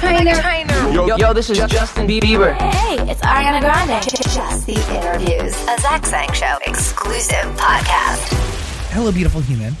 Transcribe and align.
Trainer. 0.00 0.32
Yo, 0.92 1.16
yo, 1.16 1.32
this 1.34 1.50
is 1.50 1.58
Justin 1.58 2.06
Bieber. 2.08 2.54
Hey, 2.54 2.96
it's 3.10 3.20
Ariana 3.20 3.60
Grande. 3.60 4.02
Just 4.02 4.66
the 4.66 4.72
interviews. 4.96 5.52
A 5.68 5.78
Zach 5.78 6.06
Sang 6.06 6.32
Show 6.32 6.56
exclusive 6.64 7.44
podcast. 7.56 8.32
Hello, 8.92 9.12
beautiful 9.12 9.42
human. 9.42 9.76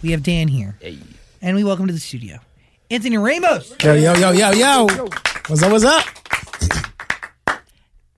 We 0.00 0.12
have 0.12 0.22
Dan 0.22 0.46
here. 0.46 0.78
And 1.42 1.56
we 1.56 1.64
welcome 1.64 1.88
to 1.88 1.92
the 1.92 1.98
studio. 1.98 2.38
Anthony 2.88 3.18
Ramos. 3.18 3.74
Yo, 3.82 3.94
yo, 3.94 4.14
yo, 4.14 4.30
yo, 4.30 4.50
yo. 4.52 4.86
What's 5.48 5.62
up, 5.62 5.72
what's 5.72 5.84
up? 5.84 6.04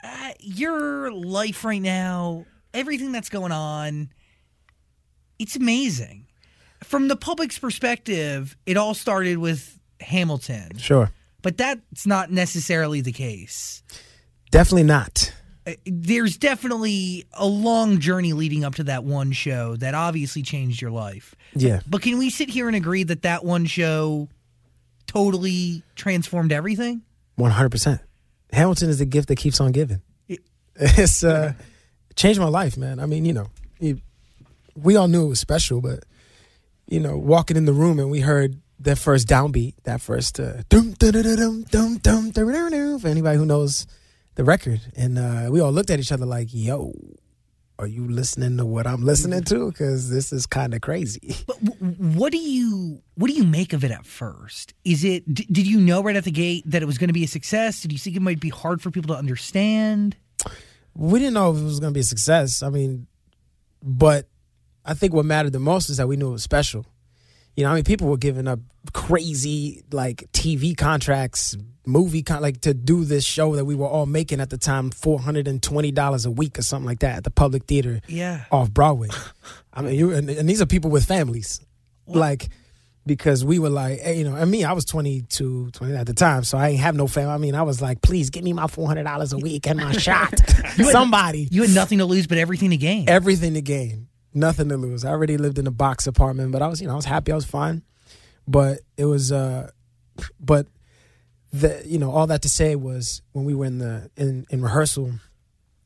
Uh, 0.04 0.32
your 0.40 1.10
life 1.10 1.64
right 1.64 1.80
now, 1.80 2.44
everything 2.74 3.12
that's 3.12 3.30
going 3.30 3.52
on, 3.52 4.10
it's 5.38 5.56
amazing. 5.56 6.26
From 6.84 7.08
the 7.08 7.16
public's 7.16 7.58
perspective, 7.58 8.58
it 8.66 8.76
all 8.76 8.92
started 8.92 9.38
with 9.38 9.78
Hamilton, 10.00 10.76
Sure. 10.76 11.10
But 11.42 11.56
that's 11.56 12.06
not 12.06 12.30
necessarily 12.30 13.00
the 13.00 13.12
case. 13.12 13.82
Definitely 14.50 14.84
not. 14.84 15.32
Uh, 15.66 15.72
There's 15.86 16.36
definitely 16.36 17.26
a 17.32 17.46
long 17.46 17.98
journey 17.98 18.32
leading 18.32 18.64
up 18.64 18.76
to 18.76 18.84
that 18.84 19.04
one 19.04 19.32
show 19.32 19.76
that 19.76 19.94
obviously 19.94 20.42
changed 20.42 20.80
your 20.80 20.90
life. 20.90 21.34
Yeah. 21.54 21.80
But 21.86 22.02
can 22.02 22.18
we 22.18 22.30
sit 22.30 22.48
here 22.50 22.66
and 22.66 22.76
agree 22.76 23.02
that 23.04 23.22
that 23.22 23.44
one 23.44 23.66
show 23.66 24.28
totally 25.06 25.82
transformed 25.96 26.52
everything? 26.52 27.02
100%. 27.38 28.00
Hamilton 28.52 28.88
is 28.90 28.98
the 28.98 29.06
gift 29.06 29.28
that 29.28 29.36
keeps 29.36 29.60
on 29.60 29.72
giving. 29.72 30.02
It's 30.82 31.22
uh 31.22 31.52
changed 32.16 32.40
my 32.40 32.48
life, 32.48 32.78
man. 32.78 33.00
I 33.00 33.06
mean, 33.06 33.26
you 33.26 33.34
know, 33.34 33.48
we 34.74 34.96
all 34.96 35.08
knew 35.08 35.26
it 35.26 35.28
was 35.28 35.40
special, 35.40 35.82
but 35.82 36.04
you 36.88 37.00
know, 37.00 37.18
walking 37.18 37.56
in 37.56 37.66
the 37.66 37.72
room 37.74 37.98
and 37.98 38.10
we 38.10 38.20
heard 38.20 38.60
that 38.80 38.98
first 38.98 39.28
downbeat, 39.28 39.74
that 39.84 40.00
first 40.00 40.40
for 42.98 43.08
anybody 43.08 43.36
who 43.36 43.44
knows 43.44 43.86
the 44.36 44.44
record. 44.44 44.80
And 44.96 45.18
uh, 45.18 45.48
we 45.50 45.60
all 45.60 45.70
looked 45.70 45.90
at 45.90 46.00
each 46.00 46.12
other 46.12 46.24
like, 46.24 46.48
yo, 46.50 46.92
are 47.78 47.86
you 47.86 48.06
listening 48.06 48.58
to 48.58 48.66
what 48.66 48.86
I'm 48.86 49.02
listening 49.02 49.42
to? 49.44 49.70
Because 49.70 50.10
this 50.10 50.32
is 50.32 50.46
kind 50.46 50.74
of 50.74 50.82
crazy. 50.82 51.34
But 51.46 51.56
what 51.80 52.32
do 52.32 52.38
you 52.38 53.02
what 53.14 53.28
do 53.28 53.34
you 53.34 53.44
make 53.44 53.72
of 53.72 53.84
it 53.84 53.90
at 53.90 54.06
first? 54.06 54.74
Is 54.84 55.02
it 55.04 55.32
d- 55.32 55.46
did 55.50 55.66
you 55.66 55.80
know 55.80 56.02
right 56.02 56.16
at 56.16 56.24
the 56.24 56.30
gate 56.30 56.64
that 56.66 56.82
it 56.82 56.86
was 56.86 56.98
going 56.98 57.08
to 57.08 57.14
be 57.14 57.24
a 57.24 57.28
success? 57.28 57.80
Did 57.80 57.92
you 57.92 57.98
think 57.98 58.16
it 58.16 58.22
might 58.22 58.40
be 58.40 58.50
hard 58.50 58.82
for 58.82 58.90
people 58.90 59.14
to 59.14 59.18
understand? 59.18 60.16
We 60.94 61.18
didn't 61.18 61.34
know 61.34 61.52
if 61.52 61.58
it 61.58 61.64
was 61.64 61.80
going 61.80 61.92
to 61.92 61.94
be 61.94 62.00
a 62.00 62.04
success. 62.04 62.62
I 62.62 62.68
mean, 62.68 63.06
but 63.82 64.28
I 64.84 64.94
think 64.94 65.14
what 65.14 65.24
mattered 65.24 65.52
the 65.52 65.58
most 65.58 65.88
is 65.88 65.96
that 65.98 66.08
we 66.08 66.16
knew 66.16 66.28
it 66.28 66.32
was 66.32 66.42
special. 66.42 66.86
You 67.60 67.66
know, 67.66 67.72
I 67.72 67.74
mean, 67.74 67.84
people 67.84 68.08
were 68.08 68.16
giving 68.16 68.48
up 68.48 68.58
crazy 68.94 69.82
like 69.92 70.24
TV 70.32 70.74
contracts, 70.76 71.56
movie 71.86 72.22
con- 72.22 72.40
like 72.40 72.62
to 72.62 72.72
do 72.72 73.04
this 73.04 73.22
show 73.24 73.54
that 73.56 73.64
we 73.66 73.74
were 73.74 73.86
all 73.86 74.06
making 74.06 74.40
at 74.40 74.48
the 74.48 74.56
time, 74.56 74.90
four 74.90 75.18
hundred 75.20 75.46
and 75.46 75.62
twenty 75.62 75.92
dollars 75.92 76.24
a 76.24 76.30
week 76.30 76.58
or 76.58 76.62
something 76.62 76.86
like 76.86 77.00
that 77.00 77.18
at 77.18 77.24
the 77.24 77.30
Public 77.30 77.64
Theater 77.64 78.00
Yeah. 78.08 78.44
off 78.50 78.70
Broadway. 78.70 79.08
I 79.74 79.82
mean, 79.82 79.94
you 79.94 80.12
and, 80.12 80.30
and 80.30 80.48
these 80.48 80.62
are 80.62 80.66
people 80.66 80.90
with 80.90 81.04
families, 81.04 81.60
like 82.06 82.48
because 83.06 83.44
we 83.44 83.58
were 83.58 83.70
like, 83.70 83.98
hey, 84.00 84.18
you 84.18 84.24
know, 84.24 84.36
and 84.36 84.50
me, 84.50 84.62
I 84.64 84.72
was 84.72 84.84
22, 84.84 85.70
20 85.72 85.94
at 85.96 86.06
the 86.06 86.12
time, 86.14 86.44
so 86.44 86.58
I 86.58 86.68
ain't 86.68 86.80
have 86.80 86.94
no 86.94 87.06
family. 87.06 87.32
I 87.32 87.38
mean, 87.38 87.54
I 87.54 87.62
was 87.62 87.80
like, 87.82 88.02
please 88.02 88.28
give 88.30 88.44
me 88.44 88.52
my 88.52 88.66
four 88.68 88.86
hundred 88.86 89.04
dollars 89.04 89.32
a 89.32 89.38
week 89.38 89.66
and 89.66 89.78
my 89.78 89.92
shot. 90.06 90.32
Somebody, 90.76 91.48
You 91.50 91.62
had 91.62 91.74
nothing 91.74 91.98
to 91.98 92.04
lose 92.04 92.26
but 92.26 92.38
everything 92.38 92.70
to 92.70 92.76
gain. 92.78 93.08
everything 93.08 93.54
to 93.54 93.62
gain, 93.62 94.08
nothing 94.34 94.68
to 94.68 94.76
lose. 94.76 95.04
I 95.04 95.10
already 95.10 95.36
lived 95.36 95.58
in 95.58 95.66
a 95.66 95.70
box 95.70 96.06
apartment, 96.06 96.52
but 96.52 96.62
I 96.62 96.68
was, 96.68 96.80
you 96.80 96.86
know, 96.86 96.94
I 96.94 96.96
was 96.96 97.04
happy, 97.04 97.32
I 97.32 97.34
was 97.34 97.44
fine. 97.46 97.82
But 98.46 98.80
it 98.96 99.04
was, 99.04 99.32
uh 99.32 99.70
but 100.38 100.66
the, 101.52 101.82
you 101.84 101.98
know, 101.98 102.10
all 102.10 102.26
that 102.28 102.42
to 102.42 102.48
say 102.48 102.76
was 102.76 103.22
when 103.32 103.44
we 103.44 103.54
were 103.54 103.64
in 103.64 103.78
the 103.78 104.10
in 104.16 104.46
in 104.50 104.62
rehearsal 104.62 105.12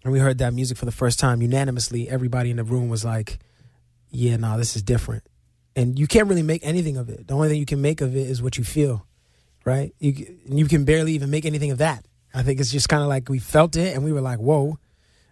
and 0.04 0.12
we 0.12 0.18
heard 0.18 0.38
that 0.38 0.52
music 0.52 0.76
for 0.76 0.84
the 0.84 0.92
first 0.92 1.18
time, 1.18 1.40
unanimously, 1.40 2.08
everybody 2.08 2.50
in 2.50 2.56
the 2.56 2.64
room 2.64 2.88
was 2.88 3.04
like, 3.04 3.38
"Yeah, 4.10 4.36
no, 4.36 4.58
this 4.58 4.76
is 4.76 4.82
different." 4.82 5.24
And 5.74 5.98
you 5.98 6.06
can't 6.06 6.28
really 6.28 6.42
make 6.42 6.64
anything 6.64 6.96
of 6.96 7.08
it. 7.08 7.26
The 7.26 7.34
only 7.34 7.48
thing 7.48 7.58
you 7.58 7.66
can 7.66 7.80
make 7.80 8.00
of 8.00 8.14
it 8.14 8.28
is 8.28 8.42
what 8.42 8.58
you 8.58 8.64
feel, 8.64 9.06
right? 9.64 9.94
You 9.98 10.38
you 10.46 10.66
can 10.66 10.84
barely 10.84 11.12
even 11.14 11.30
make 11.30 11.46
anything 11.46 11.70
of 11.70 11.78
that. 11.78 12.04
I 12.34 12.42
think 12.42 12.60
it's 12.60 12.70
just 12.70 12.88
kind 12.88 13.02
of 13.02 13.08
like 13.08 13.28
we 13.28 13.38
felt 13.38 13.76
it 13.76 13.94
and 13.94 14.04
we 14.04 14.12
were 14.12 14.20
like, 14.20 14.38
"Whoa." 14.38 14.78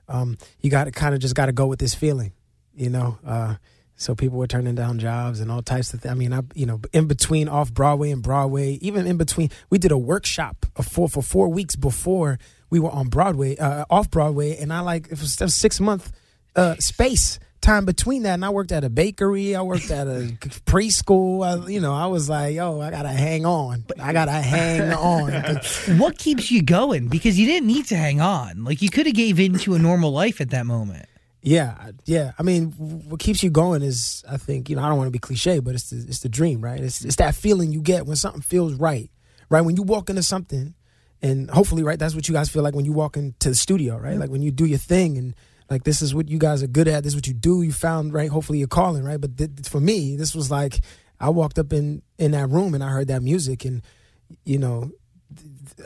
Um, 0.09 0.37
you 0.61 0.71
got 0.71 0.85
to 0.85 0.91
kind 0.91 1.15
of 1.15 1.21
just 1.21 1.35
got 1.35 1.47
to 1.47 1.53
go 1.53 1.67
with 1.67 1.79
this 1.79 1.95
feeling, 1.95 2.33
you 2.75 2.91
know. 2.91 3.19
Uh, 3.25 3.57
so 3.95 4.17
people 4.17 4.39
were 4.39 4.49
turning 4.49 4.75
down 4.75 4.99
jobs 4.99 5.39
and 5.39 5.51
all 5.51 5.63
types 5.63 5.95
of 5.95 6.01
things. 6.01 6.11
I 6.11 6.15
mean, 6.15 6.33
I 6.33 6.41
you 6.55 6.67
know, 6.67 6.81
in 6.93 7.07
between 7.07 7.49
off 7.49 7.73
Broadway 7.73 8.11
and 8.11 8.23
Broadway, 8.23 8.73
even 8.81 9.07
in 9.07 9.17
between, 9.17 9.51
we 9.71 9.79
did 9.79 9.93
a 9.93 9.99
workshop 9.99 10.67
of 10.75 10.87
four 10.87 11.09
for 11.09 11.23
four 11.23 11.49
weeks 11.49 11.77
before 11.77 12.39
we 12.69 12.81
were 12.81 12.91
on 12.91 13.09
Broadway, 13.09 13.57
uh, 13.57 13.85
off 13.91 14.11
Broadway, 14.11 14.57
and 14.57 14.73
I 14.73 14.81
like 14.81 15.07
it 15.07 15.21
was 15.21 15.41
a 15.41 15.49
six 15.49 15.79
month 15.79 16.11
uh, 16.57 16.77
space 16.77 17.39
time 17.61 17.85
between 17.85 18.25
that, 18.25 18.35
and 18.35 18.45
I 18.45 18.51
worked 18.51 18.73
at 18.73 18.83
a 18.83 18.91
bakery, 18.91 19.55
I 19.55 19.63
worked 19.63 19.91
at 19.91 20.09
a 20.09 20.37
preschool. 20.67 21.47
I, 21.47 21.69
you 21.69 21.81
know, 21.81 21.95
I 21.95 22.07
was 22.07 22.29
like, 22.29 22.57
yo, 22.57 22.81
I 22.81 22.91
gotta 22.91 23.11
hang 23.11 23.47
on, 23.47 23.85
I 24.01 24.13
gotta 24.13 24.33
hang 24.33 24.93
on. 24.93 25.33
what 25.99 26.19
keeps 26.19 26.51
you 26.51 26.63
going? 26.63 27.09
Because 27.09 27.39
you 27.39 27.47
didn't 27.47 27.69
need 27.69 27.87
to 27.87 27.97
hang 27.97 28.21
on. 28.21 28.65
Like 28.65 28.83
you 28.83 28.91
could 28.91 29.07
have 29.07 29.15
gave 29.15 29.39
in 29.39 29.59
to 29.59 29.75
a 29.75 29.79
normal 29.79 30.11
life 30.11 30.41
at 30.41 30.51
that 30.51 30.67
moment. 30.67 31.07
Yeah, 31.45 31.91
yeah. 32.05 32.33
I 32.39 32.45
mean, 32.45 32.71
what 32.71 33.19
keeps 33.19 33.43
you 33.43 33.51
going 33.51 33.83
is, 33.83 34.25
I 34.31 34.37
think, 34.37 34.71
you 34.71 34.77
know, 34.77 34.83
I 34.83 34.89
don't 34.89 34.97
want 34.97 35.09
to 35.09 35.13
be 35.13 35.19
cliche, 35.19 35.59
but 35.59 35.75
it's 35.75 35.91
the, 35.91 35.97
it's 35.97 36.21
the 36.21 36.29
dream, 36.29 36.61
right? 36.61 36.81
It's 36.81 37.05
it's 37.05 37.17
that 37.17 37.35
feeling 37.35 37.73
you 37.73 37.81
get 37.83 38.07
when 38.07 38.17
something 38.17 38.43
feels 38.43 38.75
right, 38.75 39.11
right? 39.51 39.61
When 39.61 39.75
you 39.75 39.83
walk 39.83 40.09
into 40.09 40.23
something, 40.23 40.75
and 41.21 41.51
hopefully, 41.51 41.83
right, 41.83 41.99
that's 41.99 42.15
what 42.15 42.29
you 42.29 42.35
guys 42.35 42.49
feel 42.49 42.63
like 42.63 42.77
when 42.77 42.85
you 42.85 42.93
walk 42.93 43.17
into 43.17 43.49
the 43.49 43.55
studio, 43.57 43.97
right? 43.97 44.19
Like 44.19 44.31
when 44.31 44.43
you 44.43 44.53
do 44.53 44.67
your 44.67 44.79
thing, 44.79 45.19
and 45.19 45.35
like 45.69 45.83
this 45.83 46.01
is 46.01 46.15
what 46.15 46.29
you 46.29 46.39
guys 46.39 46.63
are 46.63 46.69
good 46.69 46.87
at. 46.87 47.03
This 47.03 47.13
is 47.13 47.17
what 47.17 47.27
you 47.27 47.35
do. 47.35 47.63
You 47.63 47.73
found 47.73 48.15
right. 48.15 48.31
Hopefully, 48.31 48.59
you're 48.61 48.69
calling, 48.69 49.03
right? 49.03 49.21
But 49.21 49.37
th- 49.37 49.51
for 49.69 49.81
me, 49.81 50.15
this 50.15 50.37
was 50.37 50.49
like 50.49 50.81
I 51.19 51.31
walked 51.31 51.59
up 51.59 51.73
in 51.73 52.03
in 52.19 52.31
that 52.33 52.51
room 52.51 52.73
and 52.73 52.85
I 52.85 52.89
heard 52.89 53.09
that 53.09 53.23
music, 53.23 53.65
and 53.65 53.83
you 54.45 54.59
know, 54.59 54.93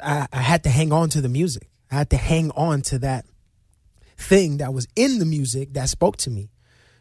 I, 0.03 0.27
I 0.31 0.41
had 0.41 0.65
to 0.65 0.71
hang 0.71 0.93
on 0.93 1.09
to 1.11 1.23
the 1.23 1.31
music. 1.31 1.71
I 1.91 1.95
had 1.95 2.11
to 2.11 2.19
hang 2.19 2.51
on 2.51 2.83
to 2.83 2.99
that 2.99 3.25
thing 4.17 4.59
that 4.59 4.73
was 4.75 4.87
in 4.97 5.19
the 5.19 5.25
music 5.27 5.73
that 5.75 5.89
spoke 5.89 6.17
to 6.19 6.31
me. 6.31 6.51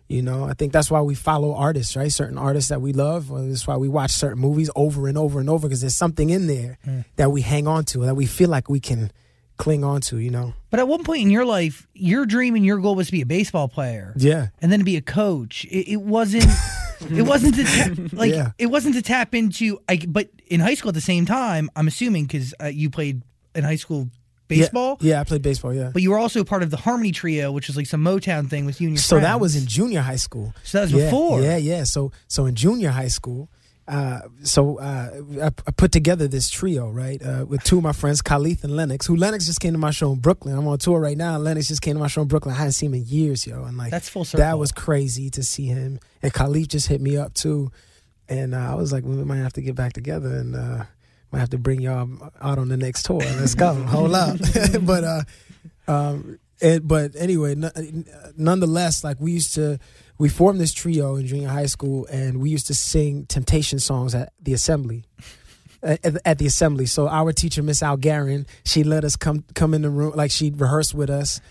You 0.07 0.21
know, 0.21 0.43
I 0.43 0.53
think 0.53 0.71
that's 0.71 0.91
why 0.91 1.01
we 1.01 1.15
follow 1.15 1.55
artists, 1.55 1.95
right? 1.95 2.11
Certain 2.11 2.37
artists 2.37 2.69
that 2.69 2.79
we 2.79 2.93
love. 2.93 3.31
Or 3.31 3.41
that's 3.41 3.65
why 3.65 3.75
we 3.77 3.89
watch 3.89 4.11
certain 4.11 4.39
movies 4.39 4.69
over 4.75 5.07
and 5.07 5.17
over 5.17 5.39
and 5.39 5.49
over 5.49 5.67
because 5.67 5.81
there's 5.81 5.95
something 5.95 6.29
in 6.29 6.45
there 6.45 6.77
that 7.15 7.31
we 7.31 7.41
hang 7.41 7.67
on 7.67 7.85
to, 7.85 8.05
that 8.05 8.15
we 8.15 8.27
feel 8.27 8.49
like 8.49 8.69
we 8.69 8.79
can 8.79 9.11
cling 9.57 9.83
on 9.83 10.01
to. 10.01 10.19
You 10.19 10.29
know? 10.29 10.53
But 10.69 10.79
at 10.79 10.87
one 10.87 11.03
point 11.03 11.23
in 11.23 11.31
your 11.31 11.43
life, 11.45 11.87
your 11.95 12.27
dream 12.27 12.53
and 12.55 12.63
your 12.63 12.77
goal 12.77 12.93
was 12.93 13.07
to 13.07 13.11
be 13.13 13.21
a 13.21 13.25
baseball 13.25 13.67
player. 13.67 14.13
Yeah. 14.15 14.49
and 14.61 14.71
then 14.71 14.77
to 14.79 14.85
be 14.85 14.95
a 14.95 15.01
coach. 15.01 15.65
It, 15.65 15.93
it 15.93 16.01
wasn't. 16.01 16.45
it 17.09 17.21
wasn't 17.27 17.55
to 17.55 17.63
ta- 17.63 18.15
like 18.15 18.31
Yeah. 18.31 18.51
it 18.59 18.67
wasn't 18.67 18.93
to 18.95 19.01
tap 19.01 19.33
into. 19.33 19.79
I, 19.89 19.97
but 20.07 20.29
in 20.45 20.59
high 20.59 20.75
school 20.75 20.89
at 20.89 20.95
the 20.95 21.01
same 21.01 21.25
time, 21.25 21.71
I'm 21.75 21.87
assuming 21.87 22.25
because 22.25 22.53
uh, 22.61 22.67
you 22.67 22.91
played 22.91 23.23
in 23.55 23.63
high 23.63 23.77
school 23.77 24.09
baseball. 24.47 24.97
Yeah, 24.99 25.15
yeah 25.15 25.21
I 25.21 25.23
played 25.23 25.41
baseball. 25.41 25.73
Yeah. 25.73 25.89
But 25.91 26.01
you 26.01 26.11
were 26.11 26.17
also 26.17 26.43
part 26.43 26.63
of 26.63 26.71
the 26.71 26.77
Harmony 26.77 27.11
Trio, 27.11 27.51
which 27.51 27.67
was 27.67 27.77
like 27.77 27.87
some 27.87 28.03
Motown 28.03 28.49
thing 28.49 28.65
with 28.65 28.81
you 28.81 28.87
and 28.87 28.95
your 28.95 29.01
so 29.01 29.19
that 29.19 29.39
was 29.39 29.55
in 29.55 29.65
junior 29.65 30.01
high 30.01 30.15
school. 30.15 30.53
So 30.63 30.79
that 30.79 30.83
was 30.83 30.93
yeah, 30.93 31.05
before. 31.05 31.41
Yeah, 31.41 31.57
yeah. 31.57 31.83
So 31.83 32.11
so 32.27 32.45
in 32.45 32.55
junior 32.55 32.91
high 32.91 33.07
school, 33.07 33.49
uh, 33.87 34.21
so 34.41 34.79
uh, 34.79 35.11
I, 35.43 35.45
I 35.45 35.71
put 35.71 35.91
together 35.91 36.27
this 36.27 36.49
trio, 36.49 36.89
right, 36.89 37.21
uh, 37.21 37.45
with 37.47 37.63
two 37.63 37.77
of 37.77 37.83
my 37.83 37.91
friends, 37.91 38.21
Khalith 38.21 38.63
and 38.63 38.75
Lennox. 38.75 39.05
Who 39.05 39.15
Lennox 39.15 39.45
just 39.45 39.59
came 39.59 39.73
to 39.73 39.79
my 39.79 39.91
show 39.91 40.11
in 40.11 40.19
Brooklyn. 40.19 40.57
I'm 40.57 40.67
on 40.67 40.79
tour 40.79 40.99
right 40.99 41.17
now. 41.17 41.37
Lennox 41.37 41.67
just 41.67 41.81
came 41.81 41.93
to 41.95 41.99
my 41.99 42.07
show 42.07 42.23
in 42.23 42.27
Brooklyn. 42.27 42.55
I 42.55 42.57
hadn't 42.57 42.73
seen 42.73 42.89
him 42.89 43.01
in 43.01 43.05
years, 43.05 43.45
yo, 43.45 43.63
and 43.63 43.77
like 43.77 43.91
That's 43.91 44.09
full 44.09 44.23
That 44.23 44.57
was 44.57 44.71
crazy 44.71 45.29
to 45.31 45.43
see 45.43 45.67
him. 45.67 45.99
And 46.23 46.33
Khalif 46.33 46.67
just 46.67 46.87
hit 46.87 46.99
me 46.99 47.17
up 47.17 47.33
too, 47.35 47.71
and 48.27 48.55
uh, 48.55 48.71
I 48.71 48.75
was 48.75 48.91
like, 48.91 49.03
we 49.03 49.15
might 49.23 49.37
have 49.37 49.53
to 49.53 49.61
get 49.61 49.75
back 49.75 49.93
together 49.93 50.29
and. 50.29 50.55
Might 51.35 51.41
have 51.41 51.49
to 51.49 51.57
bring 51.57 51.81
y'all 51.81 52.31
out 52.39 52.57
on 52.57 52.69
the 52.69 52.77
next 52.77 53.03
tour. 53.03 53.19
Let's 53.19 53.55
go. 53.55 53.73
Hold 53.73 54.13
up. 54.13 54.37
but 54.83 55.03
uh, 55.03 55.21
um, 55.85 56.39
it, 56.61 56.87
but 56.87 57.11
anyway, 57.17 57.51
n- 57.51 58.05
nonetheless, 58.37 59.03
like 59.03 59.19
we 59.19 59.33
used 59.33 59.53
to, 59.55 59.77
we 60.17 60.29
formed 60.29 60.61
this 60.61 60.71
trio 60.71 61.17
in 61.17 61.27
junior 61.27 61.49
high 61.49 61.65
school, 61.65 62.05
and 62.05 62.39
we 62.39 62.51
used 62.51 62.67
to 62.67 62.73
sing 62.73 63.25
Temptation 63.25 63.79
songs 63.79 64.15
at 64.15 64.31
the 64.41 64.53
assembly. 64.53 65.03
At, 65.83 66.17
at 66.25 66.37
the 66.37 66.45
assembly, 66.45 66.85
so 66.85 67.09
our 67.09 67.33
teacher, 67.33 67.61
Miss 67.61 67.81
Algarin, 67.81 68.47
she 68.63 68.85
let 68.85 69.03
us 69.03 69.17
come 69.17 69.43
come 69.55 69.73
in 69.73 69.81
the 69.81 69.89
room, 69.89 70.13
like 70.15 70.31
she 70.31 70.51
rehearsed 70.51 70.95
with 70.95 71.09
us. 71.09 71.41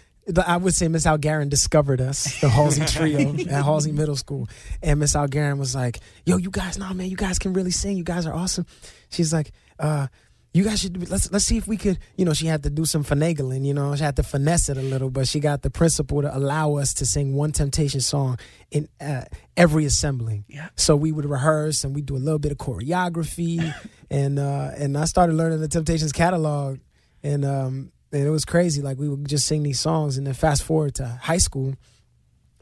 I 0.46 0.56
would 0.56 0.72
say 0.72 0.88
Miss 0.88 1.04
Algarin 1.04 1.50
discovered 1.50 2.00
us, 2.00 2.40
the 2.40 2.48
Halsey 2.48 2.86
trio 2.86 3.34
at 3.50 3.62
Halsey 3.62 3.92
Middle 3.92 4.16
School, 4.16 4.48
and 4.82 4.98
Miss 4.98 5.14
Algarin 5.14 5.58
was 5.58 5.74
like, 5.74 6.00
"Yo, 6.24 6.38
you 6.38 6.50
guys, 6.50 6.78
nah, 6.78 6.94
man, 6.94 7.10
you 7.10 7.16
guys 7.16 7.38
can 7.38 7.52
really 7.52 7.70
sing. 7.70 7.98
You 7.98 8.04
guys 8.04 8.24
are 8.24 8.32
awesome." 8.32 8.64
She's 9.10 9.32
like, 9.32 9.52
uh, 9.78 10.06
you 10.52 10.62
guys 10.62 10.80
should 10.80 11.10
let's 11.10 11.32
let's 11.32 11.44
see 11.44 11.56
if 11.56 11.66
we 11.66 11.76
could 11.76 11.98
you 12.16 12.24
know 12.24 12.32
she 12.32 12.46
had 12.46 12.62
to 12.62 12.70
do 12.70 12.84
some 12.84 13.02
finagling 13.02 13.64
you 13.66 13.74
know 13.74 13.94
she 13.96 14.04
had 14.04 14.14
to 14.14 14.22
finesse 14.22 14.68
it 14.68 14.76
a 14.76 14.82
little 14.82 15.10
but 15.10 15.26
she 15.26 15.40
got 15.40 15.62
the 15.62 15.70
principal 15.70 16.22
to 16.22 16.36
allow 16.36 16.76
us 16.76 16.94
to 16.94 17.04
sing 17.04 17.34
one 17.34 17.50
temptation 17.50 18.00
song 18.00 18.38
in 18.70 18.88
uh, 19.00 19.22
every 19.56 19.84
assembling 19.84 20.44
Yeah. 20.48 20.68
so 20.76 20.94
we 20.94 21.10
would 21.10 21.24
rehearse 21.24 21.82
and 21.82 21.92
we 21.92 22.02
do 22.02 22.14
a 22.14 22.18
little 22.22 22.38
bit 22.38 22.52
of 22.52 22.58
choreography 22.58 23.74
and 24.10 24.38
uh 24.38 24.70
and 24.78 24.96
i 24.96 25.06
started 25.06 25.34
learning 25.34 25.60
the 25.60 25.66
temptations 25.68 26.12
catalog 26.12 26.78
and 27.24 27.44
um 27.44 27.90
and 28.12 28.24
it 28.24 28.30
was 28.30 28.44
crazy 28.44 28.80
like 28.80 28.96
we 28.96 29.08
would 29.08 29.26
just 29.26 29.46
sing 29.48 29.64
these 29.64 29.80
songs 29.80 30.16
and 30.18 30.24
then 30.26 30.34
fast 30.34 30.62
forward 30.62 30.94
to 30.94 31.04
high 31.04 31.38
school 31.38 31.74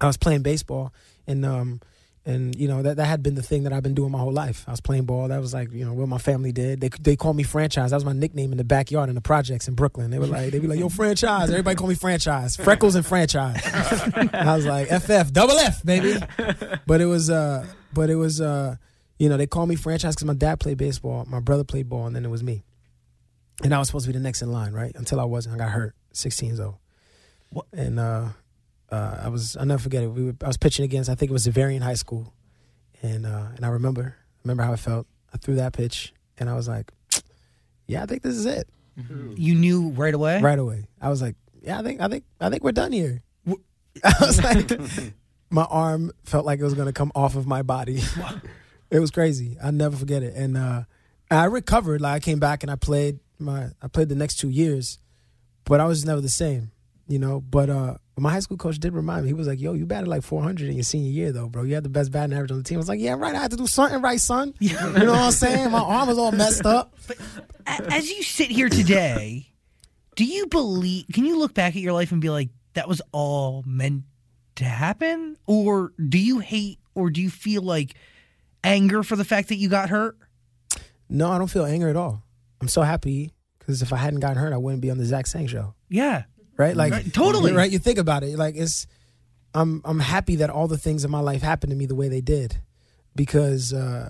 i 0.00 0.06
was 0.06 0.16
playing 0.16 0.40
baseball 0.40 0.94
and 1.26 1.44
um 1.44 1.78
and 2.24 2.54
you 2.54 2.68
know 2.68 2.82
that 2.82 2.96
that 2.98 3.06
had 3.06 3.22
been 3.22 3.34
the 3.34 3.42
thing 3.42 3.64
that 3.64 3.72
I've 3.72 3.82
been 3.82 3.94
doing 3.94 4.12
my 4.12 4.18
whole 4.18 4.32
life. 4.32 4.64
I 4.68 4.70
was 4.70 4.80
playing 4.80 5.04
ball. 5.04 5.28
That 5.28 5.40
was 5.40 5.52
like 5.52 5.72
you 5.72 5.84
know 5.84 5.92
what 5.92 6.08
my 6.08 6.18
family 6.18 6.52
did. 6.52 6.80
They 6.80 6.88
they 6.88 7.16
called 7.16 7.36
me 7.36 7.42
franchise. 7.42 7.90
That 7.90 7.96
was 7.96 8.04
my 8.04 8.12
nickname 8.12 8.52
in 8.52 8.58
the 8.58 8.64
backyard 8.64 9.08
in 9.08 9.14
the 9.14 9.20
projects 9.20 9.66
in 9.66 9.74
Brooklyn. 9.74 10.10
They 10.10 10.18
were 10.18 10.26
like 10.26 10.52
they 10.52 10.58
be 10.60 10.68
like 10.68 10.78
yo 10.78 10.88
franchise. 10.88 11.50
Everybody 11.50 11.76
call 11.76 11.88
me 11.88 11.94
franchise. 11.94 12.56
Freckles 12.56 12.94
and 12.94 13.04
franchise. 13.04 13.60
I 14.32 14.54
was 14.56 14.66
like 14.66 14.88
FF 14.88 15.32
double 15.32 15.58
F 15.58 15.84
baby. 15.84 16.20
But 16.86 17.00
it 17.00 17.06
was 17.06 17.28
uh 17.28 17.66
but 17.92 18.08
it 18.08 18.16
was 18.16 18.40
uh 18.40 18.76
you 19.18 19.28
know 19.28 19.36
they 19.36 19.46
called 19.46 19.68
me 19.68 19.76
franchise 19.76 20.14
because 20.14 20.26
my 20.26 20.34
dad 20.34 20.60
played 20.60 20.78
baseball, 20.78 21.24
my 21.28 21.40
brother 21.40 21.64
played 21.64 21.88
ball, 21.88 22.06
and 22.06 22.14
then 22.14 22.24
it 22.24 22.30
was 22.30 22.42
me. 22.42 22.62
And 23.64 23.74
I 23.74 23.78
was 23.78 23.88
supposed 23.88 24.06
to 24.06 24.12
be 24.12 24.18
the 24.18 24.22
next 24.22 24.42
in 24.42 24.50
line, 24.50 24.72
right? 24.72 24.92
Until 24.94 25.20
I 25.20 25.24
wasn't. 25.24 25.56
I 25.56 25.58
got 25.58 25.70
hurt, 25.70 25.94
16 26.12 26.48
years 26.48 26.60
old. 26.60 26.76
What? 27.50 27.66
And 27.72 28.00
uh, 28.00 28.28
uh, 28.92 29.22
I 29.24 29.28
was 29.28 29.56
I'll 29.56 29.66
never 29.66 29.82
forget 29.82 30.02
it. 30.02 30.08
We 30.08 30.24
were, 30.24 30.34
I 30.42 30.46
was 30.46 30.58
pitching 30.58 30.84
against 30.84 31.08
I 31.08 31.14
think 31.14 31.30
it 31.30 31.32
was 31.32 31.46
Xaverian 31.46 31.80
High 31.80 31.94
School, 31.94 32.32
and 33.02 33.24
uh, 33.26 33.46
and 33.56 33.64
I 33.64 33.68
remember 33.68 34.16
remember 34.44 34.62
how 34.62 34.72
I 34.72 34.76
felt. 34.76 35.06
I 35.34 35.38
threw 35.38 35.54
that 35.54 35.72
pitch, 35.72 36.12
and 36.38 36.50
I 36.50 36.54
was 36.54 36.68
like, 36.68 36.92
yeah, 37.86 38.02
I 38.02 38.06
think 38.06 38.22
this 38.22 38.36
is 38.36 38.44
it. 38.44 38.68
You 39.34 39.54
knew 39.54 39.88
right 39.88 40.12
away. 40.12 40.42
Right 40.42 40.58
away, 40.58 40.84
I 41.00 41.08
was 41.08 41.22
like, 41.22 41.36
yeah, 41.62 41.78
I 41.78 41.82
think 41.82 42.02
I 42.02 42.08
think 42.08 42.24
I 42.38 42.50
think 42.50 42.62
we're 42.62 42.72
done 42.72 42.92
here. 42.92 43.22
I 44.04 44.14
was 44.20 44.42
like, 44.42 44.70
my 45.48 45.64
arm 45.64 46.12
felt 46.24 46.44
like 46.44 46.60
it 46.60 46.64
was 46.64 46.74
gonna 46.74 46.92
come 46.92 47.10
off 47.14 47.34
of 47.34 47.46
my 47.46 47.62
body. 47.62 48.02
it 48.90 49.00
was 49.00 49.10
crazy. 49.10 49.56
I'll 49.62 49.72
never 49.72 49.96
forget 49.96 50.22
it. 50.22 50.34
And 50.36 50.58
uh, 50.58 50.82
I 51.30 51.44
recovered. 51.46 52.02
Like 52.02 52.14
I 52.14 52.20
came 52.20 52.38
back 52.38 52.62
and 52.62 52.70
I 52.70 52.76
played 52.76 53.20
my 53.38 53.68
I 53.80 53.88
played 53.88 54.10
the 54.10 54.14
next 54.14 54.36
two 54.36 54.50
years, 54.50 54.98
but 55.64 55.80
I 55.80 55.86
was 55.86 56.04
never 56.04 56.20
the 56.20 56.28
same. 56.28 56.72
You 57.08 57.18
know. 57.18 57.40
But 57.40 57.70
uh, 57.70 57.96
my 58.18 58.30
high 58.30 58.40
school 58.40 58.56
coach 58.56 58.78
did 58.78 58.92
remind 58.92 59.22
me. 59.22 59.28
He 59.28 59.34
was 59.34 59.46
like, 59.48 59.60
"Yo, 59.60 59.72
you 59.72 59.86
batted 59.86 60.08
like 60.08 60.22
400 60.22 60.68
in 60.68 60.74
your 60.74 60.82
senior 60.82 61.10
year, 61.10 61.32
though, 61.32 61.48
bro. 61.48 61.62
You 61.62 61.74
had 61.74 61.84
the 61.84 61.88
best 61.88 62.12
batting 62.12 62.34
average 62.34 62.50
on 62.50 62.58
the 62.58 62.64
team." 62.64 62.76
I 62.76 62.80
was 62.80 62.88
like, 62.88 63.00
"Yeah, 63.00 63.14
right. 63.14 63.34
I 63.34 63.40
had 63.40 63.50
to 63.52 63.56
do 63.56 63.66
something 63.66 64.00
right, 64.02 64.20
son. 64.20 64.54
You 64.60 64.74
know 64.74 64.92
what 64.92 65.08
I'm 65.08 65.32
saying? 65.32 65.70
My 65.70 65.80
arm 65.80 66.08
was 66.08 66.18
all 66.18 66.32
messed 66.32 66.66
up." 66.66 66.94
As 67.66 68.10
you 68.10 68.22
sit 68.22 68.50
here 68.50 68.68
today, 68.68 69.48
do 70.16 70.24
you 70.24 70.46
believe? 70.46 71.06
Can 71.12 71.24
you 71.24 71.38
look 71.38 71.54
back 71.54 71.74
at 71.74 71.82
your 71.82 71.92
life 71.92 72.12
and 72.12 72.20
be 72.20 72.28
like, 72.28 72.50
that 72.74 72.88
was 72.88 73.00
all 73.12 73.62
meant 73.66 74.02
to 74.56 74.64
happen, 74.64 75.36
or 75.46 75.92
do 76.08 76.18
you 76.18 76.38
hate, 76.40 76.78
or 76.94 77.10
do 77.10 77.22
you 77.22 77.30
feel 77.30 77.62
like 77.62 77.94
anger 78.64 79.02
for 79.02 79.16
the 79.16 79.24
fact 79.24 79.48
that 79.48 79.56
you 79.56 79.68
got 79.68 79.88
hurt? 79.88 80.16
No, 81.08 81.30
I 81.30 81.38
don't 81.38 81.48
feel 81.50 81.64
anger 81.64 81.88
at 81.88 81.96
all. 81.96 82.22
I'm 82.60 82.68
so 82.68 82.82
happy 82.82 83.32
because 83.58 83.82
if 83.82 83.92
I 83.92 83.96
hadn't 83.96 84.20
gotten 84.20 84.36
hurt, 84.38 84.52
I 84.52 84.56
wouldn't 84.56 84.82
be 84.82 84.90
on 84.90 84.98
the 84.98 85.04
Zach 85.04 85.26
Sang 85.26 85.46
show. 85.46 85.74
Yeah. 85.88 86.24
Right? 86.62 86.76
Like 86.76 86.92
Right, 86.92 87.12
totally. 87.14 87.52
right. 87.52 87.70
You 87.70 87.78
think 87.78 87.98
about 87.98 88.22
it, 88.22 88.38
like 88.38 88.54
it's. 88.56 88.86
I'm 89.54 89.82
I'm 89.84 90.00
happy 90.00 90.36
that 90.36 90.48
all 90.50 90.66
the 90.68 90.78
things 90.78 91.04
in 91.04 91.10
my 91.10 91.20
life 91.20 91.42
happened 91.42 91.70
to 91.72 91.76
me 91.76 91.86
the 91.86 91.94
way 91.94 92.08
they 92.08 92.22
did, 92.22 92.56
because 93.14 93.72
uh, 93.72 94.08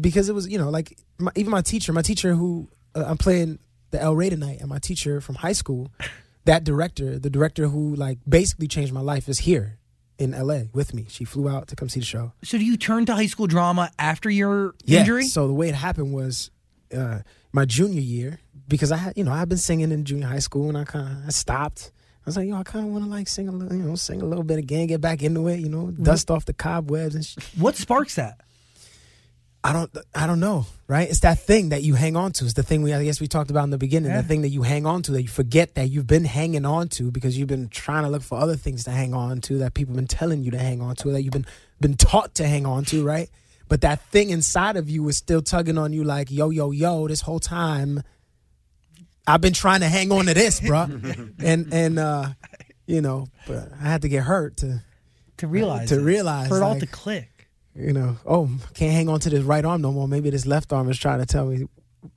because 0.00 0.28
it 0.28 0.34
was 0.34 0.48
you 0.48 0.58
know 0.58 0.68
like 0.70 0.96
my, 1.18 1.30
even 1.36 1.50
my 1.50 1.62
teacher, 1.62 1.92
my 1.92 2.02
teacher 2.02 2.34
who 2.34 2.68
uh, 2.94 3.04
I'm 3.06 3.16
playing 3.16 3.58
the 3.90 4.00
El 4.02 4.14
Rey 4.14 4.28
tonight, 4.30 4.58
and 4.60 4.68
my 4.68 4.78
teacher 4.78 5.20
from 5.20 5.36
high 5.36 5.52
school, 5.54 5.90
that 6.44 6.64
director, 6.64 7.18
the 7.18 7.30
director 7.30 7.68
who 7.68 7.94
like 7.94 8.18
basically 8.28 8.68
changed 8.68 8.92
my 8.92 9.00
life, 9.00 9.28
is 9.28 9.38
here 9.40 9.78
in 10.18 10.34
L.A. 10.34 10.68
with 10.74 10.92
me. 10.92 11.06
She 11.08 11.24
flew 11.24 11.48
out 11.48 11.68
to 11.68 11.76
come 11.76 11.88
see 11.88 12.00
the 12.00 12.06
show. 12.06 12.32
So 12.42 12.58
do 12.58 12.64
you 12.64 12.76
turn 12.76 13.06
to 13.06 13.14
high 13.14 13.26
school 13.26 13.46
drama 13.46 13.90
after 13.98 14.28
your 14.28 14.74
Yeah. 14.84 15.00
injury? 15.00 15.24
So 15.28 15.46
the 15.46 15.54
way 15.54 15.68
it 15.68 15.76
happened 15.76 16.12
was 16.12 16.50
uh, 16.94 17.20
my 17.52 17.64
junior 17.64 18.00
year 18.00 18.40
because 18.68 18.92
I 18.92 18.96
had 18.96 19.16
you 19.16 19.24
know 19.24 19.32
I've 19.32 19.48
been 19.48 19.58
singing 19.58 19.90
in 19.90 20.04
junior 20.04 20.26
high 20.28 20.38
school 20.38 20.68
and 20.68 20.78
I 20.78 20.84
kind 20.84 21.08
of 21.08 21.26
I 21.26 21.30
stopped. 21.30 21.90
I 21.94 22.28
was 22.28 22.36
like, 22.36 22.46
yo, 22.46 22.56
I 22.56 22.62
kind 22.62 22.84
of 22.84 22.92
want 22.92 23.04
to 23.04 23.10
like 23.10 23.26
sing 23.26 23.48
a 23.48 23.52
little, 23.52 23.74
you 23.74 23.82
know, 23.82 23.94
sing 23.94 24.20
a 24.20 24.26
little 24.26 24.44
bit 24.44 24.58
again, 24.58 24.86
get 24.86 25.00
back 25.00 25.22
into 25.22 25.48
it, 25.48 25.60
you 25.60 25.70
know, 25.70 25.90
dust 25.90 26.30
off 26.30 26.44
the 26.44 26.52
cobwebs 26.52 27.14
and. 27.14 27.24
Sh- 27.24 27.38
what 27.56 27.74
sparks 27.74 28.16
that? 28.16 28.38
I 29.64 29.72
don't, 29.72 29.90
I 30.14 30.26
don't 30.26 30.38
know, 30.38 30.66
right? 30.86 31.08
It's 31.08 31.20
that 31.20 31.38
thing 31.40 31.70
that 31.70 31.82
you 31.82 31.94
hang 31.94 32.16
on 32.16 32.32
to. 32.32 32.44
It's 32.44 32.54
the 32.54 32.62
thing 32.62 32.82
we, 32.82 32.92
I 32.94 33.02
guess, 33.02 33.20
we 33.20 33.26
talked 33.26 33.50
about 33.50 33.64
in 33.64 33.70
the 33.70 33.78
beginning. 33.78 34.10
Yeah. 34.10 34.20
That 34.20 34.28
thing 34.28 34.42
that 34.42 34.50
you 34.50 34.62
hang 34.62 34.86
on 34.86 35.02
to, 35.02 35.12
that 35.12 35.22
you 35.22 35.28
forget 35.28 35.74
that 35.74 35.88
you've 35.88 36.06
been 36.06 36.24
hanging 36.24 36.64
on 36.64 36.88
to 36.90 37.10
because 37.10 37.36
you've 37.36 37.48
been 37.48 37.68
trying 37.68 38.04
to 38.04 38.08
look 38.08 38.22
for 38.22 38.38
other 38.38 38.56
things 38.56 38.84
to 38.84 38.90
hang 38.90 39.14
on 39.14 39.40
to 39.42 39.58
that 39.58 39.74
people 39.74 39.92
have 39.92 39.96
been 39.96 40.06
telling 40.06 40.42
you 40.44 40.50
to 40.52 40.58
hang 40.58 40.80
on 40.80 40.96
to, 40.96 41.10
that 41.12 41.22
you've 41.22 41.32
been 41.32 41.46
been 41.80 41.96
taught 41.96 42.34
to 42.36 42.46
hang 42.46 42.66
on 42.66 42.84
to, 42.86 43.04
right? 43.04 43.30
But 43.68 43.80
that 43.82 44.00
thing 44.10 44.30
inside 44.30 44.76
of 44.76 44.88
you 44.88 45.06
is 45.08 45.16
still 45.16 45.42
tugging 45.42 45.76
on 45.76 45.92
you, 45.92 46.04
like, 46.04 46.30
yo, 46.30 46.50
yo, 46.50 46.70
yo, 46.70 47.08
this 47.08 47.22
whole 47.22 47.40
time, 47.40 48.02
I've 49.28 49.40
been 49.40 49.52
trying 49.52 49.80
to 49.80 49.88
hang 49.88 50.10
on 50.12 50.26
to 50.26 50.34
this, 50.34 50.60
bruh. 50.60 51.32
and 51.42 51.72
and 51.72 51.98
uh, 51.98 52.30
you 52.86 53.00
know, 53.02 53.26
but 53.46 53.70
I 53.80 53.84
had 53.88 54.02
to 54.02 54.08
get 54.08 54.24
hurt 54.24 54.56
to 54.58 54.82
To 55.38 55.46
realize 55.46 55.88
to 55.90 56.00
realize 56.00 56.48
for 56.48 56.56
it 56.58 56.62
all 56.62 56.78
to 56.78 56.86
click. 56.86 57.48
you 57.74 57.92
know, 57.92 58.16
oh, 58.26 58.48
can't 58.74 58.92
hang 58.92 59.08
on 59.08 59.20
to 59.20 59.30
this 59.30 59.42
right 59.42 59.64
arm 59.64 59.82
no 59.82 59.92
more. 59.92 60.08
Maybe 60.08 60.30
this 60.30 60.46
left 60.46 60.72
arm 60.72 60.88
is 60.90 60.98
trying 60.98 61.20
to 61.20 61.26
tell 61.26 61.46
me 61.46 61.68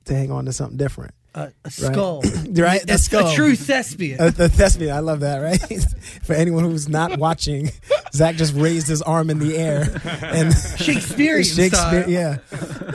to 0.06 0.14
hang 0.14 0.32
on 0.32 0.46
to 0.46 0.54
something 0.54 0.78
different. 0.78 1.14
Uh, 1.34 1.48
a 1.66 1.72
skull, 1.72 2.22
Right? 2.50 2.86
The 2.86 2.94
A- 2.96 2.98
skull. 2.98 3.32
A 3.32 3.36
true 3.36 3.56
thespian. 3.56 4.20
Uh, 4.20 4.30
the 4.32 4.50
thespian, 4.50 4.94
I 4.96 5.00
love 5.00 5.22
that, 5.22 5.38
right? 5.40 5.60
For 6.24 6.34
anyone 6.34 6.64
who's 6.66 6.90
not 6.90 7.18
watching, 7.20 7.72
Zach 8.14 8.36
just 8.36 8.54
raised 8.54 8.88
his 8.88 9.02
arm 9.02 9.30
in 9.30 9.40
the 9.40 9.56
air 9.58 10.02
and 10.24 10.54
Shakespearean 10.78 11.44
Shakespeare, 11.46 12.04
style. 12.04 12.10
yeah. 12.10 12.38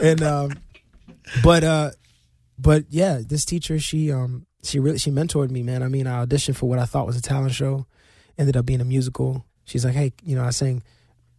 And 0.03 0.21
um, 0.21 0.51
but 1.43 1.63
uh, 1.63 1.91
but 2.57 2.85
yeah, 2.89 3.21
this 3.25 3.45
teacher, 3.45 3.79
she 3.79 4.11
um, 4.11 4.45
she 4.63 4.79
really 4.79 4.97
she 4.97 5.11
mentored 5.11 5.51
me, 5.51 5.63
man. 5.63 5.83
I 5.83 5.87
mean, 5.87 6.07
I 6.07 6.25
auditioned 6.25 6.55
for 6.55 6.67
what 6.67 6.79
I 6.79 6.85
thought 6.85 7.05
was 7.05 7.17
a 7.17 7.21
talent 7.21 7.53
show, 7.53 7.85
ended 8.37 8.57
up 8.57 8.65
being 8.65 8.81
a 8.81 8.85
musical. 8.85 9.45
She's 9.65 9.85
like, 9.85 9.93
hey, 9.93 10.13
you 10.23 10.35
know, 10.35 10.43
I 10.43 10.51
sang 10.51 10.83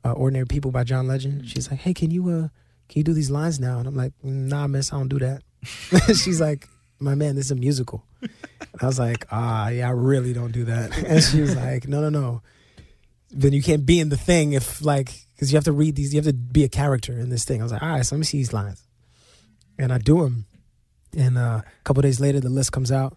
uh, 0.05 0.13
"Ordinary 0.13 0.47
People" 0.47 0.71
by 0.71 0.85
John 0.85 1.09
Legend. 1.09 1.49
She's 1.49 1.71
like, 1.71 1.81
hey, 1.81 1.95
can 1.95 2.11
you 2.11 2.29
uh, 2.29 2.49
can 2.89 3.01
you 3.01 3.05
do 3.05 3.13
these 3.13 3.31
lines 3.31 3.59
now? 3.61 3.79
And 3.79 3.89
I'm 3.89 3.97
like, 3.97 4.13
nah, 4.23 4.67
miss, 4.67 4.93
I 4.93 4.97
don't 4.97 5.09
do 5.09 5.19
that. 5.19 5.43
She's 6.17 6.41
like, 6.41 6.69
my 7.01 7.15
man, 7.15 7.37
this 7.37 7.47
is 7.47 7.51
a 7.51 7.57
musical. 7.57 8.05
And 8.21 8.31
I 8.81 8.87
was 8.87 8.99
like, 8.99 9.27
ah, 9.31 9.69
yeah, 9.69 9.89
I 9.89 9.93
really 9.93 10.33
don't 10.33 10.53
do 10.53 10.65
that. 10.65 10.97
And 11.07 11.23
she 11.23 11.41
was 11.41 11.55
like, 11.55 11.87
no, 11.89 12.01
no, 12.01 12.09
no. 12.09 12.43
Then 13.31 13.53
you 13.53 13.63
can't 13.63 13.85
be 13.85 14.01
in 14.01 14.09
the 14.09 14.17
thing 14.17 14.53
if 14.53 14.83
like 14.83 15.13
because 15.35 15.53
you 15.53 15.57
have 15.57 15.65
to 15.65 15.73
read 15.73 15.97
these. 15.97 16.15
You 16.15 16.19
have 16.19 16.27
to 16.27 16.33
be 16.33 16.65
a 16.65 16.69
character 16.69 17.13
in 17.13 17.29
this 17.29 17.45
thing. 17.45 17.61
I 17.61 17.65
was 17.65 17.73
like, 17.73 17.83
all 17.83 17.89
right, 17.89 18.05
so 18.05 18.17
let 18.17 18.21
me 18.21 18.25
see 18.25 18.39
these 18.39 18.55
lines, 18.55 18.83
and 19.79 19.93
I 19.93 19.99
do 19.99 20.23
them. 20.23 20.47
And 21.17 21.39
uh, 21.39 21.63
a 21.65 21.83
couple 21.85 22.03
days 22.03 22.21
later, 22.21 22.41
the 22.41 22.49
list 22.51 22.73
comes 22.73 22.93
out, 22.93 23.17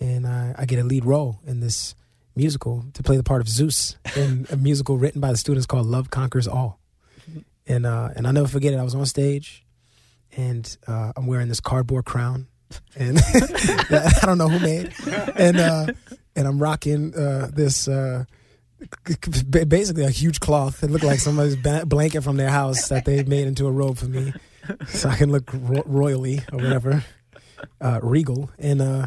and 0.00 0.26
I, 0.26 0.54
I 0.58 0.64
get 0.64 0.78
a 0.78 0.84
lead 0.84 1.04
role 1.04 1.40
in 1.46 1.60
this 1.60 1.94
musical 2.36 2.84
to 2.94 3.02
play 3.02 3.16
the 3.16 3.22
part 3.22 3.40
of 3.40 3.48
Zeus 3.48 3.96
in 4.16 4.46
a 4.50 4.56
musical 4.56 4.96
written 4.96 5.20
by 5.20 5.30
the 5.30 5.36
students 5.36 5.66
called 5.66 5.86
Love 5.86 6.10
Conquers 6.10 6.48
All. 6.48 6.78
And 7.66 7.86
uh, 7.86 8.10
and 8.16 8.26
I 8.26 8.32
never 8.32 8.48
forget 8.48 8.72
it. 8.72 8.78
I 8.78 8.82
was 8.82 8.94
on 8.94 9.06
stage, 9.06 9.64
and 10.36 10.76
uh, 10.88 11.12
I'm 11.16 11.26
wearing 11.26 11.48
this 11.48 11.60
cardboard 11.60 12.04
crown, 12.04 12.48
and 12.96 13.18
I 13.90 14.18
don't 14.22 14.38
know 14.38 14.48
who 14.48 14.58
made, 14.58 14.92
and 15.36 15.58
uh, 15.58 15.86
and 16.34 16.48
I'm 16.48 16.60
rocking 16.60 17.14
uh, 17.14 17.50
this. 17.52 17.86
Uh, 17.86 18.24
basically 19.68 20.02
a 20.02 20.10
huge 20.10 20.40
cloth. 20.40 20.82
It 20.82 20.90
looked 20.90 21.04
like 21.04 21.20
somebody's 21.20 21.54
ba- 21.54 21.86
blanket 21.86 22.22
from 22.22 22.36
their 22.36 22.50
house 22.50 22.88
that 22.88 23.04
they 23.04 23.22
made 23.22 23.46
into 23.46 23.68
a 23.68 23.70
robe 23.70 23.96
for 23.96 24.06
me, 24.06 24.32
so 24.88 25.08
I 25.08 25.14
can 25.14 25.30
look 25.30 25.48
ro- 25.52 25.84
royally 25.86 26.40
or 26.52 26.58
whatever, 26.58 27.04
uh, 27.80 28.00
regal 28.02 28.50
and 28.58 28.80
uh, 28.82 29.06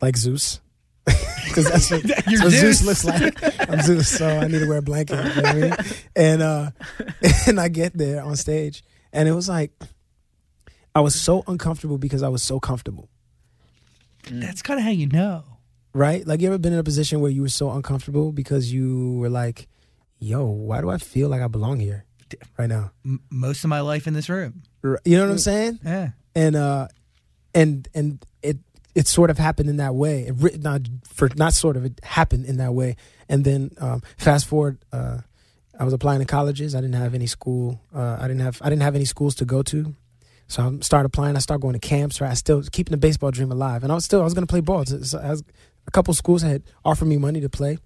like 0.00 0.16
Zeus. 0.16 0.60
Because 1.50 1.68
that's 1.68 1.90
what, 1.90 2.02
that's 2.04 2.26
You're 2.30 2.42
what 2.44 2.52
Zeus. 2.52 2.78
Zeus. 2.78 3.04
looks 3.04 3.04
like. 3.04 3.68
I'm 3.68 3.80
Zeus, 3.82 4.08
so 4.08 4.28
I 4.28 4.46
need 4.46 4.60
to 4.60 4.68
wear 4.68 4.78
a 4.78 4.82
blanket. 4.82 5.16
You 5.16 5.42
know 5.42 5.42
what 5.42 5.46
I 5.46 5.54
mean? 5.60 5.74
And 6.14 6.42
uh, 6.42 6.70
and 7.48 7.58
I 7.60 7.66
get 7.68 7.92
there 7.98 8.22
on 8.22 8.36
stage, 8.36 8.84
and 9.12 9.28
it 9.28 9.32
was 9.32 9.48
like 9.48 9.72
I 10.94 11.00
was 11.00 11.14
so 11.20 11.42
uncomfortable 11.48 11.98
because 11.98 12.22
I 12.22 12.28
was 12.28 12.42
so 12.44 12.60
comfortable. 12.60 13.08
That's 14.30 14.62
kind 14.62 14.78
of 14.78 14.84
how 14.84 14.90
you 14.92 15.08
know. 15.08 15.42
right? 15.92 16.24
Like 16.26 16.40
you 16.40 16.46
ever 16.48 16.58
been 16.58 16.72
in 16.72 16.78
a 16.78 16.84
position 16.84 17.20
where 17.20 17.30
you 17.32 17.42
were 17.42 17.48
so 17.48 17.70
uncomfortable 17.72 18.30
because 18.32 18.72
you 18.72 19.14
were 19.18 19.30
like, 19.30 19.66
"Yo, 20.20 20.44
why 20.44 20.80
do 20.80 20.90
I 20.90 20.98
feel 20.98 21.28
like 21.30 21.42
I 21.42 21.48
belong 21.48 21.80
here 21.80 22.04
right 22.58 22.68
now?" 22.68 22.92
M- 23.04 23.20
most 23.30 23.64
of 23.64 23.70
my 23.70 23.80
life 23.80 24.06
in 24.06 24.14
this 24.14 24.28
room. 24.28 24.62
You 24.84 25.16
know 25.16 25.24
what 25.24 25.32
I'm 25.32 25.38
saying? 25.38 25.80
Yeah. 25.84 26.10
And 26.36 26.54
uh, 26.54 26.88
and 27.54 27.88
and 27.94 28.24
it 28.42 28.58
it 28.94 29.06
sort 29.06 29.30
of 29.30 29.38
happened 29.38 29.68
in 29.68 29.76
that 29.76 29.94
way. 29.94 30.26
It 30.26 30.34
writ- 30.36 30.62
not 30.62 30.82
for 31.04 31.28
not 31.36 31.52
sort 31.52 31.76
of 31.76 31.84
it 31.84 32.00
happened 32.02 32.46
in 32.46 32.56
that 32.58 32.74
way. 32.74 32.96
And 33.28 33.44
then 33.44 33.70
um, 33.78 34.02
fast 34.16 34.46
forward, 34.46 34.78
uh, 34.92 35.18
I 35.78 35.84
was 35.84 35.92
applying 35.92 36.20
to 36.20 36.26
colleges. 36.26 36.74
I 36.74 36.80
didn't 36.80 36.96
have 36.96 37.14
any 37.14 37.26
school. 37.26 37.80
Uh, 37.94 38.18
I 38.20 38.28
didn't 38.28 38.42
have 38.42 38.60
I 38.62 38.68
didn't 38.70 38.82
have 38.82 38.96
any 38.96 39.04
schools 39.04 39.34
to 39.36 39.44
go 39.44 39.62
to. 39.62 39.94
So 40.48 40.62
I 40.62 40.80
started 40.80 41.06
applying. 41.06 41.36
I 41.36 41.38
started 41.38 41.62
going 41.62 41.74
to 41.74 41.78
camps. 41.78 42.20
Right, 42.20 42.30
I 42.30 42.34
still 42.34 42.62
keeping 42.62 42.92
the 42.92 42.98
baseball 42.98 43.30
dream 43.30 43.52
alive, 43.52 43.82
and 43.82 43.92
I 43.92 43.94
was 43.94 44.04
still 44.04 44.20
I 44.20 44.24
was 44.24 44.34
going 44.34 44.46
to 44.46 44.50
play 44.50 44.60
ball. 44.60 44.84
So, 44.84 44.96
was, 44.96 45.42
a 45.86 45.90
couple 45.92 46.12
schools 46.14 46.42
had 46.42 46.62
offered 46.84 47.06
me 47.06 47.16
money 47.16 47.40
to 47.40 47.48
play 47.48 47.78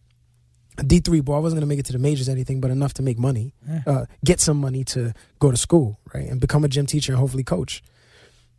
D 0.77 0.99
three 0.99 1.21
ball. 1.21 1.37
I 1.37 1.39
wasn't 1.39 1.61
going 1.61 1.69
to 1.69 1.73
make 1.73 1.79
it 1.79 1.87
to 1.87 1.93
the 1.93 1.99
majors 1.99 2.29
or 2.29 2.33
anything, 2.33 2.61
but 2.61 2.71
enough 2.71 2.95
to 2.95 3.03
make 3.03 3.19
money, 3.19 3.55
uh, 3.87 4.07
get 4.25 4.41
some 4.41 4.57
money 4.57 4.83
to 4.85 5.13
go 5.39 5.51
to 5.51 5.57
school, 5.57 6.01
right, 6.13 6.29
and 6.29 6.41
become 6.41 6.65
a 6.65 6.69
gym 6.69 6.87
teacher 6.87 7.13
and 7.13 7.21
hopefully 7.21 7.45
coach. 7.45 7.83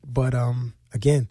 But 0.06 0.34
um, 0.34 0.74
again, 0.96 1.30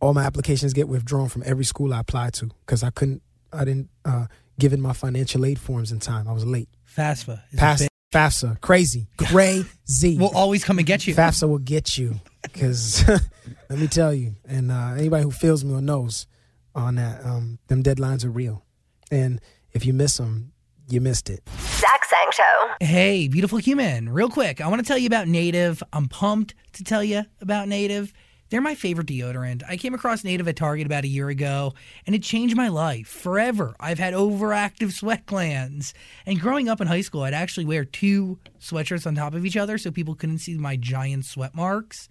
all 0.00 0.14
my 0.14 0.22
applications 0.24 0.72
get 0.72 0.88
withdrawn 0.88 1.28
from 1.28 1.42
every 1.44 1.64
school 1.64 1.92
I 1.92 2.00
applied 2.00 2.32
to 2.34 2.46
because 2.64 2.82
I 2.82 2.90
couldn't, 2.90 3.22
I 3.52 3.64
didn't 3.64 3.90
uh, 4.04 4.26
give 4.58 4.72
in 4.72 4.80
my 4.80 4.92
financial 4.92 5.44
aid 5.44 5.58
forms 5.58 5.90
in 5.92 5.98
time. 6.00 6.28
I 6.28 6.32
was 6.32 6.46
late. 6.46 6.68
FAFSA. 6.96 7.40
is 7.52 7.54
a 7.54 7.56
Pass 7.58 7.78
big- 7.80 7.88
FAFSA, 8.12 8.60
crazy, 8.60 9.08
crazy. 9.18 10.16
Will 10.16 10.34
always 10.34 10.64
come 10.64 10.78
and 10.78 10.86
get 10.86 11.06
you. 11.06 11.14
FAFSA 11.14 11.48
will 11.48 11.58
get 11.58 11.98
you 11.98 12.20
because 12.42 13.06
let 13.68 13.78
me 13.78 13.88
tell 13.88 14.14
you, 14.14 14.36
and 14.46 14.70
uh, 14.70 14.94
anybody 14.96 15.24
who 15.24 15.30
feels 15.30 15.64
me 15.64 15.74
or 15.74 15.80
knows 15.82 16.26
on 16.74 16.94
that, 16.94 17.24
um, 17.26 17.58
them 17.66 17.82
deadlines 17.82 18.24
are 18.24 18.30
real, 18.30 18.64
and 19.10 19.40
if 19.72 19.84
you 19.84 19.92
miss 19.92 20.16
them, 20.18 20.52
you 20.88 21.00
missed 21.00 21.28
it. 21.28 21.42
Zach 21.58 22.04
Sang 22.04 22.30
Show. 22.32 22.70
Hey, 22.86 23.28
beautiful 23.28 23.58
human. 23.58 24.08
Real 24.08 24.30
quick, 24.30 24.60
I 24.60 24.68
want 24.68 24.80
to 24.80 24.86
tell 24.86 24.96
you 24.98 25.06
about 25.08 25.26
Native. 25.26 25.82
I'm 25.92 26.06
pumped 26.08 26.54
to 26.74 26.84
tell 26.84 27.02
you 27.02 27.24
about 27.40 27.66
Native. 27.68 28.12
They're 28.48 28.60
my 28.60 28.76
favorite 28.76 29.08
deodorant. 29.08 29.62
I 29.68 29.76
came 29.76 29.94
across 29.94 30.22
Native 30.22 30.46
at 30.46 30.56
Target 30.56 30.86
about 30.86 31.04
a 31.04 31.08
year 31.08 31.28
ago, 31.28 31.74
and 32.06 32.14
it 32.14 32.22
changed 32.22 32.56
my 32.56 32.68
life 32.68 33.08
forever. 33.08 33.74
I've 33.80 33.98
had 33.98 34.14
overactive 34.14 34.92
sweat 34.98 35.26
glands. 35.26 35.94
And 36.26 36.40
growing 36.40 36.68
up 36.68 36.80
in 36.80 36.86
high 36.86 37.00
school, 37.00 37.22
I'd 37.22 37.34
actually 37.34 37.66
wear 37.66 37.84
two 37.84 38.38
sweatshirts 38.60 39.06
on 39.06 39.16
top 39.16 39.34
of 39.34 39.44
each 39.44 39.56
other 39.56 39.78
so 39.78 39.90
people 39.90 40.14
couldn't 40.14 40.38
see 40.38 40.56
my 40.56 40.76
giant 40.76 41.24
sweat 41.24 41.54
marks. 41.54 42.08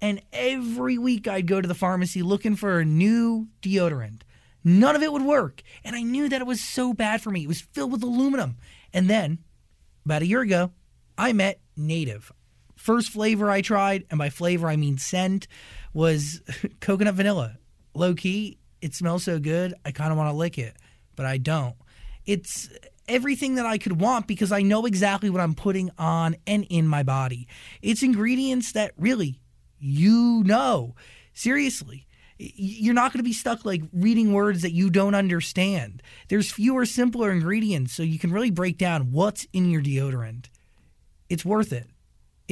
And 0.00 0.22
every 0.32 0.98
week 0.98 1.26
I'd 1.26 1.46
go 1.46 1.60
to 1.60 1.68
the 1.68 1.74
pharmacy 1.74 2.22
looking 2.22 2.54
for 2.54 2.78
a 2.78 2.84
new 2.84 3.48
deodorant. 3.60 4.22
None 4.64 4.94
of 4.94 5.02
it 5.02 5.12
would 5.12 5.22
work. 5.22 5.62
And 5.84 5.96
I 5.96 6.02
knew 6.02 6.28
that 6.28 6.40
it 6.40 6.46
was 6.46 6.60
so 6.60 6.92
bad 6.94 7.20
for 7.20 7.30
me. 7.30 7.42
It 7.42 7.48
was 7.48 7.60
filled 7.60 7.90
with 7.90 8.02
aluminum. 8.04 8.56
And 8.92 9.10
then, 9.10 9.38
about 10.04 10.22
a 10.22 10.26
year 10.26 10.40
ago, 10.40 10.72
I 11.18 11.32
met 11.32 11.60
Native. 11.76 12.32
First 12.82 13.10
flavor 13.10 13.48
I 13.48 13.60
tried, 13.60 14.06
and 14.10 14.18
by 14.18 14.28
flavor 14.28 14.66
I 14.66 14.74
mean 14.74 14.98
scent, 14.98 15.46
was 15.94 16.42
coconut 16.80 17.14
vanilla. 17.14 17.56
Low 17.94 18.12
key, 18.12 18.58
it 18.80 18.92
smells 18.92 19.22
so 19.22 19.38
good, 19.38 19.72
I 19.84 19.92
kind 19.92 20.10
of 20.10 20.18
want 20.18 20.30
to 20.30 20.36
lick 20.36 20.58
it, 20.58 20.74
but 21.14 21.24
I 21.24 21.38
don't. 21.38 21.76
It's 22.26 22.68
everything 23.06 23.54
that 23.54 23.66
I 23.66 23.78
could 23.78 24.00
want 24.00 24.26
because 24.26 24.50
I 24.50 24.62
know 24.62 24.84
exactly 24.84 25.30
what 25.30 25.40
I'm 25.40 25.54
putting 25.54 25.92
on 25.96 26.34
and 26.44 26.66
in 26.70 26.88
my 26.88 27.04
body. 27.04 27.46
It's 27.82 28.02
ingredients 28.02 28.72
that 28.72 28.90
really 28.96 29.38
you 29.78 30.42
know. 30.44 30.96
Seriously. 31.34 32.08
You're 32.36 32.94
not 32.94 33.12
going 33.12 33.20
to 33.20 33.28
be 33.28 33.32
stuck 33.32 33.64
like 33.64 33.82
reading 33.92 34.32
words 34.32 34.62
that 34.62 34.72
you 34.72 34.90
don't 34.90 35.14
understand. 35.14 36.02
There's 36.26 36.50
fewer, 36.50 36.84
simpler 36.84 37.30
ingredients, 37.30 37.94
so 37.94 38.02
you 38.02 38.18
can 38.18 38.32
really 38.32 38.50
break 38.50 38.76
down 38.76 39.12
what's 39.12 39.46
in 39.52 39.70
your 39.70 39.82
deodorant. 39.82 40.46
It's 41.28 41.44
worth 41.44 41.72
it 41.72 41.86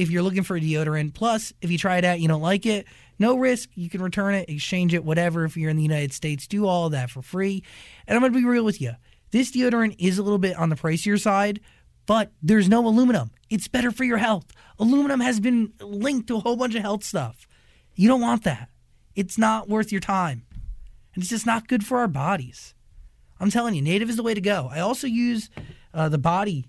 if 0.01 0.09
you're 0.09 0.23
looking 0.23 0.43
for 0.43 0.57
a 0.57 0.59
deodorant. 0.59 1.13
Plus, 1.13 1.53
if 1.61 1.69
you 1.69 1.77
try 1.77 1.97
it 1.97 2.05
out, 2.05 2.19
you 2.19 2.27
don't 2.27 2.41
like 2.41 2.65
it, 2.65 2.87
no 3.19 3.37
risk. 3.37 3.69
You 3.75 3.87
can 3.87 4.01
return 4.01 4.33
it, 4.33 4.49
exchange 4.49 4.93
it, 4.93 5.03
whatever. 5.03 5.45
If 5.45 5.55
you're 5.55 5.69
in 5.69 5.77
the 5.77 5.83
United 5.83 6.11
States, 6.11 6.47
do 6.47 6.65
all 6.65 6.87
of 6.87 6.93
that 6.93 7.11
for 7.11 7.21
free. 7.21 7.63
And 8.07 8.15
I'm 8.15 8.21
going 8.21 8.33
to 8.33 8.39
be 8.39 8.45
real 8.45 8.65
with 8.65 8.81
you. 8.81 8.93
This 9.29 9.51
deodorant 9.51 9.95
is 9.99 10.17
a 10.17 10.23
little 10.23 10.39
bit 10.39 10.57
on 10.57 10.69
the 10.69 10.75
pricier 10.75 11.19
side, 11.19 11.61
but 12.07 12.31
there's 12.41 12.67
no 12.67 12.85
aluminum. 12.85 13.29
It's 13.49 13.67
better 13.67 13.91
for 13.91 14.03
your 14.03 14.17
health. 14.17 14.45
Aluminum 14.79 15.19
has 15.19 15.39
been 15.39 15.71
linked 15.79 16.27
to 16.27 16.37
a 16.37 16.39
whole 16.39 16.55
bunch 16.55 16.73
of 16.73 16.81
health 16.81 17.03
stuff. 17.03 17.47
You 17.95 18.07
don't 18.07 18.21
want 18.21 18.43
that. 18.43 18.69
It's 19.15 19.37
not 19.37 19.69
worth 19.69 19.91
your 19.91 20.01
time. 20.01 20.43
And 21.13 21.21
it's 21.21 21.29
just 21.29 21.45
not 21.45 21.67
good 21.67 21.85
for 21.85 21.99
our 21.99 22.07
bodies. 22.07 22.73
I'm 23.39 23.51
telling 23.51 23.75
you, 23.75 23.81
native 23.81 24.09
is 24.09 24.15
the 24.15 24.23
way 24.23 24.33
to 24.33 24.41
go. 24.41 24.69
I 24.71 24.79
also 24.79 25.05
use 25.05 25.49
uh, 25.93 26.09
the 26.09 26.17
body 26.17 26.65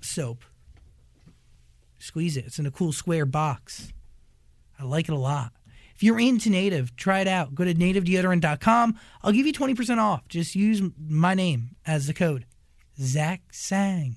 soap 0.00 0.44
squeeze 2.00 2.36
it. 2.36 2.46
It's 2.46 2.58
in 2.58 2.66
a 2.66 2.70
cool 2.70 2.92
square 2.92 3.26
box. 3.26 3.92
I 4.78 4.84
like 4.84 5.08
it 5.08 5.12
a 5.12 5.18
lot. 5.18 5.52
If 5.94 6.02
you're 6.02 6.18
into 6.18 6.48
native, 6.48 6.96
try 6.96 7.20
it 7.20 7.28
out. 7.28 7.54
Go 7.54 7.64
to 7.64 7.74
nativedeodorant.com. 7.74 8.98
I'll 9.22 9.32
give 9.32 9.46
you 9.46 9.52
20% 9.52 9.98
off. 9.98 10.26
Just 10.28 10.56
use 10.56 10.80
my 10.98 11.34
name 11.34 11.76
as 11.86 12.06
the 12.06 12.14
code. 12.14 12.46
Zach 12.98 13.42
Sang. 13.52 14.16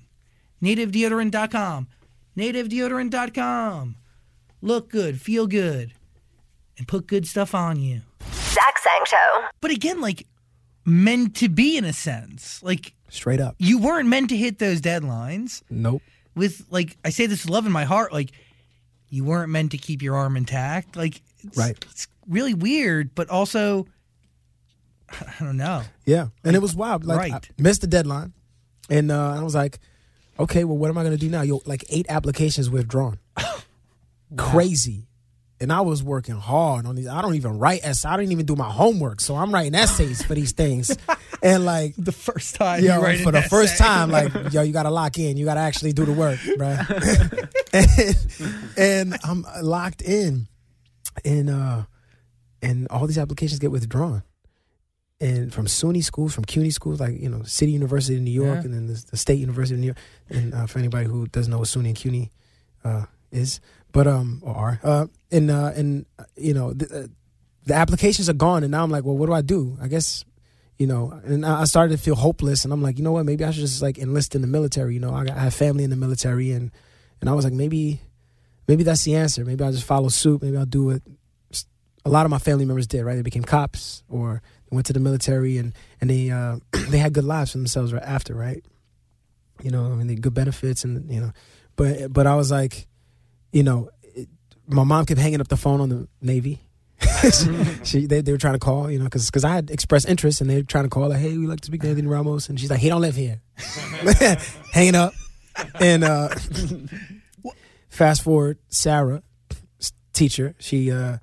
Nativedeodorant.com. 0.62 1.88
Nativedeodorant.com. 2.36 3.96
Look 4.62 4.88
good, 4.90 5.20
feel 5.20 5.46
good, 5.46 5.92
and 6.78 6.88
put 6.88 7.06
good 7.06 7.26
stuff 7.26 7.54
on 7.54 7.78
you. 7.78 8.00
Zach 8.32 8.78
Sang 8.78 9.04
Show. 9.06 9.44
But 9.60 9.70
again, 9.70 10.00
like 10.00 10.26
meant 10.86 11.36
to 11.36 11.48
be 11.50 11.76
in 11.76 11.84
a 11.84 11.92
sense. 11.92 12.62
Like 12.62 12.94
Straight 13.10 13.40
up. 13.40 13.56
you 13.58 13.78
weren't 13.78 14.08
meant 14.08 14.30
to 14.30 14.36
hit 14.36 14.58
those 14.58 14.80
deadlines. 14.80 15.62
Nope. 15.68 16.02
With 16.34 16.62
like 16.70 16.96
I 17.04 17.10
say 17.10 17.26
this 17.26 17.44
with 17.44 17.50
love 17.52 17.66
in 17.66 17.72
my 17.72 17.84
heart, 17.84 18.12
like 18.12 18.30
you 19.08 19.24
weren't 19.24 19.50
meant 19.50 19.70
to 19.72 19.78
keep 19.78 20.02
your 20.02 20.16
arm 20.16 20.36
intact. 20.36 20.96
Like 20.96 21.20
it's, 21.42 21.56
Right. 21.58 21.76
it's 21.90 22.08
really 22.28 22.54
weird, 22.54 23.14
but 23.14 23.28
also 23.30 23.86
I 25.10 25.44
don't 25.44 25.56
know. 25.56 25.82
Yeah, 26.06 26.28
and 26.42 26.56
it 26.56 26.62
was 26.62 26.74
wild. 26.74 27.04
Like, 27.04 27.30
I 27.30 27.34
Right. 27.34 27.50
missed 27.58 27.82
the 27.82 27.86
deadline, 27.86 28.32
and 28.90 29.12
uh, 29.12 29.34
I 29.38 29.42
was 29.42 29.54
like, 29.54 29.78
okay, 30.38 30.64
well, 30.64 30.76
what 30.76 30.88
am 30.90 30.98
I 30.98 31.02
going 31.02 31.12
to 31.16 31.18
do 31.20 31.28
now? 31.30 31.42
Yo, 31.42 31.60
like 31.66 31.84
eight 31.90 32.06
applications 32.08 32.68
withdrawn. 32.70 33.18
Crazy. 34.36 35.06
And 35.64 35.72
I 35.72 35.80
was 35.80 36.02
working 36.02 36.36
hard 36.36 36.86
on 36.86 36.94
these. 36.94 37.08
I 37.08 37.20
don't 37.22 37.34
even 37.34 37.58
write 37.58 37.80
essays. 37.82 38.04
I 38.04 38.16
didn't 38.16 38.32
even 38.32 38.46
do 38.46 38.54
my 38.54 38.70
homework. 38.70 39.20
So 39.20 39.34
I'm 39.34 39.52
writing 39.52 39.74
essays 39.74 40.22
for 40.22 40.34
these 40.34 40.52
things. 40.52 40.96
And 41.42 41.66
like, 41.66 41.94
The 41.98 42.12
first 42.12 42.54
time 42.54 42.82
yo, 42.82 43.00
for 43.22 43.30
the 43.30 43.42
first 43.42 43.76
time, 43.76 44.10
like, 44.10 44.32
yo, 44.52 44.62
you 44.62 44.72
got 44.72 44.84
to 44.84 44.90
lock 44.90 45.18
in. 45.18 45.36
You 45.36 45.44
got 45.44 45.54
to 45.54 45.60
actually 45.60 45.92
do 45.92 46.06
the 46.06 46.12
work, 46.12 46.38
bro. 46.56 46.78
and, 47.74 48.16
and 48.78 49.16
I'm 49.22 49.44
locked 49.62 50.00
in. 50.00 50.46
And, 51.22 51.50
uh, 51.50 51.82
and 52.62 52.88
all 52.88 53.06
these 53.06 53.18
applications 53.18 53.58
get 53.58 53.70
withdrawn 53.70 54.22
and 55.20 55.52
from 55.52 55.66
SUNY 55.66 56.02
schools, 56.02 56.34
from 56.34 56.44
CUNY 56.44 56.70
schools, 56.70 56.98
like 57.00 57.20
you 57.20 57.28
know, 57.28 57.42
City 57.44 57.72
University 57.72 58.16
of 58.16 58.22
New 58.22 58.30
York, 58.30 58.56
Yeah. 58.60 58.64
and 58.64 58.74
then 58.74 58.86
the, 58.86 59.04
the 59.10 59.16
State 59.16 59.38
University 59.38 59.74
of 59.74 59.80
New 59.80 59.86
York. 59.88 59.98
And 60.30 60.54
uh, 60.54 60.66
for 60.66 60.78
anybody 60.78 61.06
who 61.06 61.26
doesn't 61.28 61.50
know 61.50 61.58
what 61.58 61.68
SUNY 61.68 61.86
and 61.88 61.96
CUNY 61.96 62.30
uh, 62.84 63.04
is, 63.30 63.60
but 63.94 64.06
um, 64.06 64.42
or 64.44 64.54
are, 64.54 64.80
uh, 64.82 65.06
and 65.30 65.50
uh, 65.50 65.70
and 65.74 66.04
you 66.36 66.52
know, 66.52 66.74
the, 66.74 67.04
uh, 67.04 67.06
the 67.64 67.74
applications 67.74 68.28
are 68.28 68.34
gone, 68.34 68.62
and 68.64 68.70
now 68.72 68.82
I'm 68.82 68.90
like, 68.90 69.04
well, 69.04 69.16
what 69.16 69.26
do 69.26 69.32
I 69.32 69.40
do? 69.40 69.78
I 69.80 69.88
guess. 69.88 70.24
You 70.76 70.88
know, 70.88 71.20
and 71.24 71.46
I 71.46 71.62
started 71.64 71.96
to 71.96 72.02
feel 72.02 72.16
hopeless, 72.16 72.64
and 72.64 72.72
I'm 72.72 72.82
like, 72.82 72.98
you 72.98 73.04
know 73.04 73.12
what? 73.12 73.24
Maybe 73.24 73.44
I 73.44 73.52
should 73.52 73.60
just 73.60 73.80
like 73.80 73.96
enlist 73.96 74.34
in 74.34 74.40
the 74.40 74.48
military. 74.48 74.94
You 74.94 75.00
know, 75.00 75.14
I, 75.14 75.24
got- 75.24 75.36
I 75.36 75.40
have 75.40 75.54
family 75.54 75.84
in 75.84 75.90
the 75.90 75.96
military, 75.96 76.50
and 76.50 76.72
and 77.20 77.30
I 77.30 77.32
was 77.32 77.44
like, 77.44 77.54
maybe, 77.54 78.00
maybe 78.66 78.82
that's 78.82 79.04
the 79.04 79.14
answer. 79.14 79.44
Maybe 79.44 79.62
I'll 79.62 79.70
just 79.70 79.84
follow 79.86 80.08
suit. 80.08 80.42
Maybe 80.42 80.56
I'll 80.56 80.66
do 80.66 80.86
what 80.86 81.02
a 82.04 82.10
lot 82.10 82.26
of 82.26 82.30
my 82.30 82.38
family 82.38 82.64
members 82.64 82.88
did. 82.88 83.04
Right? 83.04 83.14
They 83.14 83.22
became 83.22 83.44
cops, 83.44 84.02
or 84.08 84.42
went 84.72 84.86
to 84.86 84.92
the 84.92 84.98
military, 84.98 85.56
and 85.58 85.72
and 86.00 86.10
they 86.10 86.30
uh, 86.30 86.56
they 86.88 86.98
had 86.98 87.12
good 87.12 87.24
lives 87.24 87.52
for 87.52 87.58
themselves 87.58 87.92
right 87.92 88.02
after. 88.02 88.34
Right? 88.34 88.64
You 89.62 89.70
know, 89.70 89.86
I 89.86 89.94
mean, 89.94 90.08
they 90.08 90.16
good 90.16 90.34
benefits, 90.34 90.82
and 90.82 91.08
you 91.08 91.20
know, 91.20 91.30
but 91.76 92.12
but 92.12 92.26
I 92.26 92.34
was 92.34 92.50
like, 92.50 92.88
you 93.54 93.62
know, 93.62 93.88
it, 94.02 94.28
my 94.66 94.82
mom 94.82 95.06
kept 95.06 95.20
hanging 95.20 95.40
up 95.40 95.48
the 95.48 95.56
phone 95.56 95.80
on 95.80 95.88
the 95.88 96.08
Navy. 96.20 96.60
she, 97.84 98.06
they, 98.06 98.20
they 98.20 98.32
were 98.32 98.38
trying 98.38 98.54
to 98.54 98.58
call, 98.58 98.90
you 98.90 98.98
know, 98.98 99.04
because 99.04 99.44
I 99.44 99.54
had 99.54 99.70
expressed 99.70 100.08
interest 100.08 100.40
and 100.40 100.50
they 100.50 100.56
were 100.56 100.62
trying 100.62 100.84
to 100.84 100.90
call, 100.90 101.08
like, 101.08 101.20
hey, 101.20 101.38
we'd 101.38 101.46
like 101.46 101.60
to 101.60 101.66
speak 101.66 101.82
to 101.82 101.88
Anthony 101.88 102.08
Ramos. 102.08 102.48
And 102.48 102.58
she's 102.58 102.70
like, 102.70 102.80
he 102.80 102.88
don't 102.88 103.00
live 103.00 103.14
here. 103.14 103.40
Hanging 104.72 104.96
up. 104.96 105.12
And 105.80 106.02
uh, 106.02 106.28
fast 107.88 108.22
forward, 108.22 108.58
Sarah, 108.68 109.22
teacher, 110.12 110.54
she 110.58 110.90
uh, 110.90 111.18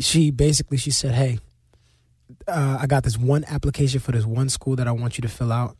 she 0.00 0.30
basically 0.32 0.76
she 0.76 0.90
said, 0.90 1.12
hey, 1.14 1.38
uh, 2.48 2.78
I 2.80 2.86
got 2.86 3.04
this 3.04 3.16
one 3.16 3.44
application 3.44 4.00
for 4.00 4.10
this 4.12 4.26
one 4.26 4.48
school 4.48 4.74
that 4.76 4.88
I 4.88 4.92
want 4.92 5.18
you 5.18 5.22
to 5.22 5.28
fill 5.28 5.52
out 5.52 5.76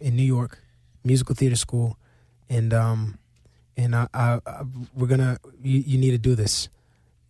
in 0.00 0.16
New 0.16 0.22
York, 0.22 0.62
musical 1.02 1.34
theater 1.34 1.56
school, 1.56 1.98
and 2.48 2.72
um, 2.72 3.18
and 3.76 3.94
I, 3.94 4.08
I, 4.14 4.40
I 4.46 4.62
we're 4.94 5.06
gonna 5.06 5.38
you, 5.62 5.80
you 5.80 5.98
need 5.98 6.12
to 6.12 6.18
do 6.18 6.34
this, 6.34 6.68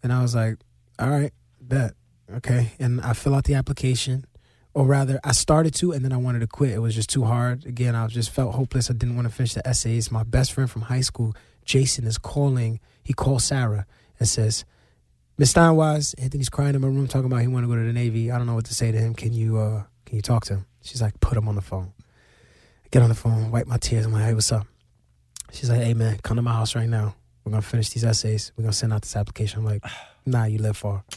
and 0.03 0.13
I 0.13 0.23
was 0.23 0.35
like, 0.35 0.57
all 0.99 1.11
right, 1.11 1.33
bet, 1.61 1.95
okay, 2.37 2.73
and 2.79 3.01
I 3.01 3.13
fill 3.13 3.35
out 3.35 3.45
the 3.45 3.55
application, 3.55 4.27
or 4.73 4.85
rather, 4.87 5.21
I 5.25 5.33
started 5.33 5.75
to, 5.77 5.93
and 5.93 6.05
then 6.05 6.13
I 6.13 6.17
wanted 6.17 6.41
to 6.41 6.47
quit. 6.47 6.71
It 6.73 6.81
was 6.81 6.95
just 6.95 7.11
too 7.11 7.25
hard. 7.25 7.65
Again, 7.67 7.95
I 7.95 8.07
just 8.09 8.31
felt 8.31 8.55
hopeless. 8.55 8.91
I 8.91 8.95
didn't 8.95 9.17
want 9.17 9.29
to 9.29 9.35
finish 9.35 9.55
the 9.55 9.67
essays. 9.67 10.11
My 10.11 10.23
best 10.23 10.53
friend 10.53 10.71
from 10.71 10.83
high 10.83 11.01
school, 11.03 11.35
Jason, 11.65 12.07
is 12.07 12.19
calling. 12.19 12.81
He 13.03 13.13
calls 13.13 13.45
Sarah 13.45 13.87
and 14.19 14.29
says. 14.29 14.65
Miss 15.37 15.53
Steinwise, 15.53 16.15
Anthony's 16.23 16.49
crying 16.49 16.77
in 16.77 16.81
my 16.81 16.87
room 16.87 17.09
talking 17.09 17.27
about 17.27 17.41
he 17.41 17.49
want 17.49 17.65
to 17.65 17.69
go 17.69 17.75
to 17.75 17.85
the 17.85 17.93
Navy. 17.93 18.31
I 18.31 18.39
don't 18.39 18.47
know 18.47 18.55
what 18.55 18.67
to 18.67 18.75
say 18.75 18.93
to 18.93 18.99
him. 18.99 19.15
Can 19.15 19.33
you 19.33 19.59
uh 19.59 19.83
can 20.07 20.15
you 20.15 20.23
talk 20.23 20.45
to 20.45 20.55
him? 20.55 20.67
She's 20.81 21.03
like, 21.03 21.19
put 21.19 21.37
him 21.37 21.49
on 21.49 21.57
the 21.57 21.61
phone. 21.61 21.93
I 22.85 22.89
get 22.93 23.03
on 23.03 23.09
the 23.09 23.17
phone, 23.17 23.51
wipe 23.51 23.67
my 23.67 23.79
tears. 23.79 24.07
I'm 24.07 24.13
like, 24.13 24.23
hey, 24.23 24.35
what's 24.35 24.53
up? 24.53 24.65
She's 25.55 25.71
like, 25.71 25.83
hey 25.83 25.95
man, 25.95 26.19
come 26.23 26.37
to 26.37 26.43
my 26.43 26.53
house 26.53 26.75
right 26.75 26.89
now. 26.89 27.15
we're 27.45 27.51
gonna 27.51 27.63
finish 27.63 27.91
these 27.91 28.05
essays. 28.05 28.53
We're 28.57 28.63
gonna 28.63 28.73
send 28.73 28.93
out 28.93 29.03
this 29.03 29.15
application. 29.15 29.61
I'm 29.61 29.65
like, 29.65 29.85
nah, 30.27 30.45
you 30.45 30.59
live 30.59 30.77
far. 30.77 31.05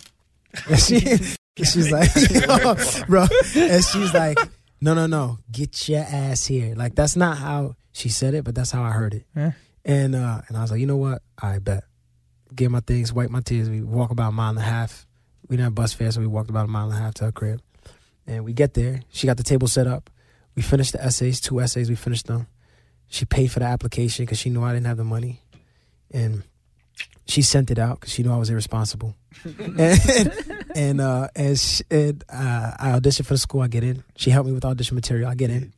And 0.70 0.80
she, 0.80 1.00
she's 1.58 1.92
like, 1.92 2.10
bro, 3.08 3.28
and 3.56 3.84
she's 3.84 4.14
like, 4.14 4.40
no, 4.82 4.94
no, 4.94 5.06
no, 5.06 5.40
get 5.52 5.88
your 5.90 6.00
ass 6.02 6.46
here. 6.46 6.74
Like 6.76 6.96
that's 6.96 7.16
not 7.16 7.38
how 7.38 7.76
she 7.92 8.10
said 8.10 8.34
it, 8.34 8.44
but 8.44 8.56
that's 8.56 8.72
how 8.72 8.84
I 8.84 8.92
heard 8.92 9.14
it. 9.14 9.26
Yeah. 9.36 9.52
And 9.86 10.16
uh, 10.16 10.42
and 10.48 10.58
I 10.58 10.62
was 10.62 10.72
like, 10.72 10.80
you 10.80 10.88
know 10.88 10.98
what? 10.98 11.22
I 11.38 11.60
bet. 11.60 11.84
Get 12.56 12.72
my 12.72 12.80
things, 12.80 13.12
wipe 13.12 13.30
my 13.30 13.42
tears. 13.42 13.70
We 13.70 13.82
walk 13.82 14.12
about 14.12 14.30
a 14.30 14.32
mile 14.32 14.52
and 14.52 14.60
a 14.60 14.64
half. 14.64 15.06
We 15.48 15.58
didn't 15.58 15.66
have 15.66 15.76
bus 15.76 15.94
fare, 15.94 16.12
so 16.12 16.22
we 16.22 16.28
walked 16.28 16.50
about 16.50 16.66
a 16.66 16.70
mile 16.70 16.90
and 16.90 16.98
a 16.98 17.02
half 17.02 17.14
to 17.16 17.26
her 17.26 17.32
crib. 17.32 17.62
And 18.26 18.46
we 18.46 18.54
get 18.54 18.74
there. 18.74 19.02
She 19.10 19.28
got 19.28 19.38
the 19.38 19.44
table 19.44 19.68
set 19.68 19.88
up. 19.88 20.10
We 20.56 20.62
finished 20.62 20.94
the 20.94 21.04
essays, 21.04 21.40
two 21.40 21.60
essays. 21.62 21.90
We 21.90 21.96
finished 21.96 22.28
them. 22.28 22.48
She 23.10 23.26
paid 23.26 23.52
for 23.52 23.60
the 23.60 23.66
application 23.66 24.26
because 24.26 24.38
she 24.38 24.50
knew 24.50 24.64
I 24.64 24.74
didn't 24.74 24.88
have 24.88 24.98
the 24.98 25.04
money, 25.04 25.42
and 26.12 26.44
she 27.26 27.42
sent 27.42 27.72
it 27.72 27.80
out 27.80 28.00
because 28.00 28.14
she 28.14 28.24
knew 28.24 28.32
I 28.32 28.38
was 28.38 28.50
irresponsible. 28.50 29.16
and 29.78 30.34
and 30.76 31.02
uh, 31.02 31.28
and, 31.36 31.60
sh- 31.60 31.82
and 31.90 32.24
uh, 32.30 32.72
I 32.80 32.92
auditioned 32.92 33.26
for 33.26 33.34
the 33.34 33.38
school. 33.38 33.62
I 33.62 33.68
get 33.68 33.84
in. 33.84 34.04
She 34.16 34.30
helped 34.30 34.48
me 34.48 34.54
with 34.54 34.66
audition 34.66 34.96
material. 34.96 35.30
I 35.30 35.36
get 35.36 35.50
in, 35.50 35.74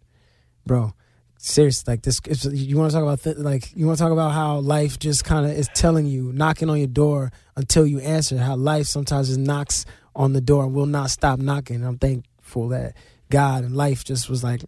bro. 0.65 0.93
Serious, 1.41 1.87
like 1.87 2.01
this. 2.01 2.19
You 2.51 2.77
want 2.77 2.91
to 2.91 2.95
talk 2.95 3.03
about 3.03 3.21
th- 3.21 3.37
like 3.37 3.75
you 3.75 3.85
want 3.85 3.97
to 3.97 4.03
talk 4.03 4.11
about 4.11 4.31
how 4.31 4.57
life 4.59 4.99
just 4.99 5.23
kind 5.23 5.45
of 5.45 5.53
is 5.53 5.69
telling 5.73 6.05
you, 6.05 6.33
knocking 6.33 6.69
on 6.69 6.77
your 6.77 6.87
door 6.87 7.31
until 7.55 7.87
you 7.87 7.99
answer. 7.99 8.37
How 8.37 8.55
life 8.55 8.87
sometimes 8.87 9.27
just 9.27 9.39
knocks 9.39 9.85
on 10.15 10.33
the 10.33 10.41
door 10.41 10.65
and 10.65 10.73
will 10.73 10.85
not 10.85 11.09
stop 11.11 11.39
knocking. 11.39 11.83
I'm 11.83 11.97
thankful 11.97 12.69
that 12.69 12.95
God 13.29 13.63
and 13.63 13.75
life 13.75 14.03
just 14.03 14.29
was 14.29 14.43
like, 14.43 14.63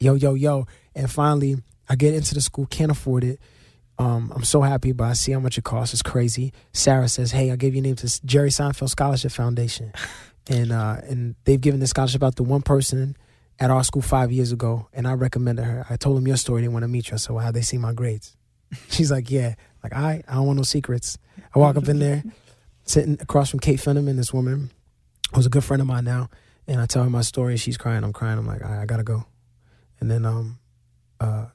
yo, 0.00 0.14
yo, 0.14 0.34
yo. 0.34 0.66
And 0.94 1.08
finally, 1.10 1.56
I 1.88 1.96
get 1.96 2.14
into 2.14 2.34
the 2.34 2.40
school, 2.40 2.66
can't 2.66 2.90
afford 2.90 3.24
it. 3.24 3.40
Um, 3.98 4.32
I'm 4.34 4.44
so 4.44 4.62
happy, 4.62 4.92
but 4.92 5.04
I 5.04 5.12
see 5.12 5.32
how 5.32 5.40
much 5.40 5.58
it 5.58 5.64
costs. 5.64 5.92
It's 5.92 6.02
crazy. 6.02 6.52
Sarah 6.72 7.08
says, 7.08 7.30
"Hey, 7.32 7.50
I'll 7.50 7.56
give 7.56 7.74
your 7.74 7.82
name 7.82 7.96
to 7.96 8.26
Jerry 8.26 8.50
Seinfeld 8.50 8.88
Scholarship 8.88 9.32
Foundation," 9.32 9.92
and 10.48 10.72
uh, 10.72 10.96
and 11.04 11.34
they've 11.44 11.60
given 11.60 11.80
the 11.80 11.86
scholarship 11.86 12.22
out 12.22 12.36
to 12.36 12.42
one 12.42 12.62
person 12.62 13.16
at 13.60 13.70
our 13.70 13.84
school 13.84 14.02
five 14.02 14.32
years 14.32 14.50
ago, 14.50 14.88
and 14.92 15.06
I 15.06 15.12
recommended 15.12 15.64
her. 15.64 15.86
I 15.88 15.96
told 15.96 16.16
them 16.16 16.26
your 16.26 16.36
story. 16.36 16.62
They 16.62 16.68
want 16.68 16.84
to 16.84 16.88
meet 16.88 17.08
you. 17.08 17.14
I 17.14 17.16
said, 17.18 17.34
"Well, 17.34 17.44
how 17.44 17.52
they 17.52 17.62
see 17.62 17.78
my 17.78 17.92
grades?" 17.92 18.36
She's 18.88 19.10
like, 19.10 19.30
"Yeah." 19.30 19.54
Like, 19.82 19.94
I, 19.94 20.22
I 20.28 20.34
don't 20.34 20.46
want 20.46 20.58
no 20.58 20.62
secrets. 20.62 21.18
I 21.54 21.58
walk 21.58 21.76
up 21.76 21.88
in 21.88 21.98
there, 21.98 22.22
sitting 22.84 23.18
across 23.20 23.50
from 23.50 23.60
Kate 23.60 23.80
Fenneman, 23.80 24.16
this 24.16 24.32
woman 24.32 24.70
who's 25.34 25.46
a 25.46 25.50
good 25.50 25.64
friend 25.64 25.80
of 25.80 25.88
mine 25.88 26.04
now, 26.04 26.28
and 26.66 26.80
I 26.80 26.86
tell 26.86 27.02
her 27.02 27.10
my 27.10 27.22
story. 27.22 27.56
She's 27.56 27.76
crying. 27.76 28.04
I'm 28.04 28.12
crying. 28.12 28.38
I'm 28.38 28.46
like, 28.46 28.62
I, 28.62 28.82
I 28.82 28.86
gotta 28.86 29.02
go. 29.02 29.24
And 30.00 30.10
then, 30.10 30.24
um, 30.24 30.58
uh, 31.20 31.46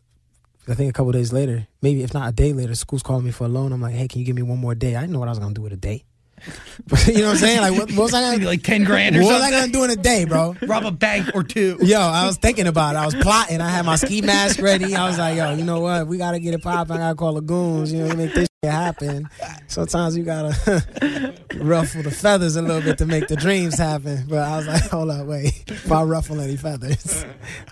I 0.70 0.74
think 0.74 0.90
a 0.90 0.94
couple 0.94 1.12
days 1.14 1.32
later, 1.32 1.68
maybe 1.82 2.04
if 2.04 2.14
not 2.14 2.28
a 2.30 2.32
day 2.32 2.52
later, 2.54 2.76
school's 2.76 3.04
calling 3.04 3.24
me 3.26 3.32
for 3.32 3.46
a 3.46 3.48
loan. 3.48 3.72
I'm 3.72 3.82
like, 3.82 3.96
hey, 3.96 4.08
can 4.08 4.20
you 4.20 4.26
give 4.26 4.36
me 4.36 4.42
one 4.42 4.58
more 4.58 4.76
day? 4.76 4.96
I 4.96 5.02
didn't 5.02 5.14
know 5.14 5.20
what 5.20 5.28
I 5.30 5.32
was 5.32 5.40
gonna 5.40 5.54
do 5.54 5.62
with 5.62 5.74
a 5.74 5.78
day. 5.78 6.04
you 7.08 7.14
know 7.20 7.24
what 7.24 7.30
I'm 7.32 7.36
saying? 7.38 7.62
Like, 7.62 7.72
what, 7.72 7.90
what 7.94 8.04
was 8.04 8.14
I 8.14 8.22
gonna? 8.36 8.46
like 8.52 8.62
ten 8.64 8.84
grand 8.86 9.16
or 9.16 9.22
What 9.24 9.34
was 9.34 9.42
I 9.42 9.50
something. 9.50 9.60
gonna 9.60 9.88
do 9.88 9.94
in 9.94 10.00
a 10.00 10.02
day, 10.02 10.26
bro? 10.26 10.56
Rob 10.64 10.86
a 10.86 10.92
bank 10.92 11.32
or 11.34 11.42
two. 11.44 11.78
Yo, 11.82 12.00
I 12.00 12.26
was 12.28 12.38
thinking 12.38 12.68
about 12.68 12.96
it. 12.96 13.00
I 13.00 13.06
was 13.06 13.16
plotting. 13.16 13.60
I 13.62 13.70
had 13.70 13.86
my 13.86 13.96
ski 13.96 14.22
mask 14.22 14.62
ready. 14.62 14.94
I 14.94 15.08
was 15.08 15.18
like, 15.18 15.38
yo, 15.38 15.54
you 15.56 15.64
know 15.64 15.80
what? 15.80 16.06
We 16.08 16.18
gotta 16.18 16.40
get 16.40 16.54
it 16.54 16.62
popping. 16.62 16.98
I 16.98 17.00
gotta 17.00 17.16
call 17.16 17.34
the 17.34 17.42
goons. 17.42 17.92
You 17.92 18.06
know, 18.06 18.16
make 18.16 18.34
this 18.36 18.48
shit 18.64 18.72
happen. 18.72 19.28
Sometimes 19.68 20.16
you 20.16 20.24
gotta 20.26 21.34
ruffle 21.56 22.04
the 22.04 22.12
feathers 22.12 22.56
a 22.56 22.62
little 22.62 22.82
bit 22.82 22.98
to 23.00 23.06
make 23.08 23.28
the 23.30 23.36
dreams 23.36 23.78
happen. 23.78 24.26
But 24.30 24.40
I 24.40 24.58
was 24.58 24.68
like, 24.68 24.84
hold 24.90 25.10
up, 25.10 25.26
wait. 25.26 25.64
If 25.68 25.92
I 25.92 26.04
ruffle 26.04 26.40
any 26.40 26.58
feathers, 26.58 27.26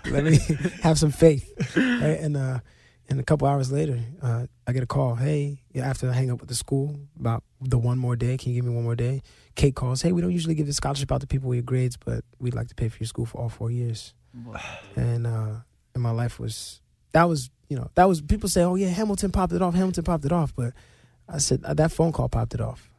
let 0.06 0.24
me 0.24 0.38
have 0.82 0.98
some 0.98 1.12
faith. 1.12 1.52
Right? 1.76 2.18
And 2.20 2.36
uh, 2.36 2.58
and 3.08 3.20
a 3.20 3.22
couple 3.22 3.46
hours 3.46 3.70
later, 3.70 4.00
uh, 4.22 4.46
I 4.66 4.72
get 4.72 4.82
a 4.82 4.86
call. 4.86 5.14
Hey, 5.14 5.62
yeah, 5.72 5.88
after 5.88 6.08
I 6.10 6.12
hang 6.12 6.30
up 6.30 6.40
with 6.40 6.48
the 6.48 6.54
school 6.54 6.98
about 7.18 7.44
the 7.60 7.78
one 7.78 7.98
more 7.98 8.16
day, 8.16 8.36
can 8.36 8.50
you 8.50 8.56
give 8.56 8.64
me 8.64 8.74
one 8.74 8.84
more 8.84 8.96
day? 8.96 9.22
Kate 9.54 9.74
calls. 9.74 10.02
Hey, 10.02 10.12
we 10.12 10.20
don't 10.20 10.32
usually 10.32 10.54
give 10.54 10.66
the 10.66 10.72
scholarship 10.72 11.10
out 11.12 11.20
to 11.20 11.26
people 11.26 11.48
with 11.48 11.56
your 11.56 11.62
grades, 11.62 11.96
but 11.96 12.24
we'd 12.38 12.54
like 12.54 12.68
to 12.68 12.74
pay 12.74 12.88
for 12.88 12.98
your 12.98 13.06
school 13.06 13.26
for 13.26 13.40
all 13.40 13.48
four 13.48 13.70
years. 13.70 14.14
And 14.96 15.26
uh, 15.26 15.54
and 15.94 16.02
my 16.02 16.10
life 16.10 16.38
was 16.38 16.80
that 17.12 17.24
was 17.24 17.50
you 17.68 17.76
know 17.76 17.90
that 17.94 18.04
was 18.04 18.20
people 18.20 18.48
say, 18.48 18.62
oh 18.62 18.74
yeah, 18.74 18.88
Hamilton 18.88 19.30
popped 19.30 19.52
it 19.52 19.62
off. 19.62 19.74
Hamilton 19.74 20.04
popped 20.04 20.24
it 20.24 20.32
off, 20.32 20.54
but 20.54 20.72
I 21.28 21.38
said 21.38 21.64
uh, 21.64 21.74
that 21.74 21.92
phone 21.92 22.12
call 22.12 22.28
popped 22.28 22.54
it 22.54 22.60
off. 22.60 22.90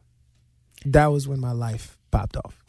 That 0.86 1.08
was 1.08 1.28
when 1.28 1.40
my 1.40 1.52
life 1.52 1.98
popped 2.12 2.38
off. 2.38 2.64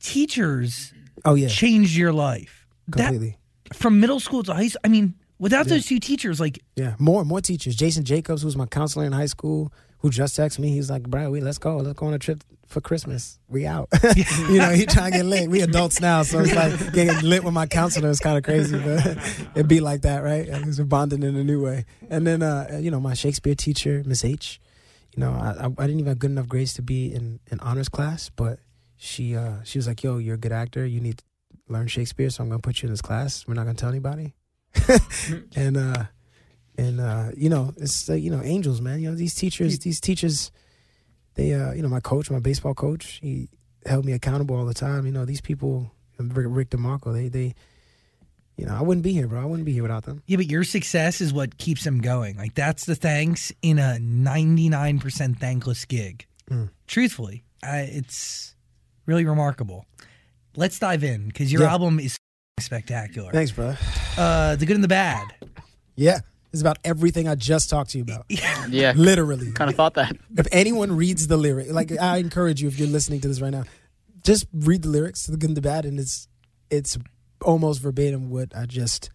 Teachers 0.00 0.92
Oh 1.24 1.34
yeah, 1.34 1.48
changed 1.48 1.96
your 1.96 2.12
life. 2.12 2.66
That 2.88 3.08
completely. 3.08 3.36
from 3.72 4.00
middle 4.00 4.20
school 4.20 4.42
to 4.44 4.54
high 4.54 4.68
school. 4.68 4.80
I 4.84 4.88
mean, 4.88 5.14
without 5.38 5.66
Yeah. 5.66 5.74
those 5.74 5.86
two 5.86 5.98
teachers, 6.00 6.40
like 6.40 6.60
Yeah, 6.76 6.94
more 6.98 7.24
more 7.24 7.40
teachers. 7.40 7.76
Jason 7.76 8.04
Jacobs, 8.04 8.42
who 8.42 8.46
was 8.46 8.56
my 8.56 8.66
counselor 8.66 9.04
in 9.04 9.12
high 9.12 9.26
school, 9.26 9.72
who 9.98 10.10
just 10.10 10.38
texted 10.38 10.58
me. 10.60 10.70
He's 10.70 10.90
like, 10.90 11.04
"Bro, 11.04 11.30
we 11.30 11.40
let's 11.40 11.58
go. 11.58 11.78
Let's 11.78 11.98
go 11.98 12.06
on 12.06 12.14
a 12.14 12.18
trip 12.18 12.44
for 12.66 12.80
Christmas. 12.80 13.38
We 13.48 13.66
out." 13.66 13.88
you 14.50 14.58
know, 14.58 14.70
he 14.70 14.84
trying 14.86 15.12
to 15.12 15.18
get 15.18 15.26
lit. 15.26 15.50
We 15.50 15.62
adults 15.62 16.00
now, 16.00 16.22
so 16.22 16.40
it's 16.40 16.54
like 16.54 16.92
getting 16.92 17.28
lit 17.28 17.44
with 17.44 17.54
my 17.54 17.66
counselor 17.66 18.08
is 18.10 18.20
kind 18.20 18.36
of 18.36 18.44
crazy, 18.44 18.78
but 18.78 19.06
it'd 19.54 19.68
be 19.68 19.80
like 19.80 20.02
that, 20.02 20.22
right? 20.22 20.46
And 20.48 20.66
we're 20.76 20.84
bonding 20.84 21.22
in 21.22 21.34
a 21.36 21.42
new 21.44 21.62
way. 21.64 21.86
And 22.10 22.26
then, 22.26 22.42
uh, 22.42 22.78
you 22.80 22.90
know, 22.90 23.00
my 23.00 23.14
Shakespeare 23.14 23.54
teacher, 23.54 24.02
Miss 24.06 24.24
H. 24.24 24.60
You 25.16 25.20
know, 25.20 25.30
I, 25.32 25.64
I 25.64 25.66
I 25.66 25.86
didn't 25.86 26.00
even 26.00 26.06
have 26.08 26.18
good 26.18 26.30
enough 26.30 26.46
grades 26.48 26.74
to 26.74 26.82
be 26.82 27.12
in 27.12 27.40
an 27.50 27.58
honors 27.60 27.88
class, 27.88 28.28
but 28.28 28.58
she 28.96 29.34
uh 29.34 29.62
she 29.64 29.78
was 29.78 29.86
like, 29.88 30.02
"Yo, 30.02 30.18
you're 30.18 30.34
a 30.34 30.38
good 30.38 30.52
actor. 30.52 30.84
You 30.84 31.00
need 31.00 31.18
to 31.18 31.24
learn 31.68 31.86
Shakespeare, 31.88 32.28
so 32.28 32.42
I'm 32.42 32.50
gonna 32.50 32.60
put 32.60 32.82
you 32.82 32.88
in 32.88 32.92
this 32.92 33.00
class. 33.02 33.46
We're 33.48 33.54
not 33.54 33.64
gonna 33.64 33.74
tell 33.78 33.88
anybody." 33.88 34.34
and 35.56 35.76
uh 35.76 36.04
and 36.78 37.00
uh 37.00 37.30
you 37.36 37.48
know 37.48 37.72
it's 37.76 38.08
like 38.08 38.22
you 38.22 38.30
know 38.30 38.42
angels 38.42 38.80
man 38.80 39.00
you 39.00 39.08
know 39.08 39.16
these 39.16 39.34
teachers 39.34 39.78
these 39.80 40.00
teachers 40.00 40.50
they 41.34 41.52
uh 41.54 41.72
you 41.72 41.82
know 41.82 41.88
my 41.88 42.00
coach 42.00 42.30
my 42.30 42.38
baseball 42.40 42.74
coach 42.74 43.18
he 43.22 43.48
held 43.84 44.04
me 44.04 44.12
accountable 44.12 44.56
all 44.56 44.64
the 44.66 44.74
time 44.74 45.06
you 45.06 45.12
know 45.12 45.24
these 45.24 45.40
people 45.40 45.90
rick, 46.18 46.46
rick 46.48 46.70
demarco 46.70 47.12
they 47.12 47.28
they 47.28 47.54
you 48.56 48.64
know 48.66 48.74
i 48.74 48.80
wouldn't 48.82 49.04
be 49.04 49.12
here 49.12 49.26
bro 49.28 49.40
i 49.40 49.44
wouldn't 49.44 49.66
be 49.66 49.72
here 49.72 49.82
without 49.82 50.04
them 50.04 50.22
yeah, 50.26 50.36
but 50.36 50.46
your 50.46 50.64
success 50.64 51.20
is 51.20 51.32
what 51.32 51.58
keeps 51.58 51.84
them 51.84 52.00
going. 52.00 52.36
Like 52.36 52.54
that's 52.54 52.84
the 52.86 52.94
thanks 52.94 53.52
in 53.62 53.78
a 53.78 53.98
ninety 53.98 54.68
nine 54.68 54.98
percent 54.98 55.38
thankless 55.38 55.84
gig. 55.84 56.26
Mm. 56.50 56.70
Truthfully, 56.86 57.44
I, 57.62 57.80
it's 57.80 58.54
really 59.04 59.24
remarkable. 59.26 59.84
Let's 60.56 60.78
dive 60.78 61.04
in 61.04 61.28
because 61.28 61.52
your 61.52 61.62
Yeah. 61.62 61.72
album 61.72 62.00
is 62.00 62.16
spectacular. 62.60 63.32
thanks 63.32 63.52
brother 63.52 63.76
Uh, 64.16 64.56
the 64.56 64.64
good 64.64 64.76
and 64.76 64.84
the 64.84 64.88
bad. 64.88 65.26
yeah 65.94 66.20
it's 66.52 66.62
about 66.62 66.78
everything 66.84 67.28
i 67.28 67.34
just 67.34 67.68
talked 67.68 67.90
to 67.90 67.98
you 67.98 68.04
about 68.04 68.24
Yeah. 68.70 68.92
literally 68.96 69.52
Kind 69.52 69.68
of 69.70 69.76
thought 69.76 69.94
that. 69.94 70.16
if 70.38 70.46
anyone 70.52 70.96
reads 70.96 71.26
the 71.26 71.36
lyric 71.36 71.70
like 71.70 71.92
i 72.00 72.16
encourage 72.16 72.62
you 72.62 72.68
if 72.68 72.78
you're 72.78 72.88
listening 72.88 73.20
to 73.20 73.28
this 73.28 73.40
right 73.42 73.50
now 73.50 73.64
just 74.24 74.46
read 74.54 74.82
the 74.82 74.88
lyrics 74.88 75.24
to 75.24 75.32
the 75.32 75.36
good 75.36 75.50
and 75.50 75.56
the 75.56 75.60
bad 75.60 75.84
and 75.84 75.98
it's 76.00 76.28
it's 76.70 76.96
almost 77.42 77.82
verbatim 77.82 78.30
what 78.30 78.56
i 78.56 78.64
just 78.64 79.10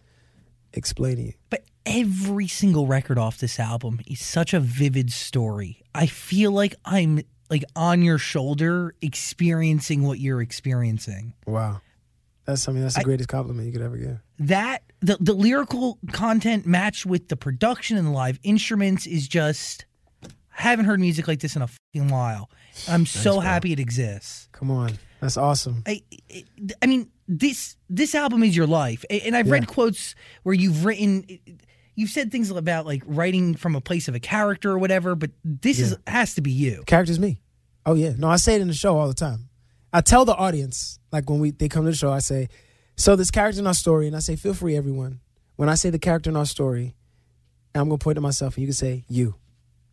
explained 0.72 1.16
to 1.16 1.22
you 1.24 1.32
But 1.50 1.64
every 1.84 2.46
single 2.46 2.86
record 2.86 3.18
off 3.18 3.38
this 3.38 3.58
album 3.58 3.98
is 4.06 4.20
such 4.20 4.54
a 4.54 4.60
vivid 4.60 5.10
story. 5.12 5.82
I 5.94 6.06
feel 6.06 6.52
like 6.52 6.76
I'm 6.84 7.22
like 7.50 7.64
on 7.74 8.00
your 8.02 8.16
shoulder 8.18 8.94
experiencing 9.02 10.04
what 10.04 10.18
you're 10.20 10.40
experiencing. 10.40 11.34
Wow. 11.44 11.80
That's 12.44 12.68
I 12.68 12.72
mean 12.72 12.82
that's 12.82 12.94
the 12.94 13.00
I- 13.00 13.04
greatest 13.04 13.28
compliment 13.28 13.66
you 13.66 13.72
could 13.72 13.82
ever 13.82 13.96
give. 13.96 14.18
That 14.40 14.82
the 15.00 15.16
the 15.20 15.34
lyrical 15.34 15.98
content 16.12 16.66
matched 16.66 17.06
with 17.06 17.28
the 17.28 17.36
production 17.36 17.96
and 17.96 18.06
the 18.06 18.10
live 18.12 18.38
instruments 18.42 19.06
is 19.06 19.28
just 19.28 19.86
I 20.24 20.62
haven't 20.62 20.84
heard 20.84 21.00
music 21.00 21.28
like 21.28 21.40
this 21.40 21.56
in 21.56 21.62
a 21.62 21.68
fucking 21.68 22.08
while. 22.08 22.50
I'm 22.88 23.06
so 23.06 23.34
bro. 23.34 23.40
happy 23.40 23.72
it 23.72 23.80
exists. 23.80 24.48
Come 24.52 24.70
on. 24.70 24.98
That's 25.20 25.36
awesome. 25.36 25.82
I, 25.86 26.02
I, 26.32 26.44
I 26.82 26.86
mean, 26.86 27.08
this 27.28 27.76
this 27.88 28.14
album 28.14 28.42
is 28.42 28.56
your 28.56 28.66
life, 28.66 29.04
and 29.08 29.36
I've 29.36 29.50
read 29.50 29.68
quotes 29.68 30.14
where 30.42 30.54
you've 30.54 30.84
written, 30.84 31.24
you've 31.94 32.10
said 32.10 32.32
things 32.32 32.50
about 32.50 32.86
like 32.86 33.02
writing 33.06 33.54
from 33.54 33.76
a 33.76 33.80
place 33.80 34.08
of 34.08 34.14
a 34.16 34.20
character 34.20 34.72
or 34.72 34.78
whatever. 34.78 35.14
But 35.14 35.30
this 35.44 35.78
is 35.78 35.96
has 36.08 36.34
to 36.34 36.40
be 36.40 36.50
you. 36.50 36.82
Character's 36.86 37.20
me. 37.20 37.40
Oh 37.86 37.94
yeah. 37.94 38.14
No, 38.18 38.28
I 38.28 38.36
say 38.36 38.56
it 38.56 38.60
in 38.60 38.68
the 38.68 38.74
show 38.74 38.98
all 38.98 39.06
the 39.08 39.14
time. 39.14 39.48
I 39.92 40.00
tell 40.00 40.24
the 40.24 40.34
audience, 40.34 40.98
like 41.10 41.28
when 41.28 41.38
we 41.38 41.50
they 41.50 41.68
come 41.68 41.84
to 41.84 41.90
the 41.90 41.96
show, 41.96 42.12
I 42.12 42.20
say, 42.20 42.48
So 42.96 43.16
this 43.16 43.30
character 43.30 43.60
in 43.60 43.66
our 43.66 43.74
story, 43.74 44.06
and 44.06 44.16
I 44.16 44.20
say, 44.20 44.36
feel 44.36 44.54
free 44.54 44.76
everyone. 44.76 45.20
When 45.56 45.68
I 45.68 45.74
say 45.74 45.90
the 45.90 45.98
character 45.98 46.30
in 46.30 46.36
our 46.36 46.46
story, 46.46 46.94
I'm 47.74 47.88
gonna 47.88 47.98
point 47.98 48.16
to 48.16 48.20
myself 48.20 48.56
and 48.56 48.62
you 48.62 48.68
can 48.68 48.74
say 48.74 49.04
you. 49.08 49.34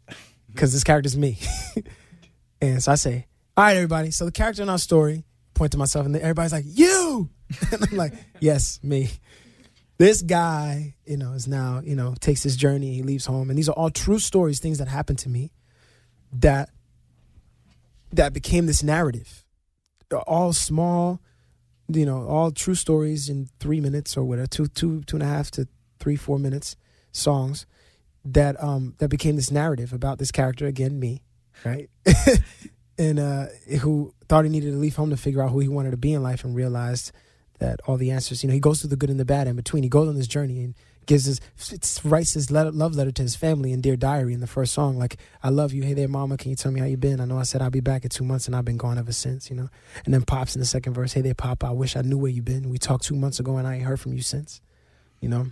Cause 0.55 0.73
this 0.73 0.83
character's 0.83 1.17
me. 1.17 1.38
and 2.62 2.81
so 2.81 2.91
I 2.93 2.95
say, 2.95 3.27
All 3.57 3.65
right, 3.65 3.75
everybody. 3.75 4.12
So 4.12 4.25
the 4.25 4.31
character 4.31 4.63
in 4.63 4.69
our 4.69 4.77
story, 4.77 5.25
point 5.53 5.73
to 5.73 5.77
myself, 5.77 6.05
and 6.05 6.15
everybody's 6.15 6.53
like, 6.53 6.65
You 6.67 7.29
and 7.71 7.88
I'm 7.89 7.97
like, 7.97 8.13
Yes, 8.39 8.79
me. 8.81 9.09
This 9.97 10.21
guy, 10.21 10.95
you 11.05 11.17
know, 11.17 11.33
is 11.33 11.45
now, 11.45 11.81
you 11.83 11.93
know, 11.93 12.15
takes 12.21 12.43
this 12.43 12.55
journey, 12.55 12.95
he 12.95 13.03
leaves 13.03 13.25
home, 13.25 13.49
and 13.49 13.57
these 13.57 13.67
are 13.67 13.73
all 13.73 13.89
true 13.89 14.17
stories, 14.19 14.62
things 14.62 14.77
that 14.77 14.88
happened 14.88 15.19
to 15.19 15.29
me 15.29 15.51
that 16.31 16.69
that 18.13 18.31
became 18.31 18.65
this 18.65 18.81
narrative. 18.81 19.43
All 20.28 20.54
small, 20.54 21.19
you 21.88 22.06
know, 22.06 22.28
all 22.28 22.52
true 22.52 22.76
stories 22.76 23.30
in 23.30 23.50
three 23.60 23.80
minutes 23.82 24.17
or 24.17 24.24
whatever, 24.24 24.48
two, 24.48 24.67
two, 24.67 25.02
two 25.04 25.17
and 25.17 25.24
a 25.24 25.28
half 25.28 25.52
to 25.52 25.67
three, 26.00 26.15
four 26.15 26.39
minutes 26.39 26.76
songs. 27.12 27.65
that 28.26 28.62
um 28.63 28.93
that 29.00 29.10
became 29.10 29.36
this 29.36 29.52
narrative 29.52 29.93
about 29.93 30.19
this 30.19 30.32
character 30.32 30.67
again, 30.67 31.00
me, 31.00 31.22
right? 31.65 31.89
and 32.98 33.19
uh 33.19 33.45
who 33.82 34.13
thought 34.28 34.43
he 34.45 34.50
needed 34.50 34.72
to 34.72 34.78
leave 34.78 34.95
home 34.95 35.10
to 35.10 35.17
figure 35.17 35.41
out 35.41 35.52
who 35.52 35.60
he 35.60 35.67
wanted 35.67 35.91
to 35.91 35.98
be 35.98 36.13
in 36.13 36.22
life 36.22 36.43
and 36.43 36.56
realized 36.56 37.12
that 37.60 37.80
all 37.88 37.98
the 37.98 38.12
answers, 38.12 38.43
you 38.43 38.48
know, 38.48 38.54
he 38.54 38.60
goes 38.60 38.82
through 38.82 38.89
the 38.89 38.95
good 38.95 39.10
and 39.10 39.19
the 39.19 39.26
bad 39.26 39.48
in 39.48 39.56
between. 39.56 39.84
He 39.84 39.89
goes 39.89 40.08
on 40.08 40.15
this 40.15 40.28
journey 40.28 40.63
and 40.63 40.76
gives 41.10 41.26
his 41.26 42.06
writes 42.06 42.36
his 42.36 42.52
letter, 42.52 42.72
love 42.72 42.95
letter 42.95 43.12
to 43.12 43.24
his 43.24 43.36
family 43.36 43.74
in 43.74 43.82
Dear 43.82 43.95
Diary 43.95 44.32
in 44.36 44.41
the 44.41 44.48
first 44.48 44.74
song. 44.74 45.00
Like, 45.00 45.17
I 45.41 45.50
love 45.50 45.74
you. 45.74 45.82
Hey 45.82 45.95
there, 45.95 46.08
mama. 46.08 46.38
Can 46.38 46.52
you 46.52 46.56
tell 46.56 46.72
me 46.72 46.80
how 46.80 46.86
you 46.86 46.98
been? 46.98 47.19
I 47.19 47.26
know 47.26 47.39
I 47.39 47.43
said 47.43 47.63
I'll 47.63 47.72
be 47.72 47.80
back 47.80 48.04
in 48.04 48.12
two 48.12 48.24
months, 48.24 48.45
and 48.45 48.56
I've 48.56 48.63
been 48.63 48.78
gone 48.78 49.00
ever 49.00 49.12
since. 49.12 49.50
You 49.50 49.56
know. 49.56 49.69
And 50.06 50.13
then 50.13 50.22
pops 50.22 50.56
in 50.56 50.60
the 50.60 50.67
second 50.67 50.93
verse. 50.93 51.13
Hey 51.13 51.22
there, 51.22 51.34
papa. 51.34 51.65
I 51.65 51.72
wish 51.72 51.95
I 51.95 52.02
knew 52.02 52.17
where 52.19 52.32
you 52.32 52.43
been. 52.43 52.69
We 52.69 52.78
talked 52.78 53.06
two 53.06 53.15
months 53.15 53.39
ago, 53.39 53.58
and 53.58 53.67
I 53.67 53.76
ain't 53.76 53.86
heard 53.86 54.00
from 54.00 54.13
you 54.13 54.22
since. 54.22 54.62
You 55.19 55.30
know. 55.30 55.48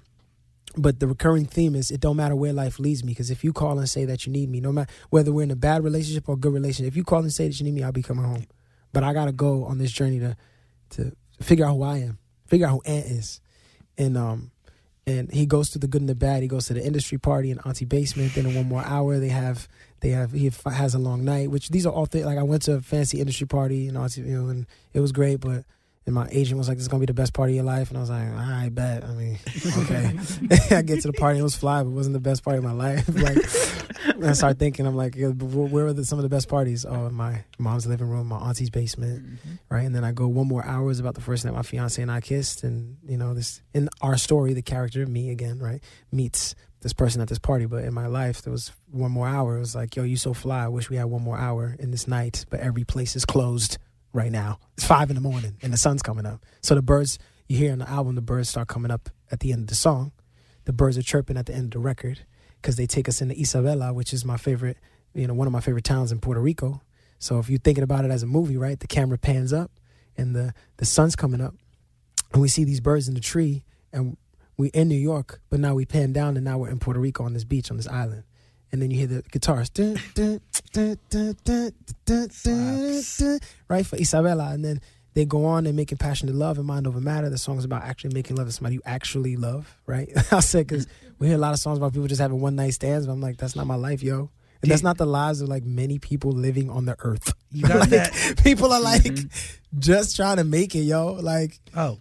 But 0.78 1.00
the 1.00 1.08
recurring 1.08 1.46
theme 1.46 1.76
is 1.76 1.90
it 1.90 2.02
don't 2.02 2.18
matter 2.18 2.36
where 2.36 2.54
life 2.54 2.78
leads 2.78 3.04
me 3.04 3.14
because 3.14 3.32
if 3.32 3.44
you 3.44 3.52
call 3.52 3.80
and 3.80 3.90
say 3.90 4.06
that 4.06 4.28
you 4.28 4.32
need 4.32 4.52
me, 4.52 4.62
no 4.62 4.72
matter 4.72 4.92
whether 5.10 5.34
we're 5.34 5.42
in 5.42 5.50
a 5.50 5.56
bad 5.56 5.84
relationship 5.84 6.30
or 6.30 6.38
good 6.38 6.54
relationship, 6.54 6.92
if 6.92 6.96
you 6.96 7.04
call 7.04 7.20
and 7.20 7.34
say 7.34 7.48
that 7.48 7.60
you 7.60 7.64
need 7.64 7.74
me, 7.74 7.82
I'll 7.82 7.92
be 7.92 8.04
coming 8.04 8.26
home. 8.26 8.46
But 8.94 9.04
I 9.04 9.12
gotta 9.12 9.32
go 9.32 9.66
on 9.66 9.80
this 9.80 9.92
journey 9.92 10.20
to 10.20 10.38
to 10.92 11.14
figure 11.42 11.66
out 11.66 11.74
who 11.78 11.84
I 11.84 11.98
am, 11.98 12.20
figure 12.46 12.68
out 12.68 12.74
who 12.74 12.82
Ant 12.86 13.08
is, 13.08 13.42
and 13.98 14.16
um 14.18 14.52
and 15.08 15.32
he 15.32 15.46
goes 15.46 15.70
to 15.70 15.80
the 15.80 15.88
good 15.88 16.02
and 16.02 16.10
the 16.10 16.16
bad. 16.16 16.42
He 16.42 16.50
goes 16.50 16.68
to 16.68 16.74
the 16.74 16.86
industry 16.86 17.18
party 17.18 17.50
in 17.50 17.60
Auntie 17.60 17.86
Basement. 17.86 18.36
Then 18.36 18.46
in 18.46 18.54
one 18.54 18.68
more 18.68 18.84
hour, 18.86 19.18
they 19.20 19.30
have 19.30 19.70
they 20.02 20.10
have 20.10 20.34
he 20.34 20.52
has 20.66 20.94
a 20.94 21.00
long 21.00 21.24
night. 21.24 21.50
Which 21.50 21.70
these 21.70 21.86
are 21.86 21.94
all 21.94 22.06
things 22.06 22.26
like 22.26 22.38
I 22.38 22.44
went 22.44 22.64
to 22.64 22.74
a 22.74 22.82
fancy 22.82 23.20
industry 23.22 23.48
party 23.48 23.88
and 23.88 23.98
Auntie, 23.98 24.22
you 24.22 24.42
know, 24.42 24.50
and 24.50 24.68
it 24.94 25.00
was 25.00 25.14
great. 25.14 25.40
But 25.40 25.64
and 26.06 26.14
my 26.14 26.28
agent 26.32 26.58
was 26.58 26.68
like, 26.68 26.78
"This 26.78 26.84
is 26.84 26.88
gonna 26.90 27.00
be 27.02 27.06
the 27.06 27.14
best 27.14 27.34
party 27.34 27.54
of 27.54 27.56
your 27.58 27.66
life," 27.66 27.90
and 27.90 27.98
I 27.98 28.02
was 28.02 28.10
like, 28.10 28.28
"I 28.34 28.70
bet." 28.70 29.06
I 29.06 29.14
mean, 29.14 29.40
okay. 29.78 30.12
I 30.76 30.82
get 30.82 31.02
to 31.02 31.08
the 31.08 31.16
party, 31.18 31.40
it 31.40 31.44
was 31.44 31.56
fly, 31.56 31.84
but 31.84 31.90
it 31.90 31.94
wasn't 31.94 32.14
the 32.14 32.20
best 32.20 32.44
party 32.44 32.58
of 32.58 32.64
my 32.64 32.74
life. 32.74 33.08
like, 33.14 33.38
I 34.24 34.34
start 34.34 34.60
thinking, 34.60 34.86
I'm 34.86 34.96
like, 34.96 35.16
where 35.16 35.86
were 35.86 35.94
the, 35.94 36.06
some 36.06 36.20
of 36.20 36.24
the 36.24 36.30
best 36.30 36.48
parties? 36.48 36.86
Oh, 36.86 37.08
in 37.08 37.14
my 37.14 37.44
mom's 37.58 37.88
living 37.88 38.08
room, 38.08 38.28
my 38.28 38.38
auntie's 38.38 38.70
basement, 38.70 39.26
mm-hmm. 39.26 39.56
right? 39.70 39.86
And 39.86 39.96
then 39.96 40.04
I 40.04 40.12
go 40.12 40.28
one 40.28 40.48
more 40.48 40.66
hour 40.66 40.90
is 40.92 41.00
about 41.00 41.16
the 41.16 41.22
first 41.22 41.46
night 41.46 41.54
my 41.54 41.62
fiance 41.62 42.02
and 42.02 42.12
I 42.12 42.22
kissed, 42.22 42.64
and 42.64 42.98
you 43.08 43.18
know, 43.18 43.34
this 43.34 43.62
in 43.74 43.90
our 44.02 44.18
story, 44.18 44.54
the 44.54 44.62
character 44.62 45.06
me 45.06 45.30
again, 45.30 45.60
right, 45.60 45.84
meets 46.12 46.56
this 46.82 46.94
person 46.94 47.22
at 47.22 47.28
this 47.28 47.40
party. 47.40 47.66
But 47.66 47.84
in 47.84 47.94
my 47.94 48.08
life, 48.08 48.42
there 48.42 48.52
was 48.52 48.72
one 48.92 49.12
more 49.12 49.28
hour. 49.28 49.58
It 49.58 49.62
was 49.62 49.76
like, 49.76 49.96
yo, 49.96 50.04
you 50.04 50.18
so 50.18 50.34
fly. 50.34 50.66
I 50.66 50.68
wish 50.68 50.90
we 50.90 50.98
had 50.98 51.06
one 51.06 51.24
more 51.24 51.38
hour 51.38 51.76
in 51.80 51.92
this 51.92 52.08
night, 52.08 52.46
but 52.50 52.60
every 52.60 52.84
place 52.84 53.16
is 53.16 53.26
closed 53.26 53.78
right 54.14 54.32
now. 54.32 54.60
It's 54.76 54.86
five 54.86 55.10
in 55.10 55.16
the 55.16 55.22
morning 55.22 55.58
and 55.62 55.74
the 55.74 55.78
sun's 55.78 56.02
coming 56.02 56.26
up. 56.26 56.46
So 56.62 56.76
the 56.76 56.82
birds 56.82 57.20
you 57.48 57.58
hear 57.58 57.72
on 57.72 57.80
the 57.80 57.90
album, 57.90 58.16
the 58.16 58.22
birds 58.22 58.50
start 58.50 58.68
coming 58.68 58.92
up 58.92 59.10
at 59.32 59.40
the 59.40 59.52
end 59.52 59.62
of 59.64 59.68
the 59.68 59.76
song. 59.76 60.12
The 60.66 60.74
birds 60.74 60.98
are 60.98 61.04
chirping 61.04 61.38
at 61.38 61.46
the 61.46 61.54
end 61.54 61.66
of 61.66 61.72
the 61.72 61.80
record 61.80 62.26
because 62.62 62.76
they 62.76 62.86
take 62.86 63.08
us 63.08 63.22
into 63.22 63.36
Isabela, 63.36 63.94
which 63.94 64.14
is 64.14 64.26
my 64.26 64.38
favorite, 64.38 64.78
you 65.14 65.28
know, 65.28 65.34
one 65.34 65.48
of 65.48 65.54
my 65.54 65.62
favorite 65.62 65.84
towns 65.84 66.12
in 66.12 66.20
Puerto 66.20 66.42
Rico. 66.42 66.82
So 67.20 67.40
if 67.40 67.50
you're 67.50 67.60
thinking 67.60 67.84
about 67.84 68.06
it 68.06 68.12
as 68.12 68.24
a 68.24 68.28
movie, 68.28 68.58
right, 68.58 68.80
the 68.80 68.88
camera 68.88 69.18
pans 69.18 69.54
up 69.54 69.72
and 70.18 70.36
the, 70.36 70.54
the 70.78 70.86
sun's 70.86 71.16
coming 71.16 71.42
up 71.42 71.56
and 72.34 72.42
we 72.42 72.48
see 72.48 72.64
these 72.64 72.80
birds 72.80 73.08
in 73.08 73.14
the 73.14 73.20
tree 73.20 73.64
and 73.92 74.18
we 74.58 74.70
in 74.70 74.88
New 74.88 74.96
York, 74.96 75.42
but 75.50 75.60
now 75.60 75.76
we 75.76 75.86
pan 75.86 76.14
down 76.14 76.36
and 76.36 76.44
now 76.44 76.58
we're 76.58 76.70
in 76.70 76.80
Puerto 76.80 77.00
Rico 77.00 77.24
on 77.24 77.34
this 77.34 77.44
beach, 77.44 77.72
on 77.72 77.78
this 77.78 77.88
island. 77.88 78.24
And 78.72 78.82
then 78.82 78.92
you 78.92 78.98
hear 78.98 79.08
the 79.08 79.22
guitars, 79.32 79.70
right, 83.70 83.86
for 83.86 83.96
Isabela. 83.96 84.54
And 84.54 84.66
then 84.66 84.82
they 85.18 85.26
go 85.26 85.46
on 85.46 85.66
and 85.66 85.76
making 85.76 85.98
passionate 85.98 86.36
love 86.36 86.60
and 86.60 86.68
mind 86.68 86.86
over 86.86 87.02
matter. 87.02 87.28
The 87.28 87.40
song's 87.40 87.66
about 87.66 87.82
actually 87.82 88.14
making 88.14 88.36
love 88.36 88.46
to 88.46 88.52
somebody 88.52 88.76
you 88.76 88.84
actually 88.86 89.36
love, 89.36 89.76
right? 89.88 90.08
I 90.32 90.42
said, 90.42 90.68
because 90.68 90.86
we 91.18 91.26
hear 91.26 91.38
a 91.38 91.40
lot 91.40 91.54
of 91.54 91.60
songs 91.60 91.80
about 91.80 91.94
people 91.94 92.08
just 92.08 92.22
having 92.22 92.40
one 92.40 92.56
night 92.56 92.76
stands, 92.76 93.08
but 93.08 93.14
I'm 93.14 93.20
like, 93.20 93.38
that's 93.38 93.56
not 93.56 93.66
my 93.66 93.74
life, 93.74 94.04
yo. 94.04 94.30
And 94.62 94.70
that's 94.70 94.84
not 94.84 95.00
the 95.00 95.08
lives 95.08 95.42
of 95.42 95.50
like 95.50 95.64
many 95.64 95.98
people 95.98 96.34
living 96.34 96.70
on 96.70 96.86
the 96.86 96.96
earth. 97.00 97.34
You 97.52 97.64
got 97.64 97.80
like, 97.80 97.90
that? 97.90 98.44
People 98.44 98.72
are 98.72 98.80
like 98.80 99.02
mm-hmm. 99.02 99.80
just 99.80 100.16
trying 100.16 100.38
to 100.38 100.44
make 100.44 100.76
it, 100.76 100.82
yo. 100.82 101.14
Like, 101.14 101.60
Oh, 101.76 101.98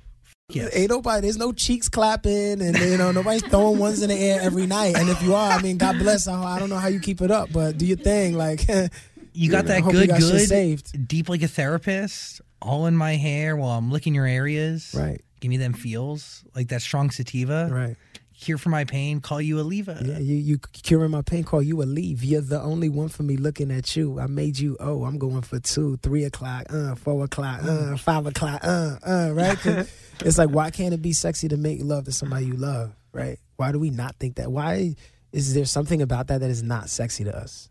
yes. 0.50 0.76
Ain't 0.76 0.90
nobody. 0.90 1.22
There's 1.22 1.38
no 1.38 1.52
cheeks 1.52 1.88
clapping, 1.88 2.60
and 2.60 2.76
you 2.76 2.98
know 2.98 3.12
nobody's 3.12 3.46
throwing 3.46 3.78
ones 3.78 4.02
in 4.02 4.10
the 4.10 4.14
air 4.14 4.42
every 4.42 4.66
night. 4.66 4.94
And 4.94 5.08
if 5.08 5.22
you 5.22 5.34
are, 5.34 5.52
I 5.52 5.62
mean, 5.62 5.78
God 5.78 5.98
bless. 5.98 6.28
I, 6.28 6.38
I 6.38 6.58
don't 6.58 6.68
know 6.68 6.76
how 6.76 6.88
you 6.88 7.00
keep 7.00 7.22
it 7.22 7.30
up, 7.30 7.50
but 7.50 7.78
do 7.78 7.86
your 7.86 7.96
thing. 7.96 8.34
Like 8.34 8.60
You 9.36 9.50
got 9.50 9.66
that 9.66 9.82
good, 9.82 10.08
got 10.08 10.18
good, 10.20 10.48
saved. 10.48 11.06
deep 11.06 11.28
like 11.28 11.42
a 11.42 11.48
therapist, 11.48 12.40
all 12.62 12.86
in 12.86 12.96
my 12.96 13.16
hair 13.16 13.56
while 13.56 13.70
I'm 13.70 13.90
licking 13.90 14.14
your 14.14 14.26
areas. 14.26 14.94
right, 14.96 15.20
Give 15.40 15.50
me 15.50 15.58
them 15.58 15.74
feels 15.74 16.42
like 16.54 16.68
that 16.68 16.82
strong 16.82 17.10
sativa. 17.10 17.68
right. 17.70 17.96
Cure 18.38 18.58
for 18.58 18.68
my 18.68 18.84
pain. 18.84 19.20
Call 19.22 19.40
you 19.40 19.58
a 19.60 19.62
lever. 19.62 19.98
Yeah, 20.04 20.18
you 20.18 20.34
you 20.34 20.58
curing 20.58 21.10
my 21.10 21.22
pain. 21.22 21.42
Call 21.42 21.62
you 21.62 21.80
a 21.82 21.84
leave. 21.84 22.22
You're 22.22 22.42
the 22.42 22.60
only 22.60 22.90
one 22.90 23.08
for 23.08 23.22
me 23.22 23.38
looking 23.38 23.70
at 23.70 23.96
you. 23.96 24.20
I 24.20 24.26
made 24.26 24.58
you. 24.58 24.76
Oh, 24.78 25.04
I'm 25.04 25.16
going 25.16 25.40
for 25.40 25.58
two, 25.58 25.96
three 26.02 26.24
o'clock, 26.24 26.66
uh, 26.68 26.96
four 26.96 27.24
o'clock, 27.24 27.62
uh, 27.64 27.96
five 27.96 28.26
o'clock, 28.26 28.60
uh, 28.62 28.96
uh. 29.02 29.30
Right? 29.32 29.56
it's 30.20 30.36
like 30.36 30.50
why 30.50 30.70
can't 30.70 30.92
it 30.92 31.00
be 31.00 31.14
sexy 31.14 31.48
to 31.48 31.56
make 31.56 31.82
love 31.82 32.04
to 32.04 32.12
somebody 32.12 32.44
you 32.44 32.56
love? 32.56 32.92
Right? 33.10 33.38
Why 33.56 33.72
do 33.72 33.78
we 33.78 33.88
not 33.88 34.16
think 34.16 34.36
that? 34.36 34.52
Why 34.52 34.96
is 35.32 35.54
there 35.54 35.64
something 35.64 36.02
about 36.02 36.26
that 36.26 36.40
that 36.42 36.50
is 36.50 36.62
not 36.62 36.90
sexy 36.90 37.24
to 37.24 37.34
us? 37.34 37.70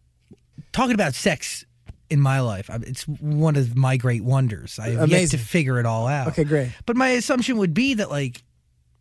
Talking 0.76 0.94
about 0.94 1.14
sex 1.16 1.64
in 2.10 2.20
my 2.20 2.42
life, 2.42 2.70
it's 2.84 3.08
one 3.08 3.56
of 3.56 3.78
my 3.78 3.96
great 3.96 4.24
wonders. 4.26 4.78
I 4.78 4.90
have 4.90 5.10
yet 5.10 5.30
to 5.30 5.38
figure 5.38 5.80
it 5.80 5.86
all 5.86 6.06
out. 6.06 6.28
Okay, 6.28 6.44
great. 6.44 6.70
But 6.86 6.98
my 6.98 7.08
assumption 7.10 7.58
would 7.60 7.74
be 7.74 7.94
that 7.94 8.10
like 8.12 8.44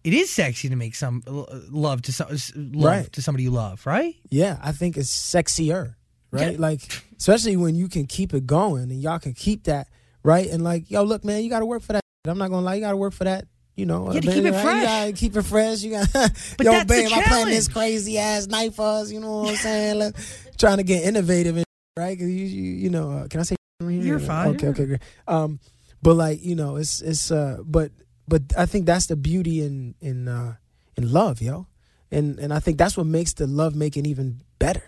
it 0.05 0.15
is 0.15 0.31
sexy 0.31 0.69
to 0.69 0.77
make 0.77 0.95
some 0.95 1.23
uh, 1.27 1.45
love 1.71 2.03
to 2.03 2.13
some 2.13 2.29
love 2.55 2.85
Right. 2.85 3.13
to 3.15 3.23
somebody 3.23 3.43
you 3.43 3.51
love, 3.51 3.85
right? 3.87 4.15
Yeah, 4.31 4.59
I 4.63 4.71
think 4.71 4.97
it's 4.97 5.11
sexier, 5.11 5.97
right? 6.31 6.53
Yeah. 6.53 6.59
Like, 6.61 6.81
especially 7.19 7.57
when 7.57 7.75
you 7.75 7.89
can 7.89 8.07
keep 8.07 8.33
it 8.35 8.47
going 8.47 8.85
and 8.85 9.03
y'all 9.03 9.19
can 9.19 9.33
keep 9.35 9.65
that, 9.65 9.89
right? 10.23 10.49
And 10.49 10.63
like, 10.63 10.91
yo, 10.93 11.03
look, 11.03 11.25
man, 11.25 11.43
you 11.43 11.51
got 11.51 11.59
to 11.61 11.67
work 11.67 11.83
for 11.83 11.95
that. 11.95 12.03
I'm 12.27 12.39
not 12.39 12.51
gonna 12.51 12.65
lie, 12.65 12.77
you 12.77 12.83
got 12.83 12.93
to 12.93 12.97
work 12.97 13.13
for 13.15 13.25
that. 13.25 13.47
You 13.77 13.87
know, 13.87 14.13
Yeah, 14.13 14.21
to 14.21 14.27
man, 14.27 14.37
keep 14.37 14.45
it 14.47 14.53
fresh. 14.63 14.77
You 14.77 14.83
gotta 14.85 15.13
keep 15.13 15.37
it 15.37 15.43
fresh. 15.43 15.83
You 15.83 15.91
got, 15.91 16.09
But 16.13 16.65
yo, 16.65 16.71
that's 16.73 16.85
babe, 16.85 17.09
I'm 17.13 17.23
playing 17.25 17.49
this 17.49 17.69
crazy 17.69 18.19
ass 18.19 18.47
night 18.47 18.75
for 18.75 18.87
us. 18.87 19.11
You 19.11 19.21
know 19.21 19.43
what 19.43 19.51
I'm 19.51 19.57
saying? 19.57 19.99
Like, 19.99 20.15
trying 20.59 20.77
to 20.77 20.85
get 20.85 21.03
innovative, 21.05 21.57
and 21.57 21.65
right? 21.97 22.17
'Cause 22.19 22.29
you, 22.29 22.45
you, 22.47 22.73
you 22.73 22.91
know, 22.91 23.11
uh, 23.11 23.29
can 23.29 23.41
I 23.41 23.43
say? 23.43 23.57
You're 23.83 24.21
fine. 24.21 24.51
Okay, 24.51 24.69
okay, 24.69 24.87
great. 24.87 25.01
Um, 25.27 25.59
but 26.03 26.15
like, 26.15 26.43
you 26.45 26.55
know, 26.55 26.77
it's 26.77 27.03
it's 27.03 27.31
uh, 27.33 27.59
but 27.65 27.91
but 28.29 28.43
I 28.57 28.67
think 28.67 28.87
that's 28.87 29.07
the 29.07 29.17
beauty 29.17 29.61
in 29.63 29.95
in 30.01 30.29
uh 30.29 30.55
in 30.97 31.13
love, 31.13 31.43
yo, 31.43 31.67
and 32.13 32.39
and 32.39 32.53
I 32.55 32.61
think 32.61 32.79
that's 32.79 32.97
what 32.97 33.07
makes 33.07 33.33
the 33.35 33.47
love 33.49 33.75
making 33.75 34.07
even 34.07 34.41
better 34.61 34.85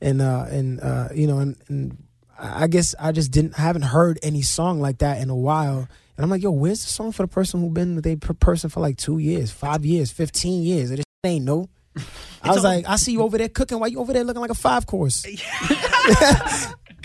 and 0.00 0.20
uh 0.22 0.46
and 0.48 0.80
uh 0.80 1.08
you 1.14 1.26
know 1.26 1.38
and, 1.38 1.56
and 1.68 2.02
I 2.38 2.66
guess 2.66 2.94
I 2.98 3.12
just 3.12 3.30
didn't 3.30 3.58
I 3.58 3.62
haven't 3.62 3.82
heard 3.82 4.18
any 4.22 4.42
song 4.42 4.80
like 4.80 4.98
that 4.98 5.20
in 5.20 5.28
a 5.30 5.36
while 5.36 5.86
and 6.16 6.24
I'm 6.24 6.30
like 6.30 6.42
yo 6.42 6.50
where's 6.50 6.82
the 6.84 6.90
song 6.90 7.12
for 7.12 7.22
the 7.22 7.28
person 7.28 7.60
who 7.60 7.70
been 7.70 7.96
with 7.96 8.06
a 8.06 8.16
person 8.16 8.70
for 8.70 8.80
like 8.80 8.96
two 8.96 9.18
years 9.18 9.50
five 9.50 9.84
years 9.84 10.10
fifteen 10.10 10.62
years 10.62 10.90
it 10.90 10.96
just 10.96 11.06
ain't 11.24 11.44
no 11.44 11.68
I 12.42 12.50
was 12.52 12.64
like 12.64 12.88
I 12.88 12.96
see 12.96 13.12
you 13.12 13.22
over 13.22 13.38
there 13.38 13.48
cooking 13.48 13.78
why 13.78 13.88
you 13.88 13.98
over 14.00 14.12
there 14.12 14.24
looking 14.24 14.40
like 14.42 14.50
a 14.50 14.54
five 14.54 14.86
course 14.86 15.24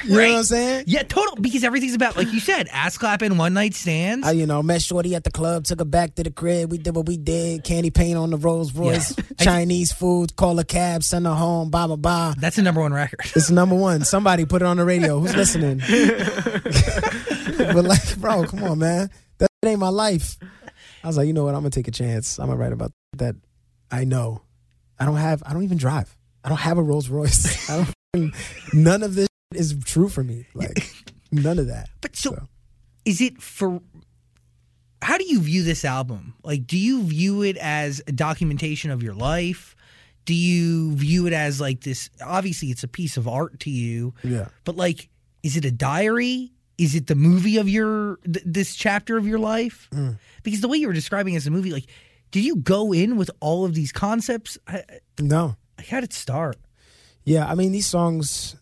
you 0.04 0.12
know 0.12 0.18
what 0.20 0.38
I'm 0.38 0.44
saying 0.44 0.84
Yeah, 0.86 1.02
total. 1.04 1.36
Because 1.42 1.64
everything's 1.64 1.96
about, 1.96 2.16
like 2.16 2.32
you 2.32 2.40
said, 2.40 2.68
ass 2.72 3.00
clapping, 3.00 3.36
one 3.36 3.56
night 3.56 3.74
stands. 3.74 4.28
I, 4.28 4.32
you 4.32 4.46
know, 4.46 4.62
met 4.62 4.84
Shorty 4.84 5.16
at 5.16 5.24
the 5.24 5.32
club, 5.32 5.64
took 5.64 5.80
her 5.80 5.86
back 5.86 6.14
to 6.16 6.24
the 6.24 6.30
crib. 6.30 6.72
We 6.72 6.78
did 6.78 6.96
what 6.96 7.08
we 7.08 7.18
did. 7.18 7.64
Candy 7.64 7.90
paint 7.90 8.16
on 8.16 8.30
the 8.30 8.38
Rolls 8.38 8.74
Royce, 8.76 9.18
Yeah. 9.18 9.24
Chinese 9.40 9.92
food, 9.92 10.36
call 10.36 10.60
a 10.60 10.64
cab, 10.64 11.02
send 11.04 11.26
her 11.26 11.34
home, 11.34 11.72
blah, 11.72 11.88
blah, 11.88 11.96
blah. 11.96 12.36
That's 12.38 12.58
the 12.58 12.62
number 12.62 12.82
one 12.82 12.94
record. 12.94 13.22
It's 13.36 13.50
number 13.50 13.74
one. 13.74 14.06
Somebody 14.06 14.46
put 14.46 14.62
it 14.62 14.66
on 14.66 14.78
the 14.78 14.86
radio. 14.86 15.20
Who's 15.20 15.36
listening? 15.36 15.82
but 17.74 17.86
like, 17.86 18.18
bro, 18.20 18.46
come 18.46 18.64
on, 18.64 18.80
man. 18.80 19.10
That 19.40 19.50
ain't 19.66 19.80
my 19.80 19.90
life. 19.90 20.38
I 21.04 21.08
was 21.08 21.18
like, 21.18 21.28
you 21.28 21.34
know 21.34 21.44
what? 21.46 21.54
I'm 21.56 21.62
gonna 21.62 21.70
take 21.70 21.88
a 21.88 21.92
chance. 21.92 22.40
I'm 22.40 22.48
gonna 22.48 22.58
write 22.60 22.74
about 22.74 22.92
that. 23.18 23.36
I 23.92 24.04
know. 24.04 24.42
I 25.00 25.06
don't 25.06 25.16
have. 25.18 25.44
I 25.46 25.54
don't 25.54 25.64
even 25.64 25.78
drive. 25.78 26.16
I 26.44 26.50
don't 26.50 26.58
have 26.60 26.78
a 26.78 26.84
Rolls 26.84 27.10
Royce. 27.10 27.70
I 27.70 27.88
don't. 28.14 28.34
None 28.74 29.04
of 29.04 29.16
this 29.16 29.28
is 29.54 29.76
true 29.86 30.10
for 30.10 30.24
me. 30.24 30.46
Like 30.54 30.90
none 31.32 31.60
of 31.60 31.68
that. 31.68 31.90
But 32.02 32.16
so, 32.16 32.32
So. 32.32 32.48
is 33.06 33.22
it 33.22 33.42
for? 33.42 33.82
How 35.02 35.18
do 35.18 35.26
you 35.26 35.40
view 35.40 35.64
this 35.64 35.86
album? 35.86 36.34
Like, 36.44 36.66
do 36.66 36.78
you 36.78 37.04
view 37.04 37.44
it 37.44 37.56
as 37.58 38.02
a 38.08 38.12
documentation 38.12 38.90
of 38.90 39.04
your 39.04 39.14
life? 39.14 39.76
Do 40.26 40.34
you 40.34 40.94
view 40.96 41.28
it 41.28 41.34
as 41.34 41.62
like 41.62 41.82
this? 41.82 42.10
Obviously, 42.22 42.70
it's 42.70 42.84
a 42.84 42.88
piece 42.88 43.16
of 43.16 43.28
art 43.28 43.60
to 43.62 43.70
you, 43.70 44.14
Yeah. 44.24 44.48
but 44.66 44.76
like, 44.76 45.10
is 45.44 45.56
it 45.56 45.64
a 45.66 45.72
diary? 45.72 46.52
Is 46.78 46.94
it 46.96 47.08
the 47.08 47.16
movie 47.16 47.58
of 47.58 47.68
your 47.68 48.18
th- 48.24 48.46
this 48.46 48.76
chapter 48.76 49.18
of 49.18 49.26
your 49.26 49.40
life? 49.40 49.90
Mm. 49.94 50.20
Because 50.44 50.62
the 50.62 50.68
way 50.68 50.78
you 50.78 50.88
were 50.88 50.94
describing 50.94 51.34
it 51.34 51.38
as 51.38 51.48
a 51.48 51.52
movie, 51.52 51.72
like, 51.72 51.86
did 52.32 52.44
you 52.44 52.58
go 52.58 52.94
in 52.94 53.18
with 53.18 53.32
all 53.40 53.66
of 53.66 53.74
these 53.74 53.92
concepts? 53.92 54.58
I, 54.68 54.84
No. 55.20 55.56
I, 55.80 55.84
how 55.84 56.00
did 56.02 56.10
it 56.12 56.14
start? 56.14 56.58
Yeah, 57.24 57.46
I 57.48 57.56
mean 57.56 57.72
these 57.72 57.88
songs 57.88 58.56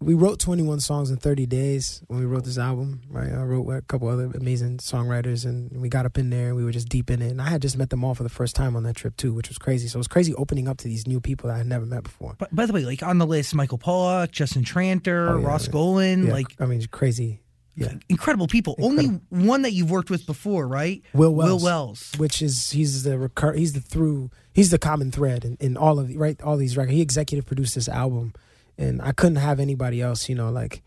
we 0.00 0.14
wrote 0.14 0.38
21 0.38 0.78
songs 0.78 1.10
in 1.10 1.16
30 1.16 1.46
days 1.46 2.02
when 2.06 2.20
we 2.20 2.24
wrote 2.26 2.44
this 2.44 2.56
album, 2.58 3.00
right? 3.10 3.32
I 3.32 3.42
wrote 3.42 3.62
with 3.66 3.78
a 3.78 3.82
couple 3.82 4.06
other 4.08 4.30
amazing 4.32 4.78
songwriters 4.78 5.44
and 5.44 5.72
we 5.80 5.88
got 5.88 6.06
up 6.06 6.16
in 6.18 6.30
there 6.30 6.48
and 6.48 6.56
we 6.56 6.62
were 6.62 6.70
just 6.70 6.88
deep 6.88 7.10
in 7.10 7.20
it. 7.20 7.30
And 7.32 7.42
I 7.42 7.48
had 7.50 7.60
just 7.62 7.76
met 7.76 7.90
them 7.90 8.04
all 8.04 8.14
for 8.14 8.22
the 8.22 8.28
first 8.28 8.54
time 8.54 8.76
on 8.76 8.84
that 8.84 8.94
trip 8.94 9.16
too, 9.16 9.34
which 9.34 9.48
was 9.48 9.58
crazy. 9.58 9.88
So 9.88 9.96
it 9.96 9.98
was 9.98 10.06
crazy 10.08 10.32
opening 10.34 10.68
up 10.68 10.78
to 10.78 10.84
these 10.88 11.08
new 11.08 11.20
people 11.20 11.48
that 11.48 11.54
I 11.54 11.58
had 11.58 11.66
never 11.66 11.84
met 11.84 12.04
before. 12.04 12.36
But 12.38 12.54
by 12.54 12.66
the 12.66 12.72
way, 12.72 12.84
like 12.84 13.02
on 13.02 13.18
the 13.18 13.26
list, 13.26 13.54
Michael 13.56 13.78
Pollack, 13.78 14.30
Justin 14.30 14.62
Tranter, 14.62 15.30
Oh, 15.30 15.38
yeah, 15.40 15.46
Ross. 15.46 15.66
Golan, 15.66 16.26
Yeah, 16.28 16.32
like 16.32 16.46
I 16.60 16.66
mean, 16.66 16.80
crazy. 16.92 17.40
Yeah. 17.78 17.94
incredible 18.08 18.48
people. 18.48 18.74
Only 18.80 19.06
one 19.30 19.62
that 19.62 19.72
you've 19.72 19.90
worked 19.90 20.10
with 20.10 20.26
before, 20.26 20.66
right? 20.66 21.02
Will 21.12 21.34
Wells. 21.34 21.62
Will 21.62 21.64
Wells. 21.64 22.12
which 22.18 22.42
is 22.42 22.72
he's 22.72 23.04
the 23.04 23.18
recur 23.18 23.52
he's 23.52 23.72
the 23.72 23.80
through 23.80 24.30
he's 24.52 24.70
the 24.70 24.78
common 24.78 25.12
thread 25.12 25.44
in, 25.44 25.56
in 25.60 25.76
all 25.76 26.00
of 26.00 26.08
the, 26.08 26.16
right 26.16 26.40
all 26.42 26.56
these 26.56 26.76
records. 26.76 26.94
He 26.94 27.00
executive 27.00 27.46
produced 27.46 27.76
this 27.76 27.88
album, 27.88 28.34
and 28.76 29.00
I 29.00 29.12
couldn't 29.12 29.36
have 29.36 29.60
anybody 29.60 30.02
else, 30.02 30.28
you 30.28 30.34
know, 30.34 30.50
like, 30.50 30.82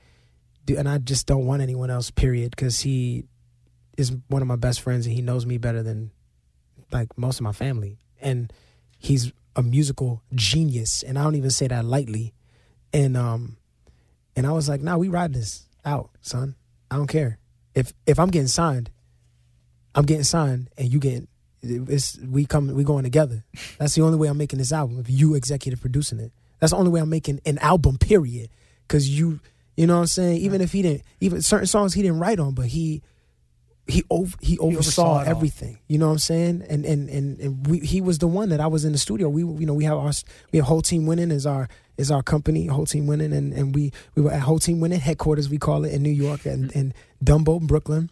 do, 0.65 0.77
and 0.77 0.89
I 0.89 0.97
just 0.97 1.27
don't 1.27 1.45
want 1.45 1.61
anyone 1.61 1.89
else. 1.89 2.11
Period, 2.11 2.51
because 2.51 2.81
he 2.81 3.23
is 3.97 4.11
one 4.27 4.41
of 4.41 4.47
my 4.47 4.57
best 4.57 4.81
friends, 4.81 5.05
and 5.05 5.15
he 5.15 5.21
knows 5.21 5.45
me 5.45 5.57
better 5.57 5.81
than 5.81 6.11
like 6.91 7.17
most 7.17 7.39
of 7.39 7.43
my 7.43 7.53
family, 7.53 7.97
and 8.19 8.51
he's 8.97 9.31
a 9.55 9.63
musical 9.63 10.21
genius, 10.35 11.03
and 11.03 11.17
I 11.17 11.23
don't 11.23 11.35
even 11.35 11.51
say 11.51 11.67
that 11.67 11.85
lightly, 11.85 12.33
and 12.91 13.15
um, 13.15 13.55
and 14.35 14.45
I 14.45 14.51
was 14.51 14.67
like, 14.67 14.81
nah, 14.81 14.97
we 14.97 15.07
ride 15.07 15.33
this 15.33 15.67
out, 15.85 16.09
son. 16.21 16.55
I 16.91 16.97
don't 16.97 17.07
care 17.07 17.39
if 17.73 17.93
if 18.05 18.19
I'm 18.19 18.29
getting 18.29 18.47
signed. 18.47 18.91
I'm 19.95 20.05
getting 20.05 20.23
signed 20.23 20.69
and 20.77 20.91
you 20.91 20.99
getting 20.99 21.27
it's 21.63 22.17
we 22.19 22.45
come 22.45 22.73
we 22.73 22.83
going 22.83 23.03
together. 23.03 23.43
That's 23.77 23.95
the 23.95 24.01
only 24.01 24.17
way 24.17 24.27
I'm 24.27 24.37
making 24.37 24.59
this 24.59 24.71
album. 24.73 24.99
If 24.99 25.09
you 25.09 25.35
executive 25.35 25.79
producing 25.79 26.19
it, 26.19 26.33
that's 26.59 26.71
the 26.71 26.77
only 26.77 26.91
way 26.91 26.99
I'm 26.99 27.09
making 27.09 27.39
an 27.45 27.57
album. 27.59 27.97
Period. 27.97 28.49
Because 28.87 29.09
you 29.09 29.39
you 29.77 29.87
know 29.87 29.95
what 29.95 30.01
I'm 30.01 30.07
saying. 30.07 30.37
Even 30.37 30.59
if 30.59 30.73
he 30.73 30.81
didn't 30.81 31.03
even 31.21 31.41
certain 31.41 31.67
songs 31.67 31.93
he 31.93 32.01
didn't 32.01 32.19
write 32.19 32.39
on, 32.39 32.53
but 32.53 32.65
he 32.65 33.01
he 33.87 34.03
over 34.09 34.35
he 34.41 34.57
oversaw, 34.57 34.77
oversaw 34.77 35.19
it 35.21 35.27
all. 35.27 35.31
everything. 35.35 35.79
You 35.87 35.97
know 35.97 36.07
what 36.07 36.13
I'm 36.13 36.19
saying? 36.19 36.65
And 36.69 36.85
and 36.85 37.09
and 37.09 37.39
and 37.39 37.67
we 37.67 37.79
he 37.79 38.01
was 38.01 38.19
the 38.19 38.27
one 38.27 38.49
that 38.49 38.59
I 38.59 38.67
was 38.67 38.85
in 38.85 38.91
the 38.91 38.97
studio. 38.97 39.29
We 39.29 39.41
you 39.41 39.65
know 39.65 39.73
we 39.73 39.85
have 39.85 39.97
our 39.97 40.11
we 40.51 40.57
have 40.57 40.67
whole 40.67 40.81
team 40.81 41.05
winning 41.05 41.31
is 41.31 41.45
our 41.45 41.69
is 42.01 42.11
our 42.11 42.23
company 42.23 42.65
whole 42.65 42.85
team 42.85 43.07
winning 43.07 43.31
and 43.31 43.53
and 43.53 43.73
we 43.73 43.91
we 44.15 44.21
were 44.21 44.31
at 44.31 44.41
whole 44.41 44.59
team 44.59 44.79
winning 44.79 44.99
headquarters 44.99 45.49
we 45.49 45.57
call 45.57 45.85
it 45.85 45.93
in 45.93 46.03
New 46.03 46.09
York 46.09 46.45
and 46.45 46.75
and 46.75 46.93
Dumbo 47.23 47.61
Brooklyn, 47.61 48.09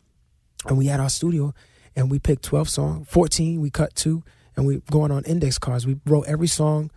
and 0.65 0.77
we 0.77 0.85
had 0.85 0.99
our 0.99 1.09
studio 1.09 1.53
and 1.95 2.09
we 2.09 2.19
picked 2.19 2.43
12 2.43 2.69
songs 2.69 3.07
14 3.09 3.59
we 3.59 3.69
cut 3.69 3.95
two 3.95 4.23
and 4.59 4.67
we 4.67 4.81
going 4.91 5.11
on 5.11 5.23
index 5.23 5.57
cards. 5.57 5.87
We 5.87 5.97
wrote 6.05 6.27
every 6.27 6.47
song. 6.47 6.91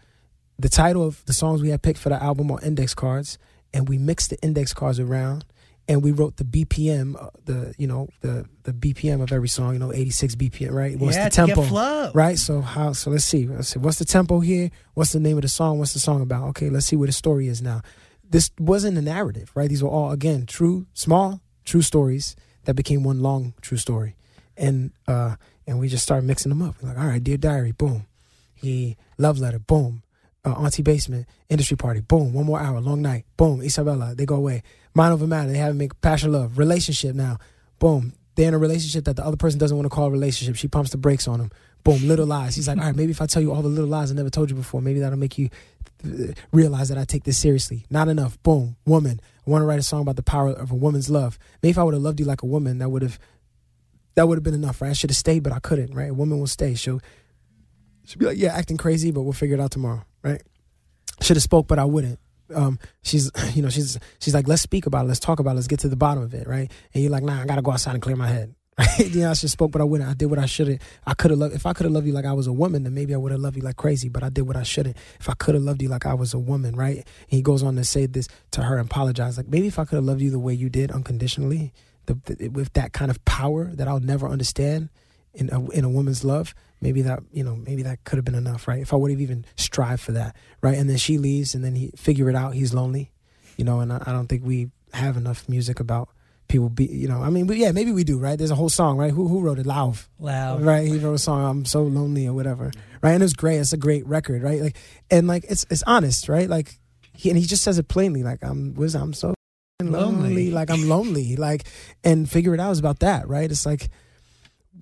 The 0.59 0.69
title 0.69 1.07
of 1.07 1.25
the 1.27 1.33
songs 1.33 1.63
we 1.63 1.71
had 1.71 1.81
picked 1.81 1.99
for 1.99 2.09
the 2.09 2.21
album 2.21 2.51
on 2.51 2.63
index 2.63 2.93
cards 2.93 3.39
and 3.73 3.89
we 3.89 3.99
mixed 3.99 4.31
the 4.31 4.41
index 4.43 4.75
cards 4.75 4.99
around 4.99 5.45
and 5.89 6.03
we 6.03 6.13
wrote 6.13 6.37
the 6.37 6.45
BPM 6.45 7.21
uh, 7.21 7.31
the 7.45 7.75
you 7.79 7.87
know 7.87 8.09
the 8.21 8.47
the 8.63 8.73
BPM 8.73 9.23
of 9.23 9.33
every 9.33 9.49
song 9.49 9.73
you 9.73 9.79
know 9.79 9.93
86 9.93 10.37
BPM 10.37 10.73
right? 10.73 10.99
What's 10.99 11.17
yeah, 11.17 11.29
the 11.29 11.35
tempo? 11.35 11.63
flow. 11.63 12.11
right? 12.15 12.39
So 12.39 12.61
how 12.61 12.93
so 12.93 13.11
let's 13.11 13.25
see. 13.25 13.47
Let's 13.47 13.71
see. 13.71 13.79
What's 13.79 13.99
the 13.99 14.05
tempo 14.05 14.41
here? 14.41 14.71
What's 14.95 15.13
the 15.13 15.21
name 15.21 15.37
of 15.39 15.43
the 15.43 15.49
song? 15.49 15.79
What's 15.79 15.93
the 15.93 15.99
song 15.99 16.21
about? 16.21 16.49
Okay 16.49 16.71
let's 16.71 16.87
see 16.87 16.97
where 16.97 17.07
the 17.07 17.13
story 17.13 17.49
is 17.49 17.61
now. 17.61 17.83
This 18.29 18.51
wasn't 18.59 18.99
a 18.99 19.03
narrative 19.03 19.51
right? 19.55 19.69
These 19.69 19.83
were 19.83 19.91
all 19.91 20.13
again 20.13 20.47
true 20.47 20.87
small 20.95 21.41
true 21.65 21.83
stories 21.83 22.37
that 22.65 22.75
became 22.75 23.03
one 23.03 23.21
long 23.21 23.55
true 23.61 23.79
story. 23.79 24.17
And 24.57 24.93
uh 25.09 25.37
and 25.67 25.79
we 25.79 25.89
just 25.89 26.03
started 26.03 26.27
mixing 26.27 26.51
them 26.51 26.63
up. 26.63 26.77
We're 26.81 26.91
like 26.91 26.99
all 26.99 27.07
right 27.07 27.23
dear 27.23 27.37
diary 27.37 27.73
boom. 27.73 28.07
He 28.55 28.97
love 29.19 29.39
letter 29.39 29.59
boom. 29.59 30.03
Uh, 30.45 30.55
auntie 30.55 30.83
basement 30.83 31.27
industry 31.49 31.77
party 31.77 32.01
boom. 32.01 32.33
One 32.33 32.47
more 32.47 32.61
hour 32.61 32.81
long 32.81 33.01
night 33.03 33.27
boom. 33.37 33.61
Isabela 33.61 34.17
they 34.17 34.27
go 34.27 34.37
away 34.37 34.63
mind 34.95 35.13
over 35.13 35.27
matter. 35.27 35.51
They 35.51 35.59
haven't 35.59 35.79
make 35.79 35.99
passion 36.01 36.33
love 36.33 36.59
relationship 36.59 37.15
now. 37.15 37.39
Boom. 37.79 38.15
They're 38.35 38.49
in 38.49 38.55
a 38.55 38.59
relationship 38.59 39.05
that 39.05 39.17
the 39.17 39.25
other 39.25 39.37
person 39.37 39.59
doesn't 39.59 39.77
want 39.77 39.85
to 39.85 39.95
call 39.95 40.07
a 40.07 40.11
relationship. 40.11 40.57
She 40.57 40.69
pumps 40.69 40.91
the 40.91 40.97
brakes 40.97 41.29
on 41.29 41.39
them 41.39 41.51
boom. 41.85 42.07
Little 42.07 42.27
lies. 42.27 42.55
He's 42.55 42.69
like 42.69 42.79
all 42.79 42.85
right 42.85 42.97
maybe 42.97 43.11
if 43.11 43.21
i 43.21 43.27
tell 43.27 43.43
you 43.43 43.53
all 43.53 43.63
the 43.63 43.69
little 43.69 43.89
lies 43.89 44.11
i 44.11 44.15
never 44.15 44.31
told 44.31 44.51
you 44.51 44.57
before 44.57 44.81
maybe 44.81 45.01
that'll 45.01 45.19
make 45.19 45.39
you 45.39 45.49
uh, 46.05 46.33
realize 46.53 46.89
that 46.89 46.99
i 46.99 47.05
take 47.05 47.25
this 47.25 47.39
seriously. 47.39 47.85
Not 47.91 48.09
enough. 48.09 48.43
Boom. 48.43 48.77
Woman. 48.87 49.21
I 49.47 49.51
want 49.51 49.63
to 49.63 49.67
write 49.67 49.79
a 49.79 49.83
song 49.83 50.03
about 50.03 50.17
the 50.17 50.23
power 50.23 50.51
of 50.51 50.71
a 50.71 50.75
woman's 50.75 51.11
love. 51.11 51.39
Maybe 51.63 51.71
if 51.71 51.79
i 51.79 51.83
would 51.83 51.95
have 51.95 52.03
loved 52.03 52.21
you 52.21 52.27
like 52.27 52.43
a 52.43 52.47
woman 52.47 52.79
that 52.79 52.89
would 52.89 53.03
have 53.03 53.19
that 54.15 54.29
would 54.29 54.37
have 54.37 54.43
been 54.43 54.55
enough, 54.55 54.83
right? 54.83 54.91
I 54.91 54.93
should 54.93 55.09
have 55.09 55.17
stayed, 55.17 55.43
but 55.43 55.53
I 55.53 55.59
couldn't, 55.59 55.95
right? 55.95 56.11
A 56.11 56.15
woman 56.15 56.39
will 56.39 56.47
stay. 56.47 56.75
She'll 56.75 57.01
she'll 58.05 58.19
be 58.19 58.27
like, 58.27 58.39
yeah, 58.39 58.55
acting 58.55 58.77
crazy, 58.77 59.11
but 59.11 59.23
we'll 59.23 59.33
figure 59.33 59.57
it 59.57 59.61
out 59.61 59.71
tomorrow, 59.71 60.05
right? 60.23 60.43
Should 61.23 61.37
have 61.37 61.43
spoke, 61.43 61.67
but 61.67 61.79
I 61.79 61.85
wouldn't. 61.85 62.19
Um, 62.55 62.79
she's, 63.03 63.31
you 63.55 63.63
know, 63.63 63.71
she's 63.71 63.99
she's 64.19 64.35
like, 64.35 64.49
let's 64.49 64.63
speak 64.63 64.87
about 64.87 65.05
it, 65.05 65.09
let's 65.09 65.21
talk 65.21 65.41
about 65.41 65.53
it, 65.53 65.55
let's 65.57 65.69
get 65.69 65.81
to 65.81 65.89
the 65.89 65.97
bottom 65.97 66.23
of 66.23 66.35
it, 66.35 66.47
right? 66.47 66.71
And 66.95 67.03
you're 67.03 67.13
like, 67.13 67.23
nah, 67.23 67.41
I 67.41 67.47
gotta 67.47 67.63
go 67.63 67.73
outside 67.73 67.95
and 67.95 68.03
clear 68.03 68.17
my 68.17 68.29
head. 68.29 68.55
Yeah, 68.99 69.31
I 69.31 69.35
should 69.35 69.51
spoke, 69.51 69.71
but 69.71 69.81
I 69.81 69.85
wouldn't. 69.85 70.09
I 70.09 70.15
did 70.15 70.27
what 70.27 70.39
I 70.39 70.47
shouldn't. 70.47 70.81
I 71.07 71.15
could 71.15 71.31
have 71.31 71.39
loved. 71.39 71.55
If 71.55 71.67
I 71.67 71.73
could 71.73 71.85
have 71.85 71.93
loved 71.93 72.07
you 72.07 72.13
like 72.13 72.25
I 72.25 72.33
was 72.33 72.47
a 72.47 72.53
woman, 72.53 72.85
then 72.85 72.95
maybe 72.95 73.15
I 73.15 73.17
would 73.17 73.33
have 73.33 73.41
loved 73.41 73.57
you 73.57 73.63
like 73.63 73.77
crazy. 73.77 74.09
But 74.09 74.23
I 74.23 74.29
did 74.29 74.43
what 74.43 74.57
I 74.57 74.63
shouldn't. 74.63 74.97
If 75.21 75.29
I 75.29 75.35
could 75.35 75.55
have 75.55 75.63
loved 75.63 75.83
you 75.83 75.89
like 75.89 76.07
I 76.07 76.15
was 76.15 76.35
a 76.35 76.39
woman, 76.39 76.75
right? 76.75 76.97
And 76.97 77.07
he 77.29 77.43
goes 77.43 77.63
on 77.63 77.77
to 77.77 77.85
say 77.85 78.07
this 78.07 78.29
to 78.53 78.63
her 78.63 78.79
and 78.79 78.91
apologize. 78.91 79.37
Like 79.37 79.49
maybe 79.49 79.67
if 79.67 79.79
I 79.79 79.85
could 79.85 79.97
have 79.97 80.05
loved 80.05 80.21
you 80.21 80.31
the 80.31 80.39
way 80.39 80.55
you 80.55 80.69
did, 80.69 80.91
unconditionally, 80.91 81.73
the, 82.07 82.15
the, 82.25 82.49
with 82.49 82.73
that 82.73 82.93
kind 82.93 83.11
of 83.11 83.23
power 83.25 83.67
that 83.75 83.89
I'll 83.89 84.01
never 84.01 84.29
understand 84.29 84.89
in 85.35 85.51
a, 85.53 85.71
in 85.71 85.85
a 85.85 85.89
woman's 85.89 86.25
love, 86.25 86.55
maybe 86.81 87.03
that 87.03 87.23
you 87.33 87.45
know 87.45 87.57
maybe 87.57 87.83
that 87.83 88.05
could 88.05 88.17
have 88.17 88.25
been 88.25 88.35
enough, 88.35 88.69
right? 88.69 88.81
If 88.81 88.93
I 88.93 88.97
would 88.97 89.11
have 89.11 89.21
even 89.21 89.45
strived 89.57 90.03
for 90.03 90.13
that, 90.13 90.37
right? 90.61 90.77
And 90.77 90.89
then 90.91 90.97
she 90.97 91.19
leaves, 91.19 91.55
and 91.55 91.65
then 91.65 91.75
he 91.75 91.91
figure 91.97 92.29
it 92.29 92.37
out. 92.37 92.55
He's 92.55 92.75
lonely, 92.75 93.11
you 93.57 93.65
know. 93.65 93.81
And 93.81 93.93
I, 93.93 94.03
I 94.07 94.13
don't 94.13 94.27
think 94.29 94.45
we 94.45 94.71
have 94.93 95.17
enough 95.17 95.49
music 95.49 95.81
about 95.81 96.09
people 96.49 96.69
be, 96.69 96.85
you 96.85 97.09
know. 97.09 97.23
I 97.23 97.31
mean, 97.31 97.47
but 97.47 97.57
yeah, 97.57 97.73
maybe 97.73 97.93
we 97.93 98.05
do, 98.05 98.19
right? 98.19 98.39
There's 98.39 98.51
a 98.51 98.55
whole 98.55 98.69
song, 98.69 98.99
right? 98.99 99.11
Who 99.13 99.29
who 99.29 99.41
wrote 99.41 99.59
it? 99.59 99.67
Lauv, 99.67 100.07
Loud. 100.19 100.63
right? 100.63 100.87
He 100.87 100.99
wrote 100.99 101.15
a 101.15 101.19
song, 101.19 101.45
"I'm 101.45 101.65
so 101.65 101.83
lonely" 101.83 102.27
or 102.27 102.35
whatever, 102.35 102.71
right? 103.03 103.13
And 103.13 103.23
it's 103.23 103.33
great. 103.33 103.59
It's 103.59 103.73
a 103.73 103.79
great 103.79 104.07
record, 104.07 104.43
right? 104.43 104.61
Like, 104.61 104.77
and 105.11 105.27
like 105.27 105.45
it's 105.49 105.65
it's 105.71 105.83
honest, 105.87 106.29
right? 106.29 106.49
Like, 106.49 106.79
he 107.15 107.31
and 107.31 107.39
he 107.39 107.47
just 107.47 107.63
says 107.65 107.79
it 107.79 107.89
plainly, 107.89 108.23
like 108.23 108.43
I'm 108.43 108.75
was 108.75 108.95
I'm 108.95 109.15
so 109.15 109.35
lonely. 109.83 110.01
Lonely. 110.01 110.51
like 110.51 110.71
I'm 110.71 110.89
lonely, 110.89 111.37
like, 111.37 111.65
and 112.05 112.29
figure 112.29 112.55
it 112.55 112.61
out 112.61 112.73
is 112.73 112.79
about 112.79 113.01
that, 113.01 113.29
right? 113.29 113.51
It's 113.51 113.67
like 113.67 113.89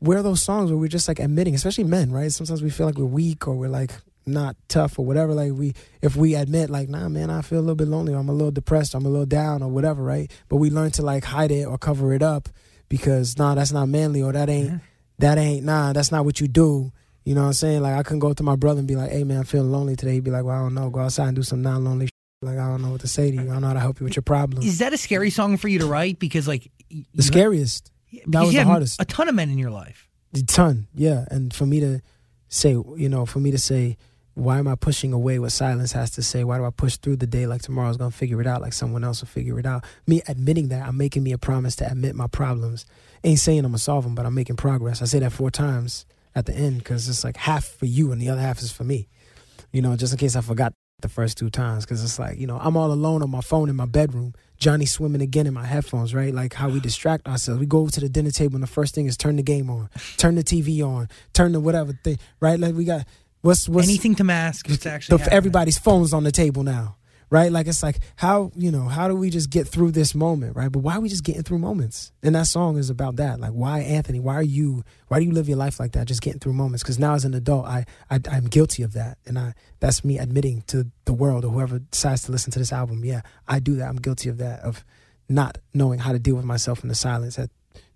where 0.01 0.19
are 0.19 0.23
those 0.23 0.43
songs 0.43 0.71
where 0.71 0.79
we're 0.79 0.89
just 0.89 1.09
like 1.09 1.21
admitting, 1.21 1.55
especially 1.55 1.85
men, 1.85 2.11
right? 2.11 2.33
Sometimes 2.33 2.63
we 2.63 2.71
feel 2.71 2.87
like 2.87 2.99
we're 2.99 3.05
weak 3.05 3.47
or 3.47 3.55
we're 3.55 3.69
like 3.69 3.93
not 4.27 4.57
tough 4.69 4.99
or 4.99 5.05
whatever. 5.05 5.35
Like 5.35 5.53
we, 5.53 5.75
if 6.03 6.17
we 6.17 6.35
admit, 6.35 6.71
like, 6.71 6.89
nah, 6.89 7.09
man, 7.09 7.31
I 7.31 7.43
feel 7.43 7.59
a 7.59 7.61
little 7.61 7.77
bit 7.77 7.89
lonely. 7.89 8.15
Or 8.15 8.19
I'm 8.19 8.29
a 8.29 8.33
little 8.33 8.51
depressed. 8.51 8.95
I'm 8.95 9.07
a 9.07 9.09
little 9.09 9.27
down 9.27 9.63
or 9.63 9.69
whatever, 9.69 10.03
right? 10.03 10.31
But 10.49 10.57
we 10.57 10.71
learn 10.71 10.91
to 10.93 11.03
like 11.03 11.25
hide 11.25 11.51
it 11.51 11.65
or 11.65 11.79
cover 11.79 12.13
it 12.15 12.23
up 12.23 12.49
because 12.89 13.39
nah, 13.39 13.55
that's 13.55 13.73
not 13.73 13.89
manly 13.89 14.23
or 14.23 14.33
that 14.33 14.49
ain't 14.49 14.81
that 15.19 15.39
ain't 15.39 15.65
nah, 15.65 15.93
that's 15.93 16.11
not 16.11 16.25
what 16.25 16.41
you 16.41 16.49
do. 16.49 16.93
You 17.25 17.35
know 17.35 17.43
what 17.43 17.49
I'm 17.49 17.53
saying? 17.53 17.83
Like 17.83 17.95
I 17.95 18.03
couldn't 18.03 18.21
go 18.21 18.33
to 18.33 18.43
my 18.43 18.57
brother 18.57 18.79
and 18.79 18.89
be 18.89 18.97
like, 18.97 19.11
hey 19.11 19.25
man, 19.25 19.39
I'm 19.39 19.45
feeling 19.45 19.71
lonely 19.71 19.97
today. 19.97 20.15
He'd 20.15 20.25
be 20.25 20.31
like, 20.31 20.45
well, 20.45 20.57
I 20.57 20.61
don't 20.61 20.75
know. 20.75 20.91
Go 20.91 21.01
outside 21.01 21.29
and 21.29 21.37
do 21.37 21.43
some 21.43 21.63
non-lonely. 21.63 22.07
Shit. 22.07 22.11
Like 22.43 22.59
I 22.59 22.67
don't 22.69 22.81
know 22.81 22.91
what 22.91 23.03
to 23.03 23.09
say 23.09 23.31
to 23.31 23.37
you. 23.37 23.43
I 23.43 23.53
don't 23.53 23.61
know 23.61 23.69
how 23.69 23.75
to 23.75 23.81
help 23.81 24.01
you 24.01 24.05
with 24.05 24.17
your 24.17 24.23
problem. 24.23 24.63
Is 24.63 24.79
that 24.79 24.95
a 24.95 24.97
scary 24.97 25.29
song 25.31 25.59
for 25.59 25.69
you 25.69 25.79
to 25.81 25.87
write? 25.87 26.19
Because 26.19 26.49
like 26.49 26.71
The 27.15 27.23
scariest. 27.23 27.93
That 28.27 28.43
was 28.43 28.53
the 28.53 28.65
hardest. 28.65 29.01
A 29.01 29.05
ton 29.05 29.29
of 29.29 29.35
men 29.35 29.51
in 29.51 29.59
your 29.59 29.71
life. 29.71 30.09
A 30.35 30.43
ton, 30.43 30.87
yeah. 30.95 31.25
And 31.31 31.53
for 31.53 31.67
me 31.67 31.81
to 31.81 32.01
say, 32.49 32.71
you 32.71 33.09
know, 33.09 33.27
for 33.27 33.41
me 33.41 33.51
to 33.51 33.59
say, 33.59 33.97
why 34.35 34.59
am 34.59 34.69
I 34.69 34.75
pushing 34.75 35.13
away 35.13 35.39
what 35.39 35.53
silence 35.53 35.93
has 35.93 36.11
to 36.13 36.23
say? 36.23 36.45
Why 36.45 36.59
do 36.59 36.65
I 36.65 36.71
push 36.71 36.97
through 36.97 37.17
the 37.17 37.27
day 37.27 37.47
like 37.47 37.63
tomorrow's 37.63 37.97
gonna 37.97 38.11
figure 38.11 38.41
it 38.41 38.47
out, 38.47 38.63
like 38.63 38.73
someone 38.73 39.05
else 39.05 39.21
will 39.21 39.29
figure 39.29 39.59
it 39.59 39.67
out? 39.67 39.85
Me 40.07 40.23
admitting 40.29 40.69
that, 40.69 40.87
I'm 40.87 40.97
making 40.97 41.23
me 41.23 41.33
a 41.33 41.39
promise 41.39 41.77
to 41.77 41.91
admit 41.91 42.15
my 42.15 42.27
problems. 42.27 42.87
Ain't 43.25 43.41
saying 43.41 43.61
I'm 43.61 43.73
gonna 43.73 43.79
solve 43.79 44.05
them, 44.05 44.15
but 44.15 44.25
I'm 44.27 44.35
making 44.35 44.57
progress. 44.57 45.03
I 45.03 45.07
say 45.07 45.19
that 45.19 45.33
four 45.33 45.51
times 45.51 46.07
at 46.35 46.47
the 46.47 46.55
end 46.55 46.79
because 46.79 47.09
it's 47.09 47.25
like 47.25 47.37
half 47.37 47.65
for 47.65 47.87
you 47.87 48.13
and 48.13 48.21
the 48.21 48.29
other 48.29 48.41
half 48.41 48.61
is 48.61 48.73
for 48.73 48.85
me. 48.85 49.09
You 49.73 49.83
know, 49.83 49.97
just 49.97 50.13
in 50.13 50.19
case 50.19 50.37
I 50.37 50.41
forgot 50.41 50.73
the 51.03 51.09
first 51.09 51.39
two 51.39 51.51
times 51.51 51.85
because 51.85 52.03
it's 52.03 52.19
like, 52.19 52.39
you 52.39 52.47
know, 52.47 52.59
I'm 52.61 52.77
all 52.77 52.93
alone 52.93 53.23
on 53.23 53.31
my 53.31 53.41
phone 53.41 53.69
in 53.69 53.77
my 53.77 53.87
bedroom. 53.87 54.35
Johnny 54.59 54.85
swimming 54.85 55.23
again 55.23 55.47
in 55.47 55.55
my 55.55 55.65
headphones, 55.65 56.15
right? 56.15 56.35
Like 56.35 56.53
how 56.55 56.69
we 56.69 56.81
distract 56.89 57.27
ourselves. 57.27 57.61
We 57.61 57.67
go 57.67 57.79
over 57.79 57.91
to 57.93 58.01
the 58.01 58.09
dinner 58.09 58.31
table 58.31 58.57
and 58.57 58.63
the 58.63 58.69
first 58.69 58.95
thing 58.95 59.07
is 59.07 59.17
turn 59.17 59.37
the 59.37 59.43
game 59.43 59.71
on, 59.71 59.89
turn 60.17 60.35
the 60.35 60.45
TV 60.45 60.83
on, 60.87 61.09
turn 61.33 61.53
the 61.53 61.61
whatever 61.61 61.93
thing, 62.05 62.19
right? 62.41 62.59
Like 62.59 62.75
we 62.75 62.85
got 62.85 63.07
what's 63.41 63.69
what's 63.69 63.89
Anything 63.89 64.15
to 64.17 64.25
mask 64.25 64.69
what's 64.69 64.87
actually 64.87 65.19
the, 65.19 65.33
everybody's 65.33 65.79
phones 65.79 66.13
on 66.13 66.25
the 66.25 66.33
table 66.33 66.63
now, 66.63 66.97
right? 67.31 67.51
Like 67.51 67.69
it's 67.69 67.83
like 67.83 67.99
how 68.17 68.51
you 68.57 68.71
know 68.71 68.83
how 68.83 69.09
do 69.09 69.15
we 69.15 69.31
just 69.31 69.51
get 69.51 69.67
through 69.67 69.93
this 69.93 70.15
moment, 70.15 70.57
right? 70.57 70.71
But 70.71 70.81
why 70.81 70.97
are 70.97 71.01
we 71.01 71.09
just 71.09 71.25
getting 71.25 71.43
through 71.43 71.59
moments? 71.59 72.13
And 72.23 72.35
that 72.35 72.49
song 72.49 72.77
is 72.77 72.91
about 72.91 73.17
that. 73.17 73.41
Like 73.41 73.53
why 73.53 73.81
Anthony? 73.81 74.21
Why 74.21 74.35
are 74.35 74.43
you? 74.43 74.85
Why 75.09 75.21
do 75.21 75.25
you 75.25 75.33
live 75.33 75.49
your 75.49 75.57
life 75.57 75.81
like 75.81 75.93
that? 75.93 76.07
Just 76.07 76.23
getting 76.23 76.41
through 76.41 76.53
moments? 76.53 76.83
Because 76.83 76.99
now 76.99 77.15
as 77.15 77.25
an 77.25 77.35
adult, 77.35 77.67
I, 77.67 77.87
I 78.11 78.21
I'm 78.31 78.47
guilty 78.47 78.83
of 78.83 78.93
that, 78.93 79.19
and 79.25 79.39
I 79.39 79.55
that's 79.79 80.05
me 80.05 80.19
admitting 80.19 80.63
to 80.69 80.91
the 81.05 81.13
world 81.13 81.45
or 81.45 81.53
whoever 81.53 81.79
decides 81.79 82.23
to 82.25 82.33
listen 82.33 82.53
to 82.53 82.59
this 82.59 82.73
album. 82.73 83.05
Yeah, 83.05 83.23
I 83.49 83.61
do 83.61 83.77
that. 83.77 83.89
I'm 83.89 83.97
guilty 83.97 84.29
of 84.29 84.39
that 84.39 84.61
of 84.61 84.85
not 85.29 85.59
knowing 85.73 86.01
how 86.01 86.13
to 86.13 86.19
deal 86.19 86.35
with 86.35 86.45
myself 86.45 86.83
in 86.83 86.89
the 86.89 86.95
silence 86.95 87.39
at 87.39 87.51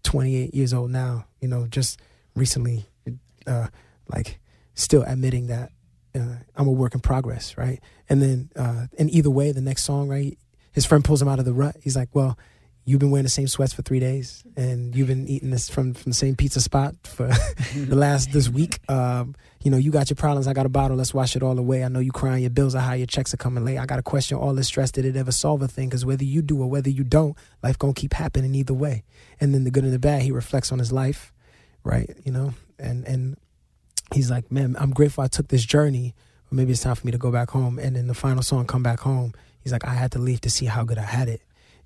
28 0.04 0.54
years 0.54 0.72
old 0.72 0.90
now. 0.90 1.26
You 1.40 1.48
know, 1.48 1.66
just 1.66 2.00
recently, 2.36 2.86
uh, 3.46 3.66
like 4.08 4.38
still 4.74 5.02
admitting 5.02 5.48
that 5.48 5.72
uh, 6.14 6.36
I'm 6.56 6.66
a 6.68 6.72
work 6.72 6.94
in 6.94 7.00
progress, 7.00 7.56
right? 7.56 7.80
And 8.08 8.22
then, 8.22 8.50
uh, 8.56 8.86
and 8.98 9.10
either 9.10 9.30
way, 9.30 9.52
the 9.52 9.60
next 9.60 9.82
song, 9.82 10.08
right? 10.08 10.38
his 10.74 10.84
friend 10.84 11.04
pulls 11.04 11.22
him 11.22 11.28
out 11.28 11.38
of 11.38 11.44
the 11.44 11.52
rut. 11.52 11.76
He's 11.82 11.96
like, 11.96 12.08
"Well, 12.12 12.36
you've 12.84 12.98
been 12.98 13.12
wearing 13.12 13.24
the 13.24 13.30
same 13.30 13.46
sweats 13.46 13.72
for 13.72 13.82
three 13.82 14.00
days, 14.00 14.42
and 14.56 14.94
you've 14.94 15.06
been 15.06 15.26
eating 15.28 15.50
this 15.50 15.70
from 15.70 15.94
from 15.94 16.10
the 16.10 16.16
same 16.16 16.34
pizza 16.34 16.60
spot 16.60 16.96
for 17.04 17.28
the 17.76 17.94
last 17.94 18.32
this 18.32 18.48
week. 18.48 18.80
Um, 18.90 19.36
you 19.62 19.70
know, 19.70 19.76
you 19.76 19.92
got 19.92 20.10
your 20.10 20.16
problems. 20.16 20.48
I 20.48 20.52
got 20.52 20.66
a 20.66 20.70
bottle. 20.70 20.96
Let's 20.96 21.14
wash 21.14 21.36
it 21.36 21.44
all 21.44 21.58
away. 21.58 21.84
I 21.84 21.88
know 21.88 22.00
you 22.00 22.10
crying. 22.10 22.42
Your 22.42 22.50
bills 22.50 22.74
are 22.74 22.80
high. 22.80 22.96
Your 22.96 23.06
checks 23.06 23.32
are 23.32 23.36
coming 23.36 23.64
late. 23.64 23.78
I 23.78 23.86
got 23.86 23.96
to 23.96 24.02
question 24.02 24.36
all 24.36 24.52
this 24.52 24.66
stress. 24.66 24.90
Did 24.90 25.04
it 25.04 25.16
ever 25.16 25.32
solve 25.32 25.62
a 25.62 25.68
thing? 25.68 25.88
Because 25.88 26.04
whether 26.04 26.24
you 26.24 26.42
do 26.42 26.60
or 26.60 26.68
whether 26.68 26.90
you 26.90 27.04
don't, 27.04 27.36
life 27.62 27.78
gonna 27.78 27.94
keep 27.94 28.12
happening 28.12 28.54
either 28.56 28.74
way. 28.74 29.04
And 29.40 29.54
then 29.54 29.62
the 29.62 29.70
good 29.70 29.84
and 29.84 29.92
the 29.92 30.00
bad, 30.00 30.22
he 30.22 30.32
reflects 30.32 30.72
on 30.72 30.80
his 30.80 30.90
life, 30.92 31.32
right? 31.84 32.10
You 32.24 32.32
know, 32.32 32.54
and 32.80 33.06
and 33.06 33.36
he's 34.12 34.30
like, 34.30 34.50
man, 34.50 34.76
I'm 34.78 34.90
grateful 34.90 35.24
I 35.24 35.28
took 35.28 35.48
this 35.48 35.64
journey. 35.64 36.14
But 36.48 36.56
maybe 36.56 36.72
it's 36.72 36.82
time 36.82 36.94
for 36.94 37.06
me 37.06 37.12
to 37.12 37.18
go 37.18 37.30
back 37.30 37.50
home. 37.50 37.78
And 37.78 37.96
in 37.96 38.06
the 38.06 38.14
final 38.14 38.42
song, 38.42 38.66
"Come 38.66 38.82
Back 38.82 39.00
Home," 39.00 39.32
he's 39.62 39.72
like, 39.72 39.84
I 39.84 39.94
had 39.94 40.12
to 40.12 40.18
leave 40.18 40.40
to 40.42 40.50
see 40.50 40.66
how 40.66 40.84
good 40.84 40.98
I 40.98 41.02
had 41.02 41.28
it. 41.28 41.40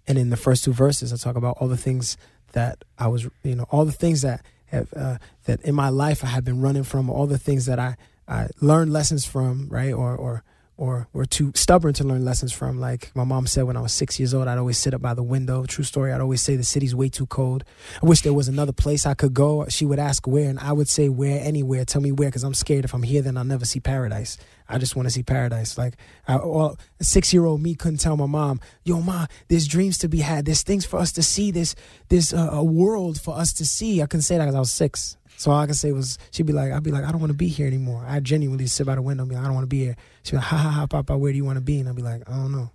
And 0.06 0.18
in 0.18 0.30
the 0.30 0.36
first 0.36 0.64
two 0.64 0.72
verses, 0.72 1.12
I 1.12 1.16
talk 1.16 1.36
about 1.36 1.58
all 1.60 1.68
the 1.68 1.76
things 1.76 2.16
that 2.52 2.84
I 2.98 3.08
was, 3.08 3.28
you 3.42 3.54
know, 3.54 3.66
all 3.70 3.84
the 3.84 3.92
things 3.92 4.22
that 4.22 4.44
have 4.66 4.92
uh, 4.94 5.18
that 5.44 5.60
in 5.62 5.74
my 5.74 5.90
life 5.90 6.24
I 6.24 6.28
have 6.28 6.44
been 6.44 6.60
running 6.60 6.84
from, 6.84 7.10
all 7.10 7.26
the 7.26 7.38
things 7.38 7.66
that 7.66 7.78
I 7.78 7.96
I 8.26 8.48
learned 8.60 8.92
lessons 8.92 9.24
from, 9.24 9.68
right, 9.68 9.92
or 9.92 10.16
or 10.16 10.42
or 10.78 11.08
were 11.12 11.26
too 11.26 11.52
stubborn 11.54 11.92
to 11.92 12.04
learn 12.04 12.24
lessons 12.24 12.52
from. 12.52 12.80
Like 12.80 13.10
my 13.14 13.24
mom 13.24 13.46
said 13.46 13.64
when 13.64 13.76
I 13.76 13.80
was 13.80 13.92
six 13.92 14.18
years 14.18 14.32
old, 14.32 14.48
I'd 14.48 14.58
always 14.58 14.78
sit 14.78 14.94
up 14.94 15.02
by 15.02 15.12
the 15.12 15.22
window. 15.22 15.64
True 15.64 15.84
story. 15.84 16.12
I'd 16.12 16.20
always 16.20 16.40
say 16.40 16.56
the 16.56 16.62
city's 16.62 16.94
way 16.94 17.08
too 17.08 17.26
cold. 17.26 17.64
I 18.02 18.06
wish 18.06 18.22
there 18.22 18.32
was 18.32 18.48
another 18.48 18.72
place 18.72 19.04
I 19.04 19.14
could 19.14 19.34
go. 19.34 19.66
She 19.68 19.84
would 19.84 19.98
ask 19.98 20.26
where, 20.26 20.48
and 20.48 20.58
I 20.58 20.72
would 20.72 20.88
say 20.88 21.08
where, 21.08 21.42
anywhere. 21.42 21.84
Tell 21.84 22.00
me 22.00 22.12
where, 22.12 22.28
because 22.28 22.44
I'm 22.44 22.54
scared 22.54 22.84
if 22.84 22.94
I'm 22.94 23.02
here, 23.02 23.20
then 23.20 23.36
I'll 23.36 23.44
never 23.44 23.64
see 23.64 23.80
paradise. 23.80 24.38
I 24.68 24.78
just 24.78 24.94
want 24.94 25.06
to 25.08 25.10
see 25.10 25.22
paradise. 25.22 25.76
Like 25.76 25.94
I, 26.26 26.36
well, 26.36 26.78
six 27.00 27.32
year 27.32 27.44
old 27.44 27.60
me 27.60 27.74
couldn't 27.74 27.98
tell 27.98 28.16
my 28.16 28.26
mom, 28.26 28.60
"Yo, 28.84 29.00
ma, 29.00 29.26
there's 29.48 29.66
dreams 29.66 29.98
to 29.98 30.08
be 30.08 30.18
had. 30.18 30.44
There's 30.44 30.62
things 30.62 30.86
for 30.86 30.98
us 30.98 31.10
to 31.12 31.22
see. 31.22 31.50
There's 31.50 31.74
there's 32.08 32.32
a, 32.32 32.48
a 32.52 32.64
world 32.64 33.20
for 33.20 33.36
us 33.36 33.52
to 33.54 33.66
see." 33.66 34.00
I 34.02 34.06
couldn't 34.06 34.22
say 34.22 34.36
that 34.36 34.44
because 34.44 34.54
I 34.54 34.60
was 34.60 34.70
six. 34.70 35.16
So 35.38 35.52
all 35.52 35.60
I 35.60 35.66
could 35.66 35.76
say 35.76 35.92
was, 35.92 36.18
she'd 36.32 36.46
be 36.46 36.52
like, 36.52 36.72
I'd 36.72 36.82
be 36.82 36.90
like, 36.90 37.04
I 37.04 37.12
don't 37.12 37.20
want 37.20 37.30
to 37.30 37.38
be 37.38 37.46
here 37.46 37.68
anymore. 37.68 38.04
I 38.06 38.18
genuinely 38.18 38.66
sit 38.66 38.88
by 38.88 38.96
the 38.96 39.02
window 39.02 39.22
and 39.22 39.30
be 39.30 39.36
like, 39.36 39.44
I 39.44 39.46
don't 39.46 39.54
want 39.54 39.64
to 39.64 39.68
be 39.68 39.84
here. 39.84 39.96
She'd 40.24 40.32
be 40.32 40.36
like, 40.38 40.46
ha 40.46 40.56
ha 40.56 40.70
ha, 40.70 40.86
Papa, 40.88 41.16
where 41.16 41.30
do 41.30 41.36
you 41.36 41.44
want 41.44 41.58
to 41.58 41.62
be? 41.64 41.78
And 41.78 41.88
I'd 41.88 41.94
be 41.94 42.02
like, 42.02 42.28
I 42.28 42.32
don't 42.32 42.50
know. 42.50 42.72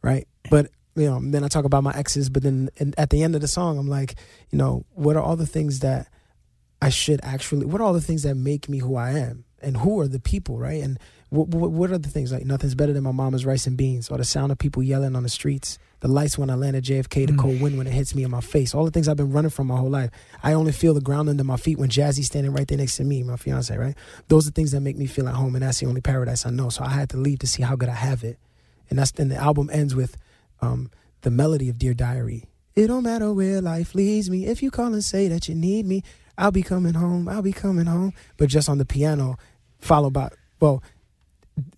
Right. 0.00 0.26
But, 0.50 0.70
you 0.96 1.04
know, 1.04 1.20
then 1.22 1.44
I 1.44 1.48
talk 1.48 1.66
about 1.66 1.84
my 1.84 1.92
exes. 1.94 2.30
But 2.30 2.42
then 2.42 2.70
at 2.96 3.10
the 3.10 3.22
end 3.22 3.34
of 3.34 3.42
the 3.42 3.48
song, 3.48 3.76
I'm 3.76 3.86
like, 3.86 4.14
you 4.50 4.56
know, 4.56 4.86
what 4.94 5.14
are 5.16 5.22
all 5.22 5.36
the 5.36 5.46
things 5.46 5.80
that 5.80 6.08
I 6.80 6.88
should 6.88 7.20
actually, 7.22 7.66
what 7.66 7.82
are 7.82 7.84
all 7.84 7.92
the 7.92 8.00
things 8.00 8.22
that 8.22 8.34
make 8.34 8.66
me 8.66 8.78
who 8.78 8.96
I 8.96 9.10
am? 9.10 9.44
And 9.60 9.76
who 9.76 10.00
are 10.00 10.08
the 10.08 10.20
people, 10.20 10.58
right? 10.58 10.82
And 10.82 10.98
what, 11.28 11.48
what, 11.48 11.70
what 11.70 11.90
are 11.90 11.98
the 11.98 12.08
things 12.08 12.32
like 12.32 12.46
nothing's 12.46 12.74
better 12.74 12.94
than 12.94 13.04
my 13.04 13.12
mama's 13.12 13.44
rice 13.44 13.66
and 13.66 13.76
beans 13.76 14.08
or 14.08 14.16
the 14.16 14.24
sound 14.24 14.52
of 14.52 14.56
people 14.56 14.82
yelling 14.82 15.14
on 15.14 15.22
the 15.22 15.28
streets 15.28 15.78
the 16.00 16.08
lights 16.08 16.38
when 16.38 16.50
I 16.50 16.54
land 16.54 16.76
at 16.76 16.82
JFK, 16.82 17.26
the 17.26 17.36
cold 17.36 17.60
wind 17.60 17.76
when 17.76 17.86
it 17.86 17.92
hits 17.92 18.14
me 18.14 18.22
in 18.24 18.30
my 18.30 18.40
face, 18.40 18.74
all 18.74 18.84
the 18.84 18.90
things 18.90 19.06
I've 19.06 19.16
been 19.16 19.32
running 19.32 19.50
from 19.50 19.66
my 19.66 19.76
whole 19.76 19.90
life. 19.90 20.10
I 20.42 20.54
only 20.54 20.72
feel 20.72 20.94
the 20.94 21.00
ground 21.00 21.28
under 21.28 21.44
my 21.44 21.56
feet 21.56 21.78
when 21.78 21.90
Jazzy's 21.90 22.26
standing 22.26 22.52
right 22.52 22.66
there 22.66 22.78
next 22.78 22.96
to 22.96 23.04
me, 23.04 23.22
my 23.22 23.36
fiance, 23.36 23.76
right? 23.76 23.94
Those 24.28 24.48
are 24.48 24.50
things 24.50 24.72
that 24.72 24.80
make 24.80 24.96
me 24.96 25.06
feel 25.06 25.28
at 25.28 25.34
home, 25.34 25.54
and 25.54 25.62
that's 25.62 25.80
the 25.80 25.86
only 25.86 26.00
paradise 26.00 26.46
I 26.46 26.50
know. 26.50 26.70
So 26.70 26.84
I 26.84 26.88
had 26.88 27.10
to 27.10 27.18
leave 27.18 27.40
to 27.40 27.46
see 27.46 27.62
how 27.62 27.76
good 27.76 27.90
I 27.90 27.94
have 27.94 28.24
it. 28.24 28.38
And 28.88 28.98
that's 28.98 29.12
then 29.12 29.28
the 29.28 29.36
album 29.36 29.68
ends 29.72 29.94
with 29.94 30.16
um, 30.62 30.90
the 31.20 31.30
melody 31.30 31.68
of 31.68 31.78
Dear 31.78 31.94
Diary. 31.94 32.44
It 32.74 32.86
don't 32.86 33.02
matter 33.02 33.32
where 33.32 33.60
life 33.60 33.94
leads 33.94 34.30
me. 34.30 34.46
If 34.46 34.62
you 34.62 34.70
call 34.70 34.86
and 34.86 35.04
say 35.04 35.28
that 35.28 35.48
you 35.48 35.54
need 35.54 35.86
me, 35.86 36.02
I'll 36.38 36.50
be 36.50 36.62
coming 36.62 36.94
home. 36.94 37.28
I'll 37.28 37.42
be 37.42 37.52
coming 37.52 37.86
home. 37.86 38.14
But 38.38 38.48
just 38.48 38.68
on 38.68 38.78
the 38.78 38.86
piano, 38.86 39.36
followed 39.78 40.14
by, 40.14 40.30
well, 40.60 40.82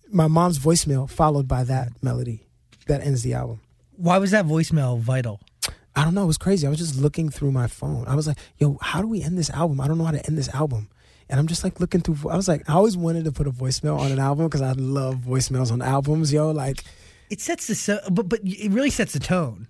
my 0.09 0.27
mom's 0.27 0.59
voicemail 0.59 1.09
followed 1.09 1.47
by 1.47 1.63
that 1.65 1.91
melody 2.01 2.47
that 2.87 3.01
ends 3.01 3.23
the 3.23 3.33
album. 3.33 3.59
Why 3.97 4.17
was 4.17 4.31
that 4.31 4.45
voicemail 4.45 4.99
vital? 4.99 5.39
I 5.95 6.03
don't 6.03 6.13
know. 6.15 6.23
It 6.23 6.27
was 6.27 6.37
crazy. 6.39 6.65
I 6.65 6.69
was 6.69 6.79
just 6.79 6.97
looking 6.99 7.29
through 7.29 7.51
my 7.51 7.67
phone. 7.67 8.05
I 8.07 8.15
was 8.15 8.25
like, 8.27 8.37
yo, 8.57 8.77
how 8.81 9.01
do 9.01 9.07
we 9.07 9.21
end 9.21 9.37
this 9.37 9.49
album? 9.51 9.79
I 9.79 9.87
don't 9.87 9.97
know 9.97 10.05
how 10.05 10.11
to 10.11 10.25
end 10.25 10.37
this 10.37 10.49
album. 10.49 10.89
And 11.29 11.39
I'm 11.39 11.47
just 11.47 11.63
like 11.63 11.79
looking 11.79 12.01
through. 12.01 12.29
I 12.29 12.35
was 12.35 12.47
like, 12.47 12.67
I 12.69 12.73
always 12.73 12.97
wanted 12.97 13.25
to 13.25 13.31
put 13.31 13.47
a 13.47 13.51
voicemail 13.51 13.99
on 13.99 14.11
an 14.11 14.19
album 14.19 14.47
because 14.47 14.61
I 14.61 14.71
love 14.73 15.17
voicemails 15.17 15.71
on 15.71 15.81
albums, 15.81 16.33
yo. 16.33 16.51
Like, 16.51 16.83
It 17.29 17.39
sets 17.41 17.67
the 17.67 17.75
so, 17.75 17.99
but 18.11 18.27
but 18.27 18.39
it 18.43 18.71
really 18.71 18.89
sets 18.89 19.13
the 19.13 19.19
tone. 19.19 19.67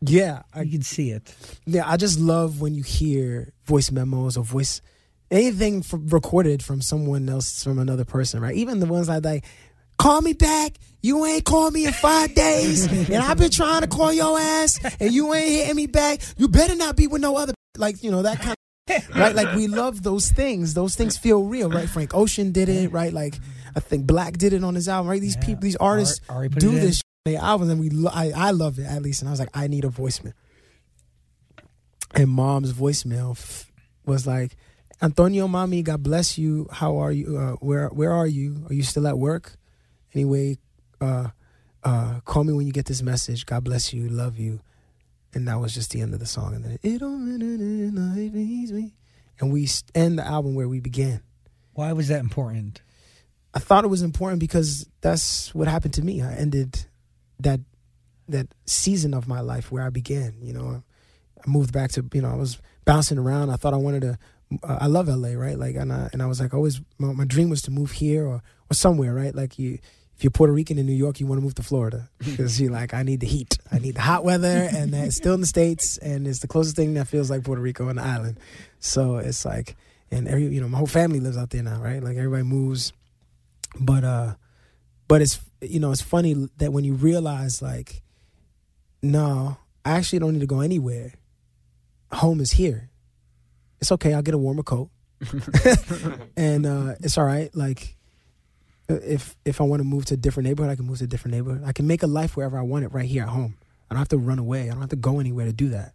yeah, 0.00 0.42
I, 0.52 0.62
You 0.62 0.72
can 0.72 0.82
see 0.82 1.10
it. 1.10 1.34
yeah. 1.64 1.88
I 1.88 1.96
just 1.96 2.18
love 2.18 2.60
when 2.60 2.74
you 2.74 2.82
hear 2.82 3.52
voice 3.64 3.90
memos 3.92 4.36
or 4.36 4.44
voice 4.44 4.82
anything 5.30 5.82
from, 5.82 6.08
recorded 6.08 6.62
from 6.62 6.82
someone 6.82 7.28
else, 7.28 7.62
from 7.64 7.78
another 7.78 8.04
person, 8.04 8.40
right? 8.42 8.54
Even 8.54 8.80
the 8.80 8.86
ones 8.86 9.08
I 9.08 9.18
like, 9.18 9.44
call 10.02 10.20
me 10.20 10.32
back. 10.32 10.72
You 11.00 11.24
ain't 11.26 11.44
called 11.44 11.72
me 11.72 11.86
in 11.86 11.92
five 11.92 12.34
days, 12.46 12.86
and 12.86 13.16
I've 13.16 13.38
been 13.38 13.50
trying 13.50 13.80
to 13.82 13.86
call 13.88 14.12
your 14.12 14.38
ass, 14.38 14.78
and 15.00 15.12
you 15.12 15.32
ain't 15.34 15.48
hitting 15.50 15.76
me 15.76 15.86
back. 15.86 16.20
You 16.36 16.48
better 16.48 16.76
not 16.76 16.96
be 16.96 17.06
with 17.06 17.20
no 17.22 17.36
other, 17.36 17.54
like 17.76 18.02
you 18.04 18.10
know 18.10 18.22
that 18.22 18.40
kind. 18.40 18.56
Of, 18.88 19.16
right, 19.16 19.34
like 19.34 19.54
we 19.56 19.68
love 19.68 20.02
those 20.02 20.30
things. 20.30 20.74
Those 20.74 20.94
things 20.96 21.16
feel 21.16 21.44
real, 21.44 21.70
right? 21.70 21.88
Frank 21.88 22.14
Ocean 22.14 22.52
did 22.52 22.68
it, 22.68 22.92
right? 22.92 23.12
Like 23.12 23.34
I 23.76 23.80
think 23.80 24.06
Black 24.06 24.36
did 24.38 24.52
it 24.52 24.62
on 24.64 24.74
his 24.74 24.88
album, 24.88 25.08
right? 25.10 25.20
These 25.20 25.36
Yeah. 25.36 25.44
people, 25.46 25.62
these 25.62 25.76
artists 25.76 26.20
Ari- 26.28 26.36
Ari 26.38 26.48
do 26.50 26.70
this 26.72 26.96
shit 26.96 27.02
on 27.26 27.32
their 27.32 27.40
albums, 27.42 27.70
and 27.70 27.80
we, 27.80 27.90
lo- 27.90 28.10
I, 28.12 28.32
I 28.34 28.50
love 28.50 28.78
it 28.78 28.84
at 28.86 29.00
least. 29.02 29.22
And 29.22 29.28
I 29.28 29.32
was 29.32 29.40
like, 29.40 29.50
I 29.54 29.66
need 29.68 29.84
a 29.84 29.88
voicemail. 29.88 30.34
And 32.14 32.28
mom's 32.28 32.72
voicemail 32.72 33.32
f- 33.32 33.70
was 34.04 34.26
like, 34.26 34.56
Antonio, 35.00 35.48
mommy, 35.48 35.82
God 35.82 36.02
bless 36.02 36.36
you. 36.38 36.68
How 36.70 36.98
are 36.98 37.10
you? 37.12 37.38
Uh, 37.38 37.52
where 37.56 37.88
where 37.88 38.12
are 38.12 38.26
you? 38.26 38.66
Are 38.68 38.74
you 38.74 38.82
still 38.82 39.06
at 39.06 39.18
work? 39.18 39.56
Anyway, 40.14 40.58
uh, 41.00 41.28
uh, 41.84 42.20
call 42.24 42.44
me 42.44 42.52
when 42.52 42.66
you 42.66 42.72
get 42.72 42.86
this 42.86 43.02
message. 43.02 43.46
God 43.46 43.64
bless 43.64 43.92
you. 43.92 44.08
Love 44.08 44.38
you. 44.38 44.60
And 45.34 45.48
that 45.48 45.58
was 45.58 45.74
just 45.74 45.90
the 45.90 46.00
end 46.00 46.12
of 46.14 46.20
the 46.20 46.26
song. 46.26 46.54
And 46.54 46.64
then 46.64 46.78
it 46.82 46.98
don't 46.98 47.24
matter 47.26 47.46
if 47.46 47.94
life 47.94 48.34
leaves 48.34 48.72
me. 48.72 48.94
And 49.40 49.52
we 49.52 49.68
end 49.94 50.18
the 50.18 50.26
album 50.26 50.54
where 50.54 50.68
we 50.68 50.80
began. 50.80 51.22
Why 51.72 51.92
was 51.92 52.08
that 52.08 52.20
important? 52.20 52.82
I 53.54 53.58
thought 53.58 53.84
it 53.84 53.88
was 53.88 54.02
important 54.02 54.40
because 54.40 54.86
that's 55.00 55.54
what 55.54 55.68
happened 55.68 55.94
to 55.94 56.02
me. 56.02 56.22
I 56.22 56.34
ended 56.34 56.86
that 57.40 57.60
that 58.28 58.46
season 58.66 59.14
of 59.14 59.28
my 59.28 59.40
life 59.40 59.70
where 59.72 59.84
I 59.84 59.90
began. 59.90 60.34
You 60.40 60.52
know, 60.52 60.82
I 61.44 61.50
moved 61.50 61.72
back 61.72 61.90
to 61.92 62.04
you 62.12 62.22
know 62.22 62.30
I 62.30 62.36
was 62.36 62.58
bouncing 62.84 63.18
around. 63.18 63.50
I 63.50 63.56
thought 63.56 63.74
I 63.74 63.78
wanted 63.78 64.02
to. 64.02 64.18
Uh, 64.62 64.78
I 64.80 64.86
love 64.86 65.08
LA, 65.08 65.30
right? 65.30 65.58
Like, 65.58 65.76
and 65.76 65.92
I 65.92 66.08
and 66.12 66.22
I 66.22 66.26
was 66.26 66.40
like 66.40 66.54
always 66.54 66.80
my, 66.98 67.12
my 67.12 67.24
dream 67.24 67.50
was 67.50 67.62
to 67.62 67.70
move 67.70 67.92
here 67.92 68.26
or 68.26 68.42
or 68.70 68.74
somewhere, 68.74 69.14
right? 69.14 69.34
Like 69.34 69.58
you. 69.58 69.78
If 70.22 70.24
you're 70.26 70.30
Puerto 70.30 70.52
Rican 70.52 70.78
in 70.78 70.86
New 70.86 70.92
York, 70.92 71.18
you 71.18 71.26
want 71.26 71.40
to 71.40 71.42
move 71.42 71.56
to 71.56 71.64
Florida. 71.64 72.08
Because 72.24 72.60
you're 72.60 72.70
like, 72.70 72.94
I 72.94 73.02
need 73.02 73.18
the 73.18 73.26
heat, 73.26 73.58
I 73.72 73.80
need 73.80 73.96
the 73.96 74.02
hot 74.02 74.22
weather, 74.22 74.68
and 74.72 74.94
it's 74.94 75.16
still 75.16 75.34
in 75.34 75.40
the 75.40 75.48
states, 75.48 75.98
and 75.98 76.28
it's 76.28 76.38
the 76.38 76.46
closest 76.46 76.76
thing 76.76 76.94
that 76.94 77.08
feels 77.08 77.28
like 77.28 77.42
Puerto 77.42 77.60
Rico 77.60 77.88
on 77.88 77.96
the 77.96 78.02
island. 78.02 78.38
So 78.78 79.16
it's 79.16 79.44
like, 79.44 79.74
and 80.12 80.28
every 80.28 80.44
you 80.46 80.60
know, 80.60 80.68
my 80.68 80.78
whole 80.78 80.86
family 80.86 81.18
lives 81.18 81.36
out 81.36 81.50
there 81.50 81.64
now, 81.64 81.82
right? 81.82 82.00
Like 82.00 82.16
everybody 82.16 82.44
moves. 82.44 82.92
But 83.80 84.04
uh 84.04 84.34
but 85.08 85.22
it's 85.22 85.40
you 85.60 85.80
know 85.80 85.90
it's 85.90 86.02
funny 86.02 86.48
that 86.58 86.72
when 86.72 86.84
you 86.84 86.94
realize 86.94 87.60
like 87.60 88.02
no 89.02 89.56
i 89.84 89.90
actually 89.92 90.20
don't 90.20 90.34
need 90.34 90.46
to 90.46 90.46
go 90.46 90.60
anywhere. 90.60 91.14
Home 92.12 92.40
is 92.40 92.52
here. 92.52 92.90
It's 93.80 93.90
okay 93.90 94.14
i'll 94.14 94.22
get 94.22 94.34
a 94.34 94.38
warmer 94.38 94.62
coat. 94.62 94.88
And 96.36 96.64
uh 96.64 96.94
it's 97.00 97.18
all 97.18 97.24
right. 97.24 97.50
Like 97.56 97.96
if 99.02 99.36
if 99.44 99.60
i 99.60 99.64
want 99.64 99.80
to 99.80 99.84
move 99.84 100.04
to 100.04 100.14
a 100.14 100.16
different 100.16 100.46
neighborhood 100.48 100.70
i 100.72 100.76
can 100.76 100.86
move 100.86 100.98
to 100.98 101.04
a 101.04 101.06
different 101.06 101.34
neighborhood 101.34 101.62
i 101.66 101.72
can 101.72 101.86
make 101.86 102.02
a 102.02 102.06
life 102.06 102.36
wherever 102.36 102.58
i 102.58 102.62
want 102.62 102.84
it 102.84 102.92
right 102.92 103.06
here 103.06 103.22
at 103.22 103.28
home 103.28 103.56
i 103.90 103.94
don't 103.94 103.98
have 103.98 104.08
to 104.08 104.18
run 104.18 104.38
away 104.38 104.62
i 104.68 104.72
don't 104.72 104.80
have 104.80 104.90
to 104.90 104.96
go 104.96 105.18
anywhere 105.20 105.46
to 105.46 105.52
do 105.52 105.68
that 105.70 105.92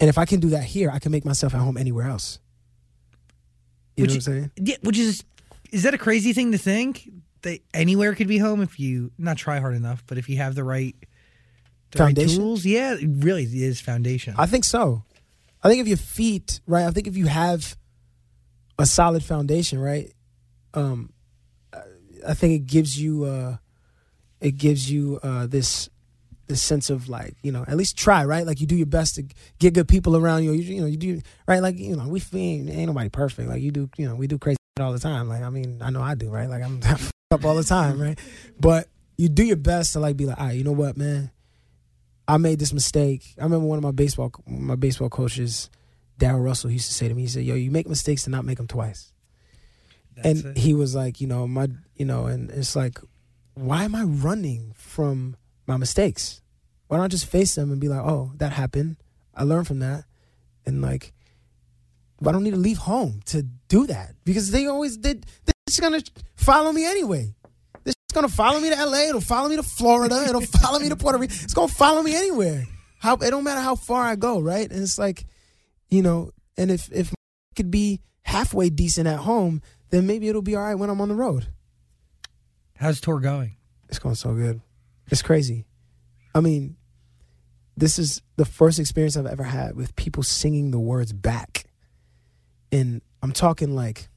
and 0.00 0.08
if 0.08 0.18
i 0.18 0.24
can 0.24 0.40
do 0.40 0.50
that 0.50 0.64
here 0.64 0.90
i 0.90 0.98
can 0.98 1.10
make 1.12 1.24
myself 1.24 1.54
at 1.54 1.60
home 1.60 1.76
anywhere 1.76 2.06
else 2.06 2.38
you 3.96 4.04
know 4.06 4.12
Which- 4.14 4.26
what 4.26 4.32
i'm 4.34 4.40
saying 4.40 4.50
Yeah, 4.56 4.76
which 4.82 4.98
is 4.98 5.24
is 5.72 5.82
that 5.84 5.94
a 5.94 5.98
crazy 5.98 6.32
thing 6.32 6.52
to 6.52 6.58
think 6.58 7.08
that 7.42 7.60
anywhere 7.72 8.14
could 8.14 8.26
be 8.28 8.38
home 8.38 8.60
if 8.60 8.78
you 8.80 9.12
not 9.16 9.36
try 9.36 9.60
hard 9.60 9.74
enough, 9.76 10.02
but 10.06 10.18
if 10.18 10.28
you 10.28 10.36
have 10.38 10.54
the 10.56 10.64
right 10.64 10.94
the 11.92 11.98
right 12.00 12.06
Foundation? 12.08 12.38
tools? 12.40 12.66
Yeah, 12.66 12.94
it 12.94 13.08
really 13.08 13.44
is 13.44 13.80
foundation. 13.80 14.34
I 14.36 14.46
think 14.46 14.64
so. 14.64 15.04
I 15.62 15.68
think 15.68 15.80
if 15.80 15.86
your 15.88 15.96
feet, 15.96 16.60
right? 16.66 16.84
I 16.86 16.90
think 16.90 17.06
if 17.06 17.16
you 17.16 17.26
have 17.26 17.76
a 18.80 18.84
solid 18.84 19.22
foundation, 19.24 19.78
right? 19.78 20.12
Um, 20.74 21.10
I 22.26 22.34
think 22.34 22.54
it 22.54 22.66
gives 22.66 23.00
you, 23.00 23.24
uh, 23.24 23.56
it 24.40 24.52
gives 24.52 24.90
you 24.90 25.20
uh, 25.22 25.46
this 25.46 25.90
this 26.50 26.60
sense 26.60 26.90
of 26.90 27.08
like 27.08 27.36
you 27.42 27.52
know 27.52 27.64
at 27.66 27.76
least 27.76 27.96
try 27.96 28.24
right? 28.24 28.44
Like 28.44 28.60
you 28.60 28.66
do 28.66 28.76
your 28.76 28.86
best 28.86 29.14
to 29.14 29.24
get 29.58 29.72
good 29.72 29.88
people 29.88 30.16
around 30.16 30.44
you. 30.44 30.52
You, 30.52 30.74
you 30.74 30.80
know 30.82 30.86
you 30.86 30.96
do 30.96 31.22
right? 31.46 31.60
Like 31.60 31.78
you 31.78 31.96
know 31.96 32.08
we 32.08 32.20
ain't, 32.34 32.68
ain't 32.68 32.88
nobody 32.88 33.08
perfect. 33.08 33.48
Like 33.48 33.62
you 33.62 33.70
do 33.70 33.88
you 33.96 34.06
know 34.06 34.14
we 34.14 34.26
do 34.26 34.36
crazy 34.36 34.58
all 34.78 34.92
the 34.92 34.98
time. 34.98 35.28
Like 35.28 35.42
I 35.42 35.48
mean 35.48 35.80
I 35.80 35.90
know 35.90 36.02
I 36.02 36.14
do 36.14 36.28
right? 36.28 36.48
Like 36.48 36.62
I'm 36.62 36.80
up 37.30 37.44
all 37.44 37.54
the 37.54 37.64
time 37.64 38.00
right? 38.00 38.18
But 38.58 38.88
you 39.16 39.28
do 39.28 39.44
your 39.44 39.56
best 39.56 39.94
to 39.94 40.00
like 40.00 40.16
be 40.16 40.26
like 40.26 40.38
all 40.38 40.46
right 40.46 40.56
you 40.56 40.64
know 40.64 40.72
what 40.72 40.96
man? 40.96 41.30
I 42.28 42.36
made 42.36 42.58
this 42.58 42.72
mistake. 42.72 43.34
I 43.38 43.44
remember 43.44 43.66
one 43.66 43.78
of 43.78 43.82
my 43.82 43.92
baseball 43.92 44.32
my 44.46 44.76
baseball 44.76 45.08
coaches, 45.08 45.70
Daryl 46.18 46.44
Russell, 46.44 46.70
used 46.70 46.88
to 46.88 46.94
say 46.94 47.08
to 47.08 47.14
me, 47.14 47.22
he 47.22 47.28
said, 47.28 47.44
"Yo, 47.44 47.54
you 47.54 47.70
make 47.70 47.88
mistakes 47.88 48.24
to 48.24 48.30
not 48.30 48.44
make 48.44 48.58
them 48.58 48.68
twice." 48.68 49.09
That's 50.22 50.42
and 50.42 50.56
it. 50.56 50.60
he 50.60 50.74
was 50.74 50.94
like, 50.94 51.20
you 51.20 51.26
know, 51.26 51.46
my, 51.46 51.68
you 51.94 52.04
know, 52.04 52.26
and 52.26 52.50
it's 52.50 52.76
like, 52.76 52.98
why 53.54 53.84
am 53.84 53.94
I 53.94 54.02
running 54.02 54.72
from 54.76 55.36
my 55.66 55.76
mistakes? 55.76 56.40
Why 56.88 56.96
don't 56.96 57.04
I 57.04 57.08
just 57.08 57.26
face 57.26 57.54
them 57.54 57.70
and 57.70 57.80
be 57.80 57.88
like, 57.88 58.00
oh, 58.00 58.32
that 58.36 58.52
happened. 58.52 58.96
I 59.34 59.44
learned 59.44 59.66
from 59.66 59.78
that, 59.78 60.04
and 60.66 60.82
like, 60.82 61.12
I 62.26 62.32
don't 62.32 62.42
need 62.42 62.50
to 62.50 62.56
leave 62.56 62.78
home 62.78 63.20
to 63.26 63.42
do 63.68 63.86
that 63.86 64.14
because 64.24 64.50
they 64.50 64.66
always 64.66 64.96
did. 64.96 65.24
They're 65.44 65.54
just 65.68 65.80
gonna 65.80 66.02
follow 66.36 66.72
me 66.72 66.84
anyway. 66.84 67.34
They're 67.84 67.94
just 67.94 68.14
gonna 68.14 68.28
follow 68.28 68.60
me 68.60 68.70
to 68.70 68.76
L.A. 68.76 69.08
It'll 69.08 69.20
follow 69.20 69.48
me 69.48 69.56
to 69.56 69.62
Florida. 69.62 70.24
It'll 70.28 70.40
follow 70.60 70.78
me 70.78 70.88
to 70.88 70.96
Puerto 70.96 71.18
Rico. 71.18 71.32
It's 71.32 71.54
gonna 71.54 71.68
follow 71.68 72.02
me 72.02 72.14
anywhere. 72.14 72.66
How 72.98 73.14
it 73.14 73.30
don't 73.30 73.44
matter 73.44 73.60
how 73.60 73.76
far 73.76 74.02
I 74.02 74.16
go, 74.16 74.40
right? 74.40 74.70
And 74.70 74.82
it's 74.82 74.98
like, 74.98 75.24
you 75.88 76.02
know, 76.02 76.32
and 76.58 76.70
if 76.70 76.90
if 76.92 77.10
I 77.10 77.54
could 77.56 77.70
be 77.70 78.00
halfway 78.22 78.68
decent 78.68 79.06
at 79.06 79.20
home, 79.20 79.62
then 79.90 80.06
maybe 80.06 80.28
it'll 80.28 80.42
be 80.42 80.56
all 80.56 80.62
right 80.62 80.74
when 80.74 80.90
I'm 80.90 81.00
on 81.00 81.08
the 81.08 81.14
road. 81.14 81.48
How's 82.76 83.00
tour 83.00 83.20
going? 83.20 83.56
It's 83.88 83.98
going 83.98 84.14
so 84.14 84.34
good. 84.34 84.60
It's 85.08 85.22
crazy. 85.22 85.66
I 86.34 86.40
mean, 86.40 86.76
this 87.76 87.98
is 87.98 88.22
the 88.36 88.44
first 88.44 88.78
experience 88.78 89.16
I've 89.16 89.26
ever 89.26 89.42
had 89.42 89.74
with 89.74 89.96
people 89.96 90.22
singing 90.22 90.70
the 90.70 90.78
words 90.78 91.12
back. 91.12 91.64
And 92.70 93.02
I'm 93.22 93.32
talking 93.32 93.74
like, 93.74 94.08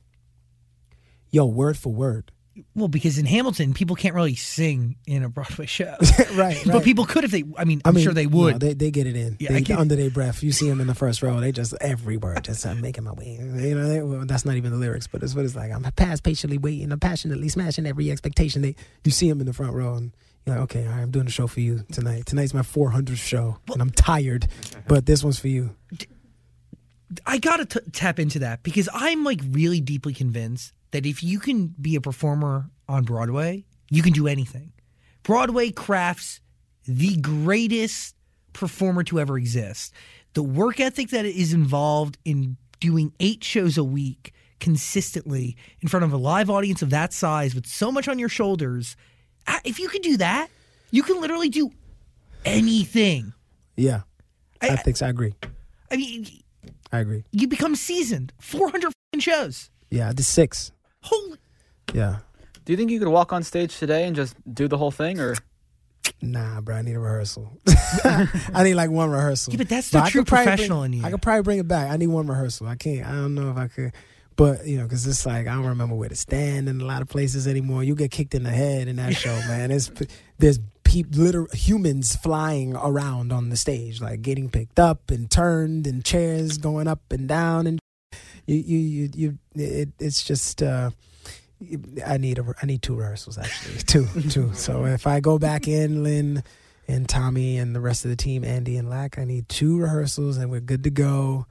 yo, 1.32 1.46
word 1.46 1.78
for 1.78 1.92
word. 1.92 2.32
Well, 2.76 2.88
because 2.88 3.18
in 3.18 3.26
Hamilton, 3.26 3.74
people 3.74 3.96
can't 3.96 4.14
really 4.14 4.36
sing 4.36 4.96
in 5.08 5.24
a 5.24 5.30
Broadway 5.30 5.66
show. 5.66 5.96
right, 6.34 6.62
But 6.66 6.84
people 6.84 7.06
could 7.06 7.24
if 7.24 7.32
they. 7.32 7.44
I 7.58 7.66
mean, 7.66 7.82
I'm 7.84 7.98
sure 7.98 8.14
they 8.14 8.28
would. 8.28 8.54
No, 8.54 8.58
they, 8.60 8.74
they 8.74 8.92
get 8.92 9.08
it 9.08 9.16
in. 9.16 9.38
Yeah, 9.40 9.54
they, 9.54 9.62
get 9.62 9.80
under 9.80 9.96
their 9.96 10.12
breath. 10.12 10.44
You 10.44 10.52
see 10.52 10.70
them 10.70 10.80
in 10.80 10.86
the 10.86 10.94
first 10.94 11.24
row. 11.24 11.40
They 11.40 11.52
just 11.52 11.74
every 11.82 12.18
word. 12.18 12.44
Just 12.44 12.66
I'm 12.66 12.80
making 12.80 13.06
my 13.06 13.14
way. 13.14 13.38
You 13.40 13.76
know, 13.76 13.88
they, 13.88 14.02
well, 14.04 14.26
that's 14.26 14.46
not 14.46 14.56
even 14.56 14.72
the 14.72 14.78
lyrics, 14.78 15.08
but 15.08 15.24
it's 15.24 15.34
what 15.34 15.46
it's 15.46 15.56
like. 15.56 15.72
I'm 15.72 15.82
past 15.94 16.24
patiently 16.24 16.60
waiting. 16.60 16.92
I'm 16.92 17.00
passionately 17.00 17.50
smashing 17.50 17.88
every 17.88 18.12
expectation. 18.12 18.62
They 18.62 18.76
you 19.04 19.12
see 19.12 19.30
them 19.30 19.40
in 19.40 19.48
the 19.48 19.54
front 19.54 19.74
row, 19.74 19.96
and 19.96 20.12
you're 20.46 20.56
like, 20.56 20.64
okay, 20.66 20.86
all 20.86 20.92
right, 20.92 21.02
I'm 21.02 21.12
doing 21.12 21.26
a 21.26 21.32
show 21.32 21.48
for 21.48 21.60
you 21.60 21.86
tonight. 21.92 22.28
Tonight's 22.28 22.54
my 22.54 22.62
400th 22.62 23.18
show, 23.18 23.58
and 23.72 23.82
I'm 23.82 23.90
tired, 23.90 24.48
but 24.88 25.08
this 25.08 25.24
one's 25.24 25.40
for 25.40 25.48
you. 25.48 25.76
I 27.26 27.38
gotta 27.38 27.66
t- 27.66 27.80
tap 27.92 28.20
into 28.20 28.40
that 28.40 28.64
because 28.64 28.90
I'm 28.94 29.24
like 29.24 29.40
really 29.52 29.82
deeply 29.82 30.14
convinced 30.14 30.74
that 30.94 31.06
if 31.06 31.22
you 31.22 31.40
can 31.40 31.68
be 31.80 31.96
a 31.96 32.02
performer 32.02 32.70
on 32.88 33.04
Broadway, 33.04 33.66
you 33.90 34.02
can 34.02 34.14
do 34.14 34.28
anything. 34.28 34.72
Broadway 35.24 35.70
crafts 35.72 36.40
the 36.86 37.16
greatest 37.18 38.16
performer 38.54 39.04
to 39.04 39.20
ever 39.20 39.38
exist. 39.38 39.94
The 40.34 40.44
work 40.44 40.80
ethic 40.80 41.10
that 41.10 41.26
is 41.26 41.54
involved 41.54 42.18
in 42.26 42.58
doing 42.80 43.12
eight 43.20 43.44
shows 43.44 43.78
a 43.78 43.84
week 43.84 44.34
consistently 44.60 45.56
in 45.82 45.88
front 45.90 46.04
of 46.06 46.14
a 46.14 46.18
live 46.18 46.50
audience 46.50 46.82
of 46.82 46.90
that 46.92 47.12
size 47.14 47.54
with 47.56 47.66
so 47.66 47.92
much 47.92 48.08
on 48.08 48.18
your 48.20 48.30
shoulders, 48.30 48.96
if 49.66 49.80
you 49.80 49.90
can 49.90 50.02
do 50.02 50.18
that, 50.18 50.48
you 50.92 51.04
can 51.04 51.20
literally 51.20 51.50
do 51.50 51.72
anything. 52.46 53.34
Yeah, 53.76 54.02
I, 54.62 54.70
I- 54.70 54.76
think 54.78 54.98
so. 54.98 55.06
I 55.06 55.10
agree. 55.10 55.34
I 55.92 55.98
mean, 55.98 56.28
I 56.92 57.00
agree. 57.00 57.24
you 57.32 57.48
become 57.48 57.76
seasoned. 57.76 58.34
400 58.40 58.88
f***ing 58.88 59.20
shows. 59.20 59.70
Yeah, 59.90 60.10
I 60.10 60.14
did 60.14 60.26
six. 60.26 60.72
Holy. 61.04 61.38
Yeah. 61.94 62.18
Do 62.66 62.74
you 62.74 62.78
think 62.78 62.92
you 62.92 63.00
could 63.00 63.08
walk 63.10 63.34
on 63.34 63.44
stage 63.44 63.78
today 63.78 64.06
and 64.06 64.16
just 64.16 64.36
do 64.54 64.68
the 64.68 64.78
whole 64.78 64.92
thing, 64.92 65.20
or 65.20 65.36
Nah, 66.22 66.62
bro, 66.62 66.78
I 66.78 66.82
need 66.82 66.96
a 66.96 67.00
rehearsal. 67.00 67.52
I 68.06 68.64
need 68.64 68.76
like 68.76 68.90
one 68.90 69.10
rehearsal. 69.10 69.54
Yeah, 69.54 69.58
but 69.58 69.70
that's 69.70 69.90
the 69.90 70.00
I 70.02 70.10
true 70.10 70.24
professional 70.24 70.82
bring- 70.82 70.94
in 70.94 71.00
you. 71.00 71.06
I 71.06 71.12
could 71.12 71.22
probably 71.22 71.44
bring 71.44 71.60
it 71.60 71.68
back. 71.68 71.92
I 71.92 71.98
need 71.98 72.08
one 72.08 72.28
rehearsal. 72.28 72.68
I 72.68 72.76
can't. 72.76 73.06
I 73.06 73.12
don't 73.12 73.36
know 73.36 73.52
if 73.52 73.58
I 73.58 73.68
could. 73.68 73.92
But 74.36 74.66
you 74.66 74.78
know, 74.78 74.84
because 74.84 75.06
it's 75.06 75.26
like 75.26 75.48
I 75.48 75.54
don't 75.54 75.66
remember 75.66 75.96
where 75.96 76.10
to 76.10 76.16
stand 76.16 76.68
in 76.68 76.82
a 76.82 76.86
lot 76.86 77.02
of 77.02 77.08
places 77.10 77.48
anymore. 77.48 77.84
You 77.84 77.96
get 77.96 78.10
kicked 78.12 78.34
in 78.34 78.44
the 78.44 78.50
head 78.50 78.88
in 78.88 78.96
that 78.96 79.16
show, 79.16 79.36
man. 79.48 79.70
There's 79.70 79.92
there's 80.40 80.60
peop, 80.84 81.08
literal 81.12 81.48
humans 81.54 82.16
flying 82.16 82.76
around 82.76 83.32
on 83.32 83.50
the 83.50 83.58
stage, 83.58 84.02
like 84.02 84.22
getting 84.24 84.50
picked 84.50 84.80
up 84.80 85.12
and 85.12 85.30
turned, 85.30 85.86
and 85.86 86.04
chairs 86.04 86.58
going 86.58 86.88
up 86.88 87.02
and 87.12 87.28
down, 87.28 87.68
and 87.68 87.80
you 88.46 88.56
you 88.56 88.78
you, 88.80 89.10
you 89.16 89.38
it, 89.56 89.90
it's 90.00 90.24
just. 90.24 90.62
uh 90.62 90.92
I 92.06 92.18
need 92.18 92.40
a 92.40 92.46
I 92.62 92.66
need 92.66 92.82
two 92.82 92.96
rehearsals 92.96 93.38
actually 93.38 93.78
two 93.88 94.06
two. 94.30 94.54
So 94.54 94.86
if 94.86 95.08
I 95.08 95.22
go 95.22 95.40
back 95.40 95.68
in, 95.68 96.04
Lin 96.04 96.44
and 96.90 97.08
Tommy 97.08 97.58
and 97.58 97.74
the 97.74 97.80
rest 97.80 98.04
of 98.04 98.10
the 98.10 98.18
team, 98.18 98.44
Andy 98.44 98.76
and 98.76 98.90
Lac, 98.90 99.18
I 99.18 99.24
need 99.24 99.48
two 99.48 99.80
rehearsals 99.80 100.36
and 100.38 100.52
we're 100.52 100.60
good 100.60 100.84
to 100.84 100.90
go, 100.90 101.46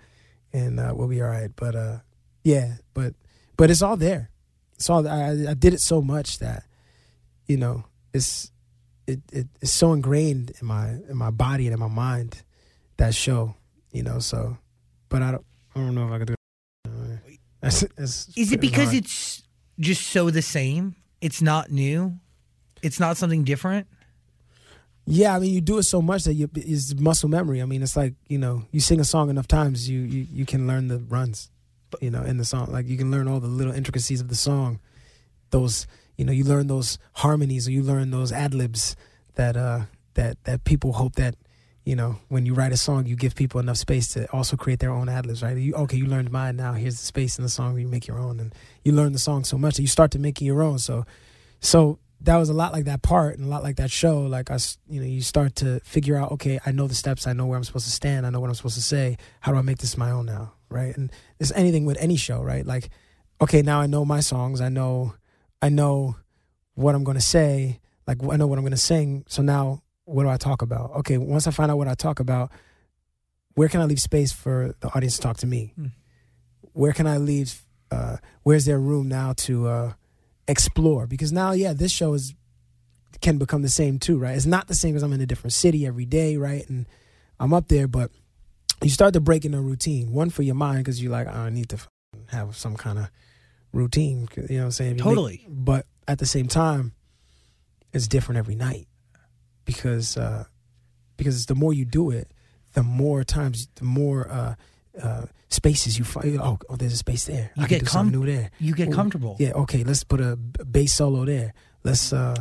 and 0.53 0.79
uh, 0.79 0.93
we'll 0.95 1.09
be 1.09 1.23
all 1.23 1.29
right. 1.31 1.51
But 1.57 1.75
uh, 1.75 1.99
yeah, 2.45 2.75
but 2.93 3.15
but 3.57 3.71
it's 3.71 3.81
all 3.81 3.97
there. 3.97 4.31
It's 4.75 4.91
all 4.91 5.07
I, 5.09 5.47
I 5.51 5.55
did 5.55 5.73
it 5.73 5.81
so 5.81 6.03
much 6.03 6.41
that 6.41 6.65
you 7.47 7.57
know 7.57 7.85
it's 8.13 8.51
it, 9.07 9.21
it 9.33 9.47
it's 9.63 9.73
so 9.73 9.95
ingrained 9.95 10.53
in 10.61 10.67
my 10.67 10.91
in 11.09 11.17
my 11.17 11.31
body 11.31 11.67
and 11.67 11.73
in 11.73 11.81
my 11.81 11.89
mind 11.89 12.43
that 12.99 13.15
show. 13.15 13.55
You 13.93 14.03
know, 14.03 14.19
so 14.19 14.59
but 15.09 15.23
I 15.23 15.31
don't 15.31 15.45
I 15.75 15.81
don't 15.81 15.95
know 15.95 16.07
if 16.07 16.13
I 16.13 16.19
could 16.19 16.29
do. 16.29 16.35
It. 17.63 17.67
That's, 17.67 17.81
that's 17.97 18.37
Is 18.37 18.53
it 18.53 18.61
because 18.61 18.93
it's 18.93 19.43
just 19.79 20.09
so 20.09 20.31
the 20.31 20.43
same? 20.43 20.97
It's 21.21 21.41
not 21.41 21.71
new? 21.71 22.19
It's 22.83 22.99
not 22.99 23.17
something 23.17 23.45
different? 23.45 23.87
Yeah, 25.05 25.35
I 25.35 25.39
mean, 25.41 25.53
you 25.53 25.61
do 25.61 25.79
it 25.79 25.83
so 25.83 26.01
much 26.01 26.25
that 26.25 26.35
you, 26.35 26.49
it's 26.55 26.95
muscle 26.95 27.29
memory. 27.29 27.61
I 27.61 27.65
mean, 27.65 27.83
it's 27.83 27.97
like 27.97 28.15
you 28.29 28.39
know, 28.39 28.65
you 28.71 28.81
sing 28.81 29.01
a 29.01 29.05
song 29.05 29.31
enough 29.31 29.49
times, 29.49 29.89
you 29.89 30.01
you 30.01 30.27
you 30.33 30.47
can 30.47 30.67
learn 30.67 30.89
the 30.89 30.99
runs, 30.99 31.51
you 32.01 32.11
know, 32.11 32.23
in 32.23 32.37
the 32.37 32.45
song. 32.45 32.71
Like 32.71 32.89
you 32.89 32.97
can 32.97 33.11
learn 33.11 33.27
all 33.27 33.41
the 33.41 33.49
little 33.49 33.73
intricacies 33.73 34.21
of 34.21 34.29
the 34.29 34.37
song. 34.37 34.81
Those, 35.51 35.87
you 36.17 36.25
know, 36.25 36.33
you 36.33 36.45
learn 36.45 36.69
those 36.69 36.99
harmonies, 37.15 37.67
or 37.67 37.73
you 37.73 37.83
learn 37.83 38.11
those 38.11 38.31
ad 38.31 38.55
libs 38.55 38.95
that 39.35 39.57
uh 39.57 39.83
that 40.15 40.43
that 40.45 40.65
people 40.65 40.93
hope 40.93 41.17
that 41.17 41.35
you 41.85 41.97
know 41.97 42.17
when 42.29 42.47
you 42.47 42.55
write 42.55 42.73
a 42.73 42.77
song, 42.77 43.07
you 43.07 43.17
give 43.17 43.35
people 43.35 43.61
enough 43.61 43.79
space 43.79 44.09
to 44.15 44.31
also 44.33 44.57
create 44.57 44.79
their 44.79 44.93
own 44.93 45.09
ad 45.09 45.27
libs, 45.27 45.43
right? 45.43 45.57
You 45.57 45.75
okay, 45.75 45.97
you 45.97 46.07
learned 46.07 46.31
mine. 46.31 46.57
Now 46.57 46.73
here's 46.75 46.99
the 46.99 47.05
space 47.05 47.39
in 47.39 47.43
the 47.45 47.51
song 47.51 47.73
where 47.73 47.83
you 47.83 47.89
make 47.89 48.07
your 48.07 48.19
own, 48.19 48.41
and 48.41 48.55
you 48.85 48.93
learn 48.93 49.13
the 49.13 49.19
song 49.19 49.45
so 49.45 49.59
much 49.59 49.77
that 49.77 49.83
you 49.83 49.89
start 49.89 50.11
to 50.13 50.19
make 50.19 50.41
your 50.41 50.63
own. 50.63 50.79
So, 50.79 51.05
so 51.61 51.99
that 52.25 52.37
was 52.37 52.49
a 52.49 52.55
lot 52.55 52.73
like 52.73 52.85
that 52.85 53.03
part 53.03 53.37
and 53.37 53.47
a 53.47 53.51
lot 53.51 53.63
like 53.63 53.77
that 53.77 53.91
show. 53.91 54.21
Like 54.21 54.51
I, 54.51 54.59
you 54.89 55.01
know, 55.01 55.07
you 55.07 55.23
start 55.23 55.57
to 55.57 55.81
figure 55.81 56.17
out, 56.17 56.33
okay, 56.33 56.61
I 56.65 56.71
know 56.71 56.87
the 56.87 56.95
steps, 56.95 57.27
I 57.27 57.33
know 57.33 57.47
where 57.47 57.57
I'm 57.57 57.65
supposed 57.65 57.87
to 57.87 57.93
stand, 57.93 58.27
I 58.27 58.31
know 58.31 58.41
what 58.41 58.49
I'm 58.49 58.55
supposed 58.55 58.77
to 58.77 58.83
say. 58.83 59.17
How 59.41 59.53
do 59.53 59.59
I 59.59 59.63
make 59.63 59.79
this 59.79 59.97
my 59.97 60.11
own 60.11 60.27
now, 60.27 60.53
right? 60.69 60.97
And 60.97 61.11
it's 61.41 61.53
anything 61.53 61.85
with 61.85 61.97
any 61.99 62.17
show, 62.17 62.41
right? 62.43 62.65
Like, 62.65 62.91
okay, 63.41 63.63
now 63.63 63.81
I 63.81 63.87
know 63.87 64.05
my 64.05 64.21
songs, 64.21 64.61
I 64.61 64.69
know, 64.69 65.15
I 65.61 65.69
know 65.69 66.17
what 66.75 66.95
I'm 66.95 67.05
to 67.05 67.21
say, 67.21 67.81
like 68.07 68.19
I 68.23 68.37
know 68.37 68.47
what 68.47 68.59
I'm 68.59 68.71
to 68.71 68.77
sing. 68.77 69.25
So 69.29 69.43
now, 69.43 69.83
what 70.13 70.23
do 70.25 70.29
I 70.29 70.37
talk 70.37 70.63
about? 70.63 70.91
Okay, 70.99 71.19
once 71.19 71.47
I 71.47 71.51
find 71.51 71.71
out 71.71 71.79
what 71.79 71.89
I 71.89 71.95
talk 71.95 72.21
about, 72.21 72.51
where 73.55 73.69
can 73.69 73.81
I 73.81 73.85
leave 73.85 74.01
space 74.01 74.33
for 74.33 74.75
the 74.81 74.89
audience 74.95 75.17
to 75.17 75.23
talk 75.23 75.37
to 75.39 75.47
me? 75.47 75.73
Hmm. 75.77 75.87
Where 76.73 76.93
can 76.93 77.07
I 77.07 77.19
leave? 77.19 77.63
Uh, 77.91 78.17
where's 78.43 78.65
there 78.65 78.79
room 78.79 79.09
now 79.09 79.35
to 79.39 79.69
uh, 79.69 79.93
explore? 80.49 81.07
Because 81.07 81.33
now, 81.33 81.53
yeah, 81.53 81.73
this 81.75 81.93
show 81.93 82.15
is 82.15 82.35
can 83.21 83.37
become 83.39 83.61
the 83.63 83.69
same 83.69 83.99
too, 83.99 84.19
right? 84.19 84.35
It's 84.37 84.47
not 84.47 84.69
the 84.69 84.75
same 84.75 84.93
because 84.93 85.03
I'm 85.03 85.13
in 85.13 85.21
a 85.21 85.27
different 85.27 85.53
city 85.53 85.87
every 85.87 86.07
day, 86.07 86.37
right? 86.39 86.67
And 86.69 86.87
I'm 87.39 87.53
up 87.53 87.69
there, 87.69 87.87
but 87.87 88.11
you 88.83 88.89
start 88.91 89.13
to 89.15 89.21
break 89.21 89.45
in 89.45 89.53
a 89.55 89.61
routine. 89.61 90.13
One 90.13 90.31
for 90.31 90.43
your 90.43 90.55
mind 90.55 90.79
because 90.79 91.03
you're 91.03 91.13
like, 91.13 91.27
"Oh, 91.29 91.31
I 91.31 91.51
need 91.51 91.69
to 91.69 91.77
f- 91.77 91.89
have 92.29 92.57
some 92.57 92.75
kind 92.77 92.99
of 92.99 93.11
routine. 93.73 94.29
You 94.37 94.43
know 94.49 94.57
what 94.57 94.65
I'm 94.65 94.71
saying? 94.73 94.91
You 94.93 94.97
make- 94.97 95.05
Totally. 95.05 95.47
but 95.49 95.87
at 96.09 96.19
the 96.19 96.27
same 96.27 96.49
time, 96.49 96.93
it's 97.93 98.09
different 98.09 98.39
every 98.39 98.55
night 98.55 98.87
because 99.73 100.17
uh, 100.17 100.45
because 101.17 101.47
the 101.47 101.55
more 101.55 101.73
you 101.73 101.85
do 101.85 102.11
it, 102.11 102.31
the 102.75 102.83
more 102.83 103.25
times, 103.25 103.69
the 103.77 103.85
more 103.85 104.29
uh, 104.31 104.55
uh, 105.01 105.27
spaces 105.49 105.99
you 105.99 106.05
find. 106.05 106.41
Oh, 106.41 106.59
oh, 106.69 106.77
there's 106.77 106.93
a 106.93 106.97
space 106.97 107.25
there. 107.27 107.51
You 107.57 107.65
I 107.65 107.67
get 107.67 107.87
com- 107.87 108.11
new 108.11 108.27
there. 108.27 108.51
You 108.59 108.75
get 108.75 108.89
Ooh, 108.89 108.93
comfortable. 108.93 109.37
Yeah, 109.39 109.53
okay, 109.53 109.85
let's 109.85 110.05
put 110.05 110.21
a 110.21 110.37
bass 110.37 110.95
solo 110.95 111.25
there. 111.25 111.55
Let's 111.85 112.13
uh 112.13 112.37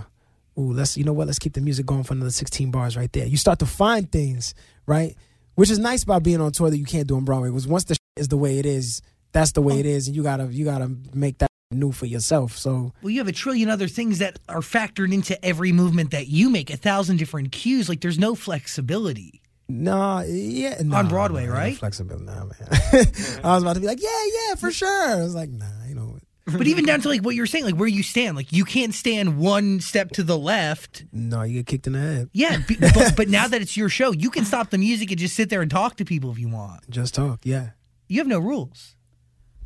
ooh, 0.58 0.74
let's 0.74 0.98
you 0.98 1.04
know 1.04 1.14
what, 1.14 1.28
let's 1.28 1.40
keep 1.40 1.54
the 1.54 1.62
music 1.62 1.86
going 1.86 2.04
for 2.04 2.14
another 2.14 2.32
16 2.32 2.72
bars 2.72 2.98
right 2.98 3.12
there. 3.12 3.26
You 3.26 3.38
start 3.38 3.60
to 3.60 3.66
find 3.66 4.12
things, 4.12 4.54
right? 4.86 5.16
Which 5.56 5.70
is 5.70 5.80
nice 5.80 6.04
about 6.04 6.24
being 6.24 6.42
on 6.42 6.52
tour 6.52 6.70
that 6.70 6.78
you 6.78 6.86
can't 6.86 7.08
do 7.08 7.16
on 7.16 7.26
Broadway. 7.26 7.50
Was 7.50 7.68
once 7.68 7.86
the 7.86 7.98
is 8.16 8.28
the 8.28 8.38
way 8.38 8.60
it 8.60 8.66
is, 8.66 9.02
that's 9.32 9.52
the 9.54 9.62
way 9.62 9.80
it 9.80 9.86
is, 9.86 10.08
and 10.08 10.16
you 10.16 10.24
gotta 10.24 10.46
you 10.46 10.66
gotta 10.66 10.92
make 11.14 11.38
that 11.40 11.51
new 11.72 11.92
for 11.92 12.06
yourself. 12.06 12.58
So 12.58 12.94
Well, 13.02 13.10
you 13.12 13.20
have 13.20 13.28
a 13.28 13.32
trillion 13.34 13.70
other 13.70 13.88
things 13.88 14.20
that 14.20 14.40
are 14.50 14.60
factored 14.60 15.14
into 15.14 15.44
every 15.44 15.72
movement 15.72 16.12
that 16.12 16.28
you 16.28 16.50
make, 16.50 16.70
a 16.70 16.78
thousand 16.78 17.18
different 17.18 17.52
cues. 17.52 17.90
Like 17.90 18.02
there's 18.02 18.20
no 18.20 18.36
flexibility. 18.36 19.42
Nah, 19.70 20.24
yeah, 20.28 20.82
nah, 20.84 21.00
On 21.00 21.08
Broadway, 21.08 21.46
nah, 21.46 21.54
right? 21.54 21.78
Flexible, 21.78 22.20
nah, 22.20 22.44
man. 22.44 22.52
I 23.44 23.54
was 23.56 23.64
about 23.64 23.76
to 23.76 23.80
be 23.80 23.88
like, 23.88 24.02
yeah, 24.02 24.26
yeah, 24.50 24.56
for 24.56 24.70
sure. 24.70 25.12
I 25.12 25.24
was 25.24 25.34
like, 25.34 25.50
nah, 25.50 25.66
you 25.88 25.96
know, 25.96 26.18
But 26.58 26.68
even 26.68 26.86
down 26.86 27.02
to 27.02 27.08
like 27.10 27.22
what 27.22 27.36
you're 27.36 27.46
saying, 27.46 27.66
like 27.66 27.76
where 27.76 27.88
you 27.88 28.04
stand, 28.04 28.36
like 28.36 28.52
you 28.52 28.66
can't 28.66 28.94
stand 28.94 29.38
one 29.38 29.80
step 29.80 30.10
to 30.12 30.24
the 30.24 30.38
left. 30.38 31.06
no, 31.14 31.44
you 31.44 31.60
get 31.60 31.68
kicked 31.68 31.88
in 31.88 31.94
the 31.94 32.00
head. 32.00 32.30
Yeah, 32.34 32.58
but, 32.68 33.14
but 33.18 33.30
now 33.30 33.48
that 33.48 33.62
it's 33.62 33.78
your 33.78 33.90
show, 33.90 34.12
you 34.12 34.30
can 34.30 34.44
stop 34.44 34.72
the 34.72 34.78
music 34.78 35.12
and 35.12 35.20
just 35.20 35.36
sit 35.36 35.50
there 35.50 35.62
and 35.62 35.70
talk 35.70 35.98
to 35.98 36.06
people 36.06 36.32
if 36.32 36.40
you 36.40 36.50
want. 36.50 36.90
Just 36.90 37.14
talk, 37.16 37.40
yeah. 37.44 37.70
You 38.10 38.20
have 38.20 38.28
no 38.28 38.40
rules. 38.40 38.96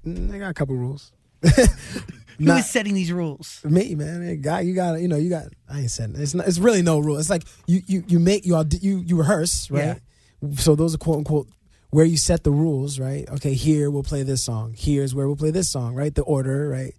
Mm, 0.05 0.33
I 0.33 0.37
got 0.37 0.49
a 0.49 0.53
couple 0.53 0.75
rules. 0.75 1.11
Who 2.37 2.45
Not- 2.45 2.59
is 2.59 2.69
setting 2.69 2.93
these 2.93 3.11
rules? 3.13 3.61
me, 3.63 3.95
man. 3.95 4.21
Hey, 4.21 4.35
guy, 4.35 4.61
you 4.61 4.75
got 4.75 4.99
you 4.99 5.07
know, 5.07 5.15
you 5.15 5.29
got. 5.29 5.45
I 5.69 5.81
ain't 5.81 5.91
saying 5.91 6.15
it's 6.17 6.33
not, 6.33 6.47
it's 6.47 6.59
really 6.59 6.81
no 6.81 6.99
rule. 6.99 7.17
It's 7.17 7.29
like 7.29 7.43
you 7.65 7.81
you 7.87 8.03
you 8.07 8.19
make 8.19 8.45
you 8.45 8.61
you 8.81 8.97
you 9.05 9.15
rehearse, 9.17 9.71
right? 9.71 9.99
So 10.57 10.75
those 10.75 10.93
are 10.93 10.97
quote 10.97 11.19
unquote 11.19 11.47
where 11.91 12.03
you 12.05 12.17
set 12.17 12.43
the 12.43 12.51
rules, 12.51 12.99
right? 12.99 13.27
Okay, 13.29 13.53
here 13.53 13.89
we'll 13.89 14.03
play 14.03 14.23
this 14.23 14.43
song. 14.43 14.73
Here's 14.77 15.15
where 15.15 15.27
we'll 15.27 15.37
play 15.37 15.51
this 15.51 15.69
song, 15.71 15.95
right? 15.95 16.13
The 16.13 16.23
order, 16.23 16.67
right? 16.67 16.93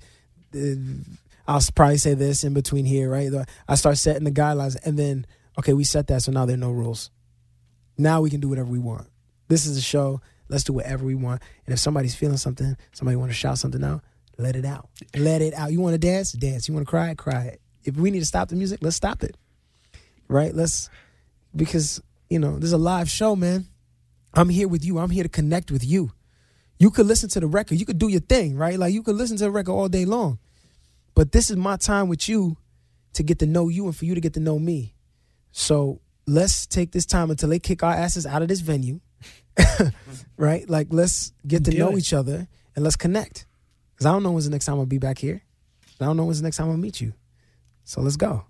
I'll 1.49 1.61
probably 1.75 1.99
say 1.99 2.15
this 2.15 2.43
in 2.43 2.55
between 2.55 2.87
here, 2.87 3.11
right? 3.11 3.31
I 3.69 3.75
start 3.75 3.99
setting 3.99 4.25
the 4.25 4.33
guidelines, 4.33 4.77
and 4.85 4.99
then 4.99 5.27
okay, 5.59 5.75
we 5.75 5.85
set 5.85 6.07
that, 6.09 6.23
so 6.23 6.33
now 6.33 6.47
there 6.47 6.55
are 6.55 6.59
no 6.59 6.71
rules. 6.73 7.11
Now 7.99 8.21
we 8.23 8.31
can 8.31 8.41
do 8.41 8.49
whatever 8.49 8.71
we 8.71 8.79
want. 8.79 9.07
This 9.49 9.67
is 9.67 9.77
a 9.77 9.83
show. 9.83 10.21
Let's 10.49 10.65
do 10.65 10.73
whatever 10.73 11.05
we 11.05 11.15
want. 11.15 11.43
And 11.67 11.73
if 11.73 11.79
somebody's 11.79 12.15
feeling 12.15 12.37
something, 12.37 12.77
somebody 12.93 13.17
want 13.17 13.31
to 13.31 13.37
shout 13.37 13.59
something 13.59 13.83
out, 13.83 14.03
let 14.39 14.57
it 14.57 14.65
out. 14.65 14.89
Let 15.17 15.43
it 15.43 15.55
out. 15.55 15.73
You 15.73 15.81
want 15.81 15.95
to 15.95 15.99
dance? 15.99 16.33
Dance. 16.33 16.69
You 16.69 16.75
want 16.75 16.87
to 16.87 16.91
cry? 16.91 17.15
Cry. 17.15 17.57
If 17.85 17.97
we 17.97 18.11
need 18.11 18.21
to 18.21 18.27
stop 18.27 18.49
the 18.49 18.57
music, 18.57 18.81
let's 18.83 18.97
stop 18.97 19.23
it. 19.23 19.37
Right? 20.29 20.55
Let's 20.55 20.91
because 21.55 22.03
you 22.29 22.39
know 22.39 22.59
there's 22.59 22.73
a 22.73 22.79
live 22.79 23.09
show, 23.09 23.37
man. 23.37 23.67
I'm 24.35 24.49
here 24.49 24.69
with 24.69 24.85
you. 24.85 24.99
I'm 24.99 25.11
here 25.11 25.23
to 25.23 25.29
connect 25.29 25.71
with 25.71 25.85
you. 25.85 26.13
You 26.79 26.91
could 26.91 27.07
listen 27.07 27.31
to 27.31 27.41
the 27.41 27.47
record. 27.47 27.79
You 27.79 27.87
could 27.87 27.99
do 27.99 28.09
your 28.09 28.21
thing, 28.21 28.57
right? 28.57 28.79
Like 28.79 28.93
you 28.93 29.03
could 29.03 29.17
listen 29.17 29.37
to 29.39 29.45
the 29.45 29.51
record 29.51 29.73
all 29.73 29.89
day 29.89 30.05
long. 30.05 30.39
But 31.15 31.33
this 31.33 31.51
is 31.51 31.57
my 31.57 31.77
time 31.77 32.09
with 32.09 32.29
you 32.29 32.59
to 33.15 33.23
get 33.23 33.39
to 33.39 33.47
know 33.47 33.69
you 33.69 33.87
and 33.87 33.97
for 33.97 34.05
you 34.05 34.15
to 34.15 34.21
get 34.21 34.35
to 34.35 34.41
know 34.41 34.59
me. 34.59 34.95
So 35.53 36.01
let's 36.27 36.67
take 36.67 36.93
this 36.93 37.07
time 37.07 37.31
until 37.31 37.49
they 37.49 37.59
kick 37.59 37.83
our 37.83 37.95
asses 37.95 38.27
out 38.27 38.43
of 38.43 38.49
this 38.49 38.61
venue. 38.61 39.01
right? 40.37 40.69
Like 40.69 40.89
let's 40.91 41.33
get 41.47 41.65
to 41.65 41.71
know 41.77 41.93
it. 41.93 41.99
each 41.99 42.13
other 42.13 42.47
and 42.75 42.85
let's 42.85 42.97
connect. 42.97 43.46
Cause 43.99 44.07
I 44.07 44.13
don't 44.13 44.23
know 44.23 44.33
when's 44.33 44.45
the 44.45 44.51
next 44.51 44.67
time 44.67 44.79
I'll 44.79 44.87
be 44.87 44.99
back 44.99 45.19
here. 45.19 45.43
I 46.01 46.05
don't 46.05 46.17
know 46.17 46.25
when's 46.25 46.41
the 46.41 46.45
next 46.45 46.59
time 46.59 46.69
I'll 46.69 46.77
meet 46.77 47.01
you. 47.01 47.15
So 47.85 48.01
let's 48.01 48.17
go. 48.17 48.45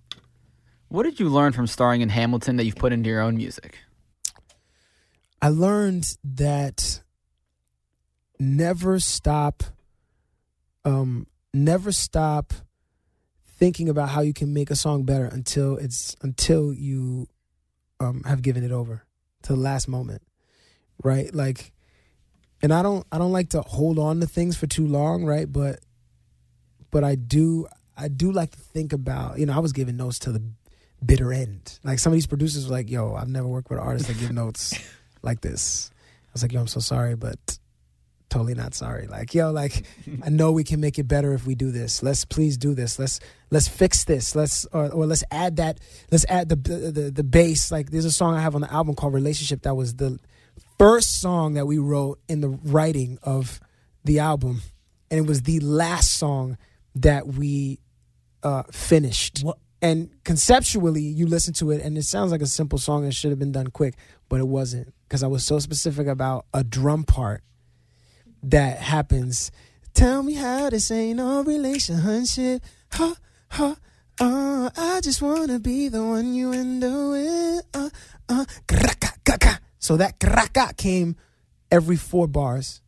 What 0.89 1.05
did 1.05 1.21
you 1.21 1.29
learn 1.29 1.53
from 1.53 1.67
starring 1.67 2.01
in 2.01 2.09
Hamilton 2.09 2.57
that 2.57 2.65
you've 2.65 2.77
put 2.77 2.93
into 2.93 3.09
your 3.09 3.21
own 3.21 3.37
music? 3.37 3.79
I 5.41 5.49
learned 5.49 6.17
that 6.25 7.03
never 8.39 8.99
stop 9.01 9.63
um 10.85 11.27
never 11.55 11.91
stop 11.91 12.53
thinking 13.59 13.89
about 13.89 14.11
how 14.11 14.21
you 14.21 14.35
can 14.35 14.53
make 14.53 14.71
a 14.71 14.77
song 14.77 15.05
better 15.05 15.25
until 15.25 15.77
it's 15.77 16.17
until 16.23 16.73
you 16.73 17.29
um 18.01 18.23
have 18.25 18.43
given 18.43 18.63
it 18.63 18.73
over 18.73 19.05
to 19.43 19.53
the 19.53 19.59
last 19.59 19.89
moment. 19.89 20.23
Right? 21.03 21.35
Like 21.35 21.73
and 22.63 22.73
I 22.73 22.83
don't 22.83 23.07
I 23.13 23.19
don't 23.19 23.33
like 23.33 23.51
to 23.51 23.63
hold 23.63 23.99
on 23.99 24.21
to 24.21 24.27
things 24.27 24.57
for 24.57 24.67
too 24.67 24.87
long, 24.87 25.25
right? 25.25 25.51
But 25.51 25.81
but 26.91 27.05
I 27.05 27.15
do 27.15 27.67
I 27.97 28.09
do 28.09 28.31
like 28.33 28.51
to 28.51 28.59
think 28.59 28.93
about, 28.93 29.39
you 29.39 29.47
know, 29.47 29.55
I 29.55 29.59
was 29.59 29.73
giving 29.73 29.97
notes 29.97 30.19
to 30.21 30.33
the 30.33 30.43
bitter 31.05 31.33
end. 31.33 31.79
Like 31.83 31.99
some 31.99 32.13
of 32.13 32.15
these 32.15 32.27
producers 32.27 32.67
were 32.67 32.73
like, 32.73 32.91
yo, 32.91 33.15
I've 33.15 33.29
never 33.29 33.49
worked 33.49 33.71
with 33.71 33.79
an 33.79 33.87
artist 33.87 34.09
that 34.09 34.19
give 34.19 34.33
notes 34.33 34.75
like 35.23 35.41
this. 35.41 35.91
I 36.25 36.31
was 36.33 36.43
like, 36.43 36.53
yo, 36.53 36.61
I'm 36.61 36.67
so 36.67 36.81
sorry, 36.81 37.17
but 37.17 37.59
totally 38.29 38.55
not 38.55 38.75
sorry. 38.75 39.07
Like, 39.07 39.35
yo, 39.35 39.51
like 39.51 39.85
I 40.25 40.29
know 40.29 40.53
we 40.53 40.65
can 40.65 40.81
make 40.81 40.99
it 40.99 41.05
better 41.05 41.33
if 41.33 41.47
we 41.47 41.55
do 41.55 41.71
this. 41.71 42.03
Let's 42.03 42.25
please 42.25 42.57
do 42.57 42.75
this. 42.75 42.99
Let's 42.99 43.21
let's 43.51 43.69
fix 43.69 44.05
this. 44.05 44.35
Let's 44.35 44.65
or, 44.67 44.91
or 44.91 45.07
let's 45.07 45.25
add 45.31 45.57
that. 45.57 45.81
Let's 46.11 46.27
add 46.29 46.49
the, 46.49 46.57
the 46.57 46.91
the 46.91 47.11
the 47.11 47.25
bass. 47.25 47.71
Like 47.71 47.91
there's 47.91 48.05
a 48.05 48.13
song 48.13 48.35
I 48.35 48.41
have 48.41 48.55
on 48.55 48.61
the 48.61 48.73
album 48.73 48.95
called 48.95 49.15
Relationship 49.15 49.63
that 49.63 49.75
was 49.75 49.95
the 49.97 50.19
first 50.79 51.21
song 51.21 51.55
that 51.55 51.67
we 51.67 51.79
wrote 51.79 52.21
in 52.29 52.41
the 52.41 52.49
writing 52.49 53.19
of 53.23 53.61
the 54.05 54.19
album, 54.19 54.63
and 55.11 55.19
it 55.19 55.27
was 55.27 55.43
the 55.43 55.61
last 55.61 56.13
song 56.15 56.59
that 56.95 57.27
we 57.27 57.81
uh, 58.43 58.65
finished. 58.71 59.41
What? 59.43 59.59
And 59.83 60.11
conceptually, 60.25 61.03
you 61.03 61.27
listen 61.27 61.53
to 61.55 61.71
it, 61.71 61.83
and 61.83 61.99
it 61.99 62.05
sounds 62.05 62.33
like 62.33 62.41
a 62.41 62.47
simple 62.47 62.79
song 62.79 63.05
that 63.05 63.15
should 63.15 63.31
have 63.31 63.39
been 63.39 63.53
done 63.53 63.69
quick, 63.69 63.95
but 64.29 64.41
it 64.41 64.49
wasn't 64.49 64.93
because 65.07 65.23
I 65.23 65.27
was 65.27 65.45
so 65.45 65.59
specific 65.59 66.07
about 66.07 66.47
a 66.55 66.65
drum 66.65 67.05
part 67.05 67.43
that 68.43 68.79
happens. 68.79 69.51
Tell 69.95 70.23
me 70.23 70.35
how 70.35 70.71
this 70.71 70.91
ain't 70.91 71.19
no 71.19 71.43
relationship. 71.43 72.63
Ha, 72.93 73.15
ha, 73.51 73.77
uh, 74.19 74.71
I 74.77 75.01
just 75.03 75.21
wanna 75.21 75.59
be 75.59 75.89
the 75.89 76.03
one 76.03 76.35
you 76.35 76.53
end 76.53 76.83
up 76.83 77.11
with. 77.11 77.65
Uh, 77.75 77.91
uh. 78.29 78.45
So 79.87 79.97
that 79.99 80.19
graka 80.19 80.77
came 80.77 81.15
every 81.71 81.95
four 81.95 82.27
bars. 82.27 82.81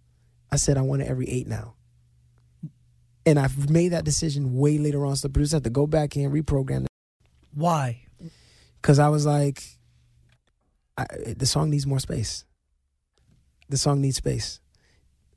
I 0.50 0.56
said 0.56 0.76
I 0.76 0.80
want 0.80 1.00
it 1.00 1.04
every 1.06 1.28
eight 1.28 1.46
now. 1.46 1.74
And 3.24 3.38
I've 3.38 3.70
made 3.70 3.90
that 3.90 4.04
decision 4.04 4.56
way 4.56 4.78
later 4.78 5.06
on. 5.06 5.14
So 5.14 5.28
the 5.28 5.32
producer 5.32 5.58
had 5.58 5.64
to 5.64 5.70
go 5.70 5.86
back 5.86 6.16
in 6.16 6.24
and 6.24 6.34
reprogram 6.34 6.86
it 6.86 6.90
Why? 7.54 8.02
because 8.82 8.98
I 8.98 9.10
was 9.10 9.24
like, 9.24 9.62
I, 10.96 11.06
the 11.36 11.46
song 11.46 11.70
needs 11.70 11.86
more 11.86 12.00
space. 12.00 12.44
The 13.68 13.76
song 13.76 14.00
needs 14.00 14.16
space. 14.16 14.58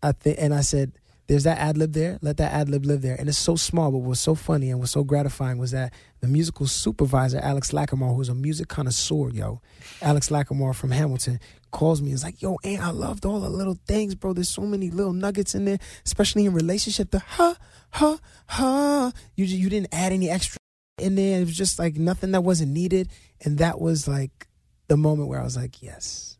I 0.01 0.13
think, 0.13 0.37
and 0.39 0.55
I 0.55 0.61
said, 0.61 0.93
"There's 1.31 1.45
that 1.45 1.59
ad 1.59 1.77
lib 1.77 1.93
there. 1.93 2.19
Let 2.21 2.35
that 2.37 2.51
ad 2.51 2.67
lib 2.67 2.85
live 2.85 3.01
there." 3.01 3.15
And 3.15 3.29
it's 3.29 3.37
so 3.37 3.55
small, 3.55 3.89
but 3.89 3.99
what's 3.99 4.19
so 4.19 4.35
funny 4.35 4.69
and 4.69 4.79
what's 4.79 4.91
so 4.91 5.05
gratifying 5.05 5.59
was 5.59 5.71
that 5.71 5.93
the 6.19 6.27
musical 6.27 6.67
supervisor, 6.67 7.39
Alex 7.39 7.71
Lacamoire, 7.71 8.13
who's 8.13 8.27
a 8.27 8.35
music 8.35 8.67
connoisseur, 8.67 9.29
yo, 9.29 9.61
Alex 10.01 10.27
Lacamoire 10.27 10.75
from 10.75 10.91
Hamilton, 10.91 11.39
calls 11.71 12.01
me. 12.01 12.09
and 12.09 12.15
is 12.15 12.23
like, 12.23 12.41
"Yo, 12.41 12.57
Ant, 12.65 12.83
I 12.83 12.89
loved 12.89 13.25
all 13.25 13.39
the 13.39 13.49
little 13.49 13.79
things, 13.87 14.13
bro. 14.13 14.33
There's 14.33 14.49
so 14.49 14.63
many 14.63 14.91
little 14.91 15.13
nuggets 15.13 15.55
in 15.55 15.63
there, 15.63 15.79
especially 16.05 16.45
in 16.45 16.53
relationship. 16.53 17.11
The 17.11 17.19
ha 17.19 17.55
ha 17.91 18.19
ha. 18.47 19.13
You 19.35 19.45
you 19.45 19.69
didn't 19.69 19.93
add 19.93 20.11
any 20.11 20.29
extra 20.29 20.57
in 20.97 21.15
there. 21.15 21.41
It 21.41 21.45
was 21.45 21.57
just 21.57 21.79
like 21.79 21.95
nothing 21.95 22.31
that 22.31 22.41
wasn't 22.41 22.71
needed. 22.71 23.09
And 23.39 23.57
that 23.57 23.79
was 23.79 24.07
like 24.07 24.47
the 24.87 24.97
moment 24.97 25.29
where 25.29 25.39
I 25.39 25.43
was 25.43 25.55
like, 25.57 25.81
yes. 25.81 26.37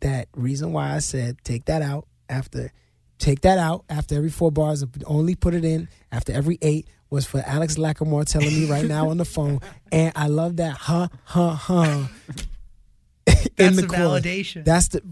That 0.00 0.28
reason 0.34 0.72
why 0.72 0.94
I 0.94 0.98
said 0.98 1.36
take 1.44 1.66
that 1.66 1.82
out 1.82 2.06
after 2.28 2.72
take 3.18 3.42
that 3.42 3.58
out 3.58 3.84
after 3.88 4.14
every 4.14 4.30
four 4.30 4.50
bars, 4.50 4.84
only 5.06 5.34
put 5.34 5.54
it 5.54 5.64
in 5.64 5.88
after 6.12 6.32
every 6.32 6.58
eight 6.62 6.86
was 7.10 7.24
for 7.24 7.42
Alex 7.46 7.76
Lacamoire 7.76 8.24
telling 8.24 8.48
me 8.48 8.66
right 8.66 8.84
now 8.84 9.10
on 9.10 9.16
the 9.16 9.24
phone. 9.24 9.60
And 9.92 10.12
I 10.16 10.26
love 10.28 10.56
that 10.56 10.76
huh 10.76 11.08
huh 11.24 11.54
huh. 11.54 12.04
That's 13.56 13.76
the, 13.76 13.82
the 13.82 13.88
validation. 13.88 14.64
That's 14.64 14.88
the 14.88 15.02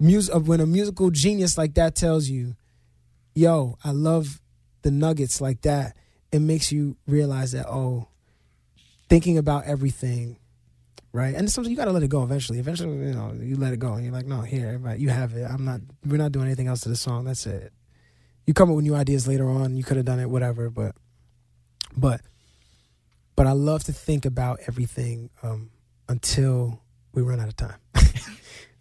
music 0.00 0.34
when 0.34 0.60
a 0.60 0.66
musical 0.66 1.10
genius 1.10 1.56
like 1.56 1.74
that 1.74 1.94
tells 1.94 2.28
you, 2.28 2.56
"Yo, 3.34 3.78
I 3.84 3.90
love 3.92 4.40
the 4.82 4.90
nuggets 4.90 5.40
like 5.40 5.62
that." 5.62 5.96
It 6.32 6.40
makes 6.40 6.72
you 6.72 6.96
realize 7.06 7.52
that 7.52 7.66
oh, 7.68 8.08
thinking 9.08 9.38
about 9.38 9.64
everything, 9.64 10.36
right? 11.14 11.34
And 11.34 11.50
sometimes 11.50 11.70
you 11.70 11.76
got 11.76 11.86
to 11.86 11.92
let 11.92 12.02
it 12.02 12.08
go. 12.08 12.24
Eventually, 12.24 12.58
eventually, 12.58 12.90
you 13.06 13.14
know, 13.14 13.32
you 13.40 13.56
let 13.56 13.72
it 13.72 13.78
go, 13.78 13.94
and 13.94 14.04
you're 14.04 14.12
like, 14.12 14.26
"No, 14.26 14.42
here, 14.42 14.66
everybody, 14.66 15.00
you 15.00 15.08
have 15.08 15.32
it. 15.32 15.44
I'm 15.48 15.64
not. 15.64 15.80
We're 16.04 16.18
not 16.18 16.32
doing 16.32 16.46
anything 16.46 16.66
else 16.66 16.80
to 16.80 16.90
the 16.90 16.96
song. 16.96 17.24
That's 17.24 17.46
it." 17.46 17.72
You 18.46 18.52
come 18.52 18.68
up 18.68 18.76
with 18.76 18.84
new 18.84 18.94
ideas 18.94 19.26
later 19.26 19.48
on. 19.48 19.74
You 19.76 19.84
could 19.84 19.96
have 19.96 20.04
done 20.04 20.20
it, 20.20 20.28
whatever. 20.28 20.68
But, 20.68 20.94
but, 21.96 22.20
but 23.36 23.46
I 23.46 23.52
love 23.52 23.84
to 23.84 23.92
think 23.92 24.26
about 24.26 24.60
everything 24.66 25.30
um, 25.42 25.70
until 26.10 26.82
we 27.14 27.22
run 27.22 27.40
out 27.40 27.48
of 27.48 27.56
time. 27.56 27.78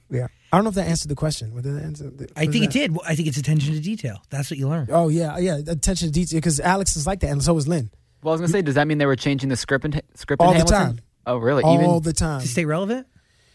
yeah, 0.10 0.28
I 0.52 0.58
don't 0.58 0.66
know 0.66 0.70
if 0.70 0.76
that 0.76 0.88
answered 0.88 1.08
the 1.08 1.16
question. 1.16 1.56
Did 1.56 1.64
that 1.64 1.84
answer? 1.84 2.12
I 2.36 2.48
think 2.48 2.66
it 2.66 2.72
did. 2.72 2.98
I 3.08 3.16
think 3.16 3.30
it's 3.30 3.38
attention 3.38 3.74
to 3.76 3.80
detail. 3.80 4.22
That's 4.32 4.50
what 4.52 4.58
you 4.58 4.68
learn. 4.68 4.88
Oh 4.92 5.08
yeah, 5.08 5.38
yeah. 5.38 5.60
Attention 5.68 6.08
to 6.08 6.12
detail 6.12 6.38
because 6.38 6.60
Alex 6.60 6.98
is 6.98 7.06
like 7.08 7.20
that, 7.22 7.30
and 7.30 7.42
so 7.44 7.56
is 7.56 7.68
Lin. 7.68 7.92
Well, 8.24 8.32
I 8.32 8.34
was 8.34 8.42
gonna 8.42 8.52
say, 8.52 8.62
does 8.64 8.76
that 8.76 8.88
mean 8.88 8.98
they 8.98 9.06
were 9.06 9.16
changing 9.16 9.50
the 9.50 9.56
script 9.56 9.86
in 9.86 10.02
script 10.16 10.42
All 10.42 10.52
in 10.52 10.58
the 10.58 10.74
Hamilton? 10.74 10.98
time. 10.98 11.06
Oh, 11.26 11.38
really? 11.38 11.64
all 11.64 11.76
Even 11.76 12.02
the 12.04 12.14
time. 12.14 12.42
To 12.42 12.48
stay 12.48 12.66
relevant? 12.66 13.08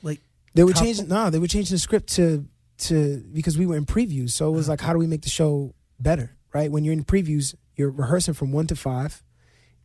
Like 0.02 0.20
They 0.54 0.64
were 0.64 0.72
couple- 0.72 0.86
changing. 0.86 1.08
No, 1.08 1.30
they 1.30 1.38
were 1.38 1.46
changing 1.46 1.74
the 1.74 1.78
script 1.80 2.14
to 2.14 2.46
to 2.78 3.24
because 3.32 3.58
we 3.58 3.66
were 3.66 3.76
in 3.76 3.84
previews. 3.86 4.30
So 4.30 4.48
it 4.48 4.52
was 4.56 4.68
like, 4.68 4.80
how 4.80 4.92
do 4.92 4.98
we 4.98 5.06
make 5.06 5.22
the 5.22 5.28
show 5.30 5.74
better? 5.98 6.36
Right? 6.54 6.70
When 6.70 6.84
you're 6.84 6.94
in 6.94 7.04
previews, 7.04 7.54
you're 7.76 7.90
rehearsing 7.90 8.34
from 8.34 8.52
one 8.52 8.66
to 8.68 8.76
five. 8.76 9.22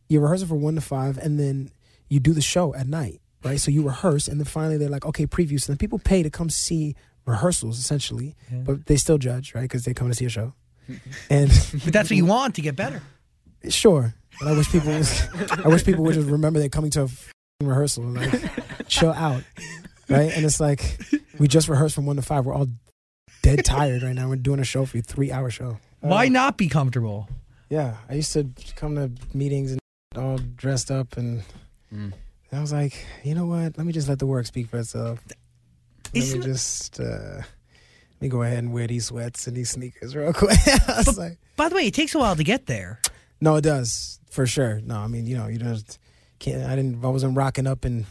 You're 0.08 0.22
rehearsing 0.22 0.48
from 0.48 0.62
one 0.62 0.74
to 0.76 0.80
five, 0.80 1.18
and 1.18 1.38
then 1.38 1.70
you 2.08 2.20
do 2.20 2.32
the 2.32 2.40
show 2.42 2.74
at 2.74 2.86
night. 2.86 3.20
Right? 3.42 3.60
So 3.60 3.70
you 3.70 3.82
rehearse, 3.82 4.28
and 4.28 4.40
then 4.40 4.46
finally 4.46 4.78
they're 4.78 4.88
like, 4.88 5.04
okay, 5.04 5.26
previews. 5.26 5.62
So 5.62 5.72
then 5.72 5.78
people 5.78 5.98
pay 5.98 6.22
to 6.22 6.30
come 6.30 6.48
see 6.50 6.94
rehearsals 7.26 7.78
essentially, 7.78 8.34
but 8.52 8.86
they 8.86 8.96
still 8.96 9.18
judge, 9.18 9.54
right? 9.54 9.62
Because 9.62 9.84
they 9.84 9.92
come 9.94 10.08
to 10.08 10.14
see 10.14 10.24
a 10.24 10.30
show. 10.30 10.54
And 11.30 11.48
but 11.84 11.92
that's 11.92 12.10
what 12.10 12.16
you 12.16 12.26
want 12.26 12.54
to 12.56 12.60
get 12.60 12.76
better. 12.76 13.02
Sure, 13.68 14.14
but 14.38 14.48
I 14.48 14.52
wish 14.52 14.70
people. 14.70 14.92
Was, 14.92 15.26
I 15.64 15.68
wish 15.68 15.84
people 15.84 16.04
would 16.04 16.14
just 16.14 16.28
remember 16.28 16.58
they're 16.60 16.68
coming 16.68 16.90
to 16.92 17.04
a 17.04 17.08
f***ing 17.64 17.68
rehearsal 17.68 18.04
like 18.04 18.88
chill 18.88 19.12
out, 19.12 19.42
right? 20.08 20.30
And 20.34 20.44
it's 20.44 20.60
like 20.60 20.98
we 21.38 21.48
just 21.48 21.68
rehearsed 21.68 21.94
from 21.94 22.06
one 22.06 22.16
to 22.16 22.22
five. 22.22 22.46
We're 22.46 22.54
all 22.54 22.68
dead 23.42 23.64
tired 23.64 24.02
right 24.02 24.14
now. 24.14 24.28
We're 24.28 24.36
doing 24.36 24.60
a 24.60 24.64
show 24.64 24.84
for 24.86 24.96
you, 24.96 25.02
three 25.02 25.32
hour 25.32 25.50
show. 25.50 25.78
Why 26.00 26.28
not 26.28 26.56
be 26.58 26.68
comfortable? 26.68 27.28
Yeah, 27.70 27.96
I 28.08 28.14
used 28.14 28.32
to 28.34 28.48
come 28.76 28.94
to 28.96 29.10
meetings 29.36 29.72
and 29.72 29.80
all 30.16 30.38
dressed 30.38 30.90
up, 30.90 31.16
and 31.16 31.42
Mm. 31.92 32.12
I 32.52 32.60
was 32.60 32.72
like, 32.72 33.04
you 33.22 33.34
know 33.36 33.46
what? 33.46 33.76
Let 33.78 33.86
me 33.86 33.92
just 33.92 34.08
let 34.08 34.18
the 34.18 34.26
work 34.26 34.46
speak 34.46 34.68
for 34.68 34.78
itself. 34.78 35.20
Let 35.28 35.36
Isn't- 36.12 36.40
me 36.40 36.46
just 36.46 36.98
uh, 37.00 37.38
let 37.38 38.20
me 38.20 38.28
go 38.28 38.42
ahead 38.42 38.58
and 38.58 38.72
wear 38.72 38.86
these 38.86 39.06
sweats 39.06 39.46
and 39.46 39.56
these 39.56 39.70
sneakers 39.70 40.14
real 40.16 40.32
quick. 40.32 40.58
I 40.88 41.02
was 41.06 41.16
like, 41.18 41.38
By 41.56 41.68
the 41.68 41.74
way, 41.76 41.86
it 41.86 41.94
takes 41.94 42.14
a 42.14 42.18
while 42.18 42.36
to 42.36 42.44
get 42.44 42.66
there. 42.66 43.00
no, 43.40 43.56
it 43.56 43.62
does 43.62 44.18
for 44.30 44.46
sure. 44.46 44.80
No, 44.84 44.96
I 44.98 45.06
mean, 45.08 45.26
you 45.26 45.36
know, 45.36 45.46
you 45.48 45.58
just 45.58 45.98
can't. 46.44 46.62
I 46.64 46.76
didn't. 46.76 47.04
I 47.04 47.08
wasn't 47.08 47.36
rocking 47.36 47.66
up 47.66 47.84
in, 47.84 48.06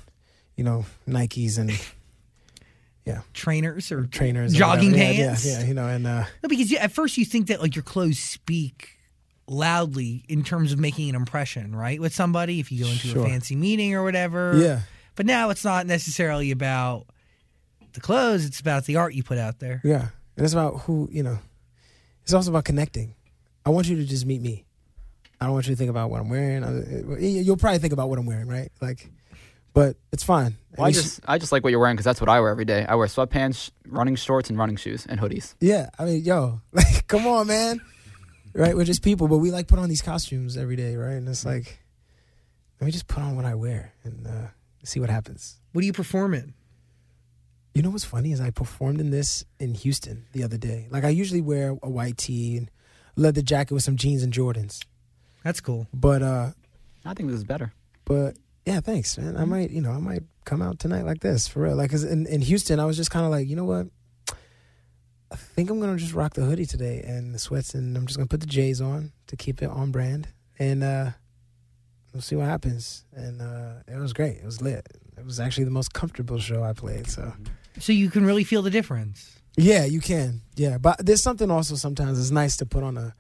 you 0.56 0.64
know, 0.64 0.86
Nikes 1.08 1.58
and 1.58 1.72
yeah 3.06 3.22
Trainers 3.34 3.92
or 3.92 4.06
trainers, 4.08 4.54
or 4.54 4.58
jogging. 4.58 4.92
Yeah, 4.92 4.98
pants. 4.98 5.46
Yeah, 5.46 5.60
yeah, 5.60 5.66
you 5.66 5.74
know, 5.74 5.88
and 5.88 6.08
uh, 6.08 6.24
No, 6.42 6.50
because 6.50 6.72
you, 6.72 6.78
at 6.78 6.92
first 6.92 7.18
you 7.18 7.26
think 7.26 7.48
that 7.48 7.62
like 7.62 7.76
your 7.76 7.84
clothes 7.84 8.20
speak 8.20 8.98
loudly 9.48 10.24
in 10.30 10.44
terms 10.44 10.72
of 10.72 10.80
making 10.80 11.10
an 11.10 11.16
impression, 11.16 11.76
right? 11.76 12.00
With 12.00 12.14
somebody, 12.16 12.60
if 12.60 12.72
you 12.72 12.84
go 12.86 12.90
into 12.90 13.08
Sure. 13.10 13.26
a 13.26 13.30
fancy 13.30 13.56
meeting 13.56 13.94
or 13.94 14.04
whatever. 14.04 14.58
yeah, 14.58 14.82
But 15.16 15.26
now 15.26 15.50
it's 15.50 15.66
not 15.66 15.86
necessarily 15.86 16.50
about 16.52 17.08
the 17.94 18.00
clothes; 18.00 18.46
it's 18.46 18.60
about 18.62 18.86
the 18.86 18.96
art 18.96 19.14
you 19.14 19.24
put 19.24 19.38
out 19.38 19.60
there. 19.60 19.82
yeah. 19.84 20.08
And 20.36 20.44
it's 20.46 20.54
about 20.54 20.80
who 20.82 21.10
you 21.12 21.22
know. 21.24 21.38
It's 22.24 22.34
also 22.34 22.50
about 22.52 22.66
connecting. 22.66 23.14
I 23.66 23.70
want 23.70 23.88
you 23.88 23.98
to 23.98 24.06
just 24.06 24.26
meet 24.26 24.42
me. 24.42 24.66
I 25.44 25.48
don't 25.48 25.54
want 25.54 25.68
you 25.68 25.74
to 25.74 25.78
think 25.78 25.90
about 25.90 26.10
what 26.10 26.22
I'm 26.22 26.30
wearing. 26.30 26.64
I- 26.64 27.20
You'll 27.20 27.58
probably 27.58 27.80
think 27.80 27.92
about 27.94 28.10
what 28.10 28.18
I'm 28.18 28.26
wearing, 28.26 28.48
right? 28.48 28.72
Like, 28.82 29.12
but 29.74 29.98
it's 30.12 30.24
fine. 30.24 30.56
Well, 30.78 30.86
I 30.86 30.90
At 30.90 30.96
least- 30.96 31.04
just 31.04 31.20
I 31.28 31.38
just 31.38 31.52
like 31.52 31.64
what 31.64 31.72
you're 31.72 31.80
wearing 31.80 31.96
because 31.96 32.06
that's 32.06 32.22
what 32.22 32.30
I 32.30 32.40
wear 32.40 32.50
every 32.50 32.66
day. 32.66 32.86
I 32.88 32.96
wear 32.96 33.08
sweatpants, 33.08 33.72
running 33.88 34.16
shorts, 34.16 34.50
and 34.50 34.58
running 34.58 34.78
shoes 34.78 35.06
and 35.08 35.20
hoodies. 35.20 35.56
Yeah, 35.60 35.90
I 36.00 36.06
mean, 36.06 36.24
yo, 36.24 36.62
like, 36.72 37.08
come 37.08 37.28
on, 37.28 37.48
man. 37.48 37.82
Right? 38.54 38.76
We're 38.76 38.84
just 38.86 39.02
people, 39.02 39.28
but 39.28 39.40
we 39.40 39.52
like 39.52 39.68
put 39.68 39.80
on 39.80 39.90
these 39.90 40.02
costumes 40.02 40.56
every 40.58 40.76
day, 40.76 40.96
right? 40.96 41.14
And 41.14 41.28
it's 41.28 41.44
like, 41.46 41.80
let 42.80 42.86
me 42.86 42.92
just 42.92 43.08
put 43.08 43.22
on 43.24 43.36
what 43.36 43.46
I 43.46 43.56
wear 43.56 43.94
and 44.04 44.26
uh, 44.28 44.48
see 44.84 45.00
what 45.00 45.10
happens. 45.10 45.60
What 45.72 45.82
do 45.82 45.88
you 45.88 45.94
perform 45.94 46.34
in? 46.36 46.54
You 47.74 47.82
know 47.82 47.90
what's 47.90 48.06
funny 48.06 48.32
is 48.32 48.40
I 48.40 48.52
performed 48.52 49.02
in 49.02 49.10
this 49.10 49.44
in 49.60 49.74
Houston 49.74 50.28
the 50.34 50.44
other 50.44 50.58
day. 50.58 50.88
Like 50.92 51.04
I 51.04 51.10
usually 51.10 51.42
wear 51.42 51.76
a 51.82 51.90
white 51.90 52.18
tee 52.18 52.58
and 52.58 52.70
leather 53.16 53.42
jacket 53.42 53.74
with 53.74 53.84
some 53.84 53.98
jeans 53.98 54.22
and 54.22 54.32
Jordans, 54.32 54.82
That's 55.44 55.60
cool. 55.62 55.88
but 55.94 56.22
uh, 56.22 56.52
I 57.06 57.14
think 57.14 57.30
this 57.30 57.38
is 57.38 57.44
better. 57.44 57.74
but 58.06 58.38
yeah, 58.66 58.80
thanks, 58.80 59.18
man. 59.18 59.36
I 59.36 59.44
might, 59.44 59.72
you 59.72 59.82
know, 59.82 59.92
I 59.92 59.98
might 60.00 60.24
come 60.46 60.62
out 60.62 60.80
tonight 60.80 61.04
like 61.06 61.20
this 61.20 61.48
for 61.50 61.62
real. 61.64 61.76
Like, 61.76 61.92
'cause 61.92 62.04
in, 62.06 62.26
in 62.28 62.40
Houston, 62.42 62.80
I 62.80 62.86
was 62.86 62.96
just 62.96 63.12
kind 63.12 63.26
of 63.26 63.32
like, 63.32 63.48
you 63.50 63.56
know 63.58 63.66
what? 63.66 63.88
I 65.32 65.36
think 65.36 65.70
I'm 65.70 65.80
gonna 65.80 65.98
just 65.98 66.14
rock 66.14 66.34
the 66.36 66.46
hoodie 66.46 66.66
today 66.66 67.04
and 67.06 67.34
the 67.34 67.40
sweats, 67.40 67.74
and 67.74 67.98
I'm 67.98 68.06
just 68.06 68.18
gonna 68.18 68.28
put 68.28 68.40
the 68.40 68.46
J's 68.48 68.80
on 68.82 69.12
to 69.28 69.36
keep 69.36 69.62
it 69.62 69.70
on 69.70 69.92
brand, 69.92 70.28
and 70.60 70.84
uh, 70.84 71.10
we'll 72.14 72.22
see 72.22 72.36
what 72.36 72.46
happens. 72.46 73.04
And 73.14 73.42
uh, 73.42 73.74
it 73.88 73.98
was 73.98 74.14
great. 74.14 74.38
It 74.38 74.46
was 74.46 74.62
lit. 74.62 74.88
It 75.18 75.26
was 75.26 75.40
actually 75.40 75.64
the 75.66 75.72
most 75.72 75.94
comfortable 75.94 76.38
show 76.40 76.64
I 76.64 76.74
played. 76.74 77.08
So 77.08 77.34
So 77.80 77.92
you 77.94 78.10
can 78.12 78.26
really 78.26 78.44
feel 78.44 78.62
the 78.62 78.70
difference. 78.70 79.40
yeah, 79.58 79.86
you 79.86 80.00
can. 80.00 80.42
Yeah, 80.56 80.78
but 80.78 81.04
there's 81.06 81.22
something 81.24 81.50
also 81.52 81.76
sometimes 81.76 82.20
it's 82.20 82.32
nice 82.32 82.56
to 82.58 82.66
put 82.66 82.84
on 82.84 82.98
a 82.98 83.16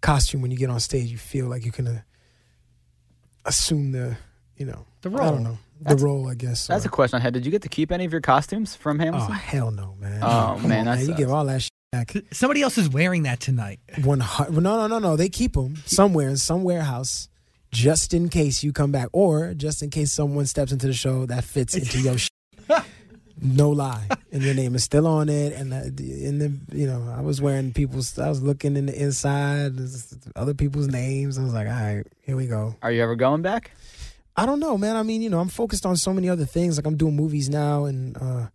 costume 0.00 0.42
when 0.42 0.50
you 0.50 0.56
get 0.56 0.70
on 0.70 0.80
stage. 0.80 1.10
You 1.10 1.18
feel 1.18 1.46
like 1.46 1.64
you 1.64 1.72
can 1.72 1.86
uh, 1.86 2.00
assume 3.44 3.92
the, 3.92 4.16
you 4.56 4.66
know, 4.66 4.86
The 5.02 5.10
role. 5.10 5.20
I 5.26 5.30
don't 5.30 5.42
know 5.44 5.58
the 5.78 5.84
That's- 5.84 6.02
role. 6.02 6.28
I 6.28 6.34
guess 6.34 6.66
That's 6.66 6.84
or- 6.84 6.88
a 6.88 6.90
question 6.90 7.18
I 7.18 7.22
had. 7.22 7.34
Did 7.34 7.44
you 7.44 7.50
get 7.52 7.62
to 7.62 7.68
keep 7.68 7.92
any 7.92 8.04
of 8.04 8.12
your 8.12 8.20
costumes 8.20 8.74
from 8.74 9.00
Oh 9.00 9.12
hell 9.30 9.70
no, 9.70 9.94
man! 10.00 10.20
Oh, 10.22 10.56
Come 10.60 10.68
man, 10.68 10.88
on, 10.88 10.98
that 10.98 11.06
You 11.06 11.14
give 11.14 11.30
all 11.30 11.44
that 11.46 11.62
shit 11.62 11.70
back. 11.92 12.12
Somebody 12.32 12.62
else 12.62 12.76
is 12.78 12.88
wearing 12.88 13.22
that 13.22 13.38
tonight. 13.40 13.78
One 14.02 14.20
hundred. 14.20 14.60
No, 14.60 14.76
no, 14.76 14.86
no, 14.88 14.98
no. 14.98 15.16
They 15.16 15.28
keep 15.28 15.52
them 15.52 15.76
somewhere 15.86 16.28
in 16.28 16.36
some 16.36 16.64
warehouse, 16.64 17.28
just 17.70 18.12
in 18.12 18.28
case 18.28 18.64
you 18.64 18.72
come 18.72 18.90
back, 18.90 19.08
or 19.12 19.54
just 19.54 19.82
in 19.82 19.90
case 19.90 20.12
someone 20.12 20.46
steps 20.46 20.72
into 20.72 20.88
the 20.88 20.92
show 20.92 21.26
that 21.26 21.44
fits 21.44 21.76
into 21.76 22.00
your. 22.00 22.18
shit. 22.18 22.28
No 23.40 23.70
lie, 23.70 24.08
and 24.32 24.42
your 24.42 24.54
name 24.54 24.74
is 24.74 24.84
still 24.84 25.06
on 25.06 25.28
it. 25.28 25.52
And 25.52 25.72
in 26.00 26.38
the, 26.38 26.52
you 26.76 26.86
know, 26.86 27.14
I 27.16 27.20
was 27.20 27.40
wearing 27.40 27.72
people's. 27.72 28.18
I 28.18 28.28
was 28.28 28.42
looking 28.42 28.76
in 28.76 28.86
the 28.86 29.00
inside, 29.00 29.74
other 30.34 30.54
people's 30.54 30.88
names. 30.88 31.38
I 31.38 31.42
was 31.44 31.54
like, 31.54 31.68
all 31.68 31.72
right, 31.72 32.04
here 32.22 32.36
we 32.36 32.46
go. 32.46 32.74
Are 32.82 32.90
you 32.90 33.02
ever 33.02 33.16
going 33.16 33.42
back? 33.42 33.70
I 34.36 34.46
don't 34.46 34.60
know, 34.60 34.78
man. 34.78 34.96
I 34.96 35.02
mean, 35.02 35.20
you 35.20 35.30
know, 35.30 35.40
I'm 35.40 35.48
focused 35.48 35.84
on 35.84 35.96
so 35.96 36.12
many 36.12 36.28
other 36.28 36.44
things. 36.44 36.78
Like 36.78 36.86
I'm 36.86 36.96
doing 36.96 37.16
movies 37.16 37.48
now, 37.48 37.86
and 37.86 38.16
uh, 38.16 38.46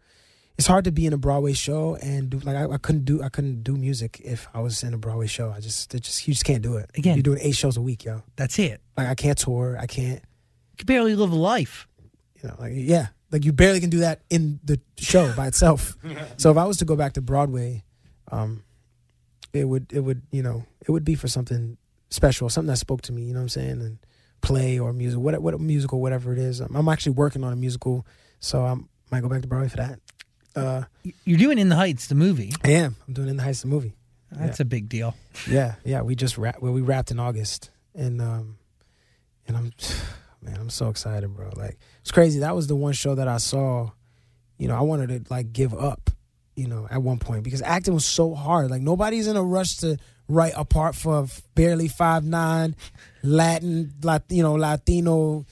it's 0.58 0.68
hard 0.68 0.86
to 0.86 0.92
be 0.92 1.06
in 1.06 1.14
a 1.14 1.18
Broadway 1.18 1.54
show 1.54 1.96
and 1.96 2.30
do 2.30 2.40
like 2.40 2.56
I, 2.56 2.66
I 2.66 2.78
couldn't 2.78 3.06
do 3.06 3.22
I 3.24 3.30
couldn't 3.30 3.64
do 3.64 3.76
music 3.76 4.22
if 4.24 4.48
I 4.54 4.62
was 4.62 4.84
in 4.84 4.94
a 4.94 4.98
Broadway 4.98 5.28
show. 5.28 5.52
I 5.52 5.60
just 5.60 5.94
it 5.96 6.04
just 6.04 6.28
you 6.28 6.34
just 6.34 6.46
can't 6.46 6.62
do 6.62 6.78
it. 6.78 6.90
Again. 6.96 7.16
you're 7.16 7.24
doing 7.24 7.40
eight 7.42 7.56
shows 7.56 7.76
a 7.76 7.82
week, 7.82 8.06
yo. 8.06 8.24
That's 8.36 8.60
it. 8.60 8.82
Like 8.96 9.08
I 9.08 9.16
can't 9.16 9.38
tour. 9.38 9.78
I 9.80 9.88
can't. 9.88 10.22
You 10.72 10.78
can 10.78 10.86
barely 10.86 11.16
live 11.16 11.32
a 11.32 11.36
life. 11.36 11.88
You 12.42 12.50
know, 12.50 12.56
like 12.60 12.74
yeah, 12.76 13.08
like 13.34 13.44
you 13.44 13.52
barely 13.52 13.80
can 13.80 13.90
do 13.90 14.00
that 14.00 14.22
in 14.30 14.60
the 14.64 14.80
show 14.98 15.34
by 15.34 15.48
itself. 15.48 15.98
so 16.38 16.52
if 16.52 16.58
I 16.58 16.66
was 16.66 16.78
to 16.78 16.86
go 16.86 16.96
back 16.96 17.14
to 17.14 17.22
Broadway, 17.22 17.84
um, 18.32 18.64
it 19.52 19.66
would 19.66 19.92
it 19.92 20.00
would 20.02 20.22
you 20.32 20.44
know 20.44 20.64
it 20.82 20.92
would 20.92 21.04
be 21.04 21.16
for 21.16 21.28
something 21.28 21.78
special, 22.12 22.48
something 22.48 22.70
that 22.70 22.78
spoke 22.78 23.02
to 23.02 23.12
me. 23.12 23.24
You 23.24 23.34
know 23.34 23.40
what 23.40 23.44
I'm 23.44 23.50
saying? 23.50 23.82
And 23.82 23.98
play 24.42 24.78
or 24.78 24.94
music, 24.94 25.20
what 25.20 25.42
what 25.42 25.60
musical, 25.60 26.00
whatever 26.00 26.32
it 26.32 26.40
is. 26.40 26.60
I'm, 26.60 26.76
I'm 26.76 26.88
actually 26.88 27.14
working 27.14 27.44
on 27.44 27.52
a 27.52 27.56
musical, 27.56 28.06
so 28.40 28.64
I 28.64 28.76
might 29.12 29.22
go 29.22 29.30
back 29.30 29.42
to 29.42 29.48
Broadway 29.48 29.70
for 29.70 29.78
that. 29.78 30.00
Uh, 30.56 30.84
You're 31.26 31.40
doing 31.40 31.58
In 31.58 31.70
the 31.70 31.76
Heights, 31.76 32.06
the 32.06 32.16
movie. 32.16 32.54
I 32.64 32.72
am. 32.72 32.96
I'm 33.08 33.16
doing 33.16 33.30
in 33.30 33.38
the 33.38 33.44
Heights 33.44 33.62
the 33.62 33.68
movie. 33.68 33.96
That's 34.32 34.60
a 34.60 34.66
big 34.66 34.90
deal. 34.90 35.16
Yeah, 35.50 35.76
yeah. 35.84 36.02
We 36.02 36.16
just 36.16 36.38
wrap. 36.38 36.62
Well, 36.62 36.74
we 36.74 36.82
wrapped 36.82 37.12
in 37.12 37.20
August, 37.20 37.72
and 37.96 38.22
um, 38.22 38.58
and 39.48 39.58
I'm, 39.58 39.72
man, 40.42 40.58
I'm 40.60 40.70
so 40.70 40.90
excited, 40.90 41.34
bro. 41.36 41.52
Like 41.56 41.78
it's 42.04 42.12
crazy. 42.12 42.40
That 42.40 42.54
was 42.54 42.68
the 42.68 42.76
one 42.76 42.92
show 42.92 43.16
that 43.16 43.30
I 43.30 43.38
saw. 43.38 43.90
You 44.58 44.68
know, 44.68 44.76
I 44.76 44.82
wanted 44.82 45.08
to 45.26 45.34
like 45.34 45.54
give 45.54 45.74
up. 45.74 46.10
You 46.56 46.68
know, 46.68 46.88
at 46.92 47.02
one 47.02 47.18
point 47.18 47.44
because 47.44 47.64
acting 47.64 47.96
was 47.96 48.06
so 48.06 48.36
hard. 48.36 48.70
Like 48.70 48.82
nobody's 48.82 49.26
in 49.26 49.38
a 49.38 49.44
rush 49.44 49.78
to 49.78 49.98
write 50.28 50.54
a 50.56 50.66
part 50.66 50.96
for 50.96 51.26
barely 51.56 51.88
five 51.88 52.24
nine, 52.24 52.76
Latin, 53.24 53.94
lat, 54.04 54.26
you 54.30 54.44
know, 54.44 54.54
Latino, 54.54 55.46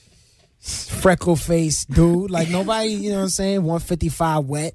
freckle 0.60 1.36
face 1.36 1.86
dude. 1.86 2.30
Like 2.30 2.50
nobody, 2.50 2.90
you 2.90 3.10
know 3.10 3.16
what 3.16 3.22
I'm 3.22 3.28
saying? 3.30 3.64
One 3.64 3.80
fifty 3.80 4.10
five 4.10 4.44
wet. 4.44 4.74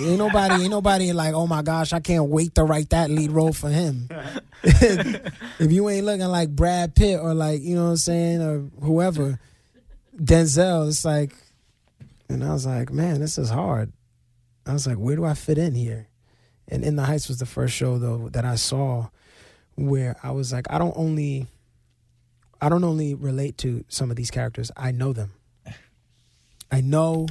Ain't 0.00 0.18
nobody, 0.18 0.62
ain't 0.62 0.70
nobody 0.70 1.12
like, 1.12 1.34
oh 1.34 1.46
my 1.46 1.60
gosh, 1.60 1.92
I 1.92 2.00
can't 2.00 2.28
wait 2.30 2.54
to 2.54 2.64
write 2.64 2.90
that 2.90 3.10
lead 3.10 3.32
role 3.32 3.52
for 3.52 3.68
him. 3.68 4.08
if 4.62 5.72
you 5.72 5.88
ain't 5.90 6.06
looking 6.06 6.28
like 6.28 6.50
Brad 6.50 6.94
Pitt 6.94 7.20
or 7.20 7.34
like, 7.34 7.60
you 7.60 7.74
know 7.74 7.84
what 7.84 7.90
I'm 7.90 7.96
saying, 7.96 8.40
or 8.40 8.70
whoever, 8.80 9.38
Denzel, 10.16 10.88
it's 10.88 11.04
like, 11.04 11.34
and 12.28 12.42
I 12.42 12.52
was 12.52 12.66
like, 12.66 12.90
man, 12.90 13.20
this 13.20 13.38
is 13.38 13.50
hard. 13.50 13.92
I 14.66 14.72
was 14.72 14.86
like, 14.86 14.96
where 14.96 15.16
do 15.16 15.24
I 15.24 15.34
fit 15.34 15.58
in 15.58 15.74
here? 15.74 16.08
And 16.68 16.82
In 16.84 16.96
the 16.96 17.04
Heights 17.04 17.28
was 17.28 17.38
the 17.38 17.46
first 17.46 17.74
show 17.74 17.98
though 17.98 18.28
that 18.30 18.44
I 18.44 18.56
saw 18.56 19.08
where 19.76 20.16
I 20.22 20.32
was 20.32 20.52
like, 20.52 20.66
I 20.70 20.78
don't 20.78 20.96
only, 20.96 21.46
I 22.60 22.68
don't 22.68 22.82
only 22.82 23.14
relate 23.14 23.58
to 23.58 23.84
some 23.88 24.10
of 24.10 24.16
these 24.16 24.30
characters, 24.30 24.72
I 24.76 24.90
know 24.90 25.12
them. 25.12 25.32
I 26.72 26.80
know 26.80 27.26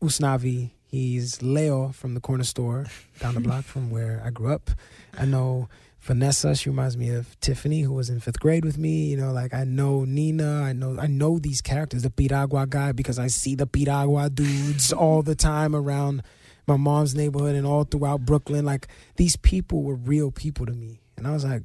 Usnavi. 0.00 0.70
He's 0.88 1.42
Leo 1.42 1.90
from 1.90 2.14
the 2.14 2.20
corner 2.20 2.44
store 2.44 2.86
down 3.18 3.34
the 3.34 3.40
block 3.40 3.64
from 3.64 3.90
where 3.90 4.22
I 4.24 4.30
grew 4.30 4.52
up. 4.52 4.70
I 5.18 5.26
know 5.26 5.68
Vanessa. 6.06 6.54
She 6.54 6.70
reminds 6.70 6.96
me 6.96 7.10
of 7.10 7.38
Tiffany, 7.40 7.82
who 7.82 7.92
was 7.92 8.08
in 8.08 8.20
fifth 8.20 8.40
grade 8.40 8.64
with 8.64 8.78
me. 8.78 9.06
You 9.06 9.16
know, 9.16 9.32
like 9.32 9.52
I 9.52 9.64
know 9.64 10.04
Nina. 10.04 10.62
I 10.62 10.72
know 10.72 10.98
I 10.98 11.06
know 11.06 11.38
these 11.38 11.60
characters, 11.60 12.02
the 12.02 12.10
Piragua 12.10 12.66
guy, 12.66 12.92
because 12.92 13.18
I 13.18 13.26
see 13.26 13.54
the 13.54 13.66
Piragua 13.66 14.30
dudes 14.30 14.92
all 14.92 15.22
the 15.22 15.34
time 15.34 15.74
around 15.74 16.22
my 16.66 16.76
mom's 16.76 17.14
neighborhood 17.14 17.54
and 17.54 17.66
all 17.66 17.84
throughout 17.84 18.24
Brooklyn. 18.24 18.64
Like 18.64 18.88
these 19.16 19.36
people 19.36 19.82
were 19.82 19.94
real 19.94 20.30
people 20.30 20.66
to 20.66 20.72
me, 20.72 21.00
and 21.16 21.26
I 21.26 21.32
was 21.32 21.44
like, 21.44 21.62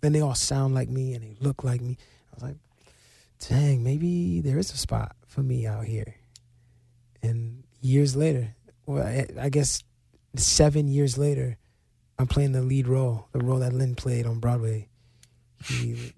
then 0.00 0.12
they 0.12 0.20
all 0.20 0.34
sound 0.34 0.74
like 0.74 0.88
me 0.88 1.14
and 1.14 1.24
they 1.24 1.36
look 1.40 1.64
like 1.64 1.80
me. 1.80 1.96
I 2.30 2.34
was 2.34 2.42
like, 2.42 2.56
dang, 3.48 3.82
maybe 3.82 4.40
there 4.40 4.58
is 4.58 4.72
a 4.72 4.76
spot 4.76 5.16
for 5.26 5.42
me 5.42 5.66
out 5.66 5.84
here. 5.84 6.16
And 7.22 7.64
years 7.80 8.14
later, 8.14 8.54
well, 8.86 9.02
I, 9.02 9.26
I 9.40 9.48
guess 9.48 9.82
seven 10.36 10.88
years 10.88 11.16
later, 11.16 11.56
I'm 12.18 12.26
playing 12.26 12.52
the 12.52 12.62
lead 12.62 12.86
role, 12.86 13.28
the 13.32 13.40
role 13.40 13.58
that 13.58 13.72
Lin 13.72 13.94
played 13.94 14.26
on 14.26 14.38
Broadway. 14.38 14.88
He, 15.64 16.12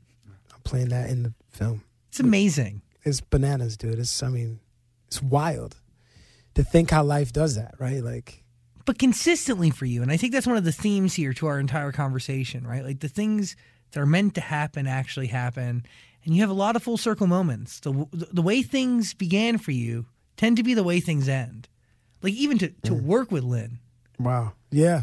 I'm 0.54 0.60
playing 0.64 0.88
that 0.88 1.08
in 1.10 1.22
the 1.22 1.34
film. 1.50 1.84
It's 2.08 2.20
amazing. 2.20 2.82
It's 3.04 3.20
bananas, 3.20 3.76
dude. 3.76 3.98
It's, 3.98 4.22
I 4.22 4.28
mean, 4.28 4.60
it's 5.06 5.22
wild 5.22 5.76
to 6.54 6.64
think 6.64 6.90
how 6.90 7.04
life 7.04 7.32
does 7.32 7.54
that, 7.54 7.74
right? 7.78 8.02
Like, 8.02 8.42
but 8.84 8.98
consistently 8.98 9.70
for 9.70 9.84
you. 9.84 10.02
And 10.02 10.10
I 10.10 10.16
think 10.16 10.32
that's 10.32 10.46
one 10.46 10.56
of 10.56 10.64
the 10.64 10.72
themes 10.72 11.14
here 11.14 11.32
to 11.34 11.46
our 11.46 11.58
entire 11.58 11.92
conversation, 11.92 12.66
right? 12.66 12.84
Like 12.84 13.00
the 13.00 13.08
things 13.08 13.56
that 13.92 14.00
are 14.00 14.06
meant 14.06 14.34
to 14.34 14.40
happen 14.40 14.86
actually 14.86 15.26
happen. 15.28 15.84
And 16.24 16.34
you 16.34 16.40
have 16.40 16.50
a 16.50 16.54
lot 16.54 16.76
of 16.76 16.82
full 16.82 16.96
circle 16.96 17.26
moments. 17.26 17.80
The, 17.80 18.06
the 18.12 18.42
way 18.42 18.62
things 18.62 19.14
began 19.14 19.58
for 19.58 19.70
you 19.70 20.06
tend 20.36 20.56
to 20.56 20.62
be 20.62 20.74
the 20.74 20.84
way 20.84 21.00
things 21.00 21.28
end. 21.28 21.68
Like 22.22 22.34
even 22.34 22.58
to, 22.58 22.68
to 22.68 22.92
mm. 22.92 23.02
work 23.02 23.30
with 23.30 23.44
Lin, 23.44 23.78
wow. 24.18 24.52
Yeah, 24.70 25.02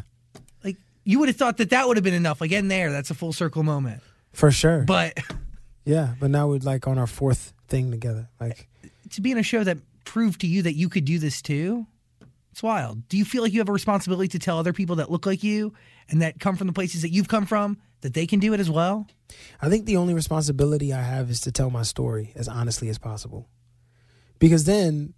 you 1.03 1.19
would 1.19 1.29
have 1.29 1.35
thought 1.37 1.57
that 1.57 1.69
that 1.71 1.87
would 1.87 1.97
have 1.97 2.03
been 2.03 2.13
enough. 2.13 2.41
Like 2.41 2.51
in 2.51 2.67
there, 2.67 2.91
that's 2.91 3.09
a 3.11 3.13
full 3.15 3.33
circle 3.33 3.63
moment. 3.63 4.01
for 4.33 4.51
sure. 4.51 4.83
But 4.83 5.19
yeah, 5.85 6.15
but 6.19 6.29
now 6.29 6.47
we're 6.47 6.59
like 6.59 6.87
on 6.87 6.97
our 6.97 7.07
fourth 7.07 7.53
thing 7.67 7.91
together. 7.91 8.29
Like, 8.39 8.67
to 9.11 9.21
be 9.21 9.31
in 9.31 9.37
a 9.37 9.43
show 9.43 9.63
that 9.63 9.77
proved 10.05 10.41
to 10.41 10.47
you 10.47 10.61
that 10.63 10.73
you 10.75 10.89
could 10.89 11.05
do 11.05 11.19
this 11.19 11.41
too, 11.41 11.85
It's 12.51 12.61
wild. 12.63 13.07
Do 13.09 13.17
you 13.17 13.25
feel 13.25 13.41
like 13.43 13.53
you 13.53 13.59
have 13.59 13.69
a 13.69 13.73
responsibility 13.73 14.27
to 14.29 14.39
tell 14.39 14.57
other 14.59 14.73
people 14.73 14.97
that 14.97 15.09
look 15.11 15.25
like 15.25 15.43
you 15.43 15.73
and 16.09 16.21
that 16.21 16.39
come 16.39 16.55
from 16.55 16.67
the 16.67 16.73
places 16.73 17.01
that 17.01 17.09
you've 17.09 17.27
come 17.27 17.45
from 17.45 17.77
that 18.01 18.13
they 18.13 18.27
can 18.27 18.39
do 18.39 18.53
it 18.53 18.59
as 18.59 18.69
well? 18.69 19.07
I 19.61 19.69
think 19.69 19.85
the 19.85 19.97
only 19.97 20.13
responsibility 20.13 20.93
I 20.93 21.01
have 21.01 21.29
is 21.29 21.41
to 21.41 21.51
tell 21.51 21.69
my 21.69 21.83
story 21.83 22.31
as 22.35 22.47
honestly 22.47 22.89
as 22.89 22.97
possible. 22.99 23.47
Because 24.39 24.65
then, 24.65 25.13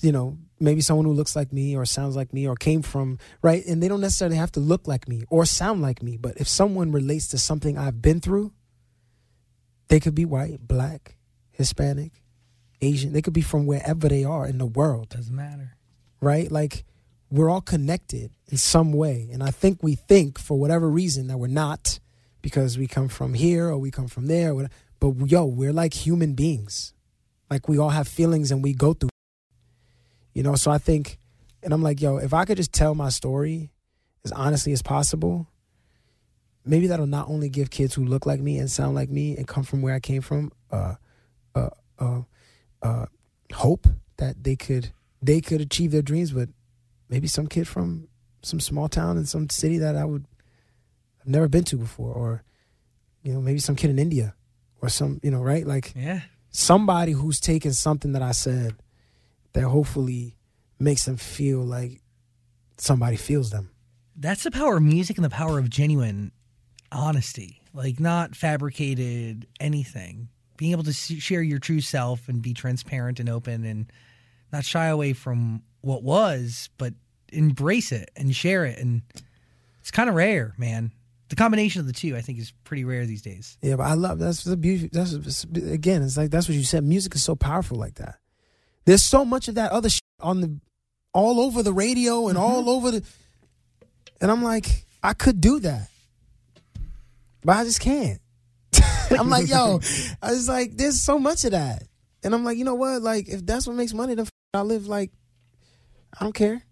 you 0.00 0.12
know, 0.12 0.38
maybe 0.60 0.80
someone 0.80 1.06
who 1.06 1.12
looks 1.12 1.36
like 1.36 1.52
me 1.52 1.76
or 1.76 1.84
sounds 1.84 2.16
like 2.16 2.32
me 2.32 2.46
or 2.48 2.54
came 2.56 2.82
from, 2.82 3.18
right? 3.42 3.64
And 3.66 3.82
they 3.82 3.88
don't 3.88 4.00
necessarily 4.00 4.36
have 4.36 4.52
to 4.52 4.60
look 4.60 4.86
like 4.88 5.08
me 5.08 5.24
or 5.28 5.44
sound 5.44 5.82
like 5.82 6.02
me. 6.02 6.16
But 6.16 6.36
if 6.38 6.48
someone 6.48 6.90
relates 6.92 7.28
to 7.28 7.38
something 7.38 7.76
I've 7.78 8.02
been 8.02 8.20
through, 8.20 8.52
they 9.88 10.00
could 10.00 10.14
be 10.14 10.24
white, 10.24 10.66
black, 10.66 11.16
Hispanic, 11.50 12.22
Asian. 12.80 13.12
They 13.12 13.22
could 13.22 13.32
be 13.32 13.40
from 13.40 13.66
wherever 13.66 14.08
they 14.08 14.24
are 14.24 14.46
in 14.46 14.58
the 14.58 14.66
world 14.66 15.08
Doesn't 15.10 15.34
matter. 15.34 15.76
right? 16.20 16.50
Like 16.50 16.84
we're 17.30 17.50
all 17.50 17.60
connected 17.60 18.30
in 18.48 18.56
some 18.58 18.92
way. 18.92 19.28
And 19.32 19.42
I 19.42 19.50
think 19.50 19.82
we 19.82 19.94
think 19.94 20.38
for 20.38 20.58
whatever 20.58 20.88
reason 20.88 21.26
that 21.28 21.38
we're 21.38 21.48
not 21.48 21.98
because 22.42 22.78
we 22.78 22.86
come 22.86 23.08
from 23.08 23.34
here 23.34 23.66
or 23.66 23.78
we 23.78 23.90
come 23.90 24.08
from 24.08 24.26
there. 24.26 24.54
But 25.00 25.14
yo, 25.30 25.44
we're 25.44 25.72
like 25.72 25.94
human 25.94 26.34
beings. 26.34 26.92
Like 27.50 27.68
we 27.68 27.78
all 27.78 27.90
have 27.90 28.08
feelings 28.08 28.50
and 28.50 28.62
we 28.62 28.74
go 28.74 28.92
through. 28.94 29.10
You 30.38 30.44
know, 30.44 30.54
so 30.54 30.70
I 30.70 30.78
think, 30.78 31.18
and 31.64 31.74
I'm 31.74 31.82
like, 31.82 32.00
yo, 32.00 32.18
if 32.18 32.32
I 32.32 32.44
could 32.44 32.58
just 32.58 32.72
tell 32.72 32.94
my 32.94 33.08
story 33.08 33.72
as 34.24 34.30
honestly 34.30 34.72
as 34.72 34.82
possible, 34.82 35.48
maybe 36.64 36.86
that'll 36.86 37.08
not 37.08 37.28
only 37.28 37.48
give 37.48 37.70
kids 37.70 37.94
who 37.94 38.04
look 38.04 38.24
like 38.24 38.38
me 38.38 38.56
and 38.58 38.70
sound 38.70 38.94
like 38.94 39.10
me 39.10 39.36
and 39.36 39.48
come 39.48 39.64
from 39.64 39.82
where 39.82 39.96
I 39.96 39.98
came 39.98 40.22
from, 40.22 40.52
uh, 40.70 40.94
uh, 41.56 41.70
uh, 41.98 42.20
uh, 42.82 43.06
hope 43.52 43.88
that 44.18 44.44
they 44.44 44.54
could 44.54 44.92
they 45.20 45.40
could 45.40 45.60
achieve 45.60 45.90
their 45.90 46.02
dreams, 46.02 46.30
but 46.30 46.48
maybe 47.08 47.26
some 47.26 47.48
kid 47.48 47.66
from 47.66 48.06
some 48.42 48.60
small 48.60 48.88
town 48.88 49.16
in 49.16 49.26
some 49.26 49.50
city 49.50 49.78
that 49.78 49.96
I 49.96 50.04
would 50.04 50.24
I've 51.20 51.26
never 51.26 51.48
been 51.48 51.64
to 51.64 51.76
before, 51.76 52.12
or 52.12 52.44
you 53.24 53.32
know, 53.32 53.40
maybe 53.40 53.58
some 53.58 53.74
kid 53.74 53.90
in 53.90 53.98
India, 53.98 54.36
or 54.80 54.88
some 54.88 55.18
you 55.24 55.32
know, 55.32 55.42
right? 55.42 55.66
Like 55.66 55.94
Yeah. 55.96 56.20
somebody 56.50 57.10
who's 57.10 57.40
taken 57.40 57.72
something 57.72 58.12
that 58.12 58.22
I 58.22 58.30
said 58.30 58.76
that 59.58 59.68
hopefully 59.68 60.36
makes 60.78 61.04
them 61.04 61.16
feel 61.16 61.60
like 61.60 62.00
somebody 62.76 63.16
feels 63.16 63.50
them. 63.50 63.70
That's 64.16 64.44
the 64.44 64.52
power 64.52 64.76
of 64.76 64.82
music 64.84 65.18
and 65.18 65.24
the 65.24 65.30
power 65.30 65.58
of 65.58 65.68
genuine 65.68 66.30
honesty, 66.92 67.60
like 67.74 67.98
not 67.98 68.36
fabricated 68.36 69.46
anything. 69.58 70.28
Being 70.56 70.72
able 70.72 70.84
to 70.84 70.92
share 70.92 71.42
your 71.42 71.58
true 71.58 71.80
self 71.80 72.28
and 72.28 72.40
be 72.40 72.54
transparent 72.54 73.18
and 73.18 73.28
open 73.28 73.64
and 73.64 73.92
not 74.52 74.64
shy 74.64 74.86
away 74.86 75.12
from 75.12 75.62
what 75.80 76.02
was, 76.04 76.70
but 76.78 76.94
embrace 77.32 77.90
it 77.90 78.10
and 78.16 78.34
share 78.34 78.64
it. 78.64 78.78
And 78.78 79.02
it's 79.80 79.90
kind 79.90 80.08
of 80.08 80.14
rare, 80.14 80.54
man. 80.56 80.92
The 81.30 81.36
combination 81.36 81.80
of 81.80 81.86
the 81.86 81.92
two, 81.92 82.16
I 82.16 82.20
think, 82.20 82.38
is 82.38 82.52
pretty 82.64 82.84
rare 82.84 83.06
these 83.06 83.22
days. 83.22 83.58
Yeah, 83.60 83.76
but 83.76 83.84
I 83.84 83.94
love 83.94 84.18
that's 84.18 84.44
the 84.44 84.56
beauty. 84.56 84.88
That's 84.92 85.44
again, 85.44 86.02
it's 86.02 86.16
like 86.16 86.30
that's 86.30 86.48
what 86.48 86.56
you 86.56 86.64
said. 86.64 86.84
Music 86.84 87.14
is 87.16 87.22
so 87.22 87.36
powerful 87.36 87.76
like 87.76 87.96
that. 87.96 88.18
There's 88.88 89.02
so 89.02 89.22
much 89.22 89.48
of 89.48 89.56
that 89.56 89.70
other 89.70 89.90
shit 89.90 90.00
on 90.18 90.40
the 90.40 90.58
all 91.12 91.40
over 91.40 91.62
the 91.62 91.74
radio 91.74 92.28
and 92.28 92.38
mm-hmm. 92.38 92.46
all 92.46 92.70
over 92.70 92.90
the, 92.90 93.04
and 94.18 94.30
I'm 94.30 94.42
like, 94.42 94.86
I 95.02 95.12
could 95.12 95.42
do 95.42 95.60
that, 95.60 95.90
but 97.44 97.58
I 97.58 97.64
just 97.64 97.80
can't. 97.80 98.18
I'm 99.10 99.28
like, 99.28 99.46
yo, 99.46 99.82
I 100.22 100.30
was 100.30 100.48
like, 100.48 100.78
there's 100.78 101.02
so 101.02 101.18
much 101.18 101.44
of 101.44 101.50
that, 101.50 101.82
and 102.24 102.34
I'm 102.34 102.44
like, 102.44 102.56
you 102.56 102.64
know 102.64 102.76
what? 102.76 103.02
Like, 103.02 103.28
if 103.28 103.44
that's 103.44 103.66
what 103.66 103.76
makes 103.76 103.92
money, 103.92 104.14
then 104.14 104.24
f- 104.24 104.32
I 104.54 104.62
live 104.62 104.86
like, 104.86 105.10
I 106.18 106.24
don't 106.24 106.34
care. 106.34 106.62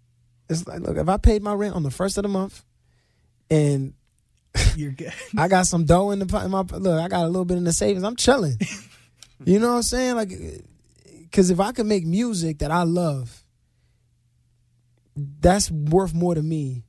It's 0.49 0.67
like, 0.67 0.81
look, 0.81 0.97
if 0.97 1.11
I 1.11 1.19
paid 1.19 1.43
my 1.43 1.53
rent 1.53 1.75
on 1.75 1.83
the 1.83 1.91
first 1.91 2.17
of 2.17 2.23
the 2.23 2.31
month, 2.31 2.65
and 3.51 3.93
You're 4.75 4.93
good. 4.93 5.13
I 5.37 5.49
got 5.49 5.67
some 5.67 5.85
dough 5.85 6.13
in 6.13 6.21
the 6.21 6.39
in 6.39 6.51
my 6.51 6.63
look. 6.63 6.99
I 6.99 7.09
got 7.09 7.25
a 7.25 7.29
little 7.29 7.45
bit 7.45 7.59
in 7.59 7.65
the 7.65 7.75
savings. 7.75 8.05
I'm 8.05 8.17
chilling. 8.17 8.59
you 9.45 9.59
know 9.59 9.69
what 9.69 9.77
I'm 9.77 9.83
saying? 9.83 10.15
Like, 10.15 10.31
because 11.31 11.51
if 11.51 11.61
I 11.61 11.73
can 11.73 11.87
make 11.89 12.07
music 12.07 12.59
that 12.59 12.71
I 12.71 12.83
love, 12.85 13.43
that's 15.17 15.71
worth 15.71 16.15
more 16.15 16.35
to 16.35 16.43
me 16.43 16.85